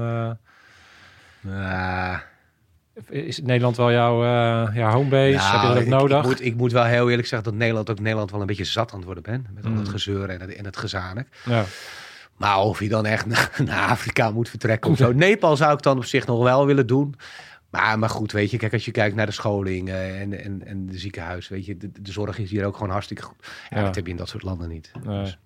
Ah, 1.49 2.19
is 3.09 3.41
Nederland 3.41 3.77
wel 3.77 3.93
jouw, 3.93 4.23
jouw 4.75 4.91
homebase? 4.93 5.37
nou, 5.37 5.53
Heb 5.53 5.61
je 5.63 5.67
dat 5.69 5.77
ook 5.77 5.83
ik, 5.83 5.89
nodig? 5.89 6.19
Ik 6.19 6.25
moet, 6.25 6.45
ik 6.45 6.55
moet 6.57 6.73
wel 6.73 6.85
heel 6.85 7.11
eerlijk 7.11 7.29
zeggen 7.29 7.51
dat 7.51 7.59
Nederland 7.59 7.91
ook 7.91 8.01
Nederland 8.01 8.31
wel 8.31 8.41
een 8.41 8.47
beetje 8.47 8.65
zat 8.65 8.91
aan 8.91 8.97
het 8.97 9.05
worden 9.05 9.23
ben. 9.23 9.47
Met 9.55 9.65
al 9.65 9.71
Mm. 9.71 9.79
het 9.79 9.89
gezeur 9.89 10.29
en 10.29 10.41
het, 10.41 10.55
en 10.55 10.65
het 10.65 10.77
gezanik. 10.77 11.27
Ja. 11.45 11.65
Maar 12.37 12.59
of 12.59 12.81
je 12.81 12.89
dan 12.89 13.07
echt 13.07 13.27
naar, 13.33 13.51
naar 13.65 13.89
Afrika 13.89 14.31
moet 14.31 14.49
vertrekken 14.49 14.91
of 14.91 14.97
zo. 14.97 15.13
Nepal 15.27 15.57
zou 15.57 15.73
ik 15.73 15.83
dan 15.83 15.97
op 15.97 16.05
zich 16.05 16.27
nog 16.27 16.43
wel 16.43 16.67
willen 16.67 16.87
doen. 16.87 17.15
Maar, 17.71 17.99
maar 17.99 18.09
goed, 18.11 18.33
weet 18.33 18.51
je, 18.51 18.57
kijk, 18.57 18.73
als 18.73 18.85
je 18.85 18.91
kijkt 18.91 19.17
naar 19.17 19.27
de 19.27 19.33
scholing 19.33 19.89
en, 19.91 20.45
en, 20.45 20.67
en 20.67 20.87
de 20.87 20.99
ziekenhuis, 20.99 21.49
weet 21.49 21.67
je, 21.67 21.77
de, 21.77 21.91
de 22.01 22.13
zorg 22.13 22.39
is 22.39 22.51
hier 22.51 22.65
ook 22.65 22.75
gewoon 22.77 22.91
hartstikke 22.91 23.23
goed. 23.23 23.37
Ja, 23.71 23.79
Ja. 23.79 23.85
dat 23.85 23.95
heb 23.95 24.05
je 24.05 24.11
in 24.11 24.17
dat 24.19 24.29
soort 24.29 24.43
landen 24.43 24.69
niet. 24.69 24.91
Nee. 25.05 25.23
Dus, 25.23 25.39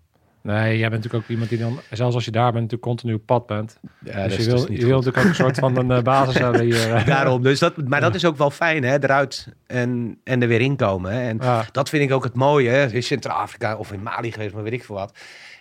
nee, 0.43 0.79
jij 0.79 0.89
bent 0.89 1.03
natuurlijk 1.03 1.25
ook 1.25 1.31
iemand 1.31 1.49
die 1.51 1.59
dan... 1.59 1.81
Zelfs 1.91 2.15
als 2.15 2.25
je 2.25 2.31
daar 2.31 2.53
bent, 2.53 2.55
natuurlijk 2.55 2.83
continu 2.83 3.15
op 3.15 3.27
pad 3.27 3.47
bent. 3.47 3.79
ja, 4.05 4.13
dus 4.13 4.13
dat 4.23 4.33
je 4.33 4.37
is 4.39 4.47
wil, 4.47 4.67
niet 4.69 4.79
je 4.81 4.87
wil 4.87 4.97
natuurlijk 4.97 5.25
ook 5.25 5.31
een 5.31 5.35
soort 5.35 5.59
van 5.59 5.77
een 5.77 5.91
eh, 5.91 6.03
basis 6.03 6.39
hebben 6.45 6.61
hier. 6.63 6.93
eh. 6.93 7.07
Daarom, 7.07 7.43
dus 7.43 7.59
dat, 7.59 7.89
maar 7.89 8.01
dat 8.01 8.15
is 8.15 8.25
ook 8.25 8.37
wel 8.37 8.51
fijn, 8.51 8.85
hè, 8.85 9.03
eruit 9.03 9.49
en, 9.67 10.19
en 10.25 10.43
er 10.43 10.49
weer 10.49 10.61
inkomen. 10.61 11.13
Hè. 11.13 11.21
En 11.29 11.39
dat 11.73 11.89
vind 11.89 12.03
ik 12.03 12.13
ook 12.13 12.25
het 12.25 12.35
mooie. 12.35 12.69
Hè. 12.71 12.87
In 12.93 13.03
Centraal-Afrika 13.03 13.77
of 13.77 13.93
in 13.93 14.03
Mali 14.03 14.33
geweest, 14.33 14.55
maar 14.55 14.63
weet 14.63 14.73
ik 14.73 14.85
veel 14.85 14.95
wat. 14.97 15.19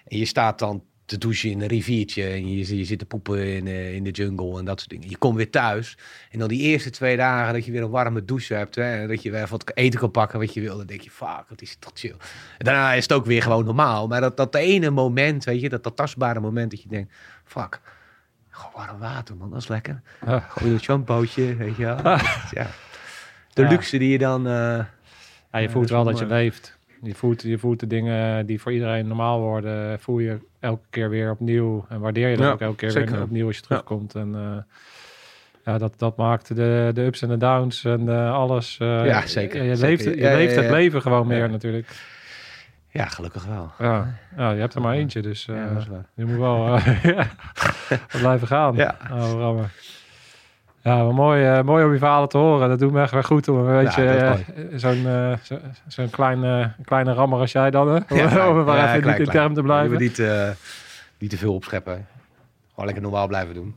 En 0.08 0.18
je 0.18 0.26
staat 0.26 0.60
dan 0.60 0.84
te 1.10 1.18
douchen 1.18 1.50
in 1.50 1.62
een 1.62 1.68
riviertje 1.68 2.24
en 2.24 2.52
je, 2.58 2.78
je 2.78 2.86
zit 2.86 3.00
te 3.00 3.06
poepen 3.06 3.48
in, 3.56 3.68
eh, 3.68 3.94
in 3.94 4.04
de 4.04 4.10
jungle 4.12 4.60
en 4.60 4.66
dat 4.66 4.78
soort 4.80 4.90
dingen. 4.92 5.10
Je 5.10 5.18
komt 5.18 5.36
weer 5.36 5.50
thuis 5.50 5.98
en 6.32 6.40
dan 6.40 6.48
die 6.48 6.62
eerste 6.62 6.90
twee 6.90 7.18
dagen 7.18 7.54
dat 7.54 7.66
je 7.66 7.72
weer 7.72 7.82
een 7.82 7.90
warme 7.90 8.26
douche 8.26 8.54
hebt 8.54 8.76
hè, 8.76 9.02
en 9.02 9.08
dat 9.08 9.22
je 9.24 9.32
weer 9.32 9.48
wat 9.50 9.72
eten 9.74 10.00
kan 10.00 10.12
pakken 10.12 10.40
wat 10.40 10.54
je 10.54 10.62
wil, 10.62 10.78
dan 10.78 10.86
denk 10.86 11.02
je, 11.02 11.12
fuck, 11.12 11.44
wat 11.50 11.62
is 11.62 11.76
toch 11.80 11.92
chill. 11.94 12.16
En 12.58 12.66
daarna 12.66 12.94
is 12.94 13.04
het 13.04 13.14
ook 13.14 13.26
weer 13.26 13.42
gewoon 13.42 13.66
normaal. 13.66 14.08
Maar 14.08 14.22
dat, 14.22 14.38
dat 14.38 14.56
ene 14.56 14.90
moment, 14.90 15.44
weet 15.44 15.62
je, 15.62 15.70
dat, 15.70 15.84
dat 15.84 15.96
tastbare 15.96 16.40
moment 16.40 16.72
dat 16.72 16.82
je 16.82 16.90
denkt, 16.90 17.14
fuck, 17.46 17.80
gewoon 18.50 18.72
warm 18.88 19.00
water 19.00 19.36
man, 19.36 19.50
dat 19.50 19.62
is 19.62 19.68
lekker. 19.68 20.02
Ja. 20.26 20.40
Gewoon 20.40 20.74
een 20.74 20.80
shampoootje, 20.80 21.56
weet 21.56 21.76
je 21.76 21.84
wel. 21.84 21.98
ja. 22.60 22.68
De 23.54 23.62
Ja. 23.62 23.70
luxe 23.70 23.98
die 23.98 24.10
je 24.10 24.18
dan... 24.18 24.48
eh, 24.48 24.52
Ja, 25.52 25.60
je 25.60 25.70
voelt 25.70 25.74
dat 25.74 25.84
is 25.84 25.90
wel 25.90 26.04
dat 26.04 26.20
je 26.20 26.26
leeft. 26.26 26.78
Je 27.02 27.16
voelt, 27.16 27.42
je 27.42 27.58
voelt 27.58 27.80
de 27.80 27.88
dingen 27.88 28.46
die 28.46 28.62
voor 28.62 28.72
iedereen 28.74 29.08
normaal 29.08 29.40
worden, 29.40 30.00
voel 30.00 30.20
je 30.20 30.38
elke 30.60 30.86
keer 30.90 31.10
weer 31.10 31.32
opnieuw. 31.32 31.86
En 31.90 32.00
waardeer 32.00 32.30
je 32.30 32.36
dat 32.36 32.46
Ja, 32.46 32.52
ook 32.52 32.62
elke 32.62 32.76
keer 32.76 32.92
zeker. 32.92 33.12
weer 33.12 33.22
opnieuw 33.22 33.48
als 33.48 33.56
je 33.56 33.62
terugkomt. 33.62 34.16
En 34.16 34.36
eh, 34.36 34.76
ja, 35.66 35.78
dat, 35.78 35.94
dat 35.98 36.18
maakt 36.18 36.56
de, 36.56 36.92
de 36.94 37.02
ups 37.02 37.22
en 37.22 37.28
de 37.30 37.38
downs 37.38 37.86
en 37.86 38.10
eh, 38.10 38.34
alles. 38.34 38.78
eh, 38.80 39.06
Ja, 39.06 39.28
zeker, 39.28 39.64
Je, 39.64 39.78
leeft, 39.78 40.04
je 40.04 40.18
Ja, 40.18 40.30
ja, 40.32 40.36
leeft 40.38 40.56
het 40.56 40.66
ja. 40.66 40.72
leven 40.72 41.02
gewoon 41.02 41.28
meer 41.28 41.38
Ja. 41.38 41.48
natuurlijk. 41.48 41.88
ja, 42.90 43.06
gelukkig 43.06 43.46
wel. 43.46 43.72
Ja. 43.80 44.14
ja, 44.38 44.52
je 44.52 44.60
hebt 44.60 44.74
er 44.76 44.82
maar 44.82 44.96
eentje, 44.96 45.22
dus 45.22 45.46
ja, 45.46 45.86
je 46.16 46.26
moet 46.26 46.38
wel 46.40 46.78
ja, 47.04 47.28
blijven 48.20 48.48
gaan. 48.48 48.76
Ja. 48.76 48.98
Oh, 49.12 49.32
rammer. 49.32 49.72
Ja, 50.84 50.96
maar 51.04 51.14
mooi, 51.14 51.46
eh, 51.46 51.62
mooi 51.62 51.86
om 51.86 51.92
je 51.92 51.98
verhalen 51.98 52.30
te 52.30 52.38
horen. 52.38 52.70
Dat 52.70 52.80
doet 52.80 52.92
me 52.92 53.02
echt 53.02 53.12
weer 53.12 53.24
goed 53.24 53.48
om 53.48 53.58
een 53.58 53.84
beetje 53.84 54.04
is 54.06 54.84
eh, 54.84 54.92
zo'n 54.92 55.08
eh, 55.08 55.34
zo, 55.88 56.04
kleine, 56.12 56.72
kleine 56.86 57.14
rammer 57.14 57.40
als 57.40 57.52
jij 57.52 57.72
dan, 57.72 57.88
hè? 57.88 58.16
Ja, 58.16 58.50
om 58.50 58.58
er 58.58 58.64
maar 58.64 58.78
ja, 58.78 58.88
even 58.90 59.02
klein, 59.02 59.18
niet 59.18 59.28
in 59.28 59.32
klein. 59.32 59.46
term 59.46 59.54
te 59.54 59.62
blijven. 59.62 59.92
moet 59.92 60.00
niet, 60.00 60.20
eh, 60.20 60.50
niet 61.18 61.30
te 61.30 61.38
veel 61.38 61.54
opscheppen. 61.54 62.08
Gewoon 62.70 62.86
lekker 62.86 63.04
normaal 63.04 63.28
blijven 63.28 63.54
doen. 63.54 63.76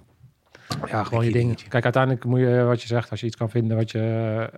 Ja, 0.87 1.05
gewoon 1.05 1.25
je 1.25 1.31
dingen. 1.31 1.45
dingetje. 1.47 1.69
Kijk, 1.69 1.85
uiteindelijk 1.85 2.25
moet 2.25 2.39
je, 2.41 2.63
wat 2.63 2.81
je 2.83 2.87
zegt, 2.87 3.11
als 3.11 3.21
je 3.21 3.27
iets 3.27 3.37
kan 3.37 3.51
vinden 3.51 3.77
wat 3.77 3.91
je, 3.91 4.51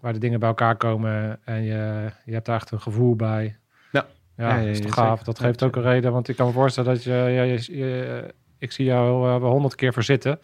waar 0.00 0.12
de 0.12 0.18
dingen 0.18 0.40
bij 0.40 0.48
elkaar 0.48 0.76
komen 0.76 1.38
en 1.44 1.62
je, 1.62 2.10
je 2.24 2.32
hebt 2.32 2.46
daar 2.46 2.56
echt 2.56 2.70
een 2.70 2.80
gevoel 2.80 3.16
bij. 3.16 3.56
Ja. 3.90 4.06
Ja, 4.36 4.48
Ja, 4.48 4.54
dat 4.56 4.64
ja, 4.64 4.70
is 4.70 4.78
ja, 4.78 4.84
toch 4.84 4.94
zeker. 4.94 5.08
gaaf. 5.08 5.22
Dat 5.22 5.38
Ja, 5.38 5.44
geeft 5.44 5.62
ook 5.62 5.76
een 5.76 5.82
reden, 5.82 6.12
want 6.12 6.28
ik 6.28 6.36
kan 6.36 6.46
me 6.46 6.52
voorstellen 6.52 6.94
dat 6.94 7.04
je, 7.04 7.10
ja, 7.12 7.42
je, 7.42 7.76
je- 7.78 8.34
ik 8.58 8.72
zie 8.72 8.84
jou 8.84 9.20
wel 9.40 9.50
honderd 9.50 9.74
keer 9.74 9.92
verzitten. 9.92 10.38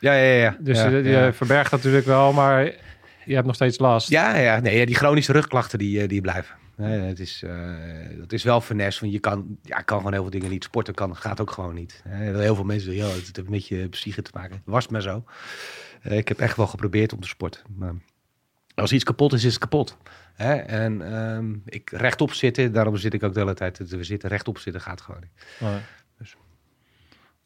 Ja, 0.00 0.12
ja, 0.14 0.32
ja. 0.32 0.56
Dus 0.60 0.78
ja, 0.78 0.88
je, 0.88 0.96
je 0.96 1.08
ja. 1.08 1.32
verbergt 1.32 1.70
dat 1.70 1.78
natuurlijk 1.80 2.06
wel, 2.06 2.32
maar 2.32 2.64
je 3.24 3.34
hebt 3.34 3.46
nog 3.46 3.54
steeds 3.54 3.78
last. 3.78 4.08
Ja, 4.08 4.36
ja, 4.36 4.60
nee, 4.60 4.78
ja, 4.78 4.86
die 4.86 4.94
chronische 4.94 5.32
rugklachten 5.32 5.78
die, 5.78 6.00
eh, 6.00 6.08
die 6.08 6.20
blijven. 6.20 6.54
Nee, 6.76 7.00
het 7.00 7.20
is, 7.20 7.42
eh, 7.42 7.74
dat 8.18 8.32
is 8.32 8.42
wel 8.42 8.60
finesse, 8.60 9.00
want 9.00 9.12
je 9.12 9.18
kan, 9.18 9.58
ja, 9.62 9.80
kan 9.80 9.96
gewoon 9.96 10.12
heel 10.12 10.22
veel 10.22 10.30
dingen 10.30 10.50
niet. 10.50 10.64
Sporten 10.64 10.94
kan, 10.94 11.16
gaat 11.16 11.40
ook 11.40 11.50
gewoon 11.50 11.74
niet. 11.74 12.02
Heel 12.08 12.54
veel 12.54 12.64
mensen 12.64 12.92
zeggen, 12.92 13.10
ja, 13.10 13.16
het 13.18 13.36
heeft 13.36 13.48
met 13.48 13.68
je 13.68 13.88
psyche 13.88 14.22
te 14.22 14.30
maken. 14.34 14.62
Was 14.64 14.88
maar 14.88 15.02
zo. 15.02 15.24
Eh, 16.02 16.16
ik 16.16 16.28
heb 16.28 16.38
echt 16.40 16.56
wel 16.56 16.66
geprobeerd 16.66 17.12
om 17.12 17.20
te 17.20 17.28
sporten. 17.28 17.60
Maar 17.76 17.94
als 18.74 18.92
iets 18.92 19.04
kapot 19.04 19.32
is, 19.32 19.44
is 19.44 19.52
het 19.52 19.60
kapot. 19.60 19.96
Hè? 20.34 20.54
En 20.54 21.12
ehm, 21.12 21.54
ik 21.64 21.90
rechtop 21.90 22.32
zitten, 22.32 22.72
daarom 22.72 22.96
zit 22.96 23.14
ik 23.14 23.22
ook 23.22 23.34
de 23.34 23.40
hele 23.40 23.54
tijd 23.54 23.74
te 23.74 24.04
zitten. 24.04 24.28
Rechtop 24.28 24.58
zitten 24.58 24.80
gaat 24.80 25.00
gewoon 25.00 25.20
niet. 25.20 25.46
Nee. 25.60 25.80
Dus- 26.18 26.36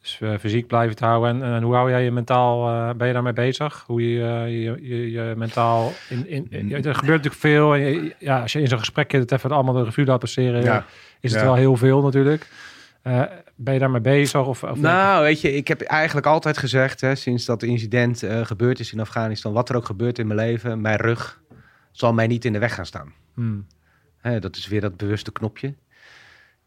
Dus 0.02 0.18
eh, 0.20 0.38
fysiek 0.38 0.66
blijven 0.66 0.96
te 0.96 1.04
houden. 1.04 1.42
En, 1.42 1.54
en 1.54 1.62
hoe 1.62 1.74
hou 1.74 1.90
jij 1.90 2.04
je 2.04 2.10
mentaal, 2.10 2.68
eh, 2.68 2.94
ben 2.94 3.06
je 3.06 3.12
daarmee 3.12 3.32
bezig? 3.32 3.84
Hoe 3.86 4.10
je 4.12 4.22
eh, 4.24 4.46
je, 4.64 4.88
je, 4.88 5.10
je 5.10 5.34
mentaal... 5.36 5.92
In, 6.08 6.26
in, 6.50 6.72
er 6.72 6.94
gebeurt 6.94 7.22
natuurlijk 7.22 7.34
veel. 7.34 7.74
En 7.74 7.80
je- 7.80 8.14
ja, 8.18 8.40
als 8.40 8.52
je 8.52 8.60
in 8.60 8.68
zo'n 8.68 8.78
gesprekje 8.78 9.18
het 9.18 9.32
even 9.32 9.50
allemaal 9.50 9.74
de 9.74 9.84
revue 9.84 10.04
laat 10.04 10.18
passeren... 10.20 10.62
Ja. 10.62 10.84
is 11.20 11.30
het 11.32 11.40
Ja. 11.40 11.46
wel 11.46 11.54
heel 11.54 11.76
veel 11.76 12.02
natuurlijk. 12.02 12.48
Eh, 13.02 13.22
ben 13.54 13.74
je 13.74 13.80
daarmee 13.80 14.00
bezig? 14.00 14.46
Of, 14.46 14.62
of 14.62 14.78
Nou, 14.78 15.22
weet 15.22 15.40
je, 15.40 15.54
ik 15.56 15.68
heb 15.68 15.80
eigenlijk 15.80 16.26
altijd 16.26 16.58
gezegd, 16.58 17.00
hè, 17.00 17.14
sinds 17.14 17.44
dat 17.44 17.62
incident 17.62 18.22
eh, 18.22 18.44
gebeurd 18.46 18.78
is 18.80 18.92
in 18.92 19.00
Afghanistan, 19.00 19.52
wat 19.52 19.68
er 19.68 19.76
ook 19.76 19.84
gebeurt 19.86 20.18
in 20.18 20.26
mijn 20.26 20.38
leven, 20.38 20.80
mijn 20.80 20.96
rug 20.96 21.40
zal 21.92 22.12
mij 22.12 22.26
niet 22.26 22.44
in 22.44 22.52
de 22.52 22.58
weg 22.58 22.74
gaan 22.74 22.86
staan. 22.86 23.12
Hmm. 23.34 23.66
Hè, 24.20 24.38
dat 24.38 24.56
is 24.56 24.68
weer 24.68 24.80
dat 24.80 24.96
bewuste 24.96 25.32
knopje. 25.32 25.74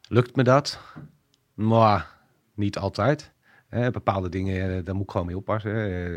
Lukt 0.08 0.36
me 0.36 0.44
dat? 0.44 0.80
Maar 1.54 2.08
niet 2.56 2.78
altijd. 2.78 3.32
Bepaalde 3.92 4.30
dingen, 4.30 4.78
eh, 4.78 4.86
daar 4.86 4.96
moet 4.96 5.04
ik 5.04 5.12
gewoon 5.12 5.26
mee 5.26 5.38
oppassen. 5.38 6.14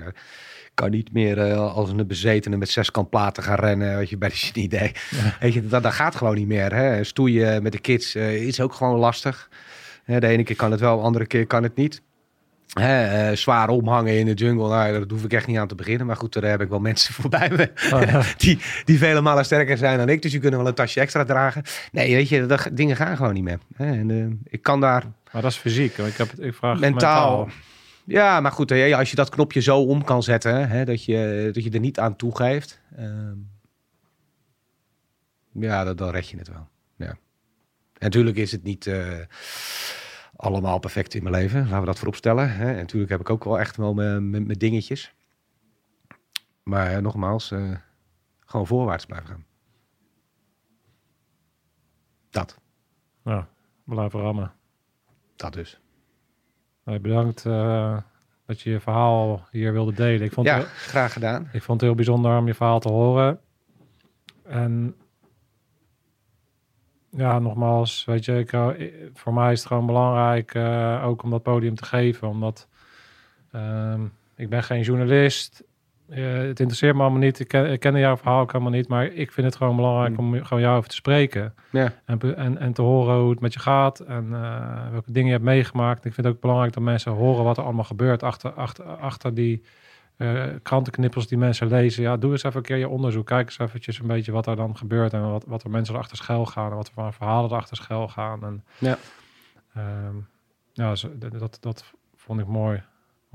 Ik 0.66 0.72
kan 0.74 0.90
niet 0.90 1.12
meer 1.12 1.38
eh, 1.38 1.74
als 1.74 1.90
een 1.90 2.06
bezetene 2.06 2.56
met 2.56 2.68
zes 2.68 2.90
kant 2.90 3.10
platen 3.10 3.42
gaan 3.42 3.58
rennen, 3.58 3.96
weet 3.96 4.10
je, 4.10 4.18
bij 4.18 4.28
de 4.28 4.34
Chinidee. 4.34 4.92
Weet 5.40 5.52
je, 5.52 5.66
dat, 5.66 5.82
dat 5.82 5.92
gaat 5.92 6.14
gewoon 6.14 6.34
niet 6.34 6.46
meer. 6.46 6.74
Hè. 6.74 7.04
Stoeien 7.04 7.62
met 7.62 7.72
de 7.72 7.78
kids 7.78 8.14
eh, 8.14 8.46
is 8.46 8.60
ook 8.60 8.72
gewoon 8.72 8.98
lastig. 8.98 9.50
De 10.04 10.26
ene 10.26 10.42
keer 10.42 10.56
kan 10.56 10.70
het 10.70 10.80
wel, 10.80 10.96
de 10.96 11.02
andere 11.02 11.26
keer 11.26 11.46
kan 11.46 11.62
het 11.62 11.76
niet. 11.76 12.02
Eh, 12.72 13.30
zwaar 13.32 13.68
omhangen 13.68 14.18
in 14.18 14.26
de 14.26 14.34
jungle, 14.34 14.68
nou, 14.68 14.92
daar 14.92 15.04
hoef 15.08 15.24
ik 15.24 15.32
echt 15.32 15.46
niet 15.46 15.58
aan 15.58 15.68
te 15.68 15.74
beginnen. 15.74 16.06
Maar 16.06 16.16
goed, 16.16 16.32
daar 16.32 16.50
heb 16.50 16.60
ik 16.60 16.68
wel 16.68 16.78
mensen 16.90 17.14
voorbij 17.14 17.50
me 17.50 17.70
die, 18.36 18.58
die 18.84 18.98
vele 18.98 19.20
malen 19.20 19.44
sterker 19.44 19.76
zijn 19.76 19.98
dan 19.98 20.08
ik. 20.08 20.22
Dus 20.22 20.30
die 20.30 20.40
kunnen 20.40 20.58
wel 20.58 20.68
een 20.68 20.74
tasje 20.74 21.00
extra 21.00 21.24
dragen. 21.24 21.62
Nee, 21.92 22.14
weet 22.14 22.28
je, 22.28 22.46
dat, 22.46 22.68
dingen 22.72 22.96
gaan 22.96 23.16
gewoon 23.16 23.34
niet 23.34 23.42
meer. 23.42 23.58
Hè, 23.76 23.86
en, 23.86 24.10
eh, 24.10 24.52
ik 24.52 24.62
kan 24.62 24.80
daar 24.80 25.04
Maar 25.32 25.42
dat 25.42 25.50
is 25.50 25.56
fysiek. 25.56 25.98
Ik, 25.98 26.16
heb 26.16 26.32
ik 26.32 26.54
vraag 26.54 26.78
mentaal... 26.78 27.48
Ja, 28.04 28.40
maar 28.40 28.52
goed, 28.52 28.70
als 28.70 29.10
je 29.10 29.16
dat 29.16 29.28
knopje 29.28 29.60
zo 29.60 29.78
om 29.78 30.04
kan 30.04 30.22
zetten, 30.22 30.68
hè, 30.68 30.84
dat, 30.84 31.04
je, 31.04 31.50
dat 31.52 31.64
je 31.64 31.70
er 31.70 31.80
niet 31.80 31.98
aan 31.98 32.16
toegeeft. 32.16 32.80
ehm, 32.96 33.34
ja, 35.52 35.84
dan, 35.84 35.96
dan 35.96 36.10
red 36.10 36.28
je 36.28 36.38
het 36.38 36.48
wel. 36.48 36.68
Ja. 36.96 37.08
En 37.08 37.16
natuurlijk 37.98 38.36
is 38.36 38.52
het 38.52 38.62
niet 38.62 38.86
eh, 38.86 39.18
allemaal 40.36 40.78
perfect 40.78 41.14
in 41.14 41.22
mijn 41.22 41.34
leven, 41.34 41.60
laten 41.62 41.80
we 41.80 41.86
dat 41.86 41.96
voorop 41.96 42.14
stellen. 42.16 42.50
Hè. 42.56 42.70
En 42.70 42.76
natuurlijk 42.76 43.10
heb 43.10 43.20
ik 43.20 43.30
ook 43.30 43.44
wel 43.44 43.58
echt 43.58 43.76
wel 43.76 43.94
mijn, 43.94 44.46
dingetjes. 44.46 45.14
Maar 46.62 46.92
eh, 46.92 46.98
nogmaals, 46.98 47.50
eh, 47.50 47.70
gewoon 48.40 48.66
voorwaarts 48.66 49.06
blijven 49.06 49.28
gaan. 49.28 49.44
Dat, 52.30 52.58
Ja, 53.24 53.48
blijven 53.84 54.20
rammen. 54.20 54.52
dat 55.36 55.52
dus. 55.52 55.80
Bedankt 56.84 57.46
eh, 57.46 57.98
dat 58.46 58.60
je 58.60 58.70
je 58.70 58.80
verhaal 58.80 59.46
hier 59.50 59.72
wilde 59.72 59.92
delen. 59.92 60.22
Ik 60.26 60.32
vond, 60.32 60.46
Ja, 60.46 60.56
het, 60.56 60.66
graag 60.66 61.12
gedaan. 61.12 61.48
ik 61.52 61.62
vond 61.62 61.80
het 61.80 61.88
heel 61.88 61.94
bijzonder 61.96 62.38
om 62.38 62.46
je 62.46 62.54
verhaal 62.54 62.80
te 62.80 62.88
horen. 62.88 63.40
En 64.42 64.96
ja, 67.16 67.38
nogmaals, 67.38 68.04
weet 68.04 68.24
je, 68.24 68.38
ik, 68.38 68.50
voor 69.14 69.34
mij 69.34 69.52
is 69.52 69.58
het 69.58 69.68
gewoon 69.68 69.86
belangrijk 69.86 70.54
eh, 70.54 71.02
ook 71.06 71.22
om 71.22 71.30
dat 71.30 71.42
podium 71.42 71.74
te 71.74 71.84
geven. 71.84 72.28
Omdat 72.28 72.68
ehm, 73.52 74.04
ik 74.36 74.48
ben 74.48 74.62
geen 74.62 74.82
journalist. 74.82 75.64
Eh, 76.08 76.24
het 76.24 76.60
interesseert 76.60 76.94
me 76.94 77.02
allemaal 77.02 77.20
niet. 77.20 77.40
Ik, 77.40 77.48
ken, 77.48 77.72
ik 77.72 77.82
jouw 77.82 78.16
verhaal 78.16 78.40
ook 78.40 78.52
helemaal 78.52 78.72
niet. 78.72 78.88
Maar 78.88 79.06
ik 79.06 79.32
vind 79.32 79.46
het 79.46 79.56
gewoon 79.56 79.76
belangrijk 79.76 80.18
om 80.18 80.44
gewoon 80.44 80.62
jou 80.62 80.76
over 80.76 80.88
te 80.88 80.94
spreken. 80.94 81.54
Ja. 81.70 81.92
En, 82.04 82.36
en, 82.36 82.58
en 82.58 82.72
te 82.72 82.82
horen 82.82 83.20
hoe 83.20 83.30
het 83.30 83.40
met 83.40 83.52
je 83.52 83.60
gaat 83.60 84.00
en 84.00 84.28
eh, 84.32 84.90
welke 84.90 85.12
dingen 85.12 85.26
je 85.26 85.34
hebt 85.34 85.44
meegemaakt. 85.44 86.04
Ik 86.04 86.14
vind 86.14 86.26
het 86.26 86.34
ook 86.34 86.40
belangrijk 86.40 86.72
dat 86.72 86.82
mensen 86.82 87.12
horen 87.12 87.44
wat 87.44 87.56
er 87.56 87.64
allemaal 87.64 87.84
gebeurt 87.84 88.22
achter, 88.22 88.52
achter, 88.52 88.84
achter 88.84 89.34
die 89.34 89.62
eh, 90.16 90.44
krantenknippels 90.62 91.26
die 91.26 91.38
mensen 91.38 91.66
lezen. 91.66 92.02
Ja, 92.02 92.16
doe 92.16 92.30
eens 92.32 92.42
even 92.42 92.56
een 92.56 92.62
keer 92.62 92.76
je 92.76 92.88
onderzoek. 92.88 93.26
Kijk 93.26 93.46
eens 93.46 93.58
eventjes 93.58 93.98
een 93.98 94.06
beetje 94.06 94.32
wat 94.32 94.46
er 94.46 94.56
dan 94.56 94.76
gebeurt 94.76 95.12
en 95.12 95.30
wat, 95.30 95.44
wat 95.46 95.62
er 95.64 95.70
mensen 95.70 95.94
erachter 95.94 96.16
schuil 96.16 96.46
gaan 96.46 96.70
en 96.70 96.76
wat 96.76 96.86
er 96.86 96.92
voor 96.92 97.12
verhalen 97.12 97.50
erachter 97.50 97.76
schuil 97.76 98.08
gaan. 98.08 98.44
En, 98.44 98.64
Ja. 98.78 98.98
ehm, 99.74 100.16
ja, 100.72 100.94
dat, 101.38 101.58
dat 101.60 101.92
vond 102.14 102.40
ik 102.40 102.46
mooi. 102.46 102.82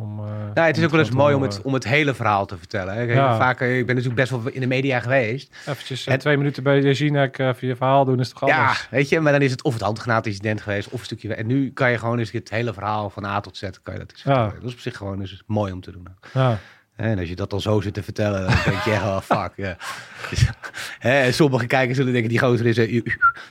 Om, 0.02 0.20
eh, 0.20 0.26
Nou, 0.54 0.68
het 0.68 0.78
is 0.78 0.84
ook 0.84 0.90
wel 0.92 1.00
eens 1.00 1.12
mooi 1.12 1.36
om 1.36 1.42
het, 1.42 1.52
horen. 1.52 1.66
om 1.68 1.74
het 1.74 1.84
hele 1.84 2.14
verhaal 2.14 2.46
te 2.46 2.58
vertellen. 2.58 2.94
Hè. 2.94 3.06
Kijk, 3.06 3.18
Ja. 3.18 3.38
Vaak, 3.38 3.62
eh, 3.62 3.78
ik 3.78 3.86
ben 3.86 3.96
natuurlijk 3.96 4.22
best 4.30 4.44
wel 4.44 4.54
in 4.54 4.62
de 4.62 4.68
media 4.68 5.00
geweest. 5.00 5.56
Eventjes 5.68 6.06
eh, 6.06 6.12
Het- 6.12 6.22
twee 6.22 6.38
minuten 6.38 6.64
bij 6.64 6.82
Jinek 6.92 7.38
even 7.40 7.68
je 7.68 7.76
verhaal 7.76 8.06
doen 8.06 8.20
is 8.20 8.30
toch 8.30 8.48
Ja, 8.50 8.60
anders? 8.60 8.88
weet 8.90 9.10
je, 9.10 9.20
maar 9.20 9.32
dan 9.32 9.42
is 9.42 9.52
het 9.52 9.64
of 9.64 9.74
het 9.74 9.82
handgranaatincident 9.82 10.62
geweest, 10.62 10.90
of 10.90 11.00
een 11.00 11.06
stukje. 11.06 11.34
En 11.34 11.48
nu 11.48 11.72
kan 11.72 11.92
je 11.92 11.98
gewoon 11.98 12.20
eens 12.20 12.32
het 12.32 12.50
hele 12.50 12.74
verhaal 12.74 13.10
van 13.10 13.26
A 13.26 13.40
tot 13.40 13.58
Z, 13.58 13.62
kan 13.84 13.94
je 13.94 14.00
dat 14.00 14.12
eens 14.12 14.24
Ja. 14.24 14.46
Dat 14.48 14.64
is 14.64 14.74
op 14.74 14.80
zich 14.80 14.98
gewoon 14.98 15.20
eens 15.20 15.44
mooi 15.46 15.72
om 15.74 15.82
te 15.82 15.92
doen. 15.92 16.08
Ja. 16.34 16.58
En 16.96 17.20
als 17.20 17.30
je 17.30 17.36
dat 17.36 17.50
dan 17.50 17.62
zo 17.62 17.82
zit 17.82 17.94
te 17.94 18.04
vertellen, 18.04 18.42
dan 18.42 18.56
denk 18.66 18.82
je 18.82 18.92
echt 18.92 19.04
wel, 19.12 19.22
fuck. 19.22 19.52
Ja. 19.56 19.76
Dus, 20.30 20.46
hè, 21.00 21.32
sommige 21.32 21.66
kijkers 21.68 21.98
zullen 21.98 22.12
denken, 22.14 22.30
die 22.30 22.40
gozer 22.40 22.66
is... 22.66 22.78
eh, 22.78 23.02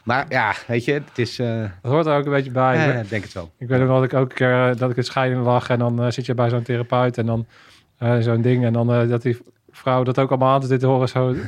Maar 0.04 0.26
ja, 0.28 0.54
weet 0.66 0.84
je, 0.84 0.92
het 0.92 1.02
is... 1.18 1.38
eh 1.38 1.60
Dat 1.82 1.92
hoort 1.92 2.06
er 2.06 2.16
ook 2.16 2.24
een 2.24 2.30
beetje 2.32 2.50
bij. 2.50 2.74
Ik 2.74 2.80
ja, 2.80 2.86
ben- 2.92 3.02
ik 3.02 3.08
denk 3.08 3.22
het 3.22 3.32
wel. 3.32 3.52
Ik 3.58 3.68
weet 3.68 3.80
nog 3.80 3.88
dat 3.88 4.04
ik 4.04 4.14
ook 4.14 4.30
een 4.30 4.36
keer 4.36 4.68
eh, 4.70 4.76
dat 4.76 4.90
ik 4.90 4.96
in 4.96 5.04
scheiding 5.04 5.42
lag 5.44 5.68
en 5.68 5.78
dan 5.78 6.12
zit 6.12 6.26
je 6.26 6.34
bij 6.34 6.48
zo'n 6.48 6.62
therapeut 6.62 7.18
en 7.18 7.26
dan 7.26 7.46
zo'n 8.20 8.42
ding 8.42 8.64
en 8.64 8.72
dan 8.72 9.08
dat 9.08 9.22
die 9.22 9.38
vrouw 9.70 10.02
dat 10.02 10.18
ook 10.18 10.28
allemaal 10.30 10.54
aan 10.60 10.78
te 10.78 10.86
horen 10.86 11.08
zo. 11.08 11.34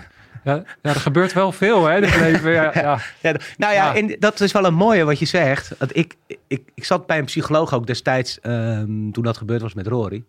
Ja, 0.45 0.55
ja, 0.55 0.65
er 0.83 0.95
gebeurt 0.95 1.33
wel 1.33 1.53
veel 1.53 1.87
hè 1.87 1.95
het 1.95 2.17
leven. 2.21 2.51
Ja, 2.53 2.71
ja. 2.75 2.99
Ja, 3.21 3.35
nou 3.57 3.75
ja. 3.75 3.95
En 3.97 4.17
dat 4.19 4.41
is 4.41 4.53
wel 4.53 4.65
een 4.65 4.75
mooie 4.75 5.05
wat 5.05 5.19
je 5.19 5.25
zegt. 5.25 5.75
Want 5.79 5.97
ik, 5.97 6.15
ik, 6.47 6.63
ik 6.75 6.85
zat 6.85 7.07
bij 7.07 7.19
een 7.19 7.25
psycholoog 7.25 7.75
ook 7.75 7.87
destijds, 7.87 8.41
ehm, 8.41 9.11
toen 9.11 9.23
dat 9.25 9.37
gebeurd 9.37 9.63
was 9.63 9.75
met 9.75 9.87
Rory. 9.87 10.25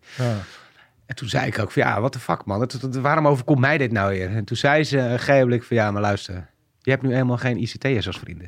En 1.06 1.14
toen 1.14 1.28
zei 1.28 1.46
ik 1.46 1.58
ook 1.58 1.70
van, 1.70 1.82
ja, 1.82 2.00
wat 2.00 2.12
de 2.12 2.18
fuck 2.18 2.44
man, 2.44 2.60
het, 2.60 2.72
het- 2.72 2.96
waarom 2.96 3.26
overkomt 3.26 3.58
mij 3.60 3.78
dit 3.78 3.92
nou 3.92 4.10
weer? 4.10 4.30
En 4.30 4.44
toen 4.44 4.56
zei 4.56 4.84
ze 4.84 5.14
moment 5.18 5.64
van, 5.64 5.76
ja, 5.76 5.90
maar 5.90 6.02
luister, 6.02 6.46
je 6.80 6.90
hebt 6.90 7.02
nu 7.02 7.12
helemaal 7.12 7.36
geen 7.36 7.62
ICT'ers 7.62 8.06
als 8.06 8.18
vrienden. 8.18 8.46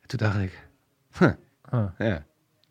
En 0.00 0.06
toen 0.08 0.18
dacht 0.18 0.38
ik, 0.38 0.68
huh, 1.18 1.30
Huh. 1.70 1.84
ja, 1.98 2.24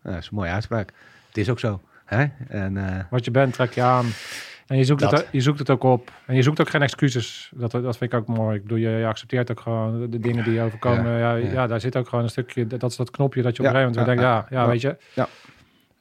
dat 0.04 0.16
is 0.16 0.28
een 0.32 0.36
mooie 0.36 0.52
uitspraak. 0.52 0.92
Het 1.28 1.38
is 1.38 1.50
ook 1.50 1.60
zo. 1.60 1.82
Hè? 2.06 2.26
En, 2.48 2.78
eh, 2.78 3.00
Wat 3.10 3.26
je 3.26 3.32
bent 3.32 3.54
trek 3.54 3.72
je 3.74 3.82
aan. 3.82 4.06
En 4.68 4.78
je 4.78 4.84
zoekt, 4.84 5.00
Dat. 5.02 5.12
het, 5.12 5.28
je 5.32 5.42
zoekt 5.42 5.60
het 5.60 5.70
ook 5.70 5.84
op. 5.84 6.12
En 6.26 6.36
je 6.36 6.42
zoekt 6.42 6.62
ook 6.62 6.70
geen 6.70 6.82
excuses. 6.82 7.52
Dat, 7.56 7.72
dat 7.72 7.98
vind 7.98 8.14
ik 8.14 8.20
ook 8.20 8.28
mooi. 8.28 8.56
Ik 8.56 8.62
bedoel, 8.62 8.78
je, 8.78 8.90
je 8.90 9.06
accepteert 9.06 9.52
ook 9.52 9.60
gewoon 9.60 10.10
de, 10.10 10.20
dingen 10.20 10.44
die 10.44 10.54
je 10.54 10.62
overkomen. 10.62 11.12
Ja, 11.12 11.18
Ja, 11.18 11.34
ja. 11.36 11.52
ja, 11.52 11.68
daar 11.68 11.80
zit 11.80 11.96
ook 11.98 12.08
gewoon 12.10 12.24
een 12.24 12.30
stukje. 12.30 12.68
Dat 12.68 12.92
is 12.92 12.98
dat 12.98 13.12
knopje 13.12 13.42
dat 13.42 13.56
je 13.56 13.62
op 13.62 13.68
een 13.68 13.76
gegeven 13.76 13.96
moment 14.04 14.20
ja, 14.20 14.24
denkt, 14.24 14.50
ja, 14.50 14.58
ja, 14.58 14.64
ja. 14.64 14.68
weet 14.70 14.82
je. 14.82 14.98
Ja. 15.14 15.28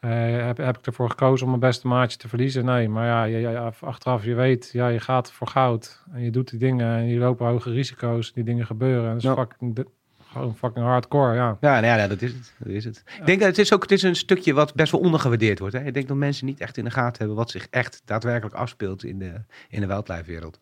Eh, 0.03 0.11
heb, 0.45 0.57
heb 0.57 0.79
ik 0.79 0.87
ervoor 0.87 1.11
gekozen 1.11 1.45
om 1.45 1.49
mijn 1.49 1.61
beste 1.71 1.87
maatje 1.87 2.19
te 2.19 2.29
verliezen? 2.29 2.65
Nee, 2.65 2.89
maar 2.89 3.07
ja, 3.07 3.25
je, 3.25 3.39
je- 3.39 3.71
achteraf, 3.81 4.25
je 4.25 4.35
weet, 4.35 4.71
ja, 4.73 4.89
je 4.89 5.01
gaat 5.01 5.33
voor 5.33 5.47
goud. 5.47 6.03
En 6.13 6.21
je 6.23 6.31
doet 6.31 6.51
die 6.51 6.59
dingen 6.59 6.97
en 6.97 7.07
je 7.07 7.19
loopt 7.19 7.41
hoge 7.41 7.71
risico's. 7.71 8.33
Die 8.33 8.45
dingen 8.45 8.67
gebeuren. 8.67 9.03
En 9.05 9.09
dat 9.09 9.17
is 9.17 9.23
Ja. 9.23 9.35
fucking, 9.35 9.75
de- 9.75 9.87
gewoon 10.33 10.57
fucking 10.57 10.85
hardcore, 10.85 11.35
ja. 11.35 11.57
ja, 11.61 11.73
nou 11.73 11.85
ja, 11.87 11.97
ja, 11.97 12.07
dat 12.09 12.23
is 12.23 12.33
het. 12.33 12.55
Dat 12.59 12.69
is 12.69 12.85
het. 12.85 13.03
Ik 13.19 13.27
denk 13.27 13.39
dat 13.39 13.49
het 13.49 13.59
is 13.59 13.73
ook 13.73 13.83
het 13.83 13.91
is 13.93 14.03
een 14.03 14.17
stukje 14.17 14.53
wat 14.55 14.75
best 14.75 14.93
wel 14.93 15.01
ondergewaardeerd 15.01 15.59
wordt. 15.59 15.75
Hè? 15.75 15.85
Ik 15.85 15.95
denk 15.95 16.09
dat 16.09 16.17
mensen 16.17 16.47
niet 16.47 16.61
echt 16.61 16.77
in 16.77 16.85
de 16.85 16.91
gaten 16.91 17.19
hebben 17.19 17.37
wat 17.37 17.51
zich 17.51 17.67
echt 17.71 18.03
daadwerkelijk 18.05 18.55
afspeelt 18.55 19.05
in 19.05 19.19
de, 19.19 19.33
in 19.69 19.81
de 19.81 19.87
wildlife-wereld. 19.87 20.59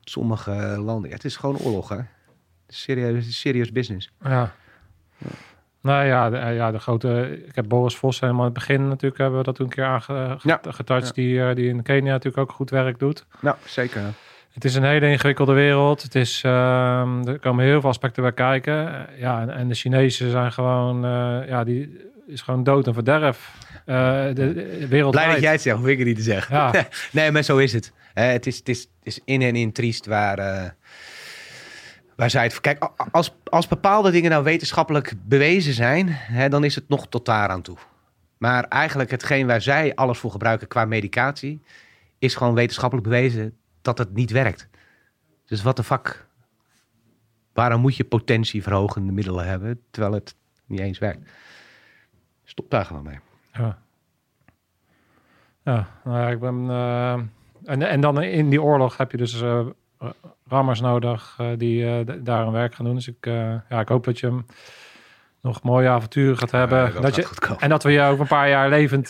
Sommige 0.00 0.50
landen, 0.84 1.08
ja, 1.10 1.14
het 1.16 1.24
is 1.24 1.36
gewoon 1.36 1.58
oorlog, 1.58 1.88
hè? 1.88 1.98
Serieus, 2.68 3.40
serious 3.40 3.72
business. 3.72 4.12
Ja. 4.24 4.54
Nou 5.82 6.04
ja, 6.06 6.30
de, 6.30 6.36
ja, 6.36 6.70
de 6.70 6.78
grote. 6.78 7.40
Ik 7.46 7.54
heb 7.54 7.68
Boris 7.68 7.96
Vos 7.96 8.20
helemaal 8.20 8.46
in 8.46 8.50
het 8.54 8.58
begin 8.58 8.88
natuurlijk 8.88 9.20
hebben 9.20 9.38
we 9.38 9.44
dat 9.44 9.54
toen 9.54 9.66
een 9.66 9.72
keer 9.72 9.84
aangetouched. 9.84 11.06
Ja. 11.06 11.12
Die, 11.14 11.42
eh, 11.48 11.54
die 11.54 11.68
in 11.68 11.82
Kenia 11.82 12.10
natuurlijk 12.10 12.38
ook 12.50 12.52
goed 12.52 12.70
werk 12.70 12.98
doet. 12.98 13.26
Nou, 13.40 13.56
zeker. 13.64 14.00
Het 14.52 14.64
is 14.64 14.74
een 14.74 14.84
hele 14.84 15.10
ingewikkelde 15.10 15.52
wereld. 15.52 16.02
Het 16.02 16.14
is, 16.14 16.42
ehm, 16.44 17.28
er 17.28 17.38
komen 17.38 17.64
heel 17.64 17.80
veel 17.80 17.90
aspecten 17.90 18.22
bij 18.22 18.32
kijken. 18.32 18.88
Eh, 18.88 19.20
Ja, 19.20 19.40
en, 19.40 19.50
en 19.50 19.68
de 19.68 19.74
Chinezen 19.74 20.30
zijn 20.30 20.52
gewoon, 20.52 21.04
eh, 21.04 21.48
ja, 21.48 21.64
die 21.64 22.10
is 22.26 22.40
gewoon 22.40 22.64
dood 22.64 22.86
en 22.86 22.94
verderf. 22.94 23.52
Eh 23.84 24.24
de, 24.24 24.34
de 24.34 24.86
wereld. 24.88 25.10
Blij 25.10 25.32
dat 25.32 25.40
jij 25.40 25.52
het 25.52 25.60
zegt, 25.62 25.76
hoef 25.76 25.86
ik 25.86 25.98
het 25.98 26.06
niet 26.06 26.16
te 26.16 26.22
zeggen. 26.22 26.56
Ja. 26.56 26.72
nee, 27.12 27.30
maar 27.30 27.42
zo 27.42 27.56
is 27.56 27.72
het. 27.72 27.92
Het, 28.14 28.46
is, 28.46 28.58
het, 28.58 28.68
is, 28.68 28.80
het 28.80 28.88
is 29.02 29.20
in 29.24 29.42
en 29.42 29.56
in 29.56 29.72
triest 29.72 30.06
waar, 30.06 30.38
eh, 30.38 30.62
waar 32.22 32.30
zij 32.30 32.42
het... 32.42 32.60
Kijk, 32.60 32.90
als, 33.10 33.34
als 33.44 33.68
bepaalde 33.68 34.10
dingen 34.10 34.30
nou 34.30 34.44
wetenschappelijk 34.44 35.14
bewezen 35.24 35.72
zijn, 35.72 36.06
hè, 36.10 36.48
dan 36.48 36.64
is 36.64 36.74
het 36.74 36.88
nog 36.88 37.08
tot 37.08 37.26
daar 37.26 37.48
aan 37.48 37.62
toe. 37.62 37.76
Maar 38.38 38.64
eigenlijk 38.64 39.10
hetgeen 39.10 39.46
waar 39.46 39.62
zij 39.62 39.94
alles 39.94 40.18
voor 40.18 40.30
gebruiken 40.30 40.68
qua 40.68 40.84
medicatie, 40.84 41.62
is 42.18 42.34
gewoon 42.34 42.54
wetenschappelijk 42.54 43.08
bewezen 43.08 43.56
dat 43.80 43.98
het 43.98 44.14
niet 44.14 44.30
werkt. 44.30 44.68
Dus 45.46 45.62
wat 45.62 45.76
de 45.76 45.82
fuck? 45.82 46.26
Waarom 47.52 47.80
moet 47.80 47.96
je 47.96 48.04
potentieverhogende 48.04 49.12
middelen 49.12 49.46
hebben, 49.46 49.80
terwijl 49.90 50.14
het 50.14 50.34
niet 50.66 50.80
eens 50.80 50.98
werkt? 50.98 51.30
Stop 52.44 52.70
daar 52.70 52.84
gewoon 52.84 53.04
mee. 53.04 53.18
Ja. 53.52 53.78
Ja, 55.64 55.88
nou 56.04 56.18
ja, 56.18 56.28
ik 56.28 56.40
ben. 56.40 56.70
eh, 56.70 57.12
en, 57.64 57.82
en 57.82 58.00
dan 58.00 58.22
in 58.22 58.50
die 58.50 58.62
oorlog 58.62 58.96
heb 58.96 59.10
je 59.10 59.16
dus 59.16 59.42
eh, 59.42 59.66
rammers 60.48 60.80
nodig 60.80 61.34
eh, 61.38 61.46
die 61.56 61.86
eh, 61.86 62.14
daar 62.20 62.46
een 62.46 62.52
werk 62.52 62.74
gaan 62.74 62.84
doen. 62.84 62.94
Dus 62.94 63.08
ik, 63.08 63.26
eh, 63.26 63.54
ja, 63.68 63.80
ik 63.80 63.88
hoop 63.88 64.04
dat 64.04 64.18
je 64.20 64.26
hem 64.26 64.46
nog 65.40 65.62
mooie 65.62 65.88
avonturen 65.88 66.38
gaat 66.38 66.50
hebben. 66.50 66.92
Ja, 66.94 67.00
dat 67.00 67.14
je, 67.14 67.28
en 67.58 67.68
dat 67.68 67.82
we 67.82 67.90
je 67.92 68.02
over 68.02 68.20
een 68.20 68.26
paar 68.26 68.48
jaar 68.48 68.68
levend 68.68 69.08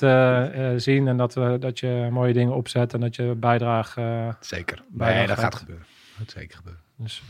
zien. 0.82 1.09
En 1.09 1.16
dat, 1.16 1.35
we, 1.35 1.56
dat 1.60 1.78
je 1.78 2.09
mooie 2.10 2.32
dingen 2.32 2.55
opzet 2.55 2.94
en 2.94 3.01
dat 3.01 3.16
je 3.16 3.35
bijdraagt. 3.36 3.97
eh, 3.97 4.28
Zeker. 4.40 4.82
Bijna 4.89 5.16
Nee, 5.19 5.27
dat 5.27 5.39
gaat. 5.39 5.55
gebeuren. 5.55 5.86
Dat 6.19 6.31
zeker 6.31 6.56
gebeuren. 6.56 6.82
dus 6.97 7.23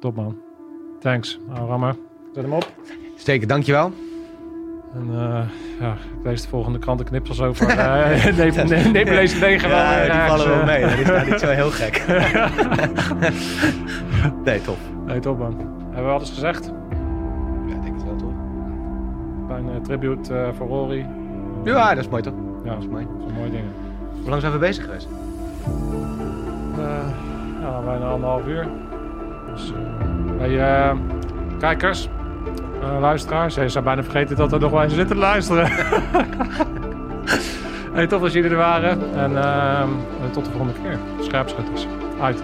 top 0.00 0.14
man. 0.16 0.38
Thanks, 1.00 1.38
nou, 1.48 1.68
Rammer. 1.68 1.96
Zet 2.34 2.42
hem 2.42 2.52
op. 2.52 2.72
Zeker, 3.16 3.46
dankjewel. 3.48 3.92
En 4.94 5.06
eh, 5.10 5.40
ja, 5.80 5.92
ik 5.92 6.24
lees 6.24 6.42
de 6.42 6.48
volgende 6.48 6.78
krantenknippels 6.78 7.40
over. 7.40 7.68
eh 7.78 8.24
neem, 8.36 8.54
neem, 8.68 8.92
neem 8.92 9.08
lees 9.08 9.32
het 9.32 9.40
negen 9.40 9.68
wel 9.68 9.78
Ja, 9.78 10.00
weer 10.00 10.10
die 10.10 10.20
vallen 10.20 10.48
wel 10.48 10.60
eh. 10.60 10.66
mee. 10.66 10.80
Dat 10.80 10.98
is 10.98 11.06
nou 11.06 11.30
niet 11.30 11.40
zo 11.40 11.46
heel 11.46 11.70
gek. 11.70 12.04
nee, 14.44 14.60
top. 14.62 14.76
Nee, 15.06 15.18
top 15.20 15.38
man. 15.38 15.56
Hebben 15.90 16.04
we 16.04 16.10
alles 16.18 16.30
gezegd? 16.30 16.72
Ja, 17.66 17.74
ik 17.74 17.82
denk 17.82 17.94
het 17.94 18.04
wel, 18.04 18.16
toch? 18.16 18.32
Kleine 19.46 19.80
tribute 19.80 20.34
eh, 20.34 20.48
voor 20.56 20.66
Rory. 20.66 21.06
Ja, 21.64 21.94
dat 21.94 22.04
is 22.04 22.08
mooi, 22.10 22.22
toch? 22.22 22.34
Ja, 22.64 22.70
Dat 22.74 22.82
is 22.82 22.88
mooi. 22.88 23.04
dat 23.04 23.22
zijn 23.26 23.38
mooie 23.38 23.50
dingen. 23.50 23.72
Hoe 24.20 24.28
lang 24.30 24.40
zijn 24.40 24.52
we 24.52 24.58
bezig 24.58 24.84
geweest? 24.84 25.08
Eh, 26.78 27.08
ja, 27.60 27.80
bijna 27.84 28.04
anderhalf 28.06 28.46
uur. 28.46 28.66
Dus, 29.52 29.72
eh, 29.72 29.78
hey, 30.38 30.58
eh, 30.60 30.96
kijkers, 31.58 32.08
eh, 32.82 33.00
luisteraars. 33.00 33.54
Je 33.54 33.68
zou 33.68 33.84
bijna 33.84 34.02
vergeten 34.02 34.36
dat 34.36 34.52
er 34.52 34.60
nog 34.60 34.70
wel 34.70 34.82
eens 34.82 34.94
zitten 34.94 35.16
te 35.16 35.22
luisteren. 35.22 35.70
Hey, 37.92 38.06
tof 38.06 38.22
dat 38.22 38.32
jullie 38.32 38.50
er 38.50 38.56
waren. 38.56 38.98
En 39.14 39.42
ehm, 39.42 39.88
tot 40.32 40.44
de 40.44 40.50
volgende 40.50 40.72
keer. 40.82 40.98
Scherpschutters. 41.20 41.86
Uit. 42.20 42.42